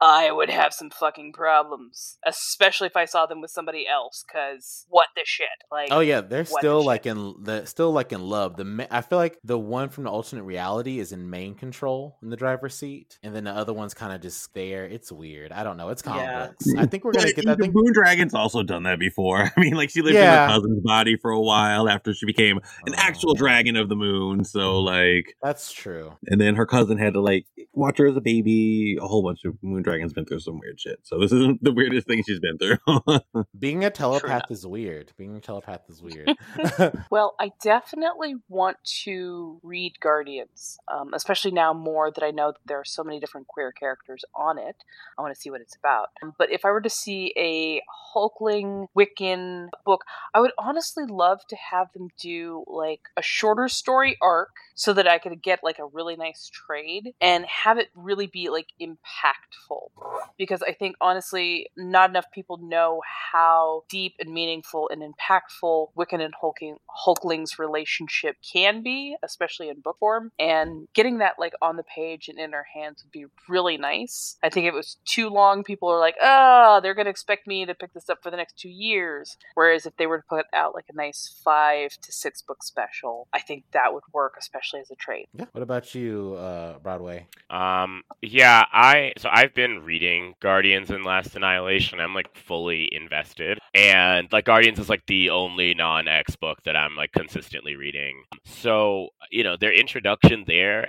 I 0.00 0.30
would 0.32 0.50
have 0.50 0.72
some 0.72 0.90
fucking 0.98 1.32
problems. 1.32 2.18
Especially 2.24 2.86
if 2.86 2.96
I 2.96 3.04
saw 3.04 3.26
them 3.26 3.40
with 3.40 3.50
somebody 3.50 3.86
else. 3.86 4.24
Because 4.26 4.86
what 4.88 5.08
the 5.14 5.22
shit? 5.24 5.46
Like, 5.70 5.88
oh 5.90 6.00
yeah, 6.00 6.20
they're 6.20 6.44
still 6.44 6.80
the 6.80 6.86
like 6.86 7.04
shit? 7.04 7.16
in 7.16 7.34
the 7.42 7.64
still 7.66 7.92
like 7.92 8.12
in 8.12 8.20
love. 8.20 8.56
The 8.56 8.64
ma- 8.64 8.86
I 8.90 9.00
feel 9.02 9.18
like 9.18 9.38
the 9.44 9.58
one 9.58 9.88
from 9.88 10.04
the 10.04 10.10
alternate 10.10 10.44
reality 10.44 10.98
is 10.98 11.12
in 11.12 11.28
main 11.30 11.54
control 11.54 12.18
in 12.22 12.30
the 12.30 12.36
driver's 12.36 12.74
seat, 12.74 13.18
and 13.22 13.34
then 13.34 13.44
the 13.44 13.52
other 13.52 13.72
one's 13.72 13.94
kind 13.94 14.12
of 14.12 14.20
just 14.20 14.52
there. 14.54 14.84
It's 14.84 15.10
weird. 15.12 15.52
I 15.52 15.64
don't 15.64 15.76
know. 15.76 15.88
It's 15.90 16.02
comic 16.02 16.22
Yeah. 16.22 16.50
I 16.78 16.86
think 16.86 17.04
we're 17.04 17.12
gonna 17.12 17.26
But 17.26 17.36
get. 17.36 17.48
I 17.48 17.54
the 17.54 17.70
Moon 17.72 17.92
Dragon's 17.92 18.34
also 18.34 18.62
done 18.62 18.84
that 18.84 18.98
before. 18.98 19.38
I 19.56 19.60
mean, 19.60 19.74
like 19.74 19.90
she 19.90 20.02
lived 20.02 20.14
Yeah. 20.14 20.44
in 20.44 20.50
her 20.50 20.56
cousin's 20.56 20.82
body 20.82 21.16
for 21.16 21.30
a 21.30 21.40
while 21.40 21.88
after 21.88 22.12
she 22.14 22.26
became 22.26 22.58
an 22.86 22.94
actual 22.96 23.30
Oh, 23.30 23.34
dragon 23.34 23.76
of 23.76 23.88
the 23.88 23.96
moon. 23.96 24.44
So 24.44 24.80
like, 24.80 25.34
That's 25.42 25.72
true. 25.72 26.12
and 26.26 26.40
then 26.40 26.54
her 26.54 26.66
cousin 26.66 26.96
had 26.98 27.14
to 27.14 27.20
like 27.20 27.46
watch 27.72 27.98
her 27.98 28.06
as 28.06 28.16
a 28.16 28.20
baby. 28.20 28.96
A 29.00 29.06
whole 29.06 29.22
bunch 29.22 29.40
of 29.44 29.54
Moon 29.62 29.82
Dragons 29.82 30.12
been 30.12 30.24
through 30.24 30.40
some 30.40 30.58
weird 30.60 30.80
shit. 30.80 30.85
So 31.02 31.18
this 31.18 31.32
isn't 31.32 31.62
the 31.62 31.72
weirdest 31.72 32.06
thing 32.06 32.22
she's 32.26 32.40
been 32.40 32.58
through. 32.58 33.44
Being 33.58 33.84
a 33.84 33.90
telepath 33.90 34.50
is 34.50 34.66
weird. 34.66 35.12
Being 35.16 35.36
a 35.36 35.40
telepath 35.40 35.82
is 35.88 36.02
weird. 36.02 36.30
Well, 37.10 37.34
I 37.38 37.52
definitely 37.62 38.34
want 38.48 38.76
to 39.04 39.60
read 39.62 39.94
Guardians, 40.00 40.78
um, 40.92 41.14
especially 41.14 41.50
now 41.50 41.72
more 41.72 42.10
that 42.10 42.22
I 42.22 42.30
know 42.30 42.52
that 42.52 42.60
there 42.66 42.78
are 42.80 42.84
so 42.84 43.02
many 43.04 43.20
different 43.20 43.46
queer 43.46 43.72
characters 43.72 44.24
on 44.34 44.58
it. 44.58 44.76
I 45.18 45.22
want 45.22 45.34
to 45.34 45.40
see 45.40 45.50
what 45.50 45.60
it's 45.60 45.76
about. 45.76 46.08
Um, 46.22 46.34
But 46.38 46.50
if 46.50 46.64
I 46.64 46.70
were 46.70 46.80
to 46.80 46.90
see 46.90 47.32
a 47.36 47.80
Hulkling 48.14 48.86
Wiccan 48.96 49.68
book, 49.84 50.04
I 50.34 50.40
would 50.40 50.52
honestly 50.58 51.04
love 51.06 51.40
to 51.48 51.56
have 51.56 51.92
them 51.92 52.08
do 52.20 52.64
like 52.66 53.00
a 53.16 53.22
shorter 53.22 53.68
story 53.68 54.16
arc 54.20 54.50
so 54.74 54.92
that 54.92 55.06
I 55.08 55.18
could 55.18 55.42
get 55.42 55.60
like 55.62 55.78
a 55.78 55.86
really 55.86 56.16
nice 56.16 56.50
trade 56.52 57.14
and 57.20 57.46
have 57.46 57.78
it 57.78 57.88
really 57.94 58.26
be 58.26 58.48
like 58.50 58.68
impactful. 58.80 59.90
Because 60.38 60.62
I 60.66 60.72
think 60.72 60.96
honestly, 61.00 61.68
not 61.76 62.10
enough 62.10 62.26
people 62.32 62.58
know 62.58 63.00
how 63.32 63.84
deep 63.88 64.14
and 64.18 64.32
meaningful 64.32 64.88
and 64.90 65.02
impactful 65.02 65.88
Wiccan 65.96 66.20
and 66.20 66.34
Hulking, 66.40 66.76
Hulkling's 67.06 67.58
relationship 67.58 68.36
can 68.52 68.82
be, 68.82 69.16
especially 69.22 69.68
in 69.68 69.80
book 69.80 69.96
form. 69.98 70.32
And 70.38 70.88
getting 70.94 71.18
that 71.18 71.34
like 71.38 71.54
on 71.62 71.76
the 71.76 71.82
page 71.82 72.28
and 72.28 72.38
in 72.38 72.54
our 72.54 72.66
hands 72.74 73.02
would 73.02 73.12
be 73.12 73.26
really 73.48 73.76
nice. 73.76 74.36
I 74.42 74.48
think 74.48 74.66
if 74.66 74.72
it 74.72 74.76
was 74.76 74.96
too 75.04 75.28
long, 75.28 75.64
people 75.64 75.88
are 75.88 76.00
like, 76.00 76.16
oh, 76.20 76.80
they're 76.82 76.94
going 76.94 77.06
to 77.06 77.10
expect 77.10 77.46
me 77.46 77.66
to 77.66 77.74
pick 77.74 77.92
this 77.92 78.08
up 78.08 78.18
for 78.22 78.30
the 78.30 78.36
next 78.36 78.58
two 78.58 78.68
years. 78.68 79.36
Whereas 79.54 79.86
if 79.86 79.96
they 79.96 80.06
were 80.06 80.18
to 80.18 80.24
put 80.28 80.46
out 80.52 80.74
like 80.74 80.86
a 80.90 80.96
nice 80.96 81.40
five 81.44 81.90
to 82.02 82.12
six 82.12 82.42
book 82.42 82.62
special, 82.62 83.28
I 83.32 83.40
think 83.40 83.64
that 83.72 83.92
would 83.92 84.02
work, 84.12 84.34
especially 84.38 84.80
as 84.80 84.90
a 84.90 84.96
trade. 84.96 85.26
yeah. 85.34 85.46
What 85.52 85.62
about 85.62 85.94
you, 85.94 86.34
uh, 86.38 86.78
Broadway? 86.78 87.26
Um, 87.50 88.02
yeah, 88.22 88.64
I 88.72 89.12
so 89.18 89.28
I've 89.32 89.54
been 89.54 89.84
reading 89.84 90.34
Guardians 90.56 90.90
and 90.90 91.04
Last 91.04 91.36
Annihilation. 91.36 92.00
I'm 92.00 92.14
like 92.14 92.34
fully 92.34 92.88
invested. 92.90 93.58
And 93.74 94.26
like 94.32 94.46
Guardians 94.46 94.78
is 94.78 94.88
like 94.88 95.04
the 95.06 95.28
only 95.28 95.74
non 95.74 96.08
X 96.08 96.34
book 96.34 96.62
that 96.64 96.74
I'm 96.74 96.96
like 96.96 97.12
consistently 97.12 97.76
reading. 97.76 98.22
So, 98.46 99.10
you 99.30 99.44
know, 99.44 99.58
their 99.60 99.74
introduction 99.74 100.44
there 100.46 100.88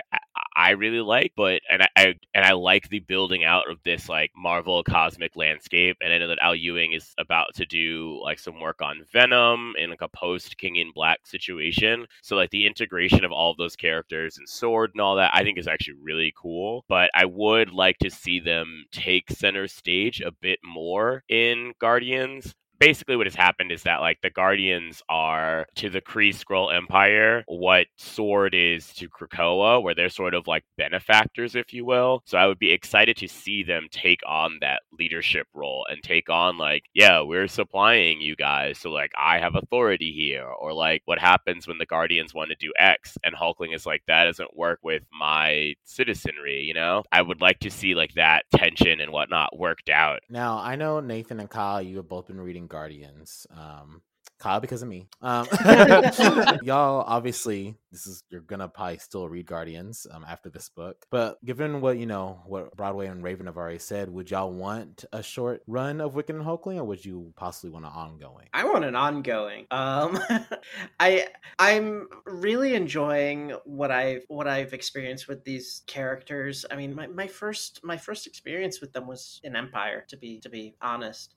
I 0.56 0.70
really 0.70 1.00
like, 1.00 1.32
but 1.36 1.60
and 1.70 1.82
I, 1.82 1.88
I, 1.96 2.14
and 2.34 2.44
I 2.44 2.52
like 2.52 2.88
the 2.88 3.00
building 3.00 3.44
out 3.44 3.70
of 3.70 3.78
this 3.84 4.08
like 4.08 4.30
Marvel 4.36 4.82
cosmic 4.82 5.36
landscape. 5.36 5.96
And 6.00 6.12
I 6.12 6.18
know 6.18 6.28
that 6.28 6.38
Al 6.42 6.54
Ewing 6.54 6.92
is 6.92 7.14
about 7.18 7.54
to 7.54 7.66
do 7.66 8.20
like 8.22 8.38
some 8.38 8.60
work 8.60 8.82
on 8.82 9.04
Venom 9.12 9.74
in 9.78 9.90
like 9.90 10.02
a 10.02 10.08
post 10.08 10.58
King 10.58 10.76
in 10.76 10.92
Black 10.92 11.26
situation. 11.26 12.06
So 12.22 12.36
like 12.36 12.50
the 12.50 12.66
integration 12.66 13.24
of 13.24 13.32
all 13.32 13.50
of 13.50 13.56
those 13.56 13.76
characters 13.76 14.38
and 14.38 14.48
Sword 14.48 14.90
and 14.94 15.00
all 15.00 15.16
that, 15.16 15.32
I 15.34 15.42
think 15.42 15.58
is 15.58 15.68
actually 15.68 15.98
really 16.02 16.32
cool. 16.36 16.84
But 16.88 17.10
I 17.14 17.24
would 17.24 17.70
like 17.70 17.98
to 17.98 18.10
see 18.10 18.40
them 18.40 18.84
take 18.92 19.30
center 19.30 19.68
stage 19.68 20.20
a 20.20 20.32
bit 20.32 20.58
more 20.64 21.24
in 21.28 21.74
Guardians 21.80 22.54
basically 22.78 23.16
what 23.16 23.26
has 23.26 23.34
happened 23.34 23.72
is 23.72 23.82
that 23.82 24.00
like 24.00 24.20
the 24.22 24.30
Guardians 24.30 25.02
are 25.08 25.66
to 25.76 25.90
the 25.90 26.00
Kree 26.00 26.34
Skrull 26.34 26.74
Empire 26.74 27.44
what 27.46 27.86
Sword 27.96 28.54
is 28.54 28.92
to 28.94 29.08
Krakoa, 29.08 29.82
where 29.82 29.94
they're 29.94 30.08
sort 30.08 30.34
of 30.34 30.46
like 30.46 30.64
benefactors, 30.76 31.54
if 31.54 31.72
you 31.72 31.84
will. 31.84 32.22
So 32.24 32.38
I 32.38 32.46
would 32.46 32.58
be 32.58 32.72
excited 32.72 33.16
to 33.18 33.28
see 33.28 33.62
them 33.62 33.88
take 33.90 34.20
on 34.26 34.58
that 34.60 34.82
leadership 34.98 35.46
role 35.54 35.86
and 35.90 36.02
take 36.02 36.28
on 36.28 36.58
like, 36.58 36.84
yeah, 36.94 37.20
we're 37.22 37.48
supplying 37.48 38.20
you 38.20 38.36
guys, 38.36 38.78
so 38.78 38.90
like 38.90 39.12
I 39.16 39.38
have 39.38 39.54
authority 39.54 40.12
here, 40.12 40.44
or 40.44 40.72
like 40.72 41.02
what 41.04 41.18
happens 41.18 41.66
when 41.66 41.78
the 41.78 41.86
Guardians 41.86 42.34
want 42.34 42.50
to 42.50 42.56
do 42.56 42.72
X 42.78 43.16
and 43.24 43.34
Hulkling 43.34 43.74
is 43.74 43.86
like 43.86 44.02
that 44.06 44.24
doesn't 44.24 44.56
work 44.56 44.78
with 44.82 45.02
my 45.18 45.74
citizenry, 45.84 46.62
you 46.62 46.74
know? 46.74 47.02
I 47.10 47.22
would 47.22 47.40
like 47.40 47.60
to 47.60 47.70
see 47.70 47.94
like 47.94 48.14
that 48.14 48.44
tension 48.54 49.00
and 49.00 49.12
whatnot 49.12 49.58
worked 49.58 49.88
out. 49.88 50.20
Now 50.28 50.58
I 50.58 50.76
know 50.76 51.00
Nathan 51.00 51.40
and 51.40 51.50
Kyle, 51.50 51.82
you 51.82 51.96
have 51.96 52.08
both 52.08 52.28
been 52.28 52.40
reading 52.40 52.67
Guardians. 52.68 53.46
Um, 53.50 54.02
Kyle 54.38 54.60
because 54.60 54.82
of 54.82 54.88
me. 54.88 55.08
Um, 55.20 55.46
y'all 56.62 57.04
obviously 57.06 57.76
this 57.90 58.06
is 58.06 58.22
you're 58.30 58.40
gonna 58.40 58.68
probably 58.68 58.98
still 58.98 59.28
read 59.28 59.46
Guardians 59.46 60.06
um, 60.10 60.24
after 60.28 60.48
this 60.48 60.68
book, 60.68 61.06
but 61.10 61.44
given 61.44 61.80
what 61.80 61.98
you 61.98 62.06
know 62.06 62.40
what 62.46 62.76
Broadway 62.76 63.06
and 63.06 63.22
Raven 63.22 63.46
have 63.46 63.56
already 63.56 63.78
said, 63.78 64.10
would 64.10 64.30
y'all 64.30 64.52
want 64.52 65.04
a 65.12 65.22
short 65.22 65.62
run 65.66 66.00
of 66.00 66.14
Wiccan 66.14 66.36
and 66.36 66.44
Hulkling, 66.44 66.76
or 66.76 66.84
would 66.84 67.04
you 67.04 67.32
possibly 67.36 67.70
want 67.70 67.84
an 67.84 67.92
ongoing? 67.92 68.46
I 68.54 68.64
want 68.64 68.84
an 68.84 68.94
ongoing. 68.94 69.66
Um, 69.70 70.18
I 71.00 71.28
I'm 71.58 72.08
really 72.24 72.74
enjoying 72.74 73.54
what 73.64 73.90
I've 73.90 74.24
what 74.28 74.46
I've 74.46 74.72
experienced 74.72 75.26
with 75.26 75.44
these 75.44 75.82
characters. 75.86 76.64
I 76.70 76.76
mean, 76.76 76.94
my, 76.94 77.08
my 77.08 77.26
first 77.26 77.80
my 77.82 77.96
first 77.96 78.26
experience 78.26 78.80
with 78.80 78.92
them 78.92 79.08
was 79.08 79.40
in 79.42 79.56
Empire, 79.56 80.04
to 80.08 80.16
be 80.16 80.38
to 80.40 80.48
be 80.48 80.74
honest. 80.80 81.34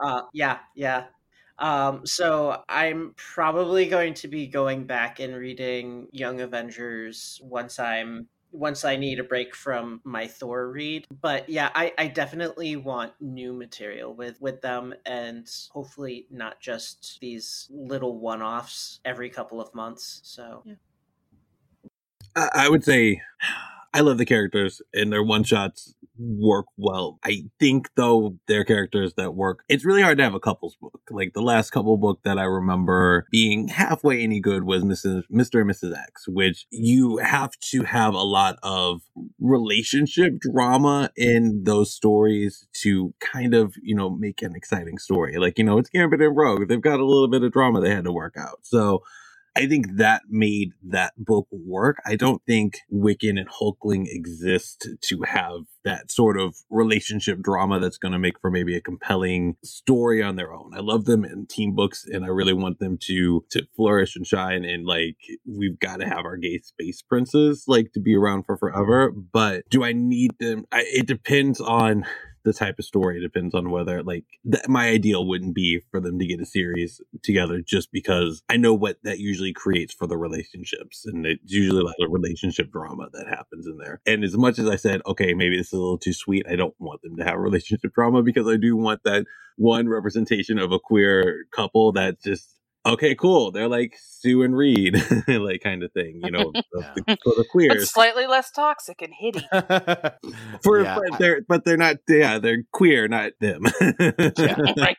Uh, 0.00 0.22
yeah, 0.32 0.58
yeah. 0.74 1.04
Um, 1.58 2.04
so 2.06 2.62
I'm 2.68 3.14
probably 3.16 3.86
going 3.86 4.14
to 4.14 4.28
be 4.28 4.46
going 4.46 4.84
back 4.84 5.20
and 5.20 5.36
reading 5.36 6.08
Young 6.10 6.40
Avengers 6.40 7.40
once 7.42 7.78
I'm 7.78 8.28
once 8.52 8.84
I 8.84 8.96
need 8.96 9.18
a 9.18 9.24
break 9.24 9.54
from 9.54 10.00
my 10.04 10.26
Thor 10.26 10.70
read. 10.70 11.06
But 11.22 11.48
yeah, 11.48 11.70
I, 11.74 11.92
I 11.96 12.08
definitely 12.08 12.76
want 12.76 13.12
new 13.20 13.52
material 13.52 14.14
with 14.14 14.40
with 14.40 14.60
them 14.60 14.94
and 15.06 15.48
hopefully 15.70 16.26
not 16.30 16.60
just 16.60 17.18
these 17.20 17.68
little 17.70 18.18
one 18.18 18.42
offs 18.42 19.00
every 19.04 19.30
couple 19.30 19.60
of 19.60 19.74
months. 19.74 20.20
So 20.24 20.62
yeah. 20.66 20.74
I 22.54 22.68
would 22.68 22.84
say 22.84 23.20
I 23.94 24.00
love 24.00 24.18
the 24.18 24.24
characters 24.24 24.80
and 24.94 25.12
their 25.12 25.22
one 25.22 25.44
shots 25.44 25.94
work 26.18 26.66
well. 26.76 27.18
I 27.24 27.44
think 27.58 27.90
though 27.96 28.38
their 28.46 28.64
characters 28.64 29.14
that 29.16 29.34
work, 29.34 29.64
it's 29.68 29.84
really 29.84 30.02
hard 30.02 30.18
to 30.18 30.24
have 30.24 30.34
a 30.34 30.40
couples 30.40 30.76
book. 30.80 31.00
Like 31.10 31.32
the 31.34 31.42
last 31.42 31.70
couple 31.70 31.96
book 31.96 32.20
that 32.24 32.38
I 32.38 32.44
remember 32.44 33.26
being 33.30 33.68
halfway 33.68 34.22
any 34.22 34.40
good 34.40 34.64
was 34.64 34.82
Mrs. 34.84 35.22
Mr. 35.32 35.60
and 35.60 35.70
Mrs. 35.70 35.96
X, 35.96 36.26
which 36.28 36.66
you 36.70 37.18
have 37.18 37.52
to 37.70 37.82
have 37.84 38.14
a 38.14 38.22
lot 38.22 38.56
of 38.62 39.02
relationship 39.40 40.38
drama 40.38 41.10
in 41.16 41.64
those 41.64 41.92
stories 41.94 42.66
to 42.82 43.14
kind 43.20 43.54
of, 43.54 43.74
you 43.82 43.94
know, 43.94 44.10
make 44.10 44.42
an 44.42 44.54
exciting 44.54 44.98
story. 44.98 45.36
Like, 45.38 45.58
you 45.58 45.64
know, 45.64 45.78
it's 45.78 45.90
Gambit 45.90 46.20
and 46.20 46.36
Rogue. 46.36 46.68
They've 46.68 46.80
got 46.80 47.00
a 47.00 47.06
little 47.06 47.28
bit 47.28 47.42
of 47.42 47.52
drama 47.52 47.80
they 47.80 47.90
had 47.90 48.04
to 48.04 48.12
work 48.12 48.36
out. 48.38 48.60
So 48.62 49.02
I 49.54 49.66
think 49.66 49.96
that 49.96 50.22
made 50.30 50.72
that 50.82 51.12
book 51.18 51.46
work. 51.50 51.98
I 52.06 52.16
don't 52.16 52.42
think 52.46 52.78
Wiccan 52.92 53.38
and 53.38 53.48
Hulkling 53.48 54.06
exist 54.08 54.88
to 55.00 55.22
have 55.26 55.62
that 55.84 56.10
sort 56.10 56.40
of 56.40 56.54
relationship 56.70 57.40
drama 57.40 57.78
that's 57.78 57.98
going 57.98 58.12
to 58.12 58.18
make 58.18 58.40
for 58.40 58.50
maybe 58.50 58.76
a 58.76 58.80
compelling 58.80 59.56
story 59.62 60.22
on 60.22 60.36
their 60.36 60.54
own. 60.54 60.72
I 60.74 60.80
love 60.80 61.04
them 61.04 61.24
in 61.24 61.46
team 61.46 61.74
books 61.74 62.04
and 62.10 62.24
I 62.24 62.28
really 62.28 62.54
want 62.54 62.78
them 62.78 62.98
to 63.02 63.44
to 63.50 63.66
flourish 63.76 64.16
and 64.16 64.26
shine 64.26 64.64
and 64.64 64.86
like 64.86 65.16
we've 65.46 65.78
got 65.78 66.00
to 66.00 66.06
have 66.06 66.24
our 66.24 66.36
gay 66.36 66.58
space 66.58 67.02
princes 67.02 67.64
like 67.66 67.92
to 67.92 68.00
be 68.00 68.14
around 68.14 68.44
for 68.44 68.56
forever, 68.56 69.10
but 69.10 69.64
do 69.68 69.84
I 69.84 69.92
need 69.92 70.32
them? 70.38 70.64
I, 70.72 70.84
it 70.86 71.06
depends 71.06 71.60
on 71.60 72.06
the 72.44 72.52
type 72.52 72.78
of 72.78 72.84
story. 72.84 73.20
Depends 73.20 73.54
on 73.54 73.70
whether 73.70 74.02
like 74.02 74.24
th- 74.50 74.68
my 74.68 74.88
ideal 74.88 75.26
wouldn't 75.26 75.54
be 75.54 75.80
for 75.90 76.00
them 76.00 76.18
to 76.18 76.26
get 76.26 76.40
a 76.40 76.46
series 76.46 77.00
together 77.22 77.60
just 77.60 77.92
because 77.92 78.42
I 78.48 78.56
know 78.56 78.74
what 78.74 78.98
that 79.04 79.18
usually 79.18 79.52
creates 79.52 79.94
for 79.94 80.06
the 80.06 80.16
relationships 80.16 81.04
and 81.06 81.26
it's 81.26 81.52
usually 81.52 81.82
like 81.82 81.96
a 82.00 82.08
relationship 82.08 82.70
drama 82.70 83.08
that 83.12 83.28
happens 83.28 83.66
in 83.66 83.78
there. 83.78 84.00
And 84.06 84.24
as 84.24 84.36
much 84.36 84.58
as 84.58 84.68
I 84.68 84.76
said, 84.76 85.02
okay, 85.06 85.34
maybe 85.34 85.56
this 85.56 85.68
is 85.68 85.74
a 85.74 85.78
little 85.78 85.98
too 85.98 86.12
sweet, 86.12 86.46
I 86.48 86.56
don't 86.56 86.74
want 86.78 87.02
them 87.02 87.16
to 87.16 87.24
have 87.24 87.38
relationship 87.38 87.92
drama 87.94 88.22
because 88.22 88.48
I 88.48 88.56
do 88.56 88.76
want 88.76 89.02
that 89.04 89.26
one 89.56 89.88
representation 89.88 90.58
of 90.58 90.72
a 90.72 90.78
queer 90.78 91.44
couple 91.52 91.92
that 91.92 92.22
just 92.22 92.56
okay, 92.84 93.14
cool. 93.14 93.50
They're 93.50 93.68
like 93.68 93.98
Sue 94.00 94.42
and 94.42 94.56
Reed, 94.56 95.02
like 95.28 95.62
kind 95.62 95.82
of 95.82 95.92
thing, 95.92 96.20
you 96.22 96.30
know, 96.30 96.52
yeah. 96.54 96.94
the, 96.94 97.18
for 97.22 97.34
the 97.36 97.44
queers. 97.50 97.74
But 97.78 97.88
slightly 97.88 98.26
less 98.26 98.50
toxic 98.50 99.02
and 99.02 99.12
hitty. 99.12 99.46
for 100.62 100.82
yeah, 100.82 100.98
but 100.98 101.18
they're 101.18 101.40
but 101.42 101.64
they're 101.64 101.76
not 101.76 101.96
yeah, 102.08 102.38
they're 102.38 102.64
queer, 102.72 103.08
not 103.08 103.32
them. 103.40 103.64
yeah. 104.38 104.56
right. 104.78 104.98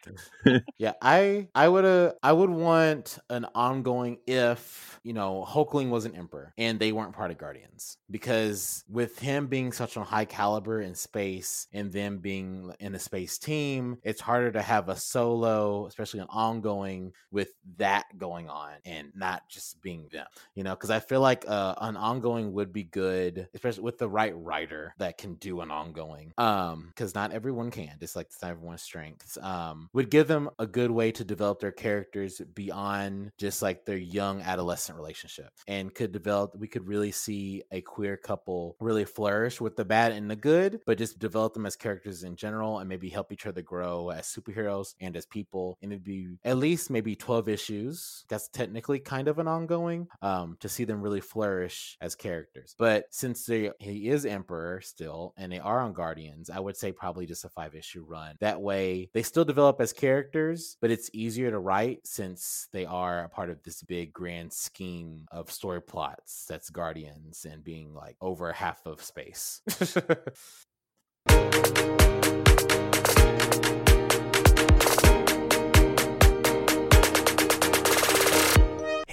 yeah, 0.77 0.93
I 1.01 1.47
I 1.55 1.67
would 1.67 1.85
uh 1.85 2.13
I 2.21 2.31
would 2.31 2.49
want 2.49 3.19
an 3.29 3.45
ongoing 3.55 4.17
if 4.27 4.93
you 5.03 5.13
know, 5.13 5.45
Hulkling 5.47 5.89
was 5.89 6.05
an 6.05 6.15
emperor 6.15 6.53
and 6.57 6.79
they 6.79 6.91
weren't 6.91 7.13
part 7.13 7.29
of 7.29 7.37
Guardians 7.37 7.97
because 8.09 8.83
with 8.89 9.19
him 9.19 9.47
being 9.47 9.71
such 9.73 9.97
a 9.97 10.03
high 10.03 10.25
caliber 10.25 10.81
in 10.81 10.95
space 10.95 11.67
and 11.73 11.91
them 11.91 12.19
being 12.19 12.73
in 12.79 12.95
a 12.95 12.99
space 12.99 13.37
team, 13.37 13.97
it's 14.03 14.21
harder 14.21 14.51
to 14.51 14.61
have 14.61 14.87
a 14.87 14.95
solo, 14.95 15.87
especially 15.87 16.21
an 16.21 16.27
ongoing 16.29 17.11
with 17.31 17.49
that 17.77 18.17
going 18.17 18.49
on 18.49 18.71
and 18.85 19.11
not 19.15 19.47
just 19.49 19.81
being 19.81 20.07
them, 20.11 20.27
you 20.55 20.63
know, 20.63 20.75
because 20.75 20.89
I 20.89 20.99
feel 20.99 21.21
like 21.21 21.45
uh, 21.47 21.75
an 21.79 21.97
ongoing 21.97 22.53
would 22.53 22.73
be 22.73 22.83
good, 22.83 23.47
especially 23.53 23.83
with 23.83 23.97
the 23.97 24.09
right 24.09 24.33
writer 24.35 24.93
that 24.97 25.17
can 25.17 25.35
do 25.35 25.61
an 25.61 25.71
ongoing. 25.71 26.33
Um, 26.37 26.87
because 26.89 27.15
not 27.15 27.31
everyone 27.31 27.71
can, 27.71 27.91
just 27.99 28.15
like 28.15 28.27
it's 28.27 28.41
not 28.41 28.51
everyone's 28.51 28.81
strengths. 28.81 29.37
Um, 29.41 29.89
would 29.93 30.09
give 30.09 30.27
them 30.27 30.49
a 30.59 30.67
good 30.67 30.91
way 30.91 31.11
to 31.11 31.23
develop 31.23 31.59
their 31.59 31.71
characters 31.71 32.41
beyond 32.53 33.31
just 33.37 33.61
like 33.61 33.85
their 33.85 33.97
young 33.97 34.41
adolescent 34.41 34.97
relationship 34.97 35.49
and 35.67 35.93
could 35.93 36.11
develop 36.11 36.55
we 36.57 36.67
could 36.67 36.87
really 36.87 37.11
see 37.11 37.63
a 37.71 37.81
queer 37.81 38.17
couple 38.17 38.75
really 38.79 39.05
flourish 39.05 39.59
with 39.59 39.75
the 39.75 39.85
bad 39.85 40.11
and 40.11 40.29
the 40.29 40.35
good 40.35 40.79
but 40.85 40.97
just 40.97 41.19
develop 41.19 41.53
them 41.53 41.65
as 41.65 41.75
characters 41.75 42.23
in 42.23 42.35
general 42.35 42.79
and 42.79 42.89
maybe 42.89 43.09
help 43.09 43.31
each 43.31 43.45
other 43.45 43.61
grow 43.61 44.09
as 44.09 44.25
superheroes 44.25 44.95
and 45.01 45.15
as 45.15 45.25
people 45.25 45.77
and 45.81 45.91
it'd 45.91 46.03
be 46.03 46.27
at 46.43 46.57
least 46.57 46.89
maybe 46.89 47.15
12 47.15 47.49
issues 47.63 48.25
that's 48.29 48.49
technically 48.49 48.99
kind 48.99 49.27
of 49.27 49.39
an 49.39 49.47
ongoing 49.47 50.07
um 50.21 50.57
to 50.59 50.69
see 50.69 50.83
them 50.83 51.01
really 51.01 51.21
flourish 51.21 51.97
as 52.01 52.15
characters 52.15 52.75
but 52.77 53.05
since 53.09 53.45
they, 53.45 53.71
he 53.79 54.09
is 54.09 54.25
emperor 54.25 54.81
still 54.81 55.33
and 55.37 55.51
they 55.51 55.59
are 55.59 55.79
on 55.79 55.93
guardians 55.93 56.49
i 56.49 56.59
would 56.59 56.77
say 56.77 56.91
probably 56.91 57.25
just 57.25 57.45
a 57.45 57.49
five 57.49 57.75
issue 57.75 58.03
run 58.07 58.35
that 58.39 58.61
way 58.61 59.09
they 59.13 59.23
still 59.23 59.45
develop 59.45 59.79
as 59.79 59.93
characters 59.93 60.77
but 60.81 60.91
it's 60.91 61.09
easier 61.13 61.49
to 61.49 61.59
write 61.59 61.99
since 62.03 62.67
they 62.71 62.85
are 62.85 63.23
a 63.23 63.29
part 63.29 63.49
of 63.49 63.61
this 63.63 63.81
big 63.83 64.11
grand 64.13 64.51
scheme 64.51 64.83
scheme 64.83 65.25
of 65.31 65.51
story 65.51 65.81
plots 65.81 66.45
that's 66.47 66.69
Guardians 66.69 67.45
and 67.49 67.63
being 67.63 67.93
like 67.93 68.15
over 68.21 68.51
half 68.51 68.85
of 68.85 69.01
space. 69.01 69.61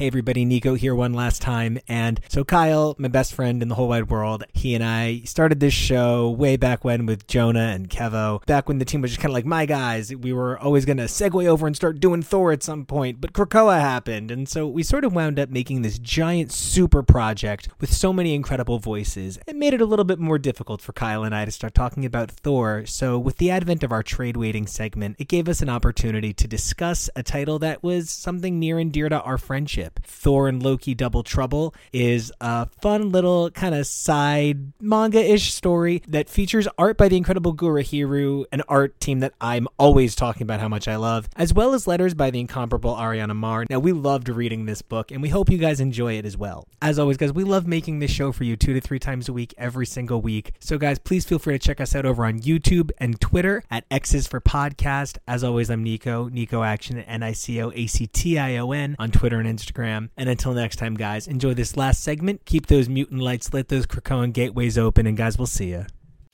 Hey 0.01 0.07
everybody, 0.07 0.47
Nico 0.47 0.77
here 0.77 0.95
one 0.95 1.13
last 1.13 1.43
time. 1.43 1.79
And 1.87 2.21
so 2.27 2.43
Kyle, 2.43 2.95
my 2.97 3.09
best 3.09 3.35
friend 3.35 3.61
in 3.61 3.69
the 3.69 3.75
whole 3.75 3.89
wide 3.89 4.09
world, 4.09 4.45
he 4.55 4.75
and 4.75 4.83
I 4.83 5.21
started 5.27 5.61
this 5.61 5.75
show 5.75 6.31
way 6.31 6.57
back 6.57 6.85
when 6.85 7.05
with 7.05 7.27
Jonah 7.27 7.75
and 7.75 7.87
Kevo. 7.87 8.43
Back 8.47 8.67
when 8.67 8.79
the 8.79 8.87
team 8.87 9.03
was 9.03 9.11
just 9.11 9.21
kind 9.21 9.31
of 9.31 9.35
like 9.35 9.45
my 9.45 9.67
guys. 9.67 10.11
We 10.17 10.33
were 10.33 10.59
always 10.59 10.87
going 10.87 10.97
to 10.97 11.03
segue 11.03 11.45
over 11.47 11.67
and 11.67 11.77
start 11.77 12.01
doing 12.01 12.23
Thor 12.23 12.51
at 12.51 12.63
some 12.63 12.87
point, 12.87 13.21
but 13.21 13.35
Krakoa 13.35 13.79
happened. 13.79 14.31
And 14.31 14.49
so 14.49 14.67
we 14.67 14.83
sort 14.83 15.05
of 15.05 15.13
wound 15.13 15.39
up 15.39 15.51
making 15.51 15.83
this 15.83 15.99
giant 15.99 16.51
super 16.51 17.03
project 17.03 17.69
with 17.79 17.93
so 17.93 18.11
many 18.11 18.35
incredible 18.35 18.79
voices. 18.79 19.39
It 19.47 19.55
made 19.55 19.75
it 19.75 19.83
a 19.83 19.85
little 19.85 20.07
bit 20.07 20.19
more 20.19 20.39
difficult 20.39 20.81
for 20.81 20.95
Kyle 20.95 21.25
and 21.25 21.35
I 21.35 21.45
to 21.45 21.51
start 21.51 21.75
talking 21.75 22.07
about 22.07 22.31
Thor. 22.31 22.87
So 22.87 23.19
with 23.19 23.37
the 23.37 23.51
advent 23.51 23.83
of 23.83 23.93
our 23.93 24.03
trade 24.03 24.39
waiting 24.39 24.67
segment, 24.67 25.17
it 25.19 25.29
gave 25.29 25.47
us 25.47 25.61
an 25.61 25.69
opportunity 25.69 26.33
to 26.33 26.49
discuss 26.49 27.11
a 27.15 27.23
title 27.23 27.59
that 27.59 27.83
was 27.83 28.11
something 28.11 28.59
near 28.59 28.79
and 28.79 28.91
dear 28.91 29.11
to 29.11 29.21
our 29.21 29.37
friendship. 29.37 29.90
Thor 30.03 30.49
and 30.49 30.63
Loki 30.63 30.95
Double 30.95 31.23
Trouble 31.23 31.75
is 31.93 32.33
a 32.41 32.67
fun 32.81 33.11
little 33.11 33.51
kind 33.51 33.75
of 33.75 33.87
side 33.87 34.73
manga 34.81 35.19
ish 35.19 35.53
story 35.53 36.03
that 36.09 36.29
features 36.29 36.69
art 36.79 36.97
by 36.97 37.09
the 37.09 37.17
incredible 37.17 37.55
Gurihiru, 37.55 38.45
an 38.53 38.63
art 38.69 38.99
team 39.01 39.21
that 39.21 39.35
I'm 39.41 39.67
always 39.79 40.15
talking 40.15 40.43
about 40.43 40.61
how 40.61 40.69
much 40.69 40.89
I 40.89 40.97
love, 40.97 41.29
as 41.37 41.53
well 41.55 41.75
as 41.75 41.87
letters 41.87 42.15
by 42.15 42.31
the 42.31 42.41
incomparable 42.41 42.95
Ariana 42.95 43.35
Maher. 43.35 43.67
Now, 43.69 43.79
we 43.79 43.93
loved 43.93 44.29
reading 44.29 44.67
this 44.67 44.83
book, 44.83 45.11
and 45.11 45.23
we 45.23 45.29
hope 45.29 45.51
you 45.51 45.59
guys 45.59 45.81
enjoy 45.81 46.15
it 46.15 46.25
as 46.25 46.37
well. 46.37 46.67
As 46.83 46.99
always, 46.99 47.17
guys, 47.17 47.33
we 47.33 47.45
love 47.45 47.67
making 47.67 47.99
this 47.99 48.11
show 48.11 48.33
for 48.33 48.45
you 48.45 48.57
two 48.57 48.75
to 48.75 48.81
three 48.81 48.99
times 48.99 49.29
a 49.29 49.33
week, 49.33 49.55
every 49.59 49.87
single 49.87 50.21
week. 50.21 50.53
So, 50.61 50.79
guys, 50.79 50.99
please 50.99 51.25
feel 51.25 51.39
free 51.39 51.55
to 51.55 51.59
check 51.59 51.81
us 51.81 51.95
out 51.95 52.07
over 52.07 52.25
on 52.25 52.41
YouTube 52.41 52.91
and 52.99 53.21
Twitter 53.21 53.65
at 53.71 53.85
X's 53.91 54.27
for 54.27 54.41
Podcast. 54.41 55.19
As 55.27 55.43
always, 55.43 55.71
I'm 55.71 55.83
Nico, 55.83 56.29
Nico 56.29 56.63
Action 56.63 56.99
N 56.99 57.23
I 57.23 57.33
C 57.33 57.61
O 57.63 57.73
A 57.75 57.87
C 57.87 58.07
T 58.07 58.39
I 58.39 58.57
O 58.59 58.73
N 58.73 58.97
on 58.99 59.11
Twitter 59.11 59.41
and 59.41 59.49
Instagram. 59.49 59.80
And 59.85 60.29
until 60.29 60.53
next 60.53 60.77
time, 60.77 60.95
guys, 60.95 61.27
enjoy 61.27 61.55
this 61.55 61.77
last 61.77 62.03
segment. 62.03 62.45
Keep 62.45 62.67
those 62.67 62.89
mutant 62.89 63.21
lights 63.21 63.53
lit, 63.53 63.69
those 63.69 63.87
Krakoan 63.87 64.33
gateways 64.33 64.77
open, 64.77 65.07
and 65.07 65.17
guys, 65.17 65.39
we'll 65.39 65.47
see 65.47 65.71
you. 65.71 65.87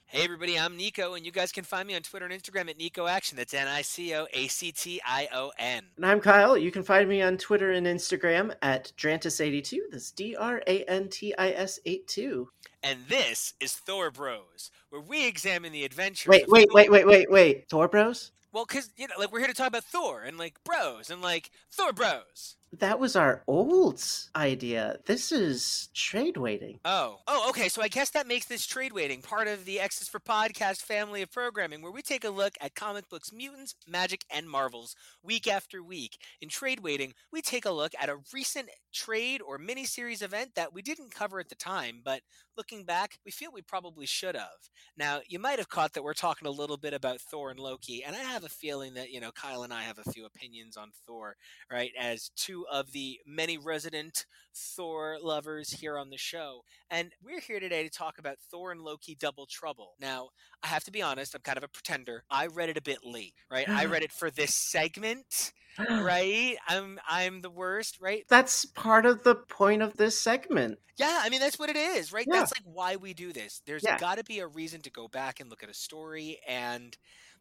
Hey 0.08 0.24
everybody, 0.24 0.58
I'm 0.58 0.76
Nico, 0.76 1.14
and 1.14 1.26
you 1.26 1.32
guys 1.32 1.52
can 1.52 1.64
find 1.64 1.86
me 1.86 1.94
on 1.94 2.00
Twitter 2.00 2.24
and 2.24 2.32
Instagram 2.32 2.70
at 2.70 2.78
Nico 2.78 3.06
Action. 3.06 3.36
That's 3.36 3.52
N 3.52 3.68
I 3.68 3.82
C 3.82 4.14
O 4.14 4.26
A 4.32 4.46
C 4.46 4.72
T 4.72 5.00
I 5.04 5.28
O 5.34 5.52
N. 5.58 5.82
And 5.96 6.06
I'm 6.06 6.20
Kyle. 6.20 6.56
You 6.56 6.70
can 6.70 6.82
find 6.82 7.08
me 7.08 7.22
on 7.22 7.36
Twitter 7.36 7.72
and 7.72 7.86
Instagram 7.86 8.54
at 8.62 8.92
Drantis82. 8.96 9.78
That's 9.90 10.12
D 10.12 10.34
R 10.36 10.62
A 10.66 10.84
N 10.84 11.08
T 11.08 11.34
I 11.36 11.50
S 11.50 11.80
82. 11.84 12.48
And 12.82 13.00
this 13.08 13.54
is 13.60 13.72
Thor 13.72 14.10
Bros, 14.10 14.70
where 14.90 15.02
we 15.02 15.26
examine 15.26 15.72
the 15.72 15.84
adventure. 15.84 16.30
Wait, 16.30 16.44
of 16.44 16.48
wait, 16.50 16.68
Thor- 16.70 16.76
wait, 16.76 16.90
wait, 16.90 17.06
wait, 17.06 17.30
wait. 17.30 17.68
Thor 17.68 17.88
Bros? 17.88 18.30
Well, 18.52 18.64
because 18.64 18.90
you 18.96 19.08
know, 19.08 19.16
like 19.18 19.32
we're 19.32 19.40
here 19.40 19.48
to 19.48 19.54
talk 19.54 19.68
about 19.68 19.84
Thor 19.84 20.22
and 20.22 20.38
like 20.38 20.62
bros 20.64 21.10
and 21.10 21.20
like 21.20 21.50
Thor 21.70 21.92
Bros. 21.92 22.56
That 22.78 22.98
was 22.98 23.16
our 23.16 23.42
old 23.46 24.02
idea. 24.34 24.98
This 25.06 25.32
is 25.32 25.88
trade 25.94 26.36
waiting. 26.36 26.78
Oh, 26.84 27.20
oh, 27.26 27.48
okay. 27.50 27.68
So 27.68 27.80
I 27.80 27.88
guess 27.88 28.10
that 28.10 28.26
makes 28.26 28.46
this 28.46 28.66
trade 28.66 28.92
waiting 28.92 29.22
part 29.22 29.48
of 29.48 29.64
the 29.64 29.80
X's 29.80 30.08
for 30.08 30.20
Podcast 30.20 30.82
family 30.82 31.22
of 31.22 31.32
programming, 31.32 31.80
where 31.80 31.92
we 31.92 32.02
take 32.02 32.24
a 32.24 32.30
look 32.30 32.54
at 32.60 32.74
comic 32.74 33.08
books, 33.08 33.32
mutants, 33.32 33.74
magic, 33.88 34.24
and 34.30 34.48
marvels 34.48 34.94
week 35.22 35.48
after 35.48 35.82
week. 35.82 36.18
In 36.40 36.48
trade 36.48 36.80
waiting, 36.80 37.14
we 37.32 37.40
take 37.40 37.64
a 37.64 37.70
look 37.70 37.92
at 38.00 38.10
a 38.10 38.18
recent 38.32 38.68
trade 38.92 39.40
or 39.40 39.58
miniseries 39.58 40.22
event 40.22 40.50
that 40.56 40.74
we 40.74 40.82
didn't 40.82 41.14
cover 41.14 41.40
at 41.40 41.48
the 41.48 41.54
time, 41.54 42.02
but 42.04 42.20
looking 42.56 42.84
back, 42.84 43.18
we 43.24 43.30
feel 43.30 43.50
we 43.52 43.62
probably 43.62 44.06
should 44.06 44.34
have. 44.34 44.70
Now, 44.96 45.20
you 45.28 45.38
might 45.38 45.58
have 45.58 45.68
caught 45.68 45.92
that 45.94 46.02
we're 46.04 46.14
talking 46.14 46.48
a 46.48 46.50
little 46.50 46.76
bit 46.76 46.94
about 46.94 47.20
Thor 47.20 47.50
and 47.50 47.60
Loki, 47.60 48.02
and 48.04 48.16
I 48.16 48.20
have 48.20 48.44
a 48.44 48.48
feeling 48.48 48.94
that 48.94 49.10
you 49.10 49.20
know 49.20 49.30
Kyle 49.32 49.62
and 49.62 49.72
I 49.72 49.82
have 49.82 49.98
a 49.98 50.10
few 50.10 50.24
opinions 50.26 50.76
on 50.76 50.90
Thor, 51.06 51.36
right? 51.70 51.92
As 51.98 52.30
two 52.36 52.66
of 52.70 52.92
the 52.92 53.20
many 53.26 53.58
resident 53.58 54.26
Thor 54.56 55.18
lovers 55.22 55.70
here 55.70 55.98
on 55.98 56.10
the 56.10 56.16
show. 56.16 56.62
And 56.90 57.12
we're 57.22 57.40
here 57.40 57.60
today 57.60 57.82
to 57.82 57.90
talk 57.90 58.18
about 58.18 58.38
Thor 58.50 58.72
and 58.72 58.80
Loki 58.80 59.14
Double 59.14 59.46
Trouble. 59.46 59.94
Now, 60.00 60.30
I 60.62 60.68
have 60.68 60.84
to 60.84 60.90
be 60.90 61.02
honest, 61.02 61.34
I'm 61.34 61.42
kind 61.42 61.58
of 61.58 61.64
a 61.64 61.68
pretender. 61.68 62.24
I 62.30 62.46
read 62.46 62.70
it 62.70 62.78
a 62.78 62.82
bit 62.82 62.98
late, 63.04 63.34
right? 63.50 63.68
I 63.68 63.84
read 63.84 64.02
it 64.02 64.12
for 64.12 64.30
this 64.30 64.52
segment, 64.70 65.52
right? 65.78 66.56
I'm 66.68 66.98
I'm 67.08 67.40
the 67.42 67.50
worst, 67.50 68.00
right? 68.00 68.24
That's 68.28 68.64
part 68.64 69.06
of 69.06 69.22
the 69.24 69.34
point 69.34 69.82
of 69.82 69.96
this 69.96 70.20
segment. 70.20 70.78
Yeah, 70.96 71.20
I 71.22 71.28
mean 71.28 71.40
that's 71.40 71.58
what 71.58 71.68
it 71.68 71.76
is, 71.76 72.12
right? 72.12 72.26
Yeah. 72.26 72.38
That's 72.40 72.52
like 72.52 72.64
why 72.64 72.96
we 72.96 73.14
do 73.14 73.32
this. 73.32 73.60
There's 73.66 73.82
Yeah. 73.84 73.98
got 73.98 74.18
to 74.18 74.24
be 74.24 74.38
a 74.40 74.46
reason 74.46 74.80
to 74.82 74.90
go 74.90 75.08
back 75.08 75.40
and 75.40 75.50
look 75.50 75.62
at 75.62 75.68
a 75.68 75.74
story 75.74 76.40
and 76.46 76.96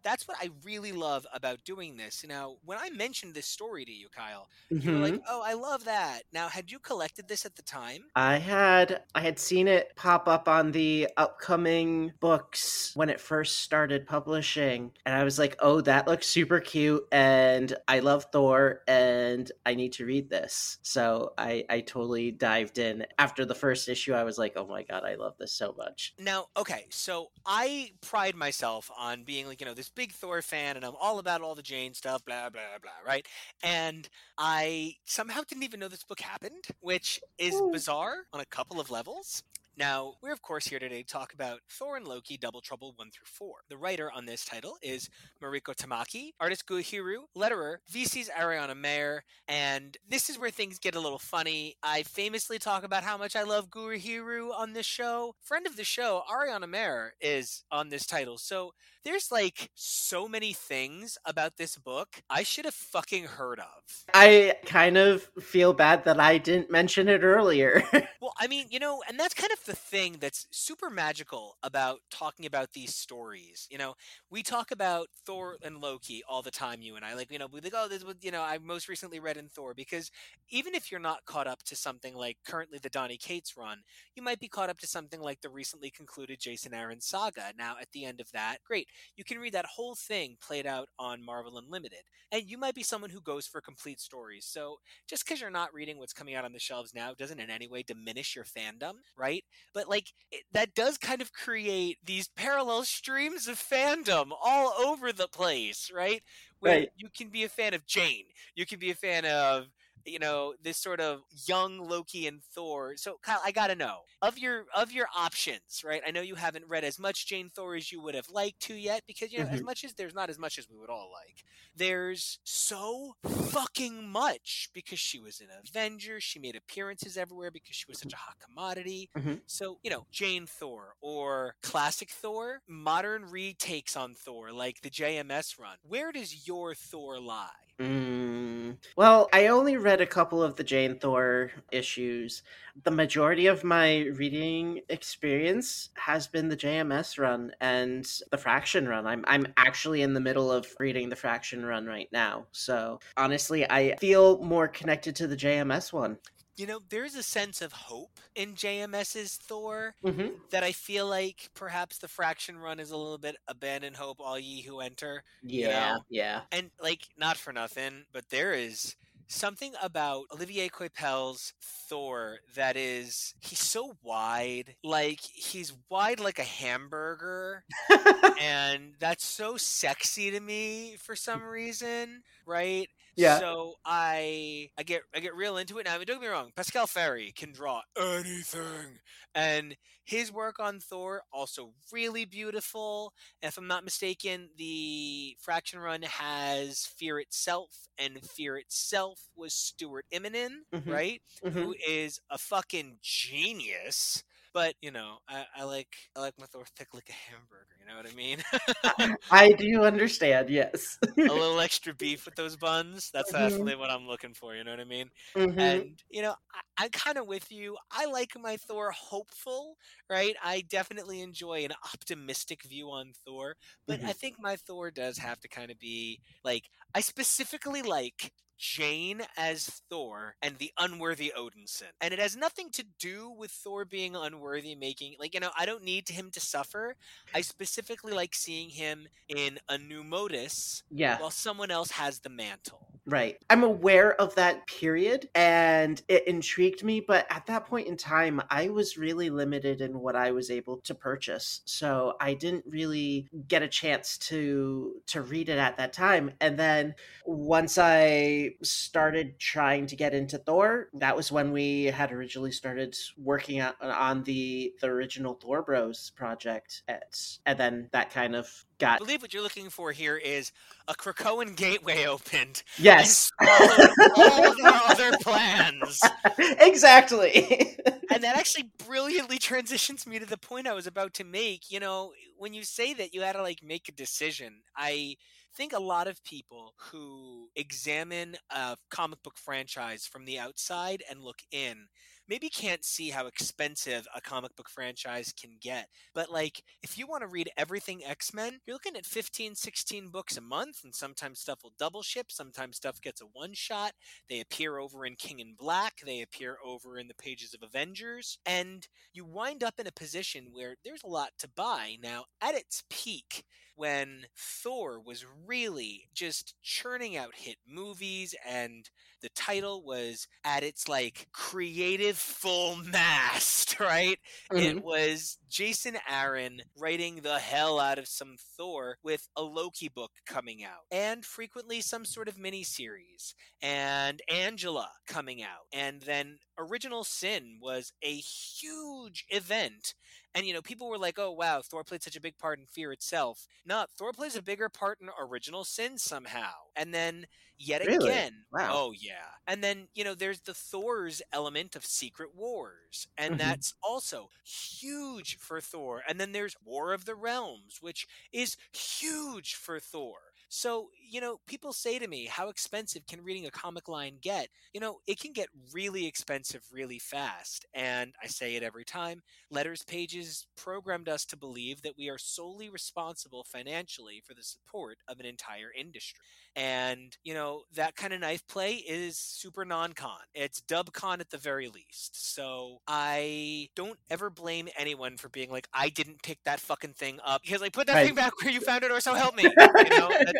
that's 0.05 0.27
what 0.29 0.37
I 0.41 0.51
really 0.63 0.93
love 0.93 1.27
about 1.33 1.65
doing 1.65 1.97
this. 1.97 2.23
Now, 2.25 2.57
when 2.63 2.79
I 2.79 2.91
mentioned 2.91 3.35
this 3.35 3.47
story 3.47 3.85
to 3.85 3.91
you, 3.93 4.09
Kyle, 4.09 4.49
you 4.79 4.93
were 4.93 4.99
like, 5.01 5.15
Mhm. 5.15 5.25
"Oh, 5.27 5.41
I 5.43 5.53
love 5.55 5.85
that." 5.85 6.23
Now, 6.31 6.49
had 6.49 6.71
you 6.71 6.79
collected 6.79 7.27
this 7.27 7.45
at 7.45 7.55
the 7.57 7.63
time? 7.63 8.11
I 8.17 8.37
had 8.37 9.03
I 9.13 9.19
had 9.21 9.39
seen 9.39 9.67
it 9.67 9.93
pop 9.97 10.27
up 10.29 10.47
on 10.47 10.71
the 10.71 11.09
upcoming 11.17 12.13
books 12.21 12.91
when 12.95 13.09
it 13.09 13.19
first 13.19 13.59
started 13.59 14.07
publishing 14.07 14.93
and 15.05 15.13
I 15.13 15.23
was 15.25 15.37
like, 15.37 15.55
"Oh, 15.59 15.81
that 15.81 16.07
looks 16.07 16.25
super 16.27 16.61
cute 16.61 17.05
and 17.11 17.75
I 17.89 17.99
love 17.99 18.27
Thor 18.31 18.83
and 18.87 19.51
I 19.65 19.75
need 19.75 19.91
to 19.93 20.05
read 20.05 20.29
this." 20.29 20.77
So, 20.81 21.33
I 21.37 21.65
I 21.69 21.81
totally 21.81 22.31
dived 22.31 22.77
in. 22.77 23.05
After 23.17 23.43
the 23.45 23.55
first 23.55 23.89
issue, 23.89 24.13
I 24.13 24.23
was 24.23 24.37
like, 24.37 24.53
"Oh 24.55 24.67
my 24.67 24.83
god, 24.83 25.03
I 25.03 25.15
love 25.15 25.35
this 25.37 25.53
so 25.53 25.73
much." 25.73 26.15
Now, 26.17 26.47
okay, 26.55 26.87
so 26.91 27.27
I 27.45 27.91
pride 28.01 28.35
myself 28.35 28.89
on 28.97 29.25
being 29.25 29.47
like, 29.47 29.59
you 29.59 29.65
know, 29.65 29.73
this 29.73 29.89
big 29.95 30.11
Thor 30.11 30.41
fan 30.41 30.75
and 30.75 30.85
I'm 30.85 30.95
all 30.99 31.19
about 31.19 31.41
all 31.41 31.55
the 31.55 31.61
Jane 31.61 31.93
stuff, 31.93 32.23
blah, 32.25 32.49
blah, 32.49 32.61
blah, 32.81 32.91
right? 33.05 33.25
And 33.63 34.07
I 34.37 34.95
somehow 35.05 35.41
didn't 35.47 35.63
even 35.63 35.79
know 35.79 35.87
this 35.87 36.03
book 36.03 36.19
happened, 36.19 36.65
which 36.81 37.19
is 37.37 37.55
hmm. 37.55 37.71
bizarre 37.71 38.15
on 38.33 38.39
a 38.41 38.45
couple 38.45 38.79
of 38.79 38.91
levels. 38.91 39.43
Now, 39.77 40.13
we're 40.21 40.31
of 40.31 40.41
course 40.41 40.67
here 40.67 40.79
today 40.79 41.01
to 41.01 41.07
talk 41.07 41.33
about 41.33 41.59
Thor 41.69 41.97
and 41.97 42.07
Loki 42.07 42.37
Double 42.37 42.61
Trouble 42.61 42.93
1 42.95 43.11
through 43.11 43.25
4. 43.25 43.55
The 43.69 43.75
writer 43.75 44.09
on 44.09 44.25
this 44.25 44.45
title 44.45 44.77
is 44.81 45.09
Mariko 45.43 45.75
Tamaki, 45.75 46.31
artist 46.39 46.65
Gurihiru, 46.65 47.23
letterer 47.37 47.77
VC's 47.91 48.29
Ariana 48.29 48.77
Maher, 48.77 49.23
and 49.49 49.97
this 50.07 50.29
is 50.29 50.39
where 50.39 50.49
things 50.49 50.79
get 50.79 50.95
a 50.95 50.99
little 51.01 51.19
funny. 51.19 51.75
I 51.83 52.03
famously 52.03 52.57
talk 52.57 52.85
about 52.85 53.03
how 53.03 53.17
much 53.17 53.35
I 53.35 53.43
love 53.43 53.69
Gurihiru 53.69 54.57
on 54.57 54.71
this 54.71 54.85
show. 54.85 55.35
Friend 55.41 55.67
of 55.67 55.75
the 55.75 55.83
show, 55.83 56.23
Ariana 56.31 56.69
Maher, 56.69 57.15
is 57.19 57.65
on 57.69 57.89
this 57.89 58.05
title. 58.05 58.37
So 58.37 58.71
there's 59.05 59.31
like 59.31 59.69
so 59.75 60.27
many 60.27 60.51
things 60.51 61.17
about 61.25 61.57
this 61.57 61.77
book 61.77 62.23
I 62.29 62.41
should 62.43 62.65
have 62.65 62.73
fucking 62.73 63.25
heard 63.25 63.59
of. 63.59 64.05
I 64.13 64.55
kind 64.65 64.97
of 64.97 65.29
feel 65.39 65.73
bad 65.73 66.03
that 66.05 66.19
I 66.19 66.39
didn't 66.39 66.71
mention 66.71 67.07
it 67.07 67.21
earlier. 67.23 67.83
Well, 68.21 68.33
I 68.39 68.47
mean, 68.47 68.65
you 68.71 68.79
know, 68.79 69.03
and 69.07 69.19
that's 69.19 69.35
kind 69.35 69.51
of 69.51 69.63
the 69.65 69.75
thing 69.75 70.17
that's 70.19 70.47
super 70.49 70.89
magical 70.89 71.57
about 71.61 71.99
talking 72.09 72.47
about 72.47 72.73
these 72.73 72.95
stories. 72.95 73.67
You 73.69 73.77
know, 73.77 73.93
we 74.31 74.41
talk 74.41 74.71
about 74.71 75.09
Thor 75.27 75.57
and 75.61 75.77
Loki 75.79 76.23
all 76.27 76.41
the 76.41 76.49
time, 76.49 76.81
you 76.81 76.95
and 76.95 77.05
I. 77.05 77.13
Like, 77.13 77.31
you 77.31 77.37
know, 77.37 77.45
we 77.51 77.59
think, 77.59 77.75
oh, 77.77 77.87
this 77.87 78.03
was, 78.03 78.15
you 78.21 78.31
know, 78.31 78.41
I 78.41 78.57
most 78.57 78.89
recently 78.89 79.19
read 79.19 79.37
in 79.37 79.47
Thor 79.47 79.75
because 79.75 80.09
even 80.49 80.73
if 80.73 80.89
you're 80.89 80.99
not 80.99 81.25
caught 81.25 81.45
up 81.45 81.61
to 81.63 81.75
something 81.75 82.15
like 82.15 82.37
currently 82.47 82.79
the 82.81 82.89
Donny 82.89 83.17
Cates 83.17 83.55
run, 83.55 83.79
you 84.15 84.23
might 84.23 84.39
be 84.39 84.47
caught 84.47 84.71
up 84.71 84.79
to 84.79 84.87
something 84.87 85.21
like 85.21 85.41
the 85.41 85.49
recently 85.49 85.91
concluded 85.91 86.39
Jason 86.39 86.73
Aaron 86.73 87.01
saga. 87.01 87.53
Now, 87.55 87.75
at 87.79 87.91
the 87.91 88.05
end 88.05 88.21
of 88.21 88.31
that, 88.31 88.57
great, 88.65 88.87
you 89.15 89.23
can 89.23 89.37
read 89.39 89.53
that 89.53 89.65
whole 89.65 89.95
thing 89.95 90.37
played 90.41 90.65
out 90.65 90.89
on 90.99 91.23
Marvel 91.23 91.57
Unlimited. 91.57 91.99
And 92.31 92.43
you 92.49 92.57
might 92.57 92.75
be 92.75 92.83
someone 92.83 93.09
who 93.09 93.21
goes 93.21 93.47
for 93.47 93.61
complete 93.61 93.99
stories. 93.99 94.45
So 94.45 94.77
just 95.07 95.25
because 95.25 95.41
you're 95.41 95.49
not 95.49 95.73
reading 95.73 95.97
what's 95.97 96.13
coming 96.13 96.35
out 96.35 96.45
on 96.45 96.53
the 96.53 96.59
shelves 96.59 96.93
now 96.93 97.13
doesn't 97.13 97.39
in 97.39 97.49
any 97.49 97.67
way 97.67 97.83
diminish 97.83 98.35
your 98.35 98.45
fandom, 98.45 98.93
right? 99.17 99.43
But 99.73 99.89
like 99.89 100.13
it, 100.31 100.43
that 100.53 100.73
does 100.75 100.97
kind 100.97 101.21
of 101.21 101.33
create 101.33 101.97
these 102.05 102.27
parallel 102.27 102.83
streams 102.83 103.47
of 103.47 103.57
fandom 103.57 104.31
all 104.43 104.73
over 104.85 105.11
the 105.11 105.27
place, 105.27 105.91
right? 105.93 106.21
Where 106.59 106.75
Right. 106.75 106.91
you 106.95 107.09
can 107.15 107.29
be 107.29 107.43
a 107.43 107.49
fan 107.49 107.73
of 107.73 107.85
Jane, 107.85 108.25
you 108.55 108.65
can 108.65 108.79
be 108.79 108.91
a 108.91 108.95
fan 108.95 109.25
of 109.25 109.67
you 110.05 110.19
know 110.19 110.53
this 110.61 110.77
sort 110.77 110.99
of 110.99 111.21
young 111.47 111.77
Loki 111.79 112.27
and 112.27 112.41
Thor. 112.43 112.95
So 112.97 113.17
Kyle, 113.21 113.41
I 113.43 113.51
gotta 113.51 113.75
know 113.75 114.01
of 114.21 114.37
your 114.37 114.65
of 114.75 114.91
your 114.91 115.07
options, 115.15 115.83
right? 115.85 116.01
I 116.05 116.11
know 116.11 116.21
you 116.21 116.35
haven't 116.35 116.67
read 116.67 116.83
as 116.83 116.99
much 116.99 117.27
Jane 117.27 117.49
Thor 117.49 117.75
as 117.75 117.91
you 117.91 118.01
would 118.01 118.15
have 118.15 118.29
liked 118.29 118.59
to 118.61 118.75
yet, 118.75 119.03
because 119.07 119.31
you 119.31 119.39
know 119.39 119.45
as 119.49 119.61
Mhm. 119.61 119.65
much 119.65 119.83
as 119.83 119.93
there's 119.93 120.13
not 120.15 120.29
as 120.29 120.39
much 120.39 120.57
as 120.59 120.69
we 120.69 120.77
would 120.77 120.89
all 120.89 121.11
like. 121.11 121.43
There's 121.75 122.39
so 122.43 123.15
fucking 123.25 124.07
much 124.09 124.69
because 124.73 124.99
she 124.99 125.19
was 125.19 125.41
an 125.41 125.47
Avenger. 125.67 126.19
She 126.21 126.39
made 126.39 126.55
appearances 126.55 127.17
everywhere 127.17 127.51
because 127.51 127.75
she 127.75 127.85
was 127.87 127.99
such 127.99 128.13
a 128.13 128.17
hot 128.17 128.39
commodity. 128.39 129.09
Mhm. 129.15 129.41
So 129.47 129.79
you 129.83 129.89
know 129.89 130.07
Jane 130.11 130.45
Thor 130.47 130.95
or 131.01 131.55
classic 131.61 132.09
Thor, 132.09 132.61
modern 132.67 133.25
retakes 133.25 133.95
on 133.95 134.13
Thor 134.15 134.51
like 134.51 134.81
the 134.81 134.89
JMS 134.89 135.57
run. 135.59 135.77
Where 135.83 136.11
does 136.11 136.47
your 136.47 136.73
Thor 136.75 137.19
lie? 137.19 137.64
Mm, 137.79 138.77
well, 138.95 139.27
I 139.33 139.47
only 139.47 139.75
read 139.75 139.99
a 139.99 140.05
couple 140.05 140.41
of 140.41 140.55
the 140.55 140.63
Jane 140.63 140.97
Thor 140.97 141.51
issues. 141.73 142.41
The 142.83 142.91
majority 142.91 143.47
of 143.47 143.65
my 143.65 144.05
reading 144.13 144.79
experience 144.87 145.89
has 145.97 146.25
been 146.25 146.47
the 146.47 146.55
JMS 146.55 147.19
run 147.19 147.51
and 147.59 148.09
the 148.31 148.37
Fraction 148.37 148.87
run. 148.87 149.05
I'm 149.05 149.25
I'm 149.27 149.47
actually 149.57 150.03
in 150.03 150.13
the 150.13 150.21
middle 150.21 150.49
of 150.53 150.67
reading 150.79 151.09
the 151.09 151.17
Fraction 151.17 151.65
run 151.65 151.85
right 151.85 152.07
now. 152.13 152.45
So, 152.53 152.99
honestly, 153.17 153.69
I 153.69 153.97
feel 153.97 154.41
more 154.41 154.69
connected 154.69 155.13
to 155.17 155.27
the 155.27 155.35
JMS 155.35 155.91
one. 155.91 156.17
You 156.55 156.67
know, 156.67 156.79
there's 156.89 157.15
a 157.15 157.23
sense 157.23 157.61
of 157.61 157.71
hope 157.73 158.19
in 158.35 158.55
JMS's 158.55 159.35
Thor 159.35 159.95
Mm-hmm. 160.03 160.35
that 160.51 160.63
I 160.63 160.71
feel 160.71 161.07
like 161.07 161.49
perhaps 161.55 161.97
the 161.97 162.07
Fraction 162.07 162.57
run 162.57 162.79
is 162.79 162.91
a 162.91 162.97
little 162.97 163.17
bit 163.17 163.35
abandon 163.47 163.93
hope, 163.93 164.19
all 164.19 164.39
ye 164.39 164.61
who 164.61 164.79
enter. 164.79 165.23
you 165.57 165.67
Yeah, 165.67 165.69
know? 165.69 166.03
yeah. 166.09 166.43
And 166.51 166.71
like, 166.81 167.07
not 167.17 167.37
for 167.37 167.51
nothing, 167.53 168.05
but 168.13 168.29
there 168.29 168.53
is 168.53 168.95
something 169.27 169.73
about 169.81 170.25
Olivier 170.33 170.69
Coipel's 170.69 171.53
Thor 171.61 172.39
that 172.55 172.75
is 172.77 173.33
he's 173.41 173.59
so 173.59 173.95
wide, 174.03 174.75
like 174.83 175.19
he's 175.21 175.73
wide 175.89 176.19
like 176.19 176.39
a 176.39 176.43
hamburger, 176.43 177.63
and 178.37 178.93
that's 178.99 179.25
so 179.25 179.57
sexy 179.57 180.31
to 180.31 180.39
me 180.39 180.95
for 180.99 181.15
some 181.15 181.43
reason, 181.43 182.21
right? 182.45 182.87
Yeah. 183.15 183.41
So 183.41 183.75
I 183.85 184.69
I 184.77 184.83
get 184.83 185.03
I 185.13 185.19
get 185.19 185.35
real 185.35 185.57
into 185.57 185.77
it. 185.79 185.85
Now, 185.85 185.95
I 185.95 185.97
mean, 185.97 186.05
don't 186.07 186.17
get 186.17 186.23
me 186.23 186.27
wrong, 186.27 186.51
Pasqual 186.55 186.87
Ferry 186.87 187.31
can 187.35 187.51
draw 187.51 187.81
anything, 187.97 188.99
and 189.33 189.75
his 190.03 190.31
work 190.31 190.59
on 190.59 190.79
Thor 190.79 191.23
also 191.31 191.73
really 191.91 192.25
beautiful. 192.25 193.13
If 193.41 193.57
I'm 193.57 193.67
not 193.67 193.83
mistaken, 193.83 194.49
the 194.57 195.35
Fraction 195.39 195.79
Run 195.79 196.03
has 196.03 196.85
Fear 196.85 197.19
Itself, 197.19 197.87
and 197.97 198.23
Fear 198.23 198.57
Itself 198.57 199.29
was 199.35 199.53
Stuart 199.53 200.05
Immonen, 200.13 200.59
Mhm. 200.71 201.01
right? 201.01 201.21
Mhm. 201.43 201.63
Who 201.63 201.75
is 201.87 202.19
a 202.29 202.37
fucking 202.37 202.99
genius. 203.01 204.23
But 204.53 204.75
you 204.81 204.91
know, 204.91 205.19
I, 205.27 205.45
I 205.55 205.63
like 205.63 205.95
I 206.15 206.19
like 206.21 206.35
my 206.39 206.45
Thor 206.47 206.65
thick 206.77 206.93
like 206.93 207.09
a 207.09 207.13
hamburger. 207.13 207.74
You 207.85 207.91
know 207.91 207.97
what 207.97 208.07
I 208.07 208.15
mean? 208.15 208.43
I 209.29 209.51
do 209.53 209.83
understand, 209.83 210.49
yes. 210.49 210.97
a 211.27 211.33
little 211.33 211.59
extra 211.59 211.93
beef 211.93 212.25
with 212.25 212.35
those 212.35 212.55
buns. 212.57 213.09
That's 213.13 213.31
Mhm. 213.31 213.31
definitely 213.31 213.75
what 213.75 213.89
I'm 213.91 214.07
looking 214.07 214.33
for. 214.33 214.55
You 214.55 214.63
know 214.63 214.71
what 214.71 214.79
I 214.79 214.85
mean? 214.85 215.09
Mhm. 215.35 215.85
And 215.85 215.99
you 216.09 216.21
know, 216.21 216.35
I, 216.53 216.85
I'm 216.85 216.89
kind 216.89 217.17
of 217.17 217.27
with 217.27 217.51
you. 217.51 217.77
I 217.91 218.05
like 218.05 218.31
my 218.39 218.57
Thor 218.57 218.91
hopeful, 218.91 219.77
right? 220.09 220.35
I 220.43 220.61
definitely 220.69 221.21
enjoy 221.21 221.65
an 221.65 221.71
optimistic 221.93 222.63
view 222.63 222.89
on 222.91 223.13
Thor, 223.25 223.55
but 223.87 223.99
I 224.05 224.13
think 224.13 224.35
my 224.39 224.55
Thor 224.55 224.91
does 224.91 225.17
have 225.17 225.39
to 225.41 225.47
kind 225.47 225.71
of 225.71 225.79
be 225.79 226.19
like 226.43 226.69
I 226.93 227.01
specifically 227.01 227.81
like 227.81 228.31
Jane 228.57 229.21
as 229.37 229.65
Thor 229.89 230.35
and 230.41 230.57
the 230.57 230.71
unworthy 230.79 231.33
Odinson. 231.37 231.91
And 232.01 232.13
it 232.13 232.19
has 232.19 232.35
nothing 232.37 232.69
to 232.71 232.85
do 232.99 233.29
with 233.29 233.51
Thor 233.51 233.85
being 233.85 234.15
unworthy 234.15 234.75
making 234.75 235.15
like 235.19 235.33
you 235.33 235.39
know, 235.39 235.51
I 235.57 235.65
don't 235.65 235.83
need 235.83 236.09
him 236.09 236.29
to 236.31 236.39
suffer. 236.39 236.95
I 237.33 237.41
specifically 237.41 237.74
like 238.15 238.33
seeing 238.35 238.69
him 238.69 239.07
in 239.27 239.59
a 239.69 239.77
new 239.77 240.03
modus 240.03 240.83
Yeah. 240.89 241.19
while 241.19 241.31
someone 241.31 241.71
else 241.71 241.91
has 241.91 242.19
the 242.19 242.29
mantle. 242.29 242.85
Right. 243.07 243.37
I'm 243.51 243.63
aware 243.63 244.19
of 244.19 244.33
that 244.35 244.65
period 244.65 245.29
and 245.35 246.01
it 246.07 246.27
intrigued 246.27 246.83
me, 246.83 247.01
but 247.01 247.27
at 247.29 247.45
that 247.45 247.65
point 247.65 247.87
in 247.87 247.97
time, 247.97 248.41
I 248.49 248.69
was 248.69 248.97
really 248.97 249.29
limited 249.29 249.79
in 249.79 249.99
what 249.99 250.15
I 250.15 250.31
was 250.31 250.49
able 250.49 250.77
to 250.77 250.95
purchase. 250.95 251.61
So 251.65 252.15
I 252.19 252.33
didn't 252.33 252.65
really 252.67 253.27
get 253.47 253.61
a 253.61 253.67
chance 253.67 254.17
to 254.29 255.01
to 255.07 255.21
read 255.21 255.49
it 255.49 255.59
at 255.59 255.77
that 255.77 255.93
time. 255.93 256.31
And 256.41 256.57
then 256.57 256.95
once 257.27 257.77
I 257.77 258.55
started 258.63 259.39
trying 259.39 259.85
to 259.87 259.95
get 259.95 260.15
into 260.15 260.39
Thor, 260.39 260.89
that 260.93 261.15
was 261.15 261.31
when 261.31 261.51
we 261.51 261.85
had 261.85 262.11
originally 262.11 262.51
started 262.51 262.95
working 263.17 263.61
on, 263.61 263.73
on 263.81 264.23
the 264.23 264.73
the 264.81 264.87
original 264.87 265.35
Thor 265.35 265.61
Bros 265.61 266.09
project. 266.09 266.81
At, 266.87 267.15
and 267.45 267.59
then 267.65 267.89
that 267.91 268.11
kind 268.11 268.35
of 268.35 268.65
I 268.83 268.97
believe 268.97 269.21
what 269.21 269.33
you're 269.33 269.43
looking 269.43 269.69
for 269.69 269.91
here 269.91 270.17
is 270.17 270.51
a 270.87 270.93
Krakoan 270.93 271.55
gateway 271.55 272.05
opened. 272.05 272.61
Yes. 272.77 273.31
All 274.17 274.51
of 274.51 274.57
our 274.63 274.81
other 274.89 275.11
plans. 275.21 276.01
exactly. 276.37 277.77
And 278.11 278.23
that 278.23 278.37
actually 278.37 278.69
brilliantly 278.85 279.37
transitions 279.37 280.05
me 280.05 280.19
to 280.19 280.25
the 280.25 280.37
point 280.37 280.67
I 280.67 280.73
was 280.73 280.87
about 280.87 281.13
to 281.15 281.23
make. 281.23 281.71
You 281.71 281.79
know, 281.79 282.11
when 282.37 282.53
you 282.53 282.63
say 282.63 282.93
that 282.95 283.13
you 283.13 283.21
had 283.21 283.33
to 283.33 283.41
like 283.41 283.63
make 283.63 283.87
a 283.87 283.93
decision, 283.93 284.61
I 284.75 285.15
think 285.55 285.71
a 285.71 285.79
lot 285.79 286.07
of 286.07 286.23
people 286.23 286.73
who 286.91 287.47
examine 287.55 288.35
a 288.49 288.75
comic 288.89 289.23
book 289.23 289.37
franchise 289.37 290.05
from 290.05 290.25
the 290.25 290.37
outside 290.37 291.01
and 291.09 291.23
look 291.23 291.39
in 291.51 291.87
maybe 292.27 292.49
can't 292.49 292.83
see 292.83 293.09
how 293.09 293.27
expensive 293.27 294.07
a 294.15 294.21
comic 294.21 294.55
book 294.55 294.69
franchise 294.69 295.33
can 295.39 295.51
get. 295.61 295.87
But 296.13 296.31
like 296.31 296.61
if 296.81 296.97
you 296.97 297.07
want 297.07 297.21
to 297.21 297.27
read 297.27 297.49
everything 297.57 298.03
X-Men, 298.03 298.59
you're 298.65 298.75
looking 298.75 298.95
at 298.95 299.05
15, 299.05 299.55
16 299.55 300.09
books 300.09 300.37
a 300.37 300.41
month 300.41 300.81
and 300.83 300.93
sometimes 300.93 301.39
stuff 301.39 301.59
will 301.63 301.73
double 301.77 302.03
ship, 302.03 302.27
sometimes 302.29 302.77
stuff 302.77 303.01
gets 303.01 303.21
a 303.21 303.25
one 303.33 303.53
shot. 303.53 303.93
They 304.29 304.41
appear 304.41 304.77
over 304.77 305.05
in 305.05 305.15
King 305.15 305.39
in 305.39 305.55
Black, 305.57 306.01
they 306.05 306.21
appear 306.21 306.57
over 306.63 306.97
in 306.97 307.07
the 307.07 307.15
pages 307.15 307.53
of 307.53 307.63
Avengers, 307.63 308.37
and 308.45 308.87
you 309.13 309.25
wind 309.25 309.63
up 309.63 309.79
in 309.79 309.87
a 309.87 309.91
position 309.91 310.47
where 310.51 310.75
there's 310.83 311.03
a 311.03 311.07
lot 311.07 311.31
to 311.39 311.49
buy. 311.55 311.97
Now, 312.01 312.25
at 312.41 312.55
its 312.55 312.83
peak, 312.89 313.43
when 313.75 314.25
Thor 314.35 314.99
was 314.99 315.25
really 315.45 316.09
just 316.13 316.55
churning 316.61 317.17
out 317.17 317.35
hit 317.35 317.57
movies 317.67 318.35
and 318.47 318.89
the 319.21 319.29
title 319.29 319.83
was 319.83 320.27
at 320.43 320.63
its 320.63 320.87
like 320.87 321.27
creative 321.31 322.17
full 322.17 322.75
mast, 322.91 323.79
right? 323.79 324.19
It 324.51 324.77
mm-hmm. 324.77 324.85
was 324.85 325.37
Jason 325.49 325.97
Aaron 326.09 326.61
writing 326.77 327.21
the 327.23 327.39
hell 327.39 327.79
out 327.79 327.97
of 327.97 328.07
some 328.07 328.35
Thor 328.57 328.97
with 329.03 329.27
a 329.35 329.41
Loki 329.41 329.89
book 329.89 330.11
coming 330.27 330.63
out 330.63 330.85
and 330.91 331.25
frequently 331.25 331.81
some 331.81 332.05
sort 332.05 332.27
of 332.27 332.37
miniseries 332.37 333.33
and 333.61 334.21
Angela 334.29 334.89
coming 335.07 335.41
out. 335.41 335.67
And 335.73 336.01
then 336.01 336.37
Original 336.57 337.03
Sin 337.03 337.57
was 337.61 337.91
a 338.01 338.15
huge 338.15 339.25
event. 339.29 339.93
And, 340.33 340.45
you 340.45 340.53
know, 340.53 340.61
people 340.61 340.89
were 340.89 340.97
like, 340.97 341.17
oh, 341.19 341.31
wow, 341.31 341.61
Thor 341.61 341.83
played 341.83 342.03
such 342.03 342.15
a 342.15 342.21
big 342.21 342.37
part 342.37 342.59
in 342.59 342.65
Fear 342.65 342.91
itself. 342.91 343.47
Not 343.65 343.89
Thor 343.91 344.11
plays 344.13 344.35
a 344.35 344.41
bigger 344.41 344.69
part 344.69 344.99
in 345.01 345.09
Original 345.19 345.63
Sin 345.63 345.97
somehow. 345.97 346.53
And 346.75 346.93
then 346.93 347.25
yet 347.57 347.81
Really? 347.83 348.21
again, 348.21 348.45
Wow. 348.51 348.69
oh, 348.69 348.91
yeah. 348.91 349.27
And 349.47 349.63
then, 349.63 349.87
you 349.93 350.03
know, 350.03 350.15
there's 350.15 350.41
the 350.41 350.53
Thor's 350.53 351.21
element 351.31 351.75
of 351.75 351.85
Secret 351.85 352.35
Wars. 352.35 353.07
And 353.17 353.37
Mhm. 353.37 353.39
that's 353.39 353.73
also 353.83 354.29
huge 354.43 355.37
for 355.37 355.61
Thor. 355.61 356.03
And 356.07 356.19
then 356.19 356.31
there's 356.31 356.55
War 356.63 356.93
of 356.93 357.05
the 357.05 357.15
Realms, 357.15 357.77
which 357.81 358.07
is 358.31 358.57
huge 358.73 359.55
for 359.55 359.79
Thor. 359.79 360.33
So, 360.49 360.89
you 361.09 361.21
know, 361.21 361.39
people 361.47 361.73
say 361.73 361.99
to 361.99 362.07
me, 362.07 362.25
how 362.25 362.49
expensive 362.49 363.05
can 363.07 363.23
reading 363.23 363.45
a 363.45 363.51
comic 363.51 363.87
line 363.87 364.17
get? 364.21 364.49
You 364.73 364.79
know, 364.81 364.99
it 365.07 365.19
can 365.19 365.33
get 365.33 365.49
really 365.73 366.05
expensive 366.05 366.61
really 366.71 366.99
fast. 366.99 367.65
And 367.73 368.13
I 368.23 368.27
say 368.27 368.55
it 368.55 368.63
every 368.63 368.85
time 368.85 369.21
Letters 369.49 369.83
Pages 369.83 370.47
programmed 370.57 371.09
us 371.09 371.25
to 371.25 371.37
believe 371.37 371.81
that 371.83 371.97
we 371.97 372.09
are 372.09 372.17
solely 372.17 372.69
responsible 372.69 373.43
financially 373.43 374.21
for 374.25 374.33
the 374.33 374.43
support 374.43 374.97
of 375.07 375.19
an 375.19 375.25
entire 375.25 375.71
industry. 375.77 376.19
And, 376.55 377.15
you 377.23 377.33
know, 377.33 377.63
that 377.75 377.95
kind 377.95 378.13
of 378.13 378.19
knife 378.21 378.47
play 378.47 378.75
is 378.75 379.17
super 379.17 379.65
non 379.65 379.93
con. 379.93 380.19
It's 380.33 380.61
dub 380.61 380.91
con 380.93 381.19
at 381.21 381.29
the 381.29 381.37
very 381.37 381.67
least. 381.67 382.33
So 382.33 382.79
I 382.87 383.69
don't 383.75 383.99
ever 384.09 384.29
blame 384.29 384.69
anyone 384.77 385.17
for 385.17 385.29
being 385.29 385.51
like, 385.51 385.67
I 385.73 385.89
didn't 385.89 386.23
pick 386.23 386.39
that 386.45 386.59
fucking 386.59 386.93
thing 386.93 387.19
up. 387.25 387.41
Because, 387.43 387.61
like, 387.61 387.73
put 387.73 387.87
that 387.87 387.99
Right. 387.99 388.01
thing 388.01 388.15
back 388.15 388.33
where 388.41 388.51
you 388.51 388.59
found 388.61 388.83
it 388.83 388.91
or 388.91 389.01
so 389.01 389.15
help 389.15 389.35
me. 389.35 389.55
You 389.81 389.91
know, 389.91 390.17
that's, 390.25 390.39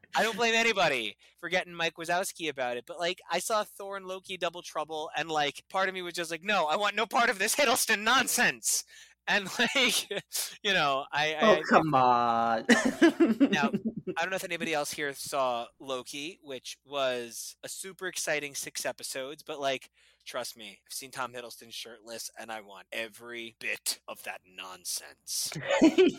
I 0.16 0.22
don't 0.22 0.36
blame 0.36 0.54
anybody 0.54 1.16
for 1.40 1.48
getting 1.48 1.74
Mike 1.74 1.94
Wazowski 1.98 2.48
about 2.48 2.76
it. 2.76 2.84
But, 2.86 2.98
like, 2.98 3.20
I 3.30 3.38
saw 3.38 3.64
Thor 3.64 3.96
and 3.96 4.06
Loki 4.06 4.36
Double 4.36 4.62
Trouble, 4.62 5.10
and, 5.16 5.28
like, 5.30 5.62
part 5.70 5.88
of 5.88 5.94
me 5.94 6.02
was 6.02 6.14
just 6.14 6.30
like, 6.30 6.44
no, 6.44 6.66
I 6.66 6.76
want 6.76 6.96
no 6.96 7.06
part 7.06 7.30
of 7.30 7.38
this 7.38 7.56
Hiddleston 7.56 8.02
nonsense. 8.02 8.84
And, 9.28 9.46
like, 9.76 10.10
you 10.62 10.72
know, 10.74 11.04
I. 11.12 11.36
Oh 11.40 11.52
I- 11.54 11.62
come 11.68 11.94
on. 11.94 12.64
now, 13.50 13.70
I 14.16 14.22
don't 14.22 14.30
know 14.30 14.36
if 14.36 14.44
anybody 14.44 14.74
else 14.74 14.92
here 14.92 15.12
saw 15.14 15.66
Loki, 15.80 16.38
which 16.42 16.76
was 16.84 17.56
a 17.62 17.68
super 17.68 18.08
exciting 18.08 18.54
six 18.54 18.84
episodes, 18.84 19.42
but 19.42 19.60
like, 19.60 19.90
trust 20.26 20.56
me, 20.56 20.80
I've 20.86 20.92
seen 20.92 21.10
Tom 21.10 21.32
Hiddleston 21.32 21.72
shirtless 21.72 22.30
and 22.38 22.50
I 22.50 22.60
want 22.60 22.86
every 22.92 23.54
bit 23.60 24.00
of 24.08 24.22
that 24.24 24.40
nonsense. 24.56 25.52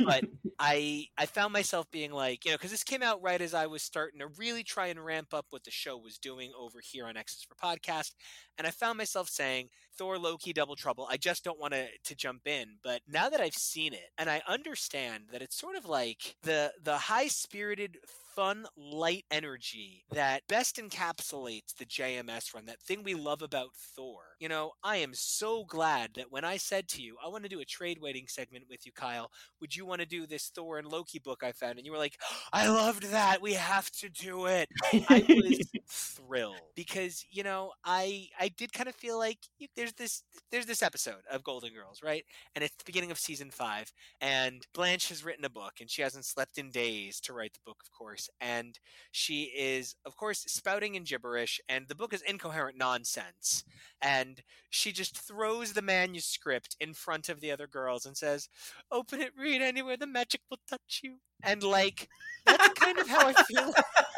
but 0.06 0.24
I 0.60 1.08
I 1.18 1.26
found 1.26 1.54
myself 1.54 1.90
being 1.92 2.12
like, 2.12 2.46
you 2.46 2.52
know, 2.52 2.58
because 2.58 2.72
this 2.72 2.84
came 2.84 3.04
out 3.04 3.22
right 3.22 3.42
as 3.42 3.54
I 3.54 3.68
was 3.68 3.84
starting 3.84 4.20
to 4.20 4.28
really 4.38 4.64
try 4.64 4.88
and 4.88 5.04
ramp 5.04 5.34
up 5.34 5.48
what 5.50 5.64
the 5.64 5.72
show 5.72 5.98
was 5.98 6.18
doing 6.18 6.52
over 6.58 6.80
here 6.84 7.06
on 7.06 7.18
X's 7.18 7.44
for 7.44 7.56
Podcast. 7.56 8.12
And 8.58 8.68
I 8.68 8.72
found 8.72 8.98
myself 8.98 9.30
saying, 9.30 9.70
Thor, 9.98 10.18
Loki, 10.18 10.54
Double 10.54 10.76
Trouble. 10.76 11.08
I 11.10 11.18
just 11.18 11.44
don't 11.44 11.60
want 11.60 11.74
to 11.74 11.88
to 12.04 12.16
jump 12.16 12.48
in. 12.48 12.78
But 12.84 13.02
now 13.08 13.30
that 13.30 13.42
I've 13.42 13.56
seen 13.56 13.94
it 13.94 14.10
and 14.18 14.30
I 14.30 14.42
understand 14.48 15.26
that 15.32 15.42
it's 15.42 15.60
sort 15.60 15.76
of 15.76 15.86
like 15.86 16.36
the 16.44 16.74
the 16.82 16.98
high 16.98 17.28
spirited 17.28 17.98
fun, 18.36 18.66
light 18.78 19.26
energy 19.32 20.04
that 20.12 20.42
best 20.48 20.78
encapsulates 20.78 21.76
the 21.78 21.86
JMS 21.86 22.54
run, 22.54 22.66
that 22.66 22.82
thing 22.82 23.04
we 23.04 23.14
love 23.14 23.42
about 23.42 23.70
Thor. 23.96 24.22
You 24.40 24.50
know, 24.50 24.72
I 24.84 24.98
am 24.98 25.14
so 25.14 25.66
glad 25.66 26.12
that 26.16 26.32
when 26.32 26.44
I 26.44 26.58
said 26.58 26.88
to 26.90 27.02
you, 27.02 27.18
I 27.24 27.30
want 27.30 27.44
to 27.44 27.50
do 27.50 27.60
a 27.60 27.66
trade 27.66 28.00
waiting 28.02 28.26
segment 28.28 28.66
with 28.70 28.86
you, 28.86 28.92
Kyle, 28.92 29.30
would 29.62 29.76
you 29.76 29.86
want 29.86 30.02
to 30.02 30.08
do 30.08 30.26
this 30.26 30.52
Thor 30.54 30.78
and 30.78 30.88
Loki 30.88 31.20
book 31.20 31.44
I 31.44 31.52
found? 31.52 31.78
And 31.78 31.86
you 31.86 31.92
were 31.92 31.98
like, 31.98 32.18
I 32.52 32.68
loved 32.68 33.04
that. 33.12 33.42
We 33.42 33.54
have 33.54 33.90
to 33.92 34.10
do 34.10 34.48
it. 34.48 34.68
I 35.10 35.26
was 35.30 35.70
thrilled 35.90 36.60
because, 36.76 37.26
you 37.30 37.44
know, 37.44 37.72
I 37.86 38.28
I 38.40 38.50
did 38.50 38.74
kind 38.74 38.90
of 38.90 38.96
feel 38.96 39.18
like 39.18 39.40
you, 39.58 39.68
there's 39.76 39.94
this 39.94 40.24
there's 40.52 40.66
this 40.66 40.84
episode 40.84 41.22
of 41.32 41.44
Golden 41.44 41.74
Girls, 41.74 42.02
right? 42.04 42.24
And 42.56 42.64
it's 42.64 42.76
the 42.76 42.84
beginning 42.86 43.12
of 43.12 43.20
season 43.20 43.52
five, 43.52 43.92
and 44.22 44.66
Blanche 44.74 45.10
has 45.10 45.24
written 45.24 45.46
a 45.46 45.50
book, 45.50 45.74
and 45.80 45.90
she 45.90 46.02
hasn't 46.02 46.26
slept 46.26 46.58
in 46.58 46.72
days 46.72 47.20
to 47.22 47.34
write 47.34 47.54
the 47.54 47.60
book, 47.66 47.78
of 47.84 47.92
course. 47.92 48.23
And 48.40 48.80
she 49.12 49.44
is, 49.56 49.96
of 50.06 50.16
course, 50.16 50.44
spouting 50.48 50.96
in 50.96 51.04
gibberish, 51.04 51.60
and 51.68 51.88
the 51.88 51.96
book 51.96 52.14
is 52.14 52.22
incoherent 52.22 52.78
nonsense. 52.78 53.64
And 54.02 54.44
she 54.70 54.92
just 54.92 55.18
throws 55.18 55.74
the 55.74 55.82
manuscript 55.82 56.76
in 56.80 56.94
front 56.94 57.30
of 57.30 57.40
the 57.40 57.52
other 57.52 57.68
girls 57.68 58.06
and 58.06 58.18
says, 58.18 58.50
"Open 58.92 59.22
it, 59.22 59.34
read 59.38 59.62
anywhere. 59.62 59.98
The 59.98 60.08
magic 60.08 60.42
will 60.50 60.60
touch 60.68 61.02
you." 61.04 61.20
And 61.44 61.64
like, 61.64 62.10
that's 62.46 62.70
kind 62.70 63.00
of 63.00 63.08
how 63.08 63.28
I 63.28 63.34
feel. 63.34 63.74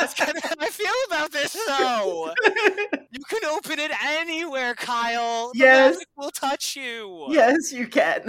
that's 0.00 0.14
kind 0.14 0.36
of 0.36 0.44
how 0.44 0.54
I 0.60 0.68
feel 0.68 0.92
about 1.08 1.32
this, 1.32 1.52
though. 1.66 2.34
You 3.10 3.20
can 3.28 3.44
open 3.50 3.78
it 3.78 3.90
anywhere, 4.04 4.74
Kyle. 4.74 5.52
The 5.58 5.58
Yes. 5.58 5.96
will 6.16 6.30
touch 6.30 6.76
you. 6.76 7.26
yes, 7.30 7.72
you 7.72 7.88
can. 7.88 8.22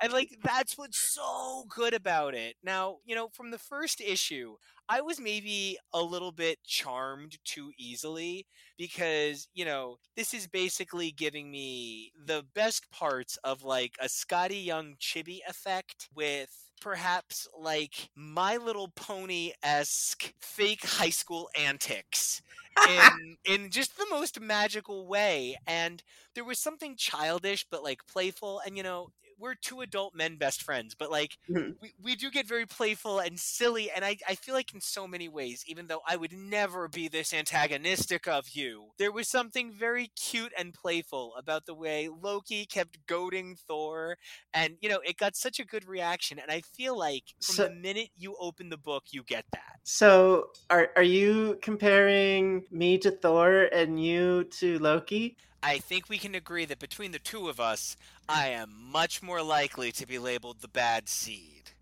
And 0.00 0.12
like 0.12 0.30
that's 0.44 0.78
what's 0.78 0.98
so 0.98 1.64
good 1.68 1.92
about 1.94 2.34
it. 2.34 2.56
Now, 2.62 2.98
you 3.04 3.14
know, 3.14 3.28
from 3.32 3.50
the 3.50 3.58
first 3.58 4.00
issue, 4.00 4.56
I 4.88 5.02
was 5.02 5.20
maybe 5.20 5.76
a 5.92 6.02
little 6.02 6.32
bit 6.32 6.58
charmed 6.64 7.36
too 7.44 7.72
easily 7.78 8.46
because, 8.78 9.48
you 9.52 9.64
know, 9.64 9.98
this 10.16 10.32
is 10.32 10.46
basically 10.46 11.10
giving 11.10 11.50
me 11.50 12.12
the 12.24 12.44
best 12.54 12.90
parts 12.90 13.36
of 13.44 13.62
like 13.62 13.94
a 14.00 14.06
Skottie 14.06 14.64
Young 14.64 14.94
chibi 14.98 15.40
effect 15.46 16.08
with 16.14 16.50
perhaps 16.80 17.46
like 17.58 18.08
My 18.14 18.56
Little 18.56 18.88
Pony 18.94 19.52
esque 19.62 20.32
fake 20.40 20.84
high 20.86 21.10
school 21.10 21.50
antics 21.58 22.40
in 22.88 23.36
in 23.44 23.70
just 23.70 23.96
the 23.98 24.06
most 24.10 24.40
magical 24.40 25.06
way. 25.06 25.56
And 25.66 26.02
there 26.34 26.44
was 26.44 26.58
something 26.58 26.96
childish 26.96 27.66
but 27.70 27.82
like 27.82 28.06
playful. 28.06 28.60
And 28.64 28.76
you 28.76 28.82
know, 28.82 29.08
we're 29.38 29.54
two 29.54 29.80
adult 29.80 30.14
men 30.14 30.36
best 30.36 30.62
friends, 30.62 30.94
but 30.94 31.10
like 31.10 31.38
Mhm. 31.48 31.76
we, 31.80 31.92
we 32.02 32.16
do 32.16 32.30
get 32.30 32.46
very 32.46 32.66
playful 32.66 33.18
and 33.20 33.38
silly. 33.38 33.90
And 33.90 34.04
I, 34.04 34.16
I 34.26 34.34
feel 34.34 34.54
like 34.54 34.74
in 34.74 34.80
so 34.80 35.06
many 35.06 35.28
ways, 35.28 35.64
even 35.66 35.86
though 35.86 36.02
I 36.06 36.16
would 36.16 36.32
never 36.32 36.88
be 36.88 37.08
this 37.08 37.32
antagonistic 37.32 38.26
of 38.26 38.50
you, 38.50 38.90
there 38.98 39.12
was 39.12 39.28
something 39.28 39.72
very 39.72 40.08
cute 40.08 40.52
and 40.58 40.74
playful 40.74 41.34
about 41.36 41.66
the 41.66 41.74
way 41.74 42.08
Loki 42.08 42.66
kept 42.66 43.06
goading 43.06 43.56
Thor. 43.56 44.16
And, 44.52 44.76
you 44.80 44.88
know, 44.88 45.00
it 45.04 45.16
got 45.16 45.36
such 45.36 45.60
a 45.60 45.64
good 45.64 45.86
reaction. 45.86 46.38
And 46.38 46.50
I 46.50 46.60
feel 46.60 46.98
like 46.98 47.24
from 47.42 47.54
So- 47.54 47.68
the 47.68 47.74
minute 47.74 48.10
you 48.16 48.36
open 48.40 48.68
the 48.70 48.76
book, 48.76 49.04
you 49.10 49.22
get 49.22 49.44
that. 49.52 49.78
so, 49.84 50.50
are 50.70 50.90
are 50.96 51.02
you 51.02 51.58
comparing 51.62 52.64
me 52.70 52.98
to 52.98 53.10
Thor 53.10 53.68
and 53.72 54.02
you 54.02 54.44
to 54.58 54.78
Loki? 54.78 55.36
I 55.62 55.78
think 55.78 56.08
we 56.08 56.18
can 56.18 56.34
agree 56.34 56.64
that 56.66 56.78
between 56.78 57.10
the 57.12 57.18
two 57.18 57.48
of 57.48 57.58
us, 57.58 57.96
I 58.28 58.48
am 58.48 58.70
much 58.92 59.22
more 59.22 59.42
likely 59.42 59.90
to 59.92 60.06
be 60.06 60.18
labeled 60.18 60.60
the 60.60 60.68
bad 60.68 61.08
seed. 61.08 61.72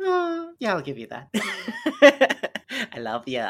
Oh, 0.00 0.54
yeah, 0.58 0.74
I'll 0.74 0.82
give 0.82 0.98
you 0.98 1.06
that. 1.08 1.30
I 2.92 2.98
love 2.98 3.26
you. 3.28 3.48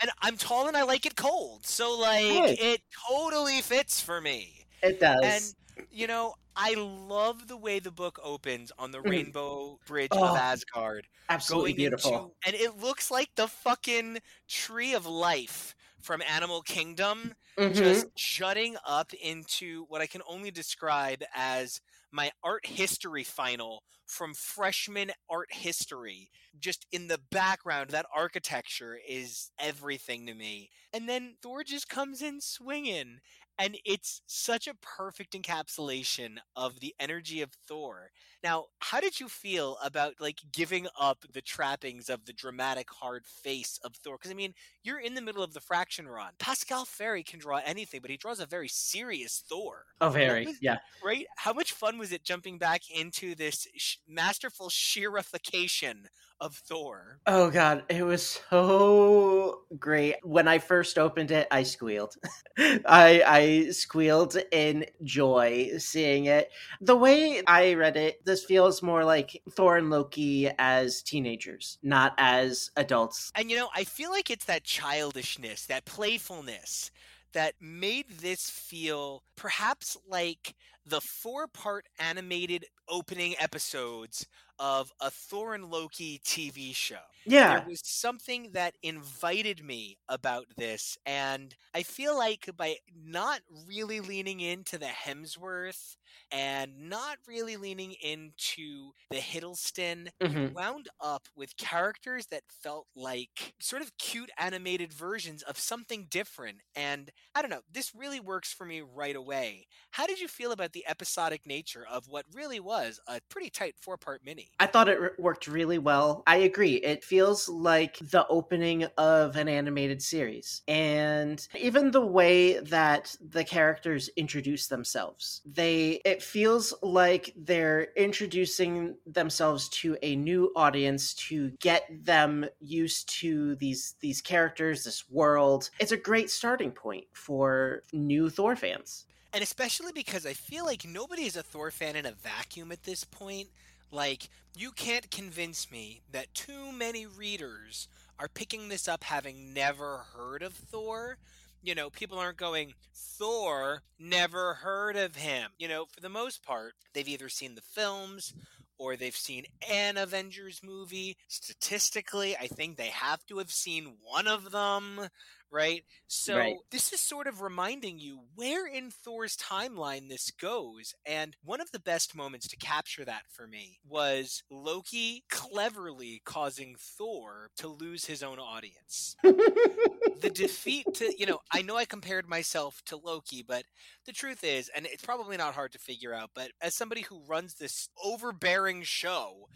And 0.00 0.10
I'm 0.22 0.36
tall 0.36 0.68
and 0.68 0.76
I 0.76 0.82
like 0.82 1.06
it 1.06 1.16
cold. 1.16 1.66
So, 1.66 1.98
like, 1.98 2.48
Hey. 2.48 2.56
it 2.58 2.82
totally 3.08 3.62
fits 3.62 4.00
for 4.00 4.20
me. 4.20 4.66
It 4.82 5.00
does. 5.00 5.14
And, 5.22 5.54
you 5.90 6.08
know, 6.08 6.34
I 6.56 6.74
love 6.76 7.48
the 7.48 7.58
way 7.58 7.80
the 7.80 7.92
book 7.92 8.18
opens 8.22 8.72
on 8.78 8.92
the 8.92 9.02
Mhm. 9.04 9.32
Rainbow 9.34 9.80
Bridge 9.86 10.18
Oh, 10.18 10.24
of 10.24 10.36
Asgard. 10.36 11.08
Absolutely 11.28 11.74
beautiful. 11.74 12.12
into 12.14 12.34
and 12.46 12.56
it 12.56 12.76
looks 12.78 13.10
like 13.12 13.30
the 13.36 13.48
fucking 13.48 14.20
tree 14.48 14.94
of 14.94 15.06
life 15.06 15.75
from 16.06 16.22
Animal 16.22 16.62
Kingdom 16.62 17.34
Mhm. 17.58 18.06
just 18.08 18.14
jutting 18.14 18.76
up 18.86 19.12
into 19.14 19.84
what 19.88 20.00
I 20.00 20.06
can 20.06 20.22
only 20.26 20.50
describe 20.50 21.22
as 21.34 21.80
my 22.12 22.30
art 22.42 22.66
history 22.66 23.24
final 23.24 23.82
from 24.06 24.32
freshman 24.34 25.10
art 25.28 25.52
history. 25.52 26.30
Just 26.58 26.86
in 26.92 27.08
the 27.08 27.18
background, 27.30 27.90
that 27.90 28.06
architecture 28.14 28.98
is 29.06 29.50
everything 29.58 30.26
to 30.26 30.34
me. 30.34 30.70
And 30.92 31.08
then 31.08 31.36
Thor 31.42 31.64
just 31.64 31.88
comes 31.88 32.22
in 32.22 32.40
swinging. 32.40 33.18
And 33.58 33.78
it's 33.84 34.22
such 34.26 34.66
a 34.66 34.74
perfect 34.74 35.32
encapsulation 35.32 36.38
of 36.54 36.80
the 36.80 36.94
energy 37.00 37.40
of 37.40 37.52
Thor. 37.66 38.10
Now, 38.46 38.66
how 38.78 39.00
did 39.00 39.18
you 39.18 39.28
feel 39.28 39.76
about 39.84 40.12
like 40.20 40.38
giving 40.52 40.86
up 41.00 41.24
the 41.32 41.40
trappings 41.40 42.08
of 42.08 42.26
the 42.26 42.32
dramatic 42.32 42.88
hard 42.92 43.26
face 43.26 43.80
of 43.82 43.96
Thor? 43.96 44.16
Because 44.16 44.30
I 44.30 44.34
mean, 44.34 44.54
you're 44.84 45.00
in 45.00 45.14
the 45.14 45.20
middle 45.20 45.42
of 45.42 45.52
the 45.52 45.60
fraction 45.60 46.06
run. 46.06 46.30
Pasqual 46.38 46.84
Ferry 46.86 47.24
can 47.24 47.40
draw 47.40 47.60
anything, 47.66 48.00
but 48.02 48.10
he 48.12 48.16
draws 48.16 48.38
a 48.38 48.46
very 48.46 48.68
serious 48.68 49.42
Thor, 49.48 49.86
oh, 50.00 50.10
very. 50.10 50.46
was- 50.46 50.58
Yeah. 50.62 50.76
right? 51.04 51.26
How 51.38 51.52
much 51.52 51.72
fun 51.72 51.98
was 51.98 52.12
it 52.12 52.22
jumping 52.22 52.56
back 52.56 52.82
into 52.88 53.34
this 53.34 53.66
sh- 53.76 53.96
masterful 54.06 54.68
sheerification 54.68 56.04
of 56.40 56.54
Thor? 56.54 57.18
Oh 57.26 57.50
god, 57.50 57.82
it 57.88 58.04
was 58.04 58.38
so 58.50 59.62
great. 59.78 60.16
When 60.22 60.46
I 60.46 60.58
first 60.58 60.98
opened 60.98 61.30
it, 61.32 61.48
I 61.50 61.64
squealed. 61.64 62.14
I 62.58 63.22
I 63.26 63.70
squealed 63.70 64.36
in 64.52 64.86
joy 65.02 65.70
seeing 65.78 66.26
it. 66.26 66.50
The 66.80 66.94
way 66.96 67.42
I 67.46 67.74
read 67.74 67.96
it, 67.96 68.24
this 68.36 68.44
feels 68.44 68.82
more 68.82 69.02
like 69.02 69.40
Thor 69.52 69.78
and 69.78 69.88
Loki 69.88 70.50
as 70.58 71.00
teenagers, 71.00 71.78
not 71.82 72.12
as 72.18 72.70
adults. 72.76 73.32
And 73.34 73.50
you 73.50 73.56
know, 73.56 73.70
I 73.74 73.84
feel 73.84 74.10
like 74.10 74.30
it's 74.30 74.44
that 74.44 74.62
childishness, 74.62 75.64
that 75.66 75.86
playfulness 75.86 76.90
that 77.32 77.54
made 77.62 78.04
this 78.20 78.50
feel 78.50 79.22
perhaps 79.36 79.96
like 80.06 80.54
the 80.84 81.00
four 81.00 81.46
part 81.46 81.86
animated 81.98 82.66
opening 82.90 83.34
episodes 83.40 84.26
of 84.58 84.92
a 85.00 85.10
Thor 85.10 85.54
and 85.54 85.70
Loki 85.70 86.18
TV 86.24 86.72
show. 86.72 87.02
Yeah. 87.24 87.46
There 87.48 87.60
was 87.60 87.80
something 87.84 88.52
that 88.52 88.76
invited 88.82 89.62
me 89.64 89.98
about 90.08 90.46
this, 90.56 90.98
and 91.06 91.54
I 91.74 91.82
feel 91.82 92.16
like 92.16 92.48
by 92.56 92.78
not 92.94 93.42
really 93.66 94.00
leaning 94.00 94.40
into 94.40 94.78
the 94.78 94.86
Hemsworth 94.86 95.96
and 96.30 96.88
not 96.88 97.18
really 97.26 97.56
leaning 97.56 97.92
into 97.94 98.92
the 99.10 99.18
Hiddleston, 99.18 100.10
Mhm. 100.20 100.56
wound 100.56 100.88
up 101.00 101.28
with 101.34 101.56
characters 101.56 102.26
that 102.28 102.44
felt 102.50 102.88
like 102.94 103.54
sort 103.60 103.82
of 103.82 103.96
cute 103.98 104.30
animated 104.38 104.92
versions 104.92 105.42
of 105.42 105.58
something 105.58 106.06
different. 106.06 106.62
And 106.74 107.10
I 107.34 107.42
don't 107.42 107.50
know, 107.50 107.62
this 107.70 107.94
really 107.94 108.20
works 108.20 108.52
for 108.52 108.64
me 108.64 108.80
right 108.80 109.16
away. 109.16 109.66
How 109.92 110.06
did 110.06 110.20
you 110.20 110.28
feel 110.28 110.52
about 110.52 110.72
the 110.72 110.86
episodic 110.86 111.46
nature 111.46 111.86
of 111.86 112.08
what 112.08 112.26
really 112.32 112.60
was 112.60 113.00
a 113.06 113.20
pretty 113.28 113.50
tight 113.50 113.76
four 113.78 113.98
part 113.98 114.22
mini? 114.24 114.45
I 114.58 114.66
thought 114.66 114.88
it 114.88 115.18
worked 115.18 115.46
really 115.46 115.78
well. 115.78 116.22
I 116.26 116.36
agree. 116.36 116.74
It 116.76 117.04
feels 117.04 117.48
like 117.48 117.98
the 117.98 118.26
opening 118.28 118.84
of 118.96 119.36
an 119.36 119.48
animated 119.48 120.02
series. 120.02 120.62
And 120.66 121.46
even 121.58 121.90
the 121.90 122.04
way 122.04 122.58
that 122.60 123.14
the 123.20 123.44
characters 123.44 124.08
introduce 124.16 124.68
themselves, 124.68 125.42
they 125.44 126.00
it 126.04 126.22
feels 126.22 126.72
like 126.82 127.34
they're 127.36 127.88
introducing 127.96 128.96
themselves 129.06 129.68
to 129.68 129.96
a 130.02 130.16
new 130.16 130.52
audience 130.56 131.12
to 131.14 131.50
get 131.60 132.04
them 132.04 132.46
used 132.60 133.08
to 133.20 133.56
these 133.56 133.94
these 134.00 134.22
characters, 134.22 134.84
this 134.84 135.08
world. 135.10 135.70
It's 135.78 135.92
a 135.92 135.96
great 135.96 136.30
starting 136.30 136.70
point 136.70 137.04
for 137.12 137.82
new 137.92 138.30
Thor 138.30 138.56
fans. 138.56 139.04
And 139.32 139.42
especially 139.42 139.92
because 139.92 140.24
I 140.24 140.32
feel 140.32 140.64
like 140.64 140.86
nobody 140.86 141.26
is 141.26 141.36
a 141.36 141.42
Thor 141.42 141.70
fan 141.70 141.94
in 141.94 142.06
a 142.06 142.12
vacuum 142.12 142.72
at 142.72 142.84
this 142.84 143.04
point. 143.04 143.48
Like, 143.90 144.28
you 144.54 144.70
can't 144.70 145.10
convince 145.10 145.70
me 145.70 146.02
that 146.12 146.34
too 146.34 146.72
many 146.72 147.06
readers 147.06 147.88
are 148.18 148.28
picking 148.28 148.68
this 148.68 148.88
up 148.88 149.04
having 149.04 149.52
never 149.52 149.98
heard 150.14 150.42
of 150.42 150.54
Thor. 150.54 151.18
You 151.62 151.74
know, 151.74 151.90
people 151.90 152.18
aren't 152.18 152.36
going, 152.36 152.74
Thor, 152.94 153.82
never 153.98 154.54
heard 154.54 154.96
of 154.96 155.16
him. 155.16 155.50
You 155.58 155.68
know, 155.68 155.86
for 155.86 156.00
the 156.00 156.08
most 156.08 156.42
part, 156.42 156.74
they've 156.94 157.08
either 157.08 157.28
seen 157.28 157.54
the 157.54 157.60
films 157.60 158.34
or 158.78 158.96
they've 158.96 159.16
seen 159.16 159.44
an 159.70 159.96
Avengers 159.96 160.60
movie. 160.62 161.16
Statistically, 161.28 162.36
I 162.36 162.46
think 162.46 162.76
they 162.76 162.88
have 162.88 163.24
to 163.26 163.38
have 163.38 163.50
seen 163.50 163.94
one 164.02 164.26
of 164.26 164.52
them, 164.52 165.08
right? 165.50 165.84
So 166.06 166.36
Right. 166.36 166.60
this 166.70 166.92
is 166.92 167.00
sort 167.00 167.26
of 167.26 167.40
reminding 167.40 167.98
you 167.98 168.24
where 168.34 168.66
in 168.66 168.90
Thor's 168.90 169.36
timeline 169.36 170.08
this 170.08 170.30
goes. 170.30 170.94
And 171.04 171.36
one 171.42 171.60
of 171.60 171.70
the 171.72 171.80
best 171.80 172.14
moments 172.14 172.48
to 172.48 172.56
capture 172.56 173.04
that 173.04 173.22
for 173.30 173.46
me 173.46 173.78
was 173.84 174.42
Loki 174.50 175.24
cleverly 175.30 176.22
causing 176.24 176.76
Thor 176.78 177.50
to 177.56 177.68
lose 177.68 178.04
his 178.06 178.22
own 178.22 178.38
audience. 178.38 179.16
the 179.22 180.30
defeat 180.30 180.86
to, 180.94 181.12
you 181.18 181.26
know, 181.26 181.38
I 181.52 181.62
know 181.62 181.76
I 181.76 181.84
compared 181.84 182.28
myself 182.28 182.82
to 182.86 182.96
Loki, 182.96 183.42
but 183.42 183.64
the 184.06 184.12
truth 184.12 184.44
is, 184.44 184.70
and 184.74 184.86
it's 184.86 185.04
probably 185.04 185.36
not 185.36 185.54
hard 185.54 185.72
to 185.72 185.78
figure 185.78 186.14
out, 186.14 186.30
but 186.34 186.50
as 186.60 186.74
somebody 186.74 187.02
who 187.02 187.24
runs 187.26 187.54
this 187.54 187.88
overbearing 188.02 188.82
show, 188.82 189.48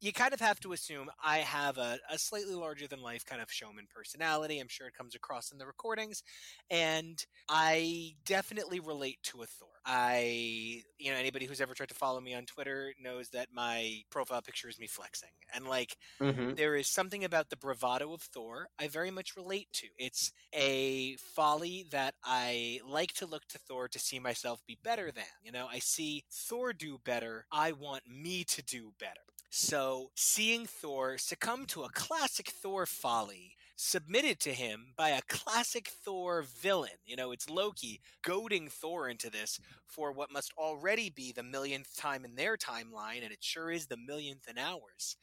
you 0.00 0.12
kind 0.12 0.34
of 0.34 0.40
have 0.40 0.60
to 0.60 0.72
assume 0.72 1.10
I 1.22 1.38
have 1.38 1.78
a, 1.78 1.98
a 2.10 2.18
slightly 2.18 2.54
larger 2.54 2.86
than 2.86 3.00
life 3.00 3.24
kind 3.24 3.40
of 3.40 3.50
showman 3.50 3.86
personality. 3.92 4.58
I'm 4.58 4.68
sure 4.68 4.86
it 4.86 4.94
comes 4.94 5.14
across 5.14 5.50
in 5.50 5.58
the 5.58 5.66
recordings. 5.66 6.22
And 6.70 7.24
I 7.48 8.16
definitely 8.24 8.80
relate 8.80 9.18
to 9.24 9.42
a 9.42 9.46
Thor. 9.46 9.68
I, 9.84 10.82
you 10.98 11.10
know, 11.12 11.16
anybody 11.18 11.46
who's 11.46 11.60
ever 11.60 11.74
tried 11.74 11.88
to 11.90 11.94
follow 11.94 12.20
me 12.20 12.34
on 12.34 12.44
Twitter 12.46 12.94
knows 13.00 13.30
that 13.30 13.48
my 13.52 14.02
profile 14.10 14.42
picture 14.42 14.68
is 14.68 14.78
me 14.78 14.86
flexing. 14.86 15.30
And 15.54 15.66
like, 15.66 15.96
Mhm. 16.20 16.56
there 16.56 16.76
is 16.76 16.88
something 16.88 17.24
about 17.24 17.50
the 17.50 17.56
bravado 17.56 18.12
of 18.12 18.22
Thor 18.22 18.68
I 18.78 18.88
very 18.88 19.10
much 19.10 19.36
relate 19.36 19.68
to. 19.74 19.88
It's 19.98 20.32
a 20.52 21.16
folly 21.16 21.84
that 21.90 22.14
I 22.24 22.80
like 22.84 23.12
to 23.14 23.26
look 23.26 23.46
to 23.48 23.58
Thor 23.58 23.88
to 23.88 23.98
see 23.98 24.18
myself 24.18 24.64
be 24.66 24.78
better 24.82 25.12
than. 25.12 25.24
You 25.42 25.52
know, 25.52 25.66
I 25.66 25.78
see 25.80 26.24
Thor 26.30 26.72
do 26.72 26.98
better, 26.98 27.46
I 27.52 27.72
want 27.72 28.06
me 28.06 28.44
to 28.44 28.62
do 28.62 28.92
better. 28.98 29.20
So, 29.50 30.10
seeing 30.14 30.66
Thor 30.66 31.18
succumb 31.18 31.66
to 31.66 31.84
a 31.84 31.90
classic 31.90 32.50
Thor 32.50 32.84
folly 32.84 33.56
submitted 33.76 34.40
to 34.40 34.52
him 34.52 34.92
by 34.96 35.10
a 35.10 35.22
classic 35.28 35.88
Thor 35.88 36.42
villain, 36.42 36.98
you 37.04 37.16
know, 37.16 37.32
it's 37.32 37.48
Loki 37.48 38.00
goading 38.22 38.68
Thor 38.68 39.08
into 39.08 39.30
this 39.30 39.60
for 39.86 40.12
what 40.12 40.32
must 40.32 40.52
already 40.58 41.10
be 41.10 41.32
the 41.32 41.42
millionth 41.42 41.96
time 41.96 42.24
in 42.24 42.34
their 42.34 42.56
timeline, 42.56 43.22
and 43.22 43.32
it 43.32 43.42
sure 43.42 43.70
is 43.70 43.86
the 43.86 43.96
millionth 43.96 44.48
in 44.48 44.58
ours 44.58 45.16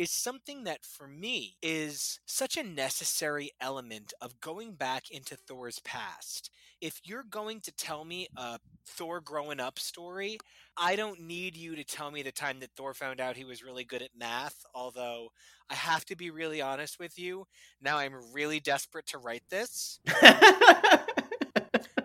is 0.00 0.10
something 0.10 0.64
that 0.64 0.82
for 0.82 1.06
me 1.06 1.58
is 1.60 2.20
such 2.24 2.56
a 2.56 2.62
necessary 2.62 3.50
element 3.60 4.14
of 4.22 4.40
going 4.40 4.72
back 4.72 5.10
into 5.10 5.36
Thor's 5.36 5.78
past. 5.80 6.50
If 6.80 7.02
you're 7.04 7.26
going 7.28 7.60
to 7.60 7.72
tell 7.72 8.06
me 8.06 8.26
a 8.34 8.58
Thor 8.86 9.20
growing 9.20 9.60
up 9.60 9.78
story, 9.78 10.38
I 10.74 10.96
don't 10.96 11.20
need 11.20 11.54
you 11.54 11.76
to 11.76 11.84
tell 11.84 12.10
me 12.10 12.22
the 12.22 12.32
time 12.32 12.60
that 12.60 12.70
Thor 12.74 12.94
found 12.94 13.20
out 13.20 13.36
he 13.36 13.44
was 13.44 13.62
really 13.62 13.84
good 13.84 14.00
at 14.00 14.16
math, 14.18 14.64
although 14.74 15.32
I 15.68 15.74
have 15.74 16.06
to 16.06 16.16
be 16.16 16.30
really 16.30 16.62
honest 16.62 16.98
with 16.98 17.18
you. 17.18 17.46
Now 17.82 17.98
I'm 17.98 18.14
really 18.32 18.58
desperate 18.58 19.08
to 19.08 19.18
write 19.18 19.44
this. 19.50 20.00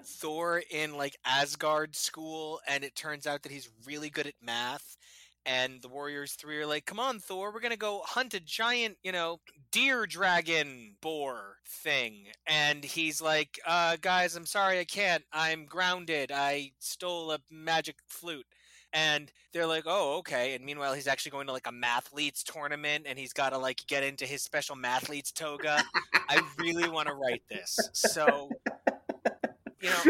Thor 0.04 0.62
in 0.70 0.98
like 0.98 1.16
Asgard 1.26 1.96
school, 1.96 2.60
and 2.68 2.84
it 2.84 2.94
turns 2.94 3.26
out 3.26 3.44
that 3.44 3.54
he's 3.54 3.70
really 3.86 4.10
good 4.10 4.28
at 4.28 4.34
math. 4.42 4.98
And 5.46 5.82
the 5.82 5.90
Warriors 5.90 6.34
Three 6.34 6.58
are 6.58 6.66
like, 6.66 6.86
"Come 6.86 7.00
on, 7.00 7.20
Thor, 7.20 7.54
we're 7.54 7.60
gonna 7.60 7.78
go 7.78 8.02
hunt 8.06 8.34
a 8.34 8.40
giant, 8.40 8.98
you 9.04 9.12
know, 9.12 9.40
deer 9.72 10.06
dragon 10.06 10.96
boar 11.02 11.58
thing." 11.68 12.28
And 12.48 12.84
he's 12.84 13.22
like, 13.22 13.60
uh, 13.66 13.98
"Guys, 14.02 14.36
I'm 14.36 14.46
sorry, 14.46 14.80
I 14.80 14.86
can't. 14.86 15.24
I'm 15.32 15.66
grounded. 15.66 16.32
I 16.32 16.72
stole 16.80 17.32
a 17.32 17.40
magic 17.52 17.98
flute." 18.08 18.48
And 18.94 19.32
they're 19.54 19.68
like, 19.68 19.84
"Oh, 19.86 20.18
okay." 20.20 20.56
And 20.56 20.66
meanwhile, 20.66 20.94
he's 20.94 21.08
actually 21.08 21.32
going 21.32 21.48
to 21.48 21.54
like 21.54 21.68
a 21.68 21.72
mathletes 21.72 22.44
tournament, 22.44 23.06
and 23.08 23.20
he's 23.20 23.34
got 23.34 23.50
to 23.50 23.58
like 23.58 23.86
get 23.88 24.04
into 24.04 24.26
his 24.26 24.42
special 24.42 24.76
mathletes 24.76 25.34
toga. 25.34 25.84
I 26.30 26.42
really 26.58 26.90
want 26.90 27.08
to 27.08 27.14
write 27.14 27.44
this, 27.50 27.78
so 27.94 28.50
you 29.82 29.90
know, 29.90 30.04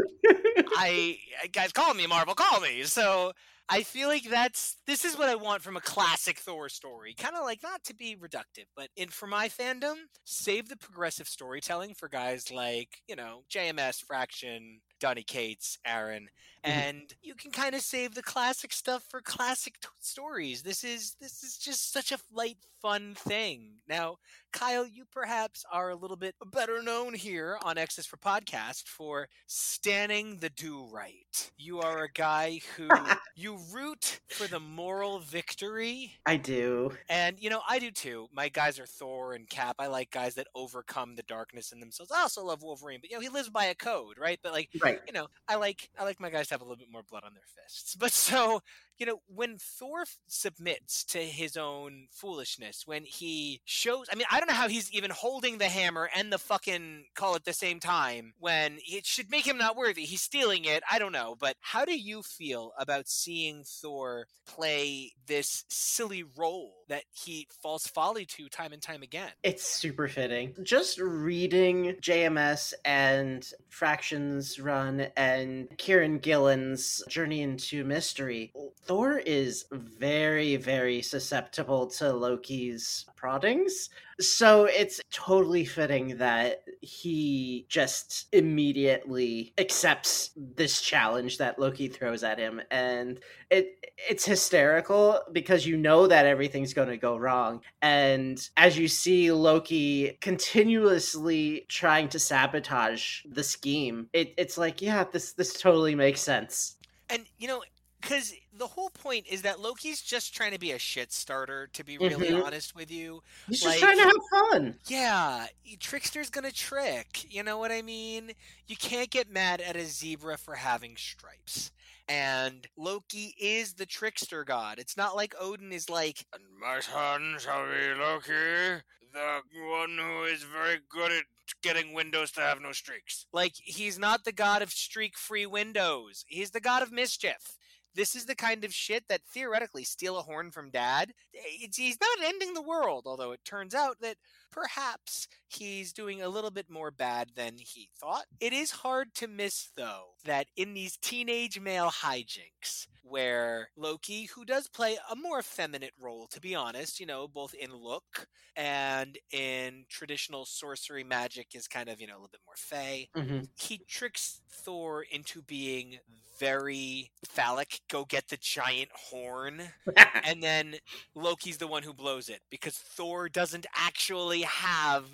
I 0.77 1.17
guys 1.51 1.71
call 1.71 1.93
me 1.93 2.07
Marvel, 2.07 2.35
call 2.35 2.61
me. 2.61 2.83
So 2.83 3.33
I 3.67 3.81
feel 3.81 4.07
like 4.07 4.29
that's 4.29 4.77
this 4.85 5.03
is 5.03 5.17
what 5.17 5.29
I 5.29 5.35
want 5.35 5.63
from 5.63 5.75
a 5.75 5.81
classic 5.81 6.37
Thor 6.39 6.69
story. 6.69 7.15
Kind 7.17 7.35
of 7.35 7.43
like 7.43 7.63
not 7.63 7.83
to 7.85 7.95
be 7.95 8.15
reductive, 8.15 8.65
but 8.75 8.89
in 8.95 9.09
for 9.09 9.25
my 9.25 9.49
fandom, 9.49 9.95
save 10.23 10.69
the 10.69 10.77
progressive 10.77 11.27
storytelling 11.27 11.95
for 11.95 12.07
guys 12.07 12.51
like 12.51 13.01
you 13.07 13.15
know 13.15 13.43
JMS, 13.49 14.03
Fraction, 14.03 14.81
Donny 14.99 15.23
Cates, 15.23 15.79
Aaron, 15.85 16.29
mm-hmm. 16.63 16.71
and 16.71 17.13
you 17.23 17.33
can 17.33 17.51
kind 17.51 17.73
of 17.73 17.81
save 17.81 18.13
the 18.13 18.21
classic 18.21 18.71
stuff 18.71 19.03
for 19.09 19.19
classic 19.21 19.79
t- 19.81 19.87
stories. 19.99 20.61
This 20.61 20.83
is 20.83 21.15
this 21.19 21.41
is 21.43 21.57
just 21.57 21.91
such 21.91 22.11
a 22.11 22.19
light, 22.31 22.57
fun 22.81 23.15
thing. 23.15 23.81
Now, 23.89 24.17
Kyle, 24.55 24.87
you 24.87 25.03
perhaps 25.11 25.65
are 25.69 25.89
a 25.89 25.95
little 25.95 26.15
bit 26.15 26.33
better 26.53 26.81
known 26.81 27.13
here 27.13 27.59
on 27.63 27.77
Access 27.77 28.05
for 28.05 28.15
Podcast 28.15 28.87
for 28.87 29.27
standing 29.47 30.37
the 30.39 30.49
do 30.49 30.87
right. 30.93 31.51
You 31.57 31.81
are 31.81 32.03
a 32.05 32.09
guy 32.11 32.61
who 32.77 32.87
you 33.35 33.59
root 33.73 34.21
for 34.29 34.47
the 34.47 34.61
moral 34.61 35.19
victory. 35.19 36.13
I 36.25 36.37
do. 36.37 36.93
And 37.09 37.37
you 37.37 37.49
know, 37.49 37.61
I 37.67 37.79
do 37.79 37.91
too. 37.91 38.27
My 38.33 38.47
guys 38.47 38.79
are 38.79 38.85
Thor 38.85 39.33
and 39.33 39.49
Cap. 39.49 39.75
I 39.77 39.87
like 39.87 40.09
guys 40.09 40.35
that 40.35 40.47
overcome 40.55 41.15
the 41.15 41.23
darkness 41.23 41.73
in 41.73 41.81
themselves. 41.81 42.13
I 42.13 42.21
also 42.21 42.45
love 42.45 42.63
Wolverine, 42.63 42.99
but 43.01 43.09
you 43.11 43.17
know, 43.17 43.21
he 43.21 43.27
lives 43.29 43.49
by 43.49 43.65
a 43.65 43.75
code, 43.75 44.17
right? 44.17 44.39
But 44.41 44.53
like, 44.53 44.69
Right. 44.81 45.01
you 45.05 45.11
know, 45.11 45.27
I 45.49 45.55
like 45.55 45.89
I 45.99 46.05
like 46.05 46.21
my 46.21 46.29
guys 46.29 46.47
to 46.47 46.53
have 46.53 46.61
a 46.61 46.63
little 46.63 46.77
bit 46.77 46.87
more 46.89 47.03
blood 47.03 47.23
on 47.25 47.33
their 47.33 47.43
fists. 47.61 47.93
But 47.99 48.13
so, 48.13 48.61
you 48.97 49.05
know, 49.05 49.19
when 49.27 49.57
Thor 49.57 50.05
submits 50.27 51.03
to 51.05 51.19
his 51.19 51.57
own 51.57 52.07
foolishness, 52.11 52.83
when 52.85 53.03
he 53.03 53.61
shows, 53.65 54.07
I 54.11 54.15
mean, 54.15 54.25
I 54.31 54.39
don't 54.39 54.49
know 54.49 54.55
how 54.55 54.67
he's 54.67 54.91
even 54.91 55.11
holding 55.11 55.57
the 55.57 55.65
hammer 55.65 56.09
and 56.15 56.31
the 56.31 56.37
fucking 56.37 57.05
call 57.15 57.35
at 57.35 57.45
the 57.45 57.53
same 57.53 57.79
time 57.79 58.33
when 58.39 58.77
it 58.87 59.05
should 59.05 59.29
make 59.29 59.45
him 59.47 59.57
not 59.57 59.75
worthy. 59.75 60.05
He's 60.05 60.21
stealing 60.21 60.65
it. 60.65 60.83
I 60.89 60.99
don't 60.99 61.11
know. 61.11 61.35
But 61.39 61.55
how 61.61 61.85
do 61.85 61.97
you 61.97 62.21
feel 62.21 62.73
about 62.77 63.07
seeing 63.07 63.63
Thor 63.65 64.27
play 64.45 65.11
this 65.27 65.65
silly 65.69 66.23
role 66.37 66.73
that 66.87 67.03
he 67.11 67.47
falls 67.61 67.87
folly 67.87 68.25
to 68.25 68.47
time 68.49 68.73
and 68.73 68.81
time 68.81 69.01
again? 69.01 69.31
It's 69.43 69.65
super 69.65 70.07
fitting. 70.07 70.55
Just 70.63 70.99
reading 70.99 71.95
JMS 72.01 72.73
and 72.83 73.47
Fractions 73.69 74.59
Run 74.59 75.07
and 75.17 75.69
Kieron 75.77 76.21
Gillen's 76.21 77.03
Journey 77.09 77.41
into 77.41 77.83
Mystery, 77.83 78.53
Thor 78.85 79.17
is 79.17 79.65
very, 79.71 80.55
very 80.57 81.01
susceptible 81.01 81.87
to 81.87 82.13
Loki's 82.13 83.05
proddings. 83.15 83.89
So 84.19 84.65
it's 84.65 85.01
totally 85.11 85.65
fitting 85.65 86.17
that 86.17 86.63
he 86.81 87.65
just 87.67 88.27
immediately 88.31 89.53
accepts 89.57 90.31
this 90.35 90.81
challenge 90.81 91.39
that 91.39 91.59
Loki 91.59 91.87
throws 91.87 92.23
at 92.23 92.39
him. 92.39 92.61
And 92.71 93.19
it 93.49 93.73
it's 94.09 94.25
hysterical 94.25 95.21
because 95.31 95.65
you 95.65 95.77
know 95.77 96.05
that 96.07 96.25
everything's 96.25 96.73
going 96.73 96.89
to 96.89 96.97
go 96.97 97.15
wrong 97.15 97.61
and 97.81 98.49
as 98.57 98.77
you 98.77 98.89
see 98.89 99.31
loki 99.31 100.17
continuously 100.19 101.65
trying 101.69 102.09
to 102.09 102.19
sabotage 102.19 103.21
the 103.23 103.41
scheme 103.41 104.09
it, 104.11 104.33
it's 104.37 104.57
like 104.57 104.81
yeah 104.81 105.05
this 105.05 105.31
this 105.31 105.53
totally 105.53 105.95
makes 105.95 106.19
sense 106.19 106.75
And 107.09 107.25
you 107.37 107.47
know, 107.47 107.63
because 108.01 108.33
the 108.57 108.67
whole 108.67 108.89
point 108.89 109.27
is 109.27 109.41
that 109.43 109.59
Loki's 109.59 110.01
just 110.01 110.33
trying 110.33 110.51
to 110.51 110.59
be 110.59 110.71
a 110.71 110.79
shit 110.79 111.11
starter. 111.11 111.67
To 111.67 111.83
be 111.83 111.97
really 111.97 112.29
Mhm. 112.29 112.43
honest 112.43 112.75
with 112.75 112.89
you, 112.91 113.21
he's 113.47 113.61
just 113.61 113.79
trying 113.79 113.97
to 113.97 114.03
have 114.03 114.13
fun 114.51 114.79
yeah, 114.87 115.47
trickster's 115.79 116.29
gonna 116.29 116.51
trick. 116.51 117.25
You 117.33 117.43
know 117.43 117.57
what 117.57 117.71
I 117.71 117.81
mean? 117.81 118.33
You 118.67 118.77
can't 118.77 119.09
get 119.09 119.29
mad 119.29 119.61
at 119.61 119.75
a 119.75 119.85
zebra 119.85 120.37
for 120.37 120.55
having 120.55 120.97
stripes. 120.97 121.71
And 122.07 122.67
Loki 122.77 123.35
is 123.39 123.73
the 123.73 123.85
trickster 123.85 124.43
god. 124.43 124.77
It's 124.79 124.95
not 124.95 125.15
like 125.15 125.33
Odin 125.39 125.71
is 125.73 125.89
like, 125.89 126.25
"And 126.33 126.43
my 126.59 126.79
son 126.79 127.37
shall 127.39 127.65
be 127.65 127.93
Loki, 127.95 128.83
the 129.11 129.41
one 129.53 129.97
who 129.97 130.23
is 130.25 130.43
very 130.43 130.79
good 130.89 131.11
at 131.11 131.25
getting 131.61 131.93
windows 131.93 132.31
to 132.31 132.41
have 132.41 132.59
no 132.61 132.71
streaks. 132.71 133.25
Like, 133.31 133.53
he's 133.55 133.97
not 133.97 134.23
the 134.23 134.31
god 134.31 134.61
of 134.61 134.71
streak 134.71 135.17
free 135.17 135.45
windows, 135.45 136.25
he's 136.27 136.51
the 136.51 136.59
god 136.59 136.83
of 136.83 136.91
mischief. 136.91 137.57
This 137.95 138.15
is 138.15 138.25
the 138.25 138.35
kind 138.35 138.63
of 138.65 138.73
shit 138.73 139.05
that 139.07 139.21
theoretically 139.25 139.85
steal 139.85 140.17
a 140.17 140.21
horn 140.21 140.51
from 140.51 140.69
dad. 140.69 141.13
Eh, 141.33 141.39
it's, 141.61 141.77
he's 141.77 141.97
not 141.99 142.25
ending 142.25 142.53
the 142.53 142.61
world, 142.61 143.03
although 143.05 143.31
it 143.31 143.45
turns 143.45 143.73
out 143.73 144.01
that 144.01 144.17
perhaps 144.51 145.27
he's 145.47 145.93
doing 145.93 146.21
a 146.21 146.29
little 146.29 146.51
bit 146.51 146.69
more 146.69 146.91
bad 146.91 147.31
than 147.35 147.53
he 147.57 147.89
thought. 147.97 148.25
It 148.39 148.53
is 148.53 148.71
hard 148.71 149.13
to 149.15 149.27
miss, 149.27 149.69
though, 149.75 150.15
that 150.25 150.47
in 150.55 150.73
these 150.73 150.97
teenage 150.97 151.59
male 151.59 151.89
hijinks, 151.89 152.87
where 153.05 153.69
Loki, 153.77 154.25
who 154.25 154.45
does 154.45 154.67
play 154.67 154.97
a 155.11 155.15
more 155.15 155.39
effeminate 155.39 155.93
role, 155.99 156.27
to 156.27 156.41
be 156.41 156.55
honest, 156.55 156.99
you 156.99 157.05
know, 157.05 157.27
both 157.27 157.53
in 157.53 157.73
look 157.73 158.27
and 158.55 159.17
in 159.31 159.85
traditional 159.89 160.45
sorcery 160.45 161.03
magic, 161.03 161.55
is 161.55 161.67
kind 161.67 161.89
of, 161.89 162.01
you 162.01 162.07
know, 162.07 162.13
a 162.13 162.19
little 162.19 162.29
bit 162.29 162.41
more 162.45 162.55
fey 162.57 163.09
Mhm. 163.15 163.49
he 163.57 163.79
tricks 163.87 164.41
Thor 164.49 165.03
into 165.03 165.41
being 165.41 165.99
very 166.39 167.11
phallic, 167.25 167.81
go 167.89 168.03
get 168.05 168.27
the 168.27 168.37
giant 168.37 168.91
horn, 168.93 169.71
and 170.23 170.43
then 170.43 170.75
Loki's 171.15 171.57
the 171.57 171.67
one 171.67 171.83
who 171.83 171.93
blows 171.93 172.29
it 172.29 172.41
because 172.49 172.77
Thor 172.77 173.29
doesn't 173.29 173.65
actually 173.75 174.41
have 174.41 175.05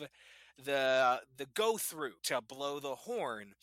the 0.63 1.21
the 1.37 1.45
go 1.53 1.77
through 1.77 2.13
to 2.23 2.41
blow 2.41 2.79
the 2.79 2.95
horn. 2.95 3.53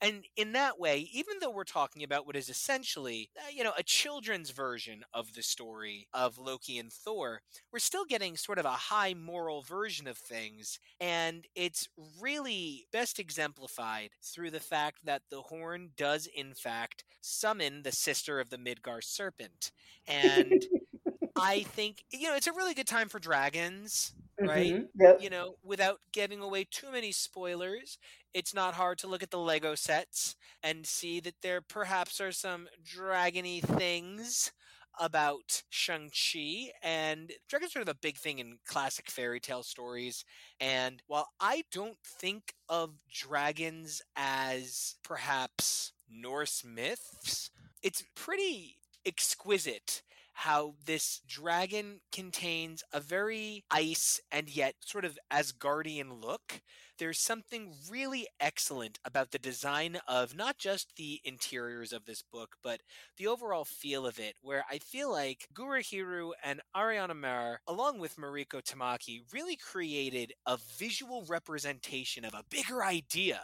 And 0.00 0.24
in 0.36 0.52
that 0.52 0.78
way, 0.78 1.08
even 1.12 1.36
though 1.40 1.50
we're 1.50 1.64
talking 1.64 2.04
about 2.04 2.24
what 2.24 2.36
is 2.36 2.48
essentially, 2.48 3.30
uh, 3.36 3.48
you 3.52 3.64
know, 3.64 3.72
a 3.76 3.82
children's 3.82 4.50
version 4.50 5.02
of 5.12 5.34
the 5.34 5.42
story 5.42 6.06
of 6.14 6.38
Loki 6.38 6.78
and 6.78 6.92
Thor, 6.92 7.42
we're 7.72 7.80
still 7.80 8.04
getting 8.04 8.36
sort 8.36 8.58
of 8.58 8.64
a 8.64 8.70
high 8.70 9.14
moral 9.14 9.62
version 9.62 10.06
of 10.06 10.16
things. 10.16 10.78
And 11.00 11.46
it's 11.56 11.88
really 12.20 12.86
best 12.92 13.18
exemplified 13.18 14.10
through 14.22 14.52
the 14.52 14.60
fact 14.60 15.04
that 15.04 15.22
the 15.30 15.42
horn 15.42 15.90
does, 15.96 16.28
in 16.32 16.54
fact, 16.54 17.04
summon 17.20 17.82
the 17.82 17.92
sister 17.92 18.38
of 18.38 18.50
the 18.50 18.58
Midgard 18.58 19.02
serpent. 19.02 19.72
And 20.06 20.64
I 21.36 21.62
think, 21.64 22.04
you 22.10 22.28
know, 22.28 22.36
it's 22.36 22.46
a 22.46 22.52
really 22.52 22.74
good 22.74 22.86
time 22.86 23.08
for 23.08 23.18
dragons 23.18 24.12
right? 24.44 24.76
Mhm. 24.76 24.88
Yep. 24.94 25.18
You 25.18 25.30
know, 25.30 25.56
without 25.62 26.00
giving 26.12 26.40
away 26.40 26.64
too 26.64 26.90
many 26.92 27.12
spoilers, 27.12 27.98
it's 28.34 28.54
not 28.54 28.74
hard 28.74 28.98
to 28.98 29.08
look 29.08 29.22
at 29.22 29.30
the 29.30 29.38
Lego 29.38 29.74
sets 29.74 30.36
and 30.62 30.86
see 30.86 31.20
that 31.20 31.40
there 31.42 31.60
perhaps 31.60 32.20
are 32.20 32.32
some 32.32 32.68
dragony 32.84 33.60
things 33.62 34.52
about 34.98 35.62
Shang-Chi. 35.70 36.72
And 36.82 37.32
dragons 37.48 37.70
are 37.70 37.72
sort 37.72 37.88
of 37.88 37.94
a 37.94 37.98
big 37.98 38.16
thing 38.18 38.38
in 38.38 38.58
classic 38.66 39.10
fairy 39.10 39.40
tale 39.40 39.62
stories. 39.62 40.24
And 40.60 41.02
while 41.06 41.28
I 41.40 41.64
don't 41.70 41.98
think 42.04 42.54
of 42.68 42.94
dragons 43.12 44.02
as 44.16 44.96
perhaps 45.02 45.92
Norse 46.08 46.64
myths, 46.64 47.50
it's 47.82 48.04
pretty 48.14 48.76
exquisite 49.06 50.02
how 50.42 50.72
this 50.86 51.20
dragon 51.26 51.98
contains 52.12 52.84
a 52.92 53.00
very 53.00 53.64
ice 53.72 54.20
and 54.30 54.48
yet 54.48 54.76
sort 54.78 55.04
of 55.04 55.18
Asgardian 55.32 56.22
look. 56.22 56.62
There's 56.96 57.18
something 57.18 57.74
really 57.90 58.28
excellent 58.38 59.00
about 59.04 59.32
the 59.32 59.40
design 59.40 59.98
of 60.06 60.36
not 60.36 60.56
just 60.56 60.94
the 60.96 61.20
interiors 61.24 61.92
of 61.92 62.04
this 62.04 62.22
book, 62.22 62.54
but 62.62 62.82
the 63.16 63.26
overall 63.26 63.64
feel 63.64 64.06
of 64.06 64.20
it, 64.20 64.36
where 64.40 64.64
I 64.70 64.78
feel 64.78 65.10
like 65.10 65.48
Gurihiru 65.52 66.30
and 66.44 66.60
Ariana 66.74 67.16
Maher, 67.16 67.60
along 67.66 67.98
with 67.98 68.16
Mariko 68.16 68.62
Tamaki, 68.62 69.22
really 69.32 69.56
created 69.56 70.34
a 70.46 70.56
visual 70.78 71.24
representation 71.28 72.24
of 72.24 72.34
a 72.34 72.44
bigger 72.48 72.84
idea. 72.84 73.40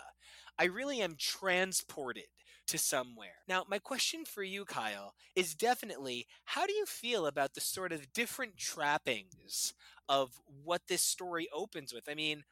I 0.57 0.67
really 0.67 1.01
am 1.01 1.17
transported 1.19 2.27
to 2.67 2.79
somewhere. 2.79 3.43
Now, 3.49 3.65
my 3.69 3.79
question 3.79 4.25
for 4.25 4.43
you, 4.43 4.65
Kyle, 4.65 5.15
is 5.35 5.55
definitely 5.55 6.27
how 6.45 6.67
do 6.67 6.73
you 6.73 6.87
feel 6.87 7.27
about 7.27 7.55
the 7.55 7.61
sort 7.61 7.93
of 7.93 8.13
different 8.13 8.57
trappings 8.57 9.75
of 10.09 10.41
what 10.65 10.83
this 10.89 11.03
story 11.03 11.49
opens 11.53 11.93
with? 11.93 12.09
I 12.09 12.15
mean, 12.15 12.45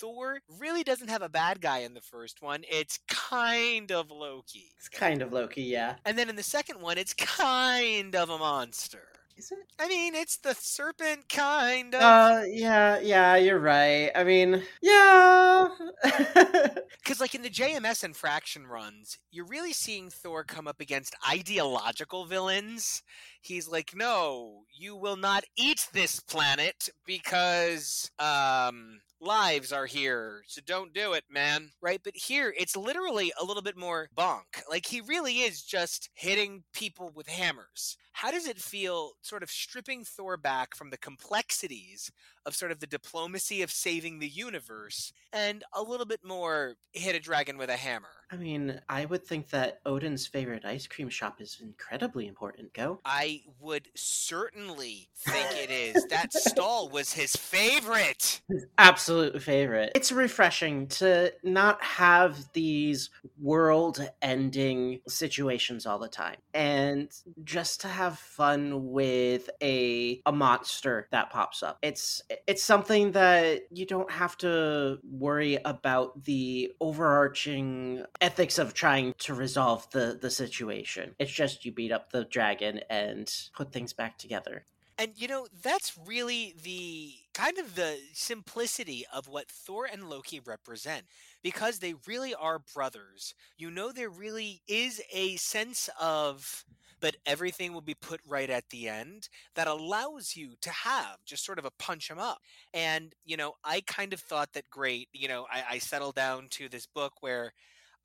Thor 0.00 0.40
really 0.58 0.82
doesn't 0.82 1.10
have 1.10 1.22
a 1.22 1.28
bad 1.28 1.60
guy 1.60 1.78
in 1.78 1.92
the 1.92 2.00
first 2.00 2.40
one. 2.40 2.62
It's 2.70 2.98
kind 3.06 3.92
of 3.92 4.10
Loki. 4.10 4.72
It's 4.78 4.88
kind 4.88 5.20
of 5.20 5.32
Loki, 5.32 5.62
yeah. 5.62 5.96
And 6.06 6.16
then 6.16 6.30
in 6.30 6.36
the 6.36 6.42
second 6.42 6.80
one, 6.80 6.96
it's 6.96 7.12
kind 7.14 8.16
of 8.16 8.30
a 8.30 8.38
monster. 8.38 9.09
Is 9.40 9.52
it? 9.52 9.58
I 9.78 9.88
mean, 9.88 10.14
it's 10.14 10.36
the 10.36 10.54
serpent 10.54 11.26
kind 11.30 11.94
of. 11.94 12.02
Uh, 12.02 12.42
yeah, 12.46 13.00
yeah, 13.00 13.36
you're 13.36 13.58
right. 13.58 14.10
I 14.14 14.22
mean, 14.22 14.62
yeah. 14.82 15.68
Because, 17.02 17.20
like 17.20 17.34
in 17.34 17.40
the 17.40 17.48
JMS 17.48 18.04
and 18.04 18.14
Fraction 18.14 18.66
runs, 18.66 19.18
you're 19.30 19.46
really 19.46 19.72
seeing 19.72 20.10
Thor 20.10 20.44
come 20.44 20.68
up 20.68 20.78
against 20.80 21.16
ideological 21.28 22.26
villains. 22.26 23.02
He's 23.40 23.66
like, 23.66 23.92
no, 23.96 24.64
you 24.70 24.94
will 24.94 25.16
not 25.16 25.44
eat 25.56 25.88
this 25.94 26.20
planet 26.20 26.90
because, 27.06 28.10
um, 28.18 29.00
lives 29.20 29.72
are 29.72 29.86
here, 29.86 30.42
so 30.46 30.60
don't 30.66 30.92
do 30.92 31.14
it, 31.14 31.24
man. 31.30 31.70
Right? 31.80 32.00
But 32.04 32.16
here, 32.16 32.54
it's 32.58 32.76
literally 32.76 33.32
a 33.40 33.44
little 33.44 33.62
bit 33.62 33.76
more 33.76 34.08
bonk. 34.16 34.62
Like, 34.68 34.86
he 34.86 35.00
really 35.00 35.40
is 35.40 35.62
just 35.62 36.10
hitting 36.14 36.64
people 36.74 37.10
with 37.14 37.28
hammers. 37.28 37.96
How 38.12 38.30
does 38.30 38.46
it 38.46 38.58
feel, 38.60 39.12
sort 39.30 39.44
of 39.44 39.50
stripping 39.50 40.04
Thor 40.04 40.36
back 40.36 40.76
from 40.76 40.90
the 40.90 40.98
complexities 40.98 42.12
of 42.44 42.56
sort 42.56 42.72
of 42.72 42.80
the 42.80 42.86
diplomacy 42.88 43.62
of 43.62 43.70
saving 43.70 44.18
the 44.18 44.28
universe 44.28 45.12
and 45.32 45.64
a 45.74 45.82
little 45.82 46.06
bit 46.06 46.20
more 46.24 46.74
hit 46.92 47.14
a 47.16 47.20
dragon 47.20 47.56
with 47.56 47.70
a 47.70 47.76
hammer? 47.76 48.19
I 48.32 48.36
mean, 48.36 48.80
I 48.88 49.06
would 49.06 49.26
think 49.26 49.48
that 49.50 49.80
Odin's 49.84 50.26
favorite 50.26 50.64
ice 50.64 50.86
cream 50.86 51.08
shop 51.08 51.40
is 51.40 51.58
incredibly 51.60 52.28
important, 52.28 52.72
Go. 52.72 53.00
I 53.04 53.42
would 53.58 53.88
certainly 53.96 55.08
think 55.16 55.48
it 55.56 55.70
is. 55.70 56.06
That 56.06 56.32
stall 56.32 56.88
was 56.88 57.12
his 57.12 57.34
favorite. 57.34 58.40
His 58.50 58.66
absolute 58.78 59.42
favorite. 59.42 59.92
It's 59.94 60.12
refreshing 60.12 60.88
to 60.88 61.32
not 61.44 61.82
have 61.82 62.52
these 62.52 63.10
world 63.40 64.08
ending 64.22 65.00
situations 65.08 65.86
all 65.86 65.98
the 65.98 66.08
time 66.08 66.36
and 66.52 67.12
just 67.44 67.80
to 67.82 67.88
have 67.88 68.18
fun 68.18 68.90
with 68.90 69.48
a 69.62 70.20
a 70.26 70.32
monster 70.32 71.08
that 71.12 71.30
pops 71.30 71.62
up. 71.62 71.78
It's 71.82 72.22
it's 72.46 72.62
something 72.62 73.12
that 73.12 73.62
you 73.70 73.86
don't 73.86 74.10
have 74.10 74.36
to 74.38 74.98
worry 75.04 75.58
about 75.64 76.24
the 76.24 76.72
overarching 76.80 78.04
ethics 78.20 78.58
of 78.58 78.74
trying 78.74 79.14
to 79.18 79.34
resolve 79.34 79.88
the 79.90 80.18
the 80.20 80.30
situation. 80.30 81.14
It's 81.18 81.32
just 81.32 81.64
you 81.64 81.72
beat 81.72 81.92
up 81.92 82.10
the 82.10 82.24
dragon 82.24 82.80
and 82.90 83.32
put 83.54 83.72
things 83.72 83.92
back 83.92 84.18
together. 84.18 84.66
And 84.98 85.12
you 85.16 85.28
know, 85.28 85.48
that's 85.50 85.96
really 85.96 86.54
the 86.62 87.14
kind 87.32 87.58
of 87.58 87.74
the 87.74 87.98
simplicity 88.12 89.04
of 89.12 89.28
what 89.28 89.48
Thor 89.50 89.86
and 89.86 90.10
Loki 90.10 90.40
represent 90.40 91.06
because 91.42 91.78
they 91.78 91.94
really 92.06 92.34
are 92.34 92.58
brothers. 92.58 93.34
You 93.56 93.70
know 93.70 93.92
there 93.92 94.10
really 94.10 94.62
is 94.68 95.00
a 95.12 95.36
sense 95.36 95.88
of 95.98 96.64
but 97.00 97.16
everything 97.24 97.72
will 97.72 97.80
be 97.80 97.94
put 97.94 98.20
right 98.26 98.50
at 98.50 98.68
the 98.68 98.86
end 98.86 99.30
that 99.54 99.66
allows 99.66 100.36
you 100.36 100.54
to 100.60 100.70
have 100.70 101.24
just 101.24 101.46
sort 101.46 101.58
of 101.58 101.64
a 101.64 101.70
punch 101.70 102.10
'em 102.10 102.18
up. 102.18 102.42
And, 102.74 103.14
you 103.24 103.38
know, 103.38 103.54
I 103.64 103.80
kind 103.80 104.12
of 104.12 104.20
thought 104.20 104.52
that 104.52 104.68
great, 104.68 105.08
you 105.14 105.26
know, 105.26 105.46
I, 105.50 105.64
I 105.70 105.78
settled 105.78 106.16
down 106.16 106.48
to 106.50 106.68
this 106.68 106.84
book 106.84 107.14
where 107.22 107.54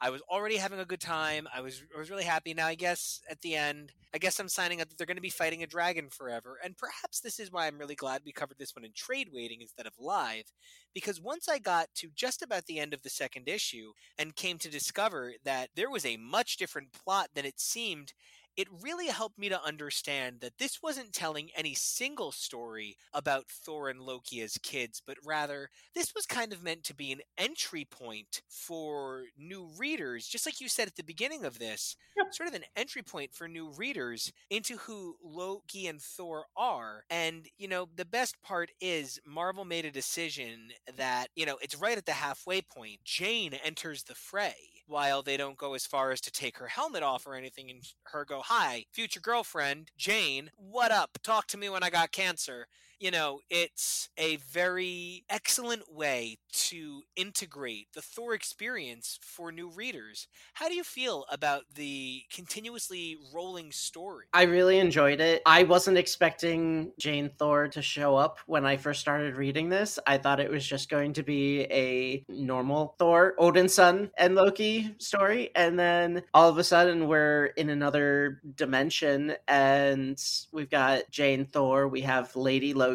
I 0.02 0.10
was 0.10 0.22
already 0.30 0.58
having 0.58 0.80
a 0.80 0.86
good 0.86 1.00
time. 1.00 1.48
I 1.54 1.62
was 1.62 1.82
I 1.96 1.98
was 1.98 2.10
really 2.10 2.26
happy. 2.26 2.54
Now 2.54 2.68
I 2.68 2.76
guess 2.76 3.22
at 3.30 3.42
the 3.42 3.56
end, 3.56 3.94
I 4.14 4.18
guess 4.18 4.40
I'm 4.40 4.50
signing 4.50 4.82
up 4.82 4.90
that 4.90 4.98
they're 4.98 5.08
going 5.08 5.18
to 5.18 5.22
be 5.22 5.30
fighting 5.30 5.64
a 5.64 5.68
dragon 5.68 6.10
forever. 6.10 6.60
And 6.64 6.78
perhaps 6.78 7.22
this 7.22 7.40
is 7.40 7.52
why 7.52 7.68
I'm 7.68 7.80
really 7.80 7.96
glad 7.96 8.22
we 8.26 8.32
covered 8.32 8.58
this 8.58 8.76
one 8.76 8.86
in 8.86 8.92
trade 8.94 9.30
waiting 9.34 9.62
instead 9.62 9.88
of 9.88 9.94
live, 9.98 10.52
because 10.94 11.22
once 11.22 11.48
I 11.48 11.60
got 11.60 11.88
to 11.96 12.10
just 12.14 12.42
about 12.42 12.66
the 12.66 12.80
end 12.80 12.94
of 12.94 13.04
the 13.04 13.10
second 13.10 13.48
issue 13.48 13.94
and 14.18 14.36
came 14.36 14.58
to 14.60 14.70
discover 14.70 15.34
that 15.46 15.70
there 15.76 15.90
was 15.90 16.06
a 16.06 16.18
much 16.18 16.58
different 16.58 16.92
plot 16.92 17.30
than 17.34 17.46
it 17.46 17.60
seemed, 17.60 18.14
it 18.58 18.68
really 18.82 19.08
helped 19.08 19.38
me 19.38 19.50
to 19.50 19.64
understand 19.64 20.38
that 20.42 20.58
this 20.58 20.82
wasn't 20.82 21.14
telling 21.14 21.50
any 21.56 21.74
single 21.74 22.32
story 22.32 22.98
about 23.14 23.48
Thor 23.50 23.90
and 23.90 24.02
Loki 24.02 24.42
as 24.42 24.58
kids, 24.62 25.02
but 25.06 25.18
rather 25.26 25.70
this 25.94 26.14
was 26.16 26.26
kind 26.26 26.54
of 26.54 26.64
meant 26.64 26.84
to 26.86 26.96
be 26.96 27.12
an 27.12 27.22
entry 27.38 27.86
point 27.90 28.42
for 28.50 29.24
new 29.38 29.70
readers, 29.78 30.28
just 30.28 30.46
like 30.46 30.62
you 30.62 30.70
said 30.70 30.88
at 30.88 30.96
the 30.96 31.04
beginning 31.04 31.44
of 31.46 31.60
this, 31.60 31.96
sort 32.32 32.50
of 32.50 32.56
an 32.56 32.64
entry 32.76 33.02
point 33.02 33.34
for 33.34 33.48
new 33.48 33.72
readers 33.72 34.32
into 34.50 34.78
who 34.78 35.16
Loki 35.24 35.88
and 35.88 36.02
Thor 36.02 36.46
are. 36.58 37.04
And, 37.10 37.48
you 37.58 37.68
know, 37.68 37.88
the 37.96 38.06
best 38.06 38.42
part 38.42 38.72
is 38.82 39.20
Marvel 39.26 39.66
made 39.66 39.86
a 39.86 39.92
decision 39.92 40.70
that, 40.98 41.28
you 41.36 41.46
know, 41.46 41.58
it's 41.62 41.80
right 41.80 41.98
at 41.98 42.06
the 42.06 42.14
halfway 42.14 42.62
point. 42.62 43.00
Jane 43.04 43.54
enters 43.54 44.04
the 44.04 44.16
fray 44.16 44.56
while 44.88 45.24
they 45.24 45.38
don't 45.38 45.58
go 45.58 45.74
as 45.74 45.86
far 45.86 46.12
as 46.12 46.22
to 46.22 46.32
take 46.32 46.58
her 46.58 46.68
helmet 46.68 47.04
off 47.04 47.26
or 47.26 47.36
anything 47.36 47.70
and 47.72 47.82
her 48.04 48.24
go, 48.24 48.42
Hi, 48.48 48.86
future 48.92 49.20
girlfriend, 49.20 49.90
Jane, 49.98 50.52
what 50.56 50.92
up? 50.92 51.18
Talk 51.24 51.48
to 51.48 51.58
me 51.58 51.68
when 51.68 51.82
I 51.82 51.90
got 51.90 52.12
cancer. 52.12 52.68
You 53.06 53.12
know, 53.12 53.42
it's 53.52 54.10
a 54.18 54.38
very 54.38 55.26
excellent 55.30 55.94
way 55.94 56.40
to 56.54 57.04
integrate 57.16 57.90
the 57.94 58.02
Thor 58.02 58.34
experience 58.34 59.20
for 59.22 59.52
new 59.52 59.70
readers. 59.70 60.28
How 60.56 60.70
do 60.70 60.74
you 60.74 60.84
feel 60.84 61.26
about 61.32 61.66
the 61.76 62.24
continuously 62.34 63.18
rolling 63.32 63.72
story? 63.72 64.26
I 64.34 64.46
really 64.46 64.80
enjoyed 64.80 65.22
it. 65.22 65.44
I 65.46 65.62
wasn't 65.62 66.00
expecting 66.00 66.94
Jane 66.98 67.30
Thor 67.38 67.68
to 67.68 67.82
show 67.84 68.16
up 68.16 68.40
when 68.48 68.66
I 68.66 68.78
first 68.78 69.02
started 69.02 69.36
reading 69.36 69.70
this. 69.70 70.00
I 70.08 70.18
thought 70.18 70.40
it 70.40 70.50
was 70.50 70.66
just 70.66 70.90
going 70.90 71.14
to 71.14 71.22
be 71.22 71.62
a 71.66 72.26
normal 72.28 72.96
Thor, 72.98 73.36
Odin's 73.38 73.76
son, 73.76 74.10
and 74.18 74.34
Loki 74.34 74.96
story. 74.98 75.52
And 75.56 75.78
then 75.78 76.24
all 76.34 76.50
of 76.50 76.58
a 76.58 76.64
sudden, 76.64 77.08
we're 77.08 77.48
in 77.58 77.70
another 77.70 78.42
dimension 78.56 79.36
and 79.48 80.20
we've 80.52 80.72
got 80.72 81.12
Jane 81.12 81.46
Thor, 81.46 81.88
we 81.88 82.02
have 82.02 82.36
Lady 82.36 82.74
Loki. 82.74 82.95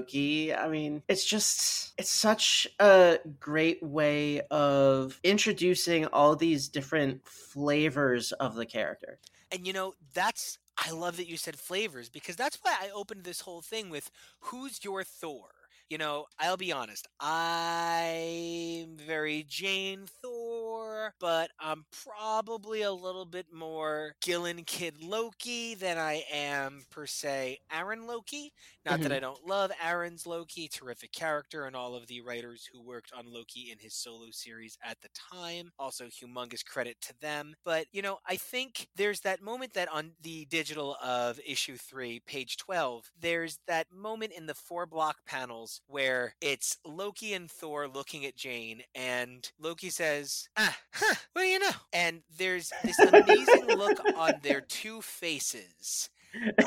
I 0.55 0.69
mean, 0.69 1.03
it's 1.09 1.25
just, 1.25 1.93
it's 1.99 2.11
such 2.11 2.67
a 2.79 3.19
great 3.39 3.83
way 3.83 4.41
of 4.51 5.19
introducing 5.23 6.07
all 6.07 6.37
these 6.37 6.69
different 6.69 7.27
flavors 7.27 8.33
of 8.33 8.55
the 8.55 8.67
character. 8.67 9.19
And 9.53 9.67
you 9.67 9.73
know, 9.73 9.95
that's 10.15 10.59
I 10.79 10.93
love 10.93 11.17
that 11.19 11.29
you 11.29 11.37
said 11.37 11.59
flavors 11.59 12.09
because 12.09 12.37
that's 12.37 12.59
why 12.63 12.75
I 12.81 12.91
opened 12.91 13.25
this 13.25 13.41
whole 13.41 13.61
thing 13.61 13.91
with 13.91 14.11
who's 14.41 14.83
your 14.83 15.05
Thor? 15.05 15.49
You 15.91 15.99
know, 15.99 16.27
I'll 16.39 16.57
be 16.57 16.71
honest. 16.71 17.09
I'm 17.19 18.97
very 18.97 19.43
Jane 19.43 20.07
Thor, 20.07 21.13
but 21.19 21.51
I'm 21.59 21.85
probably 21.91 22.83
a 22.83 22.93
little 22.93 23.25
bit 23.27 23.53
more 23.53 24.15
Gillen 24.21 24.63
Kid 24.65 25.03
Loki 25.03 25.75
than 25.75 25.99
I 25.99 26.23
am 26.31 26.85
per 26.91 27.07
se 27.07 27.59
Aaron 27.73 28.07
Loki. 28.07 28.53
Not 28.85 29.03
that 29.03 29.11
Mhm. 29.11 29.13
I 29.13 29.19
don't 29.19 29.45
love 29.45 29.73
Aaron's 29.83 30.27
Loki, 30.27 30.69
terrific 30.69 31.11
character, 31.11 31.67
and 31.67 31.75
all 31.75 31.97
of 31.97 32.07
the 32.07 32.21
writers 32.21 32.65
who 32.73 32.81
worked 32.81 33.13
on 33.13 33.27
Loki 33.27 33.73
in 33.73 33.81
his 33.81 33.95
solo 33.97 34.31
series 34.31 34.79
at 34.85 35.01
the 35.01 35.09
time. 35.09 35.73
Also, 35.77 36.07
humongous 36.07 36.65
credit 36.65 37.01
to 37.01 37.19
them. 37.19 37.57
But, 37.65 37.89
you 37.91 38.01
know, 38.03 38.19
I 38.27 38.37
think 38.37 38.89
there's 38.95 39.21
that 39.23 39.43
moment 39.43 39.73
that 39.75 39.89
on 39.89 40.15
the 40.21 40.45
digital 40.47 40.95
of 41.03 41.41
issue 41.45 41.77
three, 41.77 42.21
page 42.21 42.57
12, 42.59 43.11
there's 43.19 43.59
that 43.67 43.91
moment 43.91 44.33
in 44.33 44.47
the 44.47 44.55
four 44.55 44.87
block 44.87 45.25
panels 45.27 45.80
where 45.87 46.35
it's 46.41 46.79
Loki 46.85 47.33
and 47.35 47.51
Thor 47.51 47.89
looking 47.89 48.25
at 48.25 48.37
Jane, 48.37 48.83
and 48.95 49.51
Loki 49.59 49.91
says, 49.91 50.49
Ah, 50.57 50.77
huh, 50.93 51.15
what 51.33 51.43
do 51.43 51.49
you 51.49 51.59
know? 51.59 51.71
And 51.93 52.23
there's 52.39 52.73
this 52.85 52.99
amazing 52.99 53.67
look 53.69 53.99
on 54.17 54.35
their 54.43 54.61
two 54.61 55.01
faces. 55.03 56.11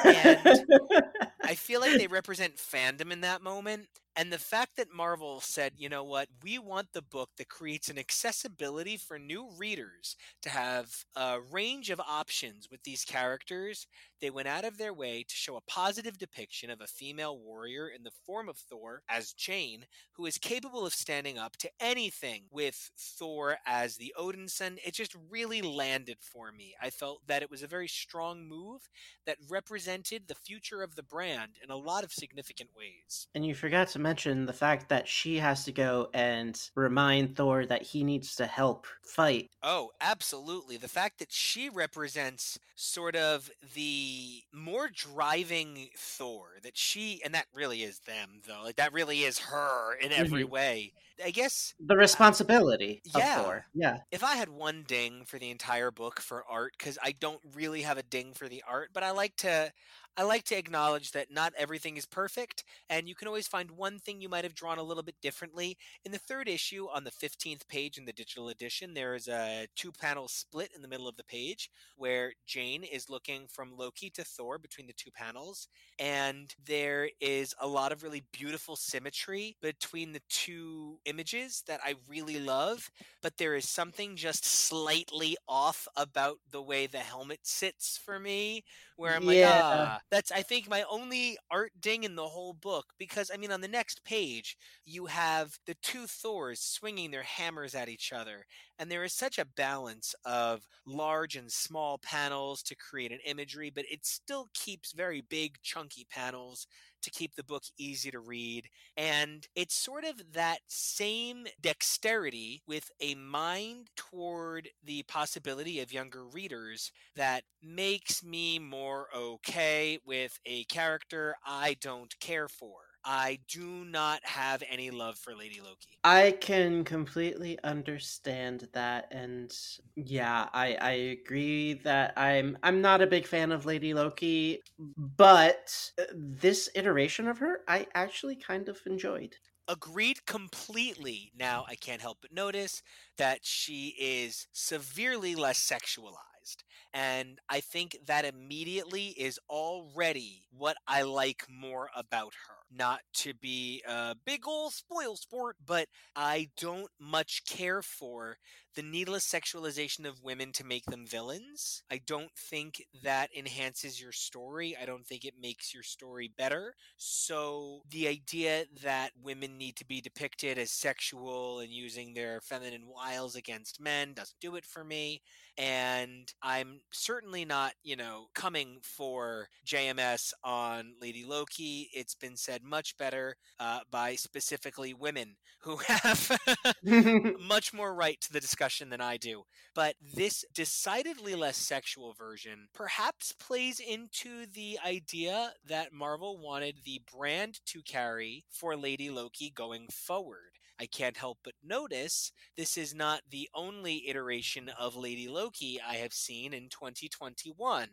And 0.04 0.66
I 1.44 1.56
feel 1.56 1.80
like 1.82 1.98
they 1.98 2.08
represent 2.08 2.58
fandom 2.58 3.12
in 3.12 3.22
that 3.22 3.42
moment. 3.42 3.88
And 4.16 4.32
the 4.32 4.38
fact 4.38 4.78
that 4.78 4.94
Marvel 4.94 5.42
said, 5.42 5.74
you 5.78 5.90
know 5.90 6.04
what, 6.04 6.28
we 6.44 6.60
want 6.60 6.94
the 6.94 7.02
book 7.02 7.32
that 7.38 7.50
creates 7.50 7.90
an 7.90 7.98
accessibility 7.98 8.96
for 8.96 9.18
new 9.18 9.50
readers 9.58 10.16
to 10.44 10.50
have 10.50 11.06
a 11.16 11.40
range 11.52 11.90
of 11.90 12.00
options 12.00 12.68
with 12.70 12.84
these 12.84 13.04
characters. 13.06 13.88
They 14.22 14.30
went 14.30 14.48
out 14.48 14.66
of 14.66 14.78
their 14.78 14.94
way 14.94 15.26
to 15.28 15.36
show 15.36 15.58
a 15.58 15.62
positive 15.62 16.18
depiction 16.18 16.70
of 16.70 16.80
a 16.80 16.88
female 16.88 17.38
warrior 17.40 17.88
in 17.90 18.04
the 18.04 18.12
form 18.26 18.48
of 18.48 18.58
Thor 18.58 19.02
as 19.10 19.34
Jane, 19.34 19.86
who 20.14 20.26
is 20.28 20.38
capable 20.38 20.86
of 20.86 20.94
standing 20.94 21.38
up 21.38 21.58
to 21.58 21.70
anything 21.80 22.44
with 22.52 22.92
Thor 22.98 23.58
as 23.66 23.98
the 23.98 24.14
Odinson. 24.18 24.78
It 24.86 24.94
just 24.94 25.16
really 25.30 25.62
landed 25.62 26.18
for 26.22 26.52
me. 26.52 26.76
I 26.82 26.92
felt 26.92 27.26
that 27.28 27.42
it 27.42 27.50
was 27.50 27.64
a 27.64 27.68
very 27.68 27.88
strong 27.88 28.48
move 28.48 28.88
that 29.26 29.38
represented 29.50 30.28
the 30.28 30.36
future 30.36 30.84
of 30.84 30.96
the 30.96 31.04
brand 31.04 31.54
in 31.64 31.72
a 31.72 31.76
lot 31.76 32.04
of 32.04 32.14
significant 32.14 32.70
ways. 32.78 33.28
And 33.36 33.46
you 33.46 33.56
forgot 33.56 33.88
to 33.90 34.00
mention 34.04 34.46
the 34.46 34.54
fact 34.54 34.90
that 34.90 35.08
she 35.08 35.38
has 35.40 35.66
to 35.66 35.72
go 35.72 36.10
and 36.14 36.60
remind 36.76 37.36
Thor 37.36 37.66
that 37.66 37.82
he 37.84 38.04
needs 38.04 38.36
to 38.38 38.46
help 38.46 38.86
fight. 39.04 39.50
Oh, 39.62 39.92
absolutely. 40.02 40.76
The 40.78 40.90
fact 40.90 41.20
that 41.20 41.32
she 41.32 41.70
represents 41.70 42.60
sort 42.76 43.16
of 43.16 43.50
the 43.76 44.44
more 44.52 44.90
driving 44.90 45.90
Thor, 45.96 46.58
that 46.64 46.76
she, 46.78 47.22
and 47.24 47.34
that 47.34 47.48
really 47.54 47.82
is 47.84 48.00
them, 48.02 48.42
though. 48.46 48.62
Like, 48.62 48.76
that 48.76 48.92
really 48.92 49.22
is 49.24 49.40
her 49.40 49.96
in 49.96 50.12
every 50.12 50.44
Mhm. 50.44 50.44
way. 50.44 50.94
I 51.24 51.32
guess 51.32 51.76
The 51.80 51.98
responsibility 51.98 53.04
of 53.14 53.26
Yeah. 53.26 53.30
Thor. 53.30 53.66
Yeah. 53.74 54.00
if 54.12 54.24
I 54.24 54.36
had 54.36 54.50
one 54.50 54.84
ding 54.84 55.26
for 55.26 55.40
the 55.40 55.52
entire 55.52 55.92
book 55.92 56.20
for 56.22 56.46
art, 56.46 56.76
because 56.78 57.00
I 57.04 57.14
don't 57.14 57.42
really 57.54 57.84
have 57.84 57.98
a 57.98 58.04
ding 58.04 58.34
for 58.34 58.50
the 58.50 58.64
art, 58.68 58.92
but 58.94 59.04
I 59.04 59.12
like 59.12 59.36
to. 59.38 59.74
I 60.16 60.24
like 60.24 60.44
to 60.46 60.58
acknowledge 60.58 61.12
that 61.12 61.32
not 61.32 61.54
everything 61.58 61.98
is 61.98 62.06
perfect, 62.06 62.64
and 62.90 63.08
you 63.08 63.16
can 63.16 63.28
always 63.28 63.48
find 63.48 63.72
one 63.72 64.00
thing 64.00 64.22
you 64.22 64.30
might 64.30 64.44
have 64.44 64.54
drawn 64.54 64.78
a 64.78 64.84
little 64.84 65.04
bit 65.04 65.16
differently. 65.22 65.78
In 66.06 66.12
the 66.12 66.20
third 66.20 66.48
issue, 66.48 66.88
on 66.94 67.04
the 67.04 67.12
15th 67.12 67.68
page 67.68 67.98
in 67.98 68.06
the 68.06 68.14
digital 68.14 68.50
edition, 68.50 68.94
there 68.94 69.16
is 69.16 69.28
a 69.28 69.68
two 69.76 69.92
panel 69.92 70.28
split 70.28 70.72
in 70.76 70.82
the 70.82 70.88
middle 70.88 71.08
of 71.08 71.16
the 71.18 71.24
page 71.24 71.70
where 71.96 72.34
Jane 72.46 72.84
is 72.84 73.10
looking 73.10 73.48
from 73.48 73.76
Loki 73.76 74.10
to 74.12 74.24
Thor 74.24 74.58
between 74.60 74.88
the 74.88 74.94
two 74.94 75.12
panels, 75.12 75.68
and 75.98 76.54
there 76.64 77.10
is 77.20 77.56
a 77.60 77.68
lot 77.68 77.92
of 77.92 78.04
really 78.04 78.24
beautiful 78.32 78.76
symmetry 78.76 79.58
between 79.62 80.12
the 80.14 80.22
two 80.30 81.00
images 81.06 81.64
that 81.68 81.80
I 81.84 81.96
really 82.08 82.40
love 82.40 82.90
but 83.22 83.38
there 83.38 83.56
is 83.56 83.70
something 83.70 84.16
just 84.16 84.46
slightly 84.46 85.38
off 85.48 85.88
about 85.96 86.40
the 86.52 86.62
way 86.62 86.88
the 86.88 87.00
helmet 87.00 87.40
sits 87.44 87.98
for 87.98 88.20
me 88.20 88.64
where 88.96 89.16
i'm 89.16 89.26
like 89.26 89.42
Yeah. 89.42 89.60
ah 89.72 90.00
that's 90.12 90.32
i 90.32 90.42
think 90.42 90.70
my 90.70 90.84
only 90.90 91.38
art 91.52 91.72
ding 91.80 92.04
in 92.04 92.16
the 92.16 92.26
whole 92.28 92.54
book 92.54 92.86
because 92.98 93.32
i 93.34 93.38
mean 93.38 93.52
on 93.52 93.62
the 93.62 93.68
next 93.68 94.04
page 94.04 94.58
you 94.86 95.06
have 95.06 95.58
the 95.66 95.76
two 95.82 96.06
thors 96.08 96.60
swinging 96.60 97.12
their 97.12 97.24
hammers 97.24 97.76
at 97.76 97.90
each 97.90 98.14
other 98.14 98.46
and 98.80 98.90
there 98.90 99.04
is 99.04 99.14
such 99.14 99.40
a 99.40 99.46
balance 99.46 100.14
of 100.26 100.68
large 100.86 101.36
and 101.36 101.52
small 101.52 101.98
panels 102.00 102.62
to 102.64 102.76
create 102.76 103.12
an 103.12 103.20
imagery 103.26 103.72
but 103.74 103.86
it 103.90 104.06
still 104.06 104.50
keeps 104.54 104.94
very 104.94 105.22
big 105.22 105.58
chunky 105.62 106.06
panels 106.10 106.68
to 107.04 107.12
keep 107.12 107.36
the 107.36 107.44
book 107.44 107.64
easy 107.78 108.12
to 108.12 108.20
read 108.20 108.68
and 108.98 109.48
it's 109.56 109.76
sort 109.76 110.04
of 110.04 110.34
that 110.34 110.60
same 110.68 111.46
dexterity 111.62 112.62
with 112.68 112.90
a 113.02 113.16
mind 113.16 113.90
toward 113.96 114.70
the 114.84 115.04
possibility 115.04 115.80
of 115.82 115.94
younger 115.94 116.26
readers 116.26 116.92
that 117.16 117.44
makes 117.62 118.24
me 118.24 118.60
more 118.60 119.08
okay 119.16 120.00
with 120.06 120.40
a 120.46 120.64
character 120.66 121.36
I 121.46 121.76
don't 121.82 122.18
care 122.20 122.48
for. 122.48 122.93
I 123.06 123.40
do 123.48 123.86
not 123.86 124.26
have 124.26 124.64
any 124.68 124.92
love 124.92 125.18
for 125.18 125.36
Lady 125.36 125.62
Loki. 125.62 126.00
I 126.06 126.32
can 126.42 126.84
completely 126.84 127.58
understand 127.64 128.68
that 128.74 129.08
and 129.12 129.56
yeah, 129.96 130.50
I 130.54 130.76
I 130.76 130.92
agree 130.92 131.74
that 131.76 132.14
I'm 132.18 132.58
I'm 132.62 132.82
not 132.82 133.02
a 133.02 133.08
big 133.08 133.26
fan 133.26 133.52
of 133.54 133.66
Lady 133.66 133.94
Loki, 133.94 134.62
but 134.98 135.92
uh, 135.98 136.04
this 136.14 136.70
iteration 136.76 137.28
of 137.30 137.38
her 137.40 137.62
I 137.70 137.88
actually 137.96 138.36
kind 138.36 138.68
of 138.68 138.82
enjoyed. 138.86 139.38
Agreed 139.68 140.26
completely. 140.26 141.32
Now, 141.36 141.66
I 141.68 141.76
can't 141.76 142.02
help 142.02 142.20
but 142.22 142.32
notice 142.34 142.82
that 143.18 143.46
she 143.46 143.90
is 143.98 144.48
severely 144.54 145.36
less 145.36 145.60
sexualized. 145.60 146.64
And 146.94 147.40
I 147.50 147.60
think 147.62 147.98
that 148.06 148.26
immediately 148.26 149.08
is 149.10 149.40
already 149.50 150.48
what 150.52 150.78
I 150.88 151.02
like 151.04 151.46
more 151.50 151.90
about 151.96 152.34
her. 152.48 152.63
Not 152.76 153.02
to 153.16 153.34
be 153.34 153.84
a 153.88 154.16
big 154.26 154.48
ol' 154.48 154.72
spoil 154.72 155.16
sport, 155.16 155.58
but 155.66 155.88
I 156.16 156.50
don't 156.58 156.90
much 157.00 157.44
care 157.46 157.82
for 157.82 158.38
the 158.76 158.82
needless 158.82 159.28
sexualization 159.28 160.06
of 160.08 160.24
women 160.24 160.52
to 160.54 160.66
make 160.66 160.86
them 160.86 161.06
villains. 161.06 161.84
I 161.92 162.02
don't 162.06 162.32
think 162.36 162.84
that 163.04 163.30
enhances 163.38 164.02
your 164.02 164.12
story. 164.12 164.76
I 164.82 164.86
don't 164.86 165.06
think 165.06 165.26
it 165.26 165.36
makes 165.40 165.74
your 165.74 165.84
story 165.84 166.32
better. 166.36 166.74
So 166.98 167.82
the 167.90 168.08
idea 168.08 168.66
that 168.82 169.12
women 169.22 169.58
need 169.58 169.76
to 169.78 169.86
be 169.86 170.02
depicted 170.02 170.58
as 170.58 170.72
sexual 170.72 171.60
and 171.60 171.72
using 171.72 172.14
their 172.14 172.42
feminine 172.42 172.88
wiles 172.88 173.36
against 173.36 173.80
men 173.80 174.14
doesn't 174.14 174.40
do 174.42 174.56
it 174.56 174.66
for 174.66 174.84
me. 174.84 175.22
And 175.56 176.34
I'm 176.42 176.82
certainly 176.92 177.46
not, 177.46 177.74
you 177.84 177.96
know, 177.96 178.28
coming 178.34 178.80
for 178.82 179.50
JMS 179.68 180.34
on 180.44 180.94
Lady 181.00 181.26
Loki. 181.26 181.90
It's 181.94 182.16
been 182.16 182.36
said 182.36 182.63
much 182.64 182.98
better 182.98 183.36
uh, 183.60 183.80
by 183.92 184.16
specifically 184.16 184.94
women 184.94 185.36
who 185.62 185.78
have 185.88 186.40
much 187.40 187.74
more 187.74 187.94
right 187.94 188.20
to 188.22 188.34
the 188.34 188.40
discussion 188.40 188.90
than 188.90 189.02
I 189.02 189.18
do. 189.18 189.44
But 189.76 189.96
this 190.02 190.46
decidedly 190.54 191.36
less 191.36 191.58
sexual 191.58 192.14
version 192.14 192.68
perhaps 192.74 193.34
plays 193.34 193.80
into 193.80 194.46
the 194.46 194.80
idea 194.86 195.54
that 195.68 195.94
Marvel 195.94 196.38
wanted 196.38 196.78
the 196.86 197.02
brand 197.16 197.60
to 197.68 197.82
carry 197.82 198.46
for 198.50 198.76
Lady 198.76 199.10
Loki 199.10 199.50
going 199.50 199.88
forward. 199.92 200.54
I 200.80 200.86
can't 200.88 201.18
help 201.18 201.38
but 201.44 201.54
notice 201.64 202.32
this 202.58 202.78
is 202.78 202.94
not 202.94 203.22
the 203.30 203.48
only 203.54 204.08
iteration 204.10 204.70
of 204.78 204.96
Lady 204.96 205.28
Loki 205.28 205.80
I 205.80 205.96
have 205.96 206.14
seen 206.14 206.54
in 206.54 206.68
2021. 206.70 207.90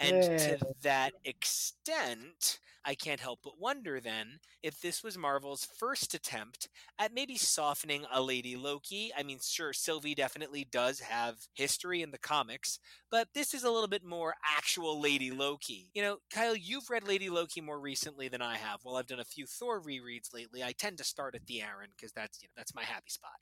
And 0.00 0.22
to 0.22 0.58
that 0.82 1.12
extent, 1.24 2.58
I 2.84 2.94
can't 2.94 3.20
help 3.20 3.40
but 3.44 3.60
wonder 3.60 4.00
then 4.00 4.40
if 4.62 4.80
this 4.80 5.02
was 5.02 5.18
Marvel's 5.18 5.68
first 5.78 6.14
attempt 6.14 6.68
at 6.98 7.12
maybe 7.14 7.36
softening 7.36 8.04
a 8.12 8.22
Lady 8.22 8.56
Loki. 8.56 9.12
I 9.16 9.22
mean, 9.22 9.38
sure, 9.42 9.72
Sylvie 9.72 10.14
definitely 10.14 10.66
does 10.70 11.00
have 11.00 11.36
history 11.54 12.02
in 12.02 12.10
the 12.10 12.18
comics, 12.18 12.78
but 13.10 13.28
this 13.34 13.52
is 13.52 13.64
a 13.64 13.70
little 13.70 13.88
bit 13.88 14.04
more 14.04 14.34
actual 14.56 15.00
Lady 15.00 15.30
Loki. 15.30 15.90
You 15.92 16.02
know, 16.02 16.16
Kyle, 16.32 16.56
you've 16.56 16.88
read 16.90 17.06
Lady 17.06 17.28
Loki 17.28 17.60
more 17.60 17.78
recently 17.78 18.28
than 18.28 18.42
I 18.42 18.56
have. 18.56 18.80
While 18.82 18.96
I've 18.96 19.06
done 19.06 19.20
a 19.20 19.24
few 19.24 19.46
Thor 19.46 19.80
rereads 19.80 20.32
lately, 20.32 20.62
I 20.62 20.72
tend 20.72 20.98
to 20.98 21.04
start 21.04 21.34
at 21.34 21.46
the 21.46 21.60
Aaron 21.60 21.90
because 21.94 22.12
that's 22.12 22.42
you 22.42 22.48
know 22.48 22.54
that's 22.56 22.74
my 22.74 22.84
happy 22.84 23.10
spot. 23.10 23.32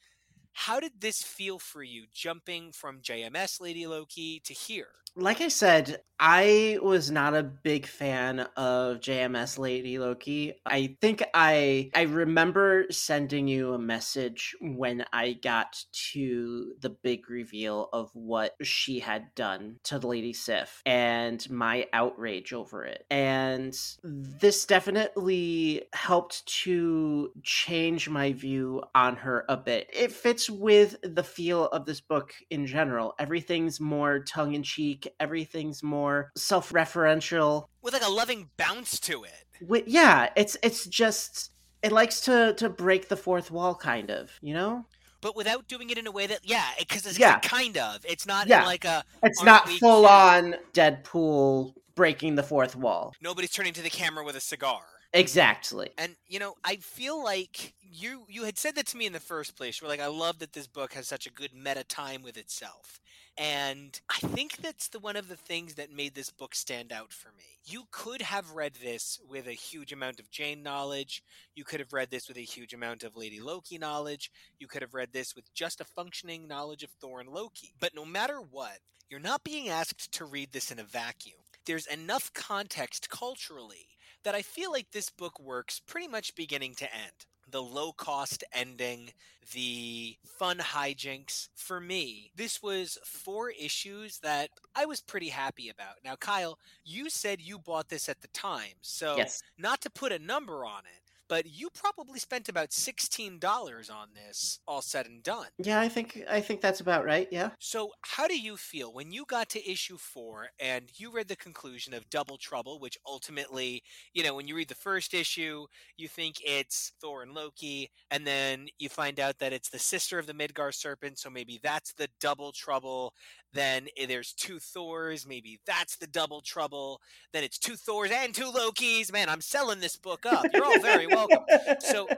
How 0.62 0.80
did 0.80 1.00
this 1.00 1.22
feel 1.22 1.60
for 1.60 1.84
you, 1.84 2.06
jumping 2.12 2.72
from 2.72 3.00
JMS 3.00 3.60
Lady 3.60 3.86
Loki 3.86 4.40
to 4.40 4.52
here? 4.52 4.88
like 5.18 5.40
I 5.40 5.48
said, 5.48 6.00
I 6.20 6.78
was 6.82 7.12
not 7.12 7.34
a 7.34 7.44
big 7.44 7.86
fan 7.86 8.40
of 8.56 8.98
JMS 8.98 9.56
Lady 9.56 9.98
Loki. 10.00 10.54
I 10.66 10.96
think 11.00 11.22
I 11.32 11.90
I 11.94 12.02
remember 12.02 12.86
sending 12.90 13.46
you 13.46 13.72
a 13.72 13.78
message 13.78 14.56
when 14.60 15.04
I 15.12 15.34
got 15.34 15.84
to 16.12 16.72
the 16.80 16.90
big 16.90 17.30
reveal 17.30 17.88
of 17.92 18.10
what 18.14 18.54
she 18.62 18.98
had 18.98 19.32
done 19.36 19.76
to 19.84 19.98
Lady 19.98 20.32
Sif 20.32 20.82
and 20.84 21.48
my 21.50 21.86
outrage 21.92 22.52
over 22.52 22.84
it. 22.84 23.04
And 23.10 23.76
this 24.02 24.64
definitely 24.64 25.84
helped 25.92 26.46
to 26.64 27.30
change 27.44 28.08
my 28.08 28.32
view 28.32 28.82
on 28.92 29.16
her 29.16 29.44
a 29.48 29.56
bit. 29.56 29.88
It 29.92 30.10
fits 30.10 30.47
with 30.50 30.96
the 31.02 31.22
feel 31.22 31.66
of 31.66 31.84
this 31.86 32.00
book 32.00 32.32
in 32.50 32.66
general. 32.66 33.14
Everything's 33.18 33.80
more 33.80 34.20
tongue 34.20 34.54
in 34.54 34.62
cheek, 34.62 35.06
everything's 35.20 35.82
more 35.82 36.30
self 36.36 36.72
referential. 36.72 37.66
With 37.82 37.92
like 37.94 38.04
a 38.04 38.10
loving 38.10 38.50
bounce 38.56 38.98
to 39.00 39.24
it. 39.24 39.84
yeah, 39.86 40.30
it's 40.36 40.56
it's 40.62 40.86
just 40.86 41.52
it 41.82 41.92
likes 41.92 42.20
to 42.22 42.54
to 42.54 42.68
break 42.68 43.08
the 43.08 43.16
fourth 43.16 43.50
wall 43.50 43.74
kind 43.74 44.10
of, 44.10 44.30
you 44.40 44.54
know? 44.54 44.84
But 45.20 45.34
without 45.34 45.66
doing 45.66 45.90
it 45.90 45.98
in 45.98 46.06
a 46.06 46.12
way 46.12 46.26
that, 46.28 46.40
yeah, 46.44 46.64
because 46.78 47.04
it's 47.04 47.18
Yeah. 47.18 47.40
kind 47.40 47.76
of. 47.76 48.04
It's 48.04 48.24
not 48.26 48.46
Yeah. 48.46 48.64
like 48.64 48.84
a. 48.84 49.02
It's 49.22 49.42
we 49.42 49.78
full 49.78 50.06
on 50.06 50.56
Deadpool 50.72 51.74
breaking 51.96 52.36
the 52.36 52.44
fourth 52.44 52.76
wall. 52.76 53.12
Nobody's 53.20 53.50
turning 53.50 53.72
to 53.72 53.82
the 53.82 53.90
camera 53.90 54.24
with 54.24 54.36
a 54.36 54.40
cigar. 54.40 54.82
Exactly. 55.14 55.90
And 55.96 56.16
you 56.26 56.38
know, 56.38 56.54
I 56.64 56.76
feel 56.76 57.22
like 57.22 57.74
you 57.80 58.24
you 58.28 58.44
had 58.44 58.58
said 58.58 58.74
that 58.76 58.86
to 58.88 58.96
me 58.96 59.06
in 59.06 59.12
the 59.12 59.20
first 59.20 59.56
place. 59.56 59.80
You're 59.80 59.88
like, 59.88 60.00
I 60.00 60.06
love 60.06 60.38
that 60.40 60.52
this 60.52 60.66
book 60.66 60.92
has 60.92 61.08
such 61.08 61.26
a 61.26 61.30
good 61.32 61.54
meta 61.54 61.82
time 61.84 62.22
with 62.22 62.36
itself. 62.36 63.00
And 63.38 63.98
I 64.10 64.18
think 64.18 64.56
that's 64.56 64.88
the 64.88 64.98
one 64.98 65.16
of 65.16 65.28
the 65.28 65.36
things 65.36 65.74
that 65.76 65.92
made 65.92 66.14
this 66.14 66.30
book 66.30 66.54
stand 66.54 66.92
out 66.92 67.12
for 67.12 67.28
me. 67.38 67.44
You 67.64 67.84
could 67.92 68.20
have 68.20 68.50
read 68.52 68.74
this 68.82 69.18
with 69.28 69.46
a 69.46 69.52
huge 69.52 69.92
amount 69.92 70.18
of 70.18 70.30
Jane 70.30 70.62
knowledge. 70.62 71.22
You 71.54 71.64
could 71.64 71.80
have 71.80 71.92
read 71.92 72.10
this 72.10 72.26
with 72.28 72.36
a 72.36 72.40
huge 72.40 72.74
amount 72.74 73.04
of 73.04 73.16
Lady 73.16 73.40
Loki 73.40 73.78
knowledge. 73.78 74.30
You 74.58 74.66
could 74.66 74.82
have 74.82 74.92
read 74.94 75.12
this 75.12 75.34
with 75.36 75.54
just 75.54 75.80
a 75.80 75.84
functioning 75.84 76.48
knowledge 76.48 76.82
of 76.82 76.90
Thor 77.00 77.20
and 77.20 77.28
Loki. 77.30 77.72
But 77.78 77.94
no 77.94 78.04
matter 78.04 78.40
what, 78.40 78.78
you're 79.08 79.20
not 79.20 79.44
being 79.44 79.68
asked 79.68 80.10
to 80.12 80.24
read 80.24 80.52
this 80.52 80.70
in 80.72 80.80
a 80.80 80.84
vacuum. 80.84 81.38
There's 81.64 81.86
enough 81.86 82.32
context 82.32 83.08
culturally 83.08 83.86
that 84.24 84.34
I 84.34 84.42
feel 84.42 84.70
like 84.72 84.90
this 84.90 85.10
book 85.10 85.40
works 85.40 85.80
pretty 85.80 86.08
much 86.08 86.34
beginning 86.34 86.74
to 86.76 86.92
end. 86.94 87.26
The 87.50 87.62
low 87.62 87.92
cost 87.92 88.44
ending, 88.52 89.12
the 89.52 90.16
fun 90.38 90.58
hijinks. 90.58 91.48
For 91.54 91.80
me, 91.80 92.30
this 92.36 92.62
was 92.62 92.98
four 93.04 93.50
issues 93.50 94.18
that 94.18 94.50
I 94.74 94.84
was 94.84 95.00
pretty 95.00 95.30
happy 95.30 95.70
about. 95.70 95.94
Now, 96.04 96.16
Kyle, 96.16 96.58
you 96.84 97.08
said 97.08 97.40
you 97.40 97.58
bought 97.58 97.88
this 97.88 98.08
at 98.08 98.20
the 98.20 98.28
time. 98.28 98.74
So, 98.82 99.16
Yes. 99.16 99.42
not 99.56 99.80
to 99.82 99.90
put 99.90 100.12
a 100.12 100.18
number 100.18 100.64
on 100.66 100.80
it, 100.84 101.07
but 101.28 101.46
you 101.46 101.70
probably 101.70 102.18
spent 102.18 102.48
about 102.48 102.72
$16 102.72 103.90
on 103.90 104.08
this, 104.14 104.60
all 104.66 104.82
said 104.82 105.06
and 105.06 105.22
done. 105.22 105.48
Yeah, 105.58 105.80
I 105.80 105.88
think 105.88 106.22
I 106.28 106.40
think 106.40 106.60
that's 106.60 106.80
about 106.80 107.04
right. 107.04 107.28
Yeah. 107.32 107.50
So, 107.60 107.90
how 108.02 108.28
do 108.28 108.38
you 108.38 108.56
feel 108.56 108.92
when 108.92 109.10
you 109.10 109.24
got 109.26 109.48
to 109.50 109.70
issue 109.70 109.96
four 109.98 110.50
and 110.60 110.90
you 110.94 111.10
read 111.10 111.26
the 111.26 111.34
conclusion 111.36 111.92
of 111.92 112.08
Double 112.08 112.38
Trouble, 112.38 112.78
which 112.78 112.96
ultimately, 113.04 113.82
you 114.14 114.22
know, 114.22 114.34
when 114.36 114.46
you 114.46 114.54
read 114.54 114.68
the 114.68 114.76
first 114.76 115.12
issue, 115.12 115.66
you 115.96 116.06
think 116.06 116.36
it's 116.44 116.92
Thor 117.00 117.22
and 117.22 117.32
Loki, 117.32 117.90
and 118.12 118.24
then 118.24 118.68
you 118.78 118.88
find 118.88 119.18
out 119.18 119.38
that 119.40 119.52
it's 119.52 119.70
the 119.70 119.78
sister 119.78 120.20
of 120.20 120.26
the 120.26 120.34
Midgard 120.34 120.74
serpent, 120.76 121.18
so 121.18 121.28
maybe 121.30 121.58
that's 121.60 121.92
the 121.94 122.08
Double 122.20 122.52
Trouble. 122.52 123.12
Then 123.52 123.88
eh, 123.96 124.06
there's 124.06 124.32
two 124.32 124.58
Thors, 124.58 125.26
maybe 125.26 125.60
that's 125.66 125.96
the 125.96 126.06
Double 126.06 126.40
Trouble. 126.40 127.00
Then 127.32 127.44
it's 127.44 127.58
two 127.58 127.76
Thors 127.76 128.10
and 128.10 128.34
two 128.34 128.50
Lokis. 128.52 129.12
Man, 129.12 129.28
I'm 129.28 129.40
selling 129.40 129.80
this 129.80 129.96
book 129.96 130.26
up. 130.26 130.44
You're 130.52 130.64
all 130.64 130.80
very 130.80 131.06
welcome. 131.06 131.44
So, 131.80 132.08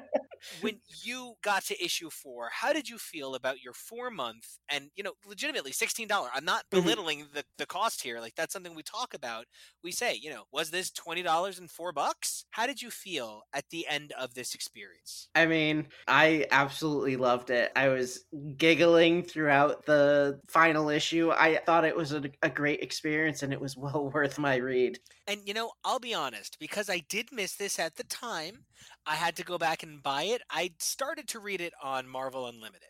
when 0.48 0.80
you 1.02 1.34
got 1.42 1.64
to 1.64 1.84
issue 1.84 2.10
four, 2.10 2.50
how 2.52 2.72
did 2.72 2.88
you 2.88 2.98
feel 2.98 3.34
about 3.34 3.60
your 3.60 3.72
four 3.72 4.10
month 4.10 4.58
and 4.68 4.90
you 4.94 5.02
know, 5.02 5.14
legitimately 5.24 5.72
sixteen 5.72 6.08
dollar? 6.08 6.30
I'm 6.34 6.44
not 6.44 6.70
Mhm. 6.72 6.94
belittling 6.94 7.28
the, 7.32 7.44
the 7.58 7.66
cost 7.66 8.02
here. 8.02 8.20
Like 8.20 8.34
that's 8.34 8.52
something 8.52 8.74
we 8.74 8.82
talk 8.82 9.14
about. 9.14 9.46
We 9.82 9.92
say, 9.92 10.14
you 10.14 10.30
know, 10.30 10.44
was 10.52 10.70
this 10.70 10.90
twenty 10.90 11.22
dollars 11.22 11.58
and 11.58 11.70
four 11.70 11.92
bucks? 11.92 12.44
How 12.50 12.66
did 12.66 12.82
you 12.82 12.90
feel 12.90 13.42
at 13.52 13.68
the 13.70 13.86
end 13.86 14.12
of 14.12 14.34
this 14.34 14.54
experience? 14.54 15.28
I 15.34 15.46
mean, 15.46 15.88
I 16.08 16.46
absolutely 16.50 17.16
loved 17.16 17.50
it. 17.50 17.70
I 17.76 17.88
was 17.88 18.24
giggling 18.56 19.22
throughout 19.22 19.86
the 19.86 20.40
final 20.48 20.88
issue. 20.88 21.30
I 21.30 21.58
thought 21.58 21.84
it 21.84 21.94
was 21.96 22.12
a, 22.12 22.24
a 22.42 22.50
great 22.50 22.80
experience 22.80 23.42
and 23.42 23.52
it 23.52 23.60
was 23.60 23.76
well 23.76 24.10
worth 24.10 24.38
my 24.38 24.56
read. 24.56 24.98
And 25.26 25.46
you 25.46 25.54
know, 25.54 25.72
I'll 25.84 25.98
be 26.00 26.12
honest, 26.14 26.58
because 26.58 26.90
I 26.90 26.98
did 27.00 27.30
miss 27.32 27.54
this 27.54 27.78
at 27.78 27.94
the 27.96 28.04
time, 28.04 28.66
I 29.06 29.14
had 29.14 29.36
to 29.36 29.44
go 29.44 29.58
back 29.58 29.82
and 29.82 30.02
buy 30.02 30.24
it. 30.24 30.42
I 30.50 30.72
started 30.78 31.28
to 31.28 31.38
read 31.38 31.60
it 31.60 31.72
on 31.82 32.08
Marvel 32.08 32.46
Unlimited. 32.46 32.88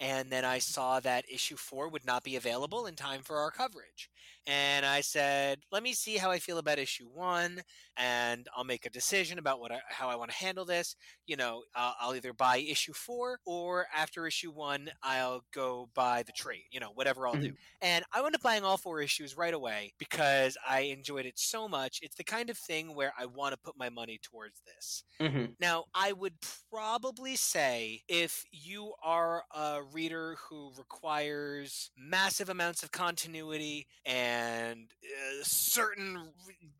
And 0.00 0.30
then 0.30 0.44
I 0.44 0.58
saw 0.58 1.00
that 1.00 1.24
issue 1.30 1.56
four 1.56 1.88
would 1.88 2.06
not 2.06 2.22
be 2.22 2.36
available 2.36 2.86
in 2.86 2.94
time 2.94 3.22
for 3.22 3.38
our 3.38 3.50
coverage. 3.50 4.08
And 4.48 4.86
I 4.86 5.02
said, 5.02 5.60
let 5.70 5.82
me 5.82 5.92
see 5.92 6.16
how 6.16 6.30
I 6.30 6.38
feel 6.38 6.56
about 6.56 6.78
issue 6.78 7.06
one, 7.06 7.60
and 7.98 8.48
I'll 8.56 8.64
make 8.64 8.86
a 8.86 8.90
decision 8.90 9.38
about 9.38 9.60
what 9.60 9.70
I, 9.70 9.80
how 9.90 10.08
I 10.08 10.16
want 10.16 10.30
to 10.30 10.36
handle 10.38 10.64
this. 10.64 10.96
You 11.26 11.36
know, 11.36 11.64
uh, 11.74 11.92
I'll 12.00 12.14
either 12.16 12.32
buy 12.32 12.56
issue 12.56 12.94
four, 12.94 13.40
or 13.44 13.86
after 13.94 14.26
issue 14.26 14.50
one, 14.50 14.90
I'll 15.02 15.42
go 15.52 15.90
buy 15.94 16.22
the 16.22 16.32
trade. 16.32 16.64
You 16.70 16.80
know, 16.80 16.90
whatever 16.92 17.28
I'll 17.28 17.36
do. 17.36 17.52
And 17.82 18.04
I 18.12 18.22
wound 18.22 18.34
up 18.36 18.42
buying 18.42 18.64
all 18.64 18.78
four 18.78 19.02
issues 19.02 19.36
right 19.36 19.54
away 19.54 19.92
because 19.98 20.56
I 20.66 20.80
enjoyed 20.80 21.26
it 21.26 21.38
so 21.38 21.68
much. 21.68 21.98
It's 22.02 22.16
the 22.16 22.24
kind 22.24 22.48
of 22.50 22.56
thing 22.56 22.94
where 22.94 23.12
I 23.18 23.26
want 23.26 23.52
to 23.52 23.58
put 23.58 23.76
my 23.76 23.90
money 23.90 24.18
towards 24.22 24.62
this. 24.62 25.04
hmm 25.20 25.56
Now, 25.60 25.86
I 25.92 26.12
would 26.12 26.34
probably 26.70 27.34
say 27.36 28.02
if 28.08 28.44
you 28.52 28.94
are 29.02 29.44
a 29.52 29.82
reader 29.82 30.36
who 30.48 30.72
requires 30.76 31.90
massive 31.96 32.48
amounts 32.48 32.84
of 32.84 32.92
continuity 32.92 33.88
and 34.04 34.37
uh, 34.38 35.42
certain 35.42 36.30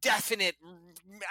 definite, 0.00 0.56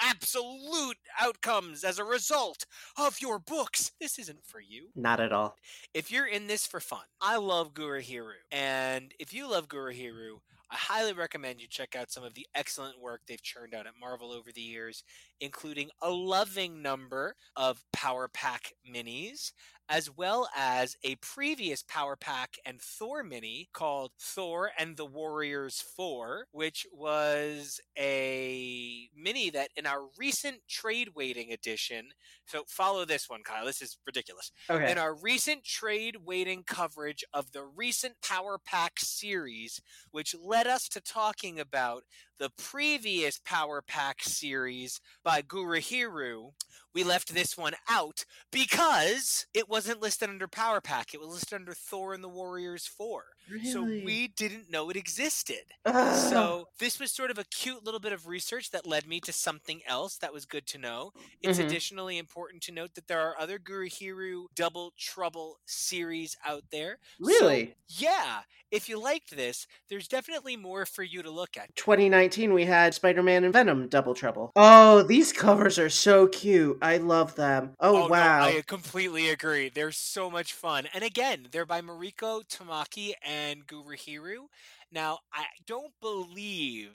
absolute 0.01 0.97
outcomes 1.19 1.83
as 1.83 1.99
a 1.99 2.03
result 2.03 2.65
of 2.97 3.21
your 3.21 3.39
books, 3.39 3.91
this 3.99 4.19
isn't 4.19 4.45
for 4.45 4.59
you 4.59 4.87
Not 4.95 5.19
at 5.19 5.31
all. 5.31 5.55
if 5.93 6.11
you're 6.11 6.27
in 6.27 6.47
this 6.47 6.65
for 6.65 6.79
fun, 6.79 7.05
I 7.21 7.37
love 7.37 7.73
Gurihiru. 7.73 8.33
And 8.51 9.13
if 9.19 9.33
you 9.33 9.49
love 9.49 9.67
Gurihiru, 9.67 10.39
I 10.69 10.75
highly 10.75 11.13
recommend 11.13 11.61
you 11.61 11.67
check 11.67 11.95
out 11.95 12.11
some 12.11 12.23
of 12.25 12.33
the 12.33 12.45
excellent 12.53 12.99
work 12.99 13.21
they've 13.27 13.41
churned 13.41 13.73
out 13.73 13.87
at 13.87 13.93
Marvel 13.99 14.31
over 14.31 14.51
the 14.53 14.59
years, 14.61 15.03
including 15.39 15.89
a 16.01 16.09
loving 16.09 16.81
number 16.81 17.35
of 17.55 17.83
Power 17.91 18.27
Pack 18.27 18.73
minis, 18.89 19.51
as 19.89 20.09
well 20.15 20.49
as 20.55 20.95
a 21.03 21.15
previous 21.15 21.81
Power 21.81 22.15
Pack 22.15 22.57
and 22.65 22.81
Thor 22.81 23.23
mini 23.23 23.69
called 23.73 24.11
Thor 24.19 24.71
and 24.77 24.97
the 24.97 25.05
Warriors 25.05 25.81
4, 25.95 26.47
which 26.51 26.85
was 26.91 27.79
a 27.97 29.09
mini 29.15 29.49
that 29.51 29.69
in 29.77 29.85
our 29.85 30.01
recent 30.17 30.57
trade 30.69 31.09
waiting 31.15 31.53
edition. 31.53 32.09
So 32.47 32.63
follow 32.67 33.05
this 33.05 33.29
one, 33.29 33.43
Kyle. 33.43 33.65
This 33.65 33.81
is 33.81 33.97
ridiculous. 34.05 34.51
Okay. 34.69 34.91
In 34.91 34.97
our 34.97 35.15
recent 35.15 35.63
trade 35.63 36.17
waiting 36.25 36.63
coverage 36.63 37.23
of 37.33 37.51
the 37.53 37.63
recent 37.63 38.15
Power 38.21 38.57
Pack 38.63 38.99
series, 38.99 39.81
which 40.11 40.35
led 40.43 40.67
us 40.67 40.89
to 40.89 41.01
talking 41.01 41.59
about 41.59 42.03
the 42.39 42.51
previous 42.57 43.39
Power 43.43 43.81
Pack 43.81 44.21
series 44.21 45.01
by 45.23 45.41
Gurihiru, 45.41 46.51
we 46.93 47.03
left 47.03 47.33
this 47.33 47.57
one 47.57 47.73
out 47.89 48.25
because 48.51 49.47
it 49.53 49.69
wasn't 49.69 50.01
listed 50.01 50.29
under 50.29 50.47
Power 50.47 50.81
Pack. 50.81 51.13
It 51.13 51.19
was 51.19 51.29
listed 51.29 51.53
under 51.53 51.73
Thor 51.73 52.13
and 52.13 52.23
the 52.23 52.29
Warriors 52.29 52.87
4. 52.87 53.23
So 53.63 53.83
we 53.83 54.27
didn't 54.27 54.69
know 54.69 54.89
it 54.89 54.95
existed. 54.97 55.63
Ugh. 55.85 56.15
So 56.31 56.67
this 56.79 56.99
was 56.99 57.11
sort 57.11 57.31
of 57.31 57.37
a 57.37 57.45
cute 57.45 57.83
little 57.83 57.99
bit 57.99 58.11
of 58.13 58.27
research 58.27 58.71
that 58.71 58.85
led 58.85 59.07
me 59.07 59.19
to 59.21 59.31
something 59.33 59.81
else 59.87 60.17
that 60.17 60.33
was 60.33 60.45
good 60.45 60.67
to 60.67 60.77
know. 60.77 61.13
It's 61.41 61.57
Mhm. 61.57 61.65
additionally 61.65 62.17
important 62.17 62.61
to 62.63 62.71
note 62.71 62.93
that 62.95 63.07
there 63.07 63.21
are 63.21 63.39
other 63.39 63.57
Guru 63.59 63.77
Gurihiru 63.87 64.45
Double 64.55 64.91
Trouble 64.97 65.59
series 65.65 66.35
out 66.45 66.63
there. 66.71 66.99
So, 67.21 67.25
Really? 67.25 67.75
yeah. 67.87 68.41
If 68.69 68.89
you 68.89 68.99
liked 68.99 69.35
this, 69.35 69.65
there's 69.89 70.07
definitely 70.07 70.57
more 70.57 70.85
for 70.85 71.03
you 71.03 71.21
to 71.23 71.31
look 71.31 71.55
at. 71.55 71.69
2019 71.75 72.53
we 72.53 72.65
had 72.65 72.93
Spider-Man 72.93 73.43
and 73.45 73.53
Venom 73.53 73.87
Double 73.87 74.13
Trouble. 74.13 74.51
Oh, 74.55 75.03
these 75.03 75.31
covers 75.31 75.79
are 75.79 75.89
so 75.89 76.27
cute. 76.27 76.77
I 76.81 76.97
love 76.97 77.35
them. 77.35 77.75
Oh, 77.79 77.93
no, 77.93 78.07
wow. 78.07 78.45
I 78.45 78.61
completely 78.65 79.29
agree. 79.29 79.69
They're 79.69 79.91
so 79.91 80.29
much 80.29 80.51
fun. 80.53 80.87
And 80.93 81.03
again, 81.03 81.47
they're 81.51 81.65
by 81.65 81.81
Mariko 81.81 82.43
Tamaki 82.47 83.13
and 83.21 83.36
Gurihiru. 83.67 84.47
Now, 84.91 85.19
I 85.33 85.45
don't 85.65 85.93
believe 86.01 86.93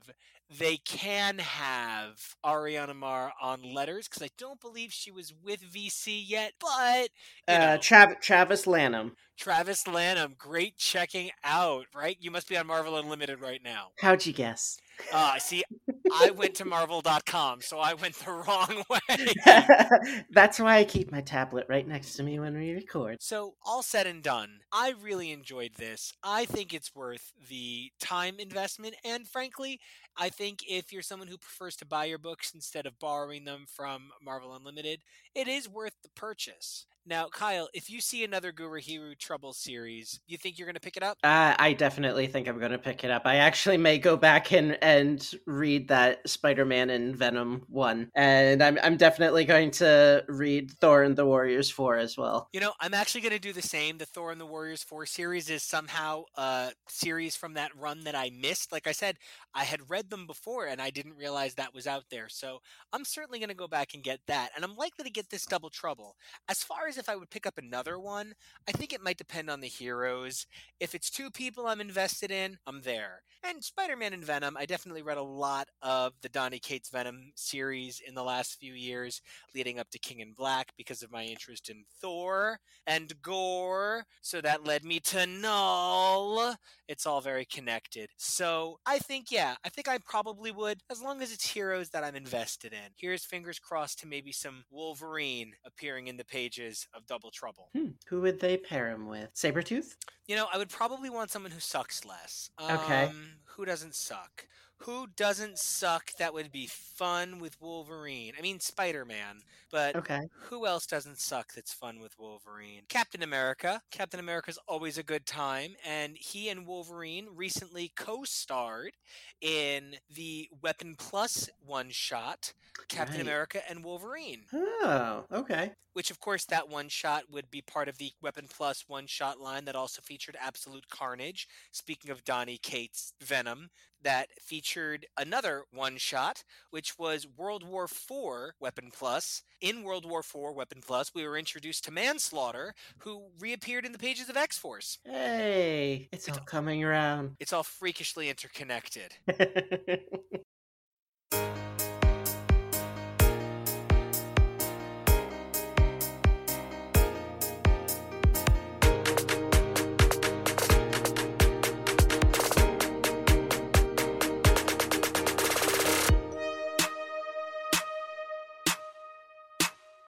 they 0.59 0.77
can 0.78 1.39
have 1.39 2.20
Ariana 2.44 2.94
Maher 2.94 3.32
on 3.40 3.62
letters 3.62 4.09
because 4.09 4.23
I 4.23 4.31
don't 4.39 4.60
believe 4.60 4.93
she 4.93 5.10
was 5.10 5.32
with 5.43 5.62
VC 5.62 6.23
yet. 6.27 6.52
But 6.60 7.09
uh, 7.48 7.78
Trav- 7.78 8.20
Travis 8.20 8.66
Lanham. 8.66 9.16
Travis 9.38 9.86
Lanham, 9.86 10.34
great 10.38 10.76
checking 10.76 11.30
out, 11.44 11.86
right? 11.94 12.16
You 12.20 12.30
must 12.30 12.48
be 12.48 12.56
on 12.56 12.66
Marvel 12.66 12.96
Unlimited 12.96 13.40
right 13.40 13.60
now. 13.62 13.88
How'd 14.00 14.24
you 14.26 14.32
guess? 14.32 14.78
Uh, 15.12 15.38
see, 15.38 15.64
I 16.12 16.30
went 16.30 16.54
to 16.56 16.64
Marvel.com, 16.64 17.60
so 17.62 17.78
I 17.78 17.94
went 17.94 18.14
the 18.16 18.30
wrong 18.46 18.84
way. 18.88 20.20
That's 20.30 20.60
why 20.60 20.78
I 20.78 20.84
keep 20.84 21.10
my 21.10 21.20
tablet 21.20 21.66
right 21.68 21.86
next 21.86 22.14
to 22.16 22.22
me 22.22 22.38
when 22.38 22.56
we 22.56 22.72
record. 22.72 23.18
So, 23.20 23.54
all 23.64 23.82
said 23.82 24.06
and 24.06 24.22
done, 24.22 24.60
I 24.70 24.94
really 25.02 25.32
enjoyed 25.32 25.72
this. 25.76 26.12
I 26.22 26.44
think 26.44 26.72
it's 26.72 26.94
worth 26.94 27.32
the 27.48 27.90
time 28.00 28.36
investment, 28.38 28.94
and 29.04 29.26
frankly, 29.26 29.80
I 30.16 30.28
think 30.28 30.60
if 30.68 30.92
you're 30.92 31.02
someone 31.02 31.28
who 31.28 31.38
prefers 31.38 31.76
to 31.76 31.86
buy 31.86 32.04
your 32.04 32.18
books 32.18 32.52
instead 32.54 32.86
of 32.86 32.98
borrowing 32.98 33.44
them 33.44 33.64
from 33.66 34.10
Marvel 34.22 34.54
Unlimited, 34.54 35.00
it 35.34 35.48
is 35.48 35.68
worth 35.68 35.94
the 36.02 36.10
purchase. 36.10 36.86
Now, 37.05 37.29
Kyle, 37.29 37.69
if 37.74 37.91
you 37.91 38.01
see 38.01 38.23
another 38.23 38.53
Gurihiru 38.53 39.19
Trouble 39.19 39.53
series, 39.53 40.20
you 40.27 40.39
think 40.39 40.59
you're 40.59 40.66
going 40.66 40.74
to 40.74 40.81
pick 40.81 40.97
it 40.97 41.03
up? 41.03 41.19
Uh, 41.24 41.55
I 41.59 41.73
definitely 41.73 42.29
think 42.29 42.47
I'm 42.47 42.59
going 42.59 42.70
to 42.73 42.79
pick 42.79 43.03
it 43.03 43.11
up. 43.11 43.23
I 43.24 43.37
actually 43.37 43.77
may 43.77 43.99
go 43.99 44.16
back 44.16 44.53
and, 44.53 44.79
and 44.83 45.29
read 45.47 45.89
that 45.89 46.29
Spider-Man 46.29 46.91
and 46.91 47.16
Venom 47.16 47.65
one, 47.69 48.09
and 48.15 48.62
I'm 48.62 48.79
I'm 48.83 48.97
definitely 48.97 49.45
going 49.45 49.73
to 49.73 50.24
read 50.29 50.70
Thor 50.81 51.03
and 51.03 51.16
the 51.16 51.27
Warriors 51.27 51.70
four 51.70 51.97
as 51.97 52.16
well. 52.16 52.49
You 52.53 52.61
know, 52.61 52.73
I'm 52.81 52.95
actually 52.95 53.23
going 53.23 53.33
to 53.33 53.41
do 53.41 53.53
the 53.53 53.62
same. 53.62 53.99
The 53.99 54.07
Thor 54.07 54.31
and 54.31 54.41
the 54.41 54.47
Warriors 54.47 54.85
four 54.85 55.05
series 55.05 55.51
is 55.51 55.62
somehow 55.62 56.24
a 56.37 56.70
series 56.89 57.35
from 57.35 57.55
that 57.55 57.77
run 57.77 58.05
that 58.05 58.15
I 58.15 58.31
missed. 58.31 58.70
Like 58.70 58.87
I 58.87 58.93
said, 58.93 59.16
I 59.55 59.65
had 59.65 59.91
read 59.91 60.09
them 60.09 60.27
before 60.27 60.66
and 60.66 60.81
I 60.81 60.91
didn't 60.91 61.16
realize 61.16 61.55
that 61.55 61.74
was 61.74 61.87
out 61.87 62.05
there. 62.11 62.29
So 62.29 62.61
I'm 62.93 63.05
certainly 63.05 63.39
going 63.39 63.49
to 63.49 63.55
go 63.55 63.69
back 63.69 63.95
and 63.95 64.03
get 64.05 64.20
that, 64.29 64.51
and 64.55 64.65
I'm 64.65 64.77
likely 64.77 65.05
to 65.05 65.11
get 65.11 65.31
this 65.31 65.47
Double 65.47 65.70
Trouble. 65.70 66.15
As 66.49 66.62
far 66.62 66.87
as 66.87 66.91
if 66.98 67.09
I 67.09 67.16
would 67.16 67.31
pick 67.31 67.47
up 67.47 67.59
another 67.59 67.98
one, 67.98 68.35
I 68.69 68.73
think 68.73 68.93
it 68.93 69.02
might 69.02 69.19
depend 69.19 69.51
on 69.51 69.60
the 69.60 69.69
heroes. 69.69 70.47
If 70.81 70.94
it's 70.94 71.10
two 71.10 71.31
people 71.31 71.66
I'm 71.66 71.81
invested 71.81 72.31
in, 72.31 72.59
I'm 72.66 72.82
there. 72.82 73.23
And 73.44 73.62
Spider 73.62 73.97
Man 73.97 74.12
and 74.12 74.24
Venom, 74.24 74.56
I 74.56 74.66
definitely 74.66 75.02
read 75.02 75.19
a 75.19 75.23
lot 75.23 75.69
of 75.82 76.12
the 76.23 76.28
Donny 76.28 76.60
Cates 76.60 76.90
Venom 76.90 77.32
series 77.35 78.01
in 78.06 78.14
the 78.14 78.23
last 78.23 78.59
few 78.60 78.74
years 78.74 79.20
leading 79.55 79.81
up 79.81 79.90
to 79.90 79.98
King 79.98 80.20
in 80.20 80.32
Black 80.32 80.73
because 80.77 81.02
of 81.02 81.10
my 81.10 81.24
interest 81.24 81.69
in 81.69 81.85
Thor 82.01 82.60
and 82.86 83.12
Gorr. 83.20 84.05
So 84.20 84.40
that 84.40 84.64
led 84.64 84.85
me 84.85 85.01
to 85.01 85.27
Knull. 85.27 86.55
It's 86.86 87.06
all 87.06 87.20
very 87.20 87.44
connected. 87.44 88.10
So 88.16 88.78
I 88.86 88.98
think, 88.98 89.32
yeah, 89.32 89.56
I 89.64 89.69
think 89.70 89.89
I 89.89 89.98
probably 89.98 90.52
would, 90.52 90.81
as 90.90 91.02
long 91.02 91.20
as 91.20 91.32
it's 91.32 91.48
heroes 91.48 91.90
that 91.90 92.05
I'm 92.05 92.14
invested 92.14 92.73
in. 92.73 92.93
Here's 92.97 93.24
fingers 93.24 93.59
crossed 93.59 93.98
to 94.01 94.06
maybe 94.06 94.31
some 94.31 94.64
Wolverine 94.70 95.52
appearing 95.64 96.06
in 96.06 96.16
the 96.16 96.24
pages 96.24 96.81
of 96.94 97.06
Double 97.06 97.30
Trouble. 97.30 97.70
Hmm. 97.76 97.90
Who 98.09 98.20
would 98.22 98.40
they 98.40 98.56
pair 98.56 98.90
him 98.90 99.06
with? 99.06 99.34
Sabretooth? 99.34 99.96
You 100.26 100.36
know, 100.36 100.46
I 100.52 100.59
would 100.59 100.68
probably 100.68 101.10
want 101.10 101.30
someone 101.30 101.52
who 101.52 101.60
sucks 101.60 102.04
less. 102.04 102.50
Okay. 102.60 103.04
Um, 103.04 103.26
who 103.44 103.64
doesn't 103.64 103.94
suck? 103.94 104.46
Who 104.84 105.06
doesn't 105.06 105.59
suck 105.59 106.12
that 106.18 106.34
would 106.34 106.52
be 106.52 106.66
fun 106.66 107.38
with 107.38 107.60
Wolverine? 107.60 108.34
I 108.36 108.42
mean, 108.42 108.60
Spider 108.60 109.04
Man, 109.04 109.42
but 109.70 109.96
Okay. 109.96 110.28
who 110.46 110.66
else 110.66 110.86
doesn't 110.86 111.20
suck 111.20 111.52
that's 111.54 111.72
fun 111.72 112.00
with 112.00 112.18
Wolverine? 112.18 112.84
Captain 112.88 113.22
America. 113.22 113.82
Captain 113.90 114.20
America's 114.20 114.59
always 114.68 114.98
a 114.98 115.02
good 115.02 115.24
time, 115.26 115.76
and 115.84 116.16
he 116.18 116.48
and 116.48 116.66
Wolverine 116.66 117.28
recently 117.34 117.88
co 117.96 118.24
starred 118.24 118.96
in 119.40 119.96
the 120.10 120.48
Weapon 120.60 120.96
Plus 120.96 121.48
one 121.59 121.90
shot, 121.90 122.52
Captain 122.88 123.20
Right. 123.20 123.22
America 123.22 123.62
and 123.70 123.84
Wolverine 123.84 124.50
Oh, 124.52 125.26
okay. 125.30 125.74
which 125.94 126.10
of 126.10 126.20
course 126.20 126.44
that 126.46 126.68
one 126.68 126.88
shot 126.88 127.24
would 127.30 127.50
be 127.50 127.60
part 127.62 127.88
of 127.88 127.98
the 127.98 128.12
weapon 128.20 128.46
plus 128.48 128.88
one 128.88 129.06
shot 129.06 129.38
line 129.38 129.64
that 129.64 129.76
also 129.76 130.00
featured 130.02 130.36
absolute 130.40 130.88
carnage 130.88 131.46
speaking 131.72 132.10
of 132.10 132.24
Donny 132.24 132.56
Cates 132.59 133.12
venom 133.22 133.68
that 134.03 134.29
featured 134.41 135.07
another 135.16 135.65
one 135.73 135.97
shot 135.97 136.45
which 136.70 136.99
was 136.99 137.27
world 137.37 137.62
war 137.66 137.85
iv 137.85 138.53
weapon 138.61 138.91
plus. 138.93 139.43
In 139.61 139.83
world 139.83 140.05
war 140.09 140.20
iv 140.20 140.55
weapon 140.55 140.81
plus 140.85 141.15
we 141.15 141.27
were 141.27 141.37
introduced 141.39 141.85
to 141.85 141.91
manslaughter 141.91 142.74
who 142.99 143.27
reappeared 143.39 143.85
in 143.85 143.93
the 143.93 143.99
pages 143.99 144.29
of 144.29 144.37
x-force. 144.37 144.99
Hey, 145.05 146.09
it's 146.12 146.29
all 146.29 146.37
coming 146.45 146.83
around. 146.85 147.37
it's 147.41 147.53
all 147.53 147.62
freakishly 147.62 148.29
interconnected 148.29 149.15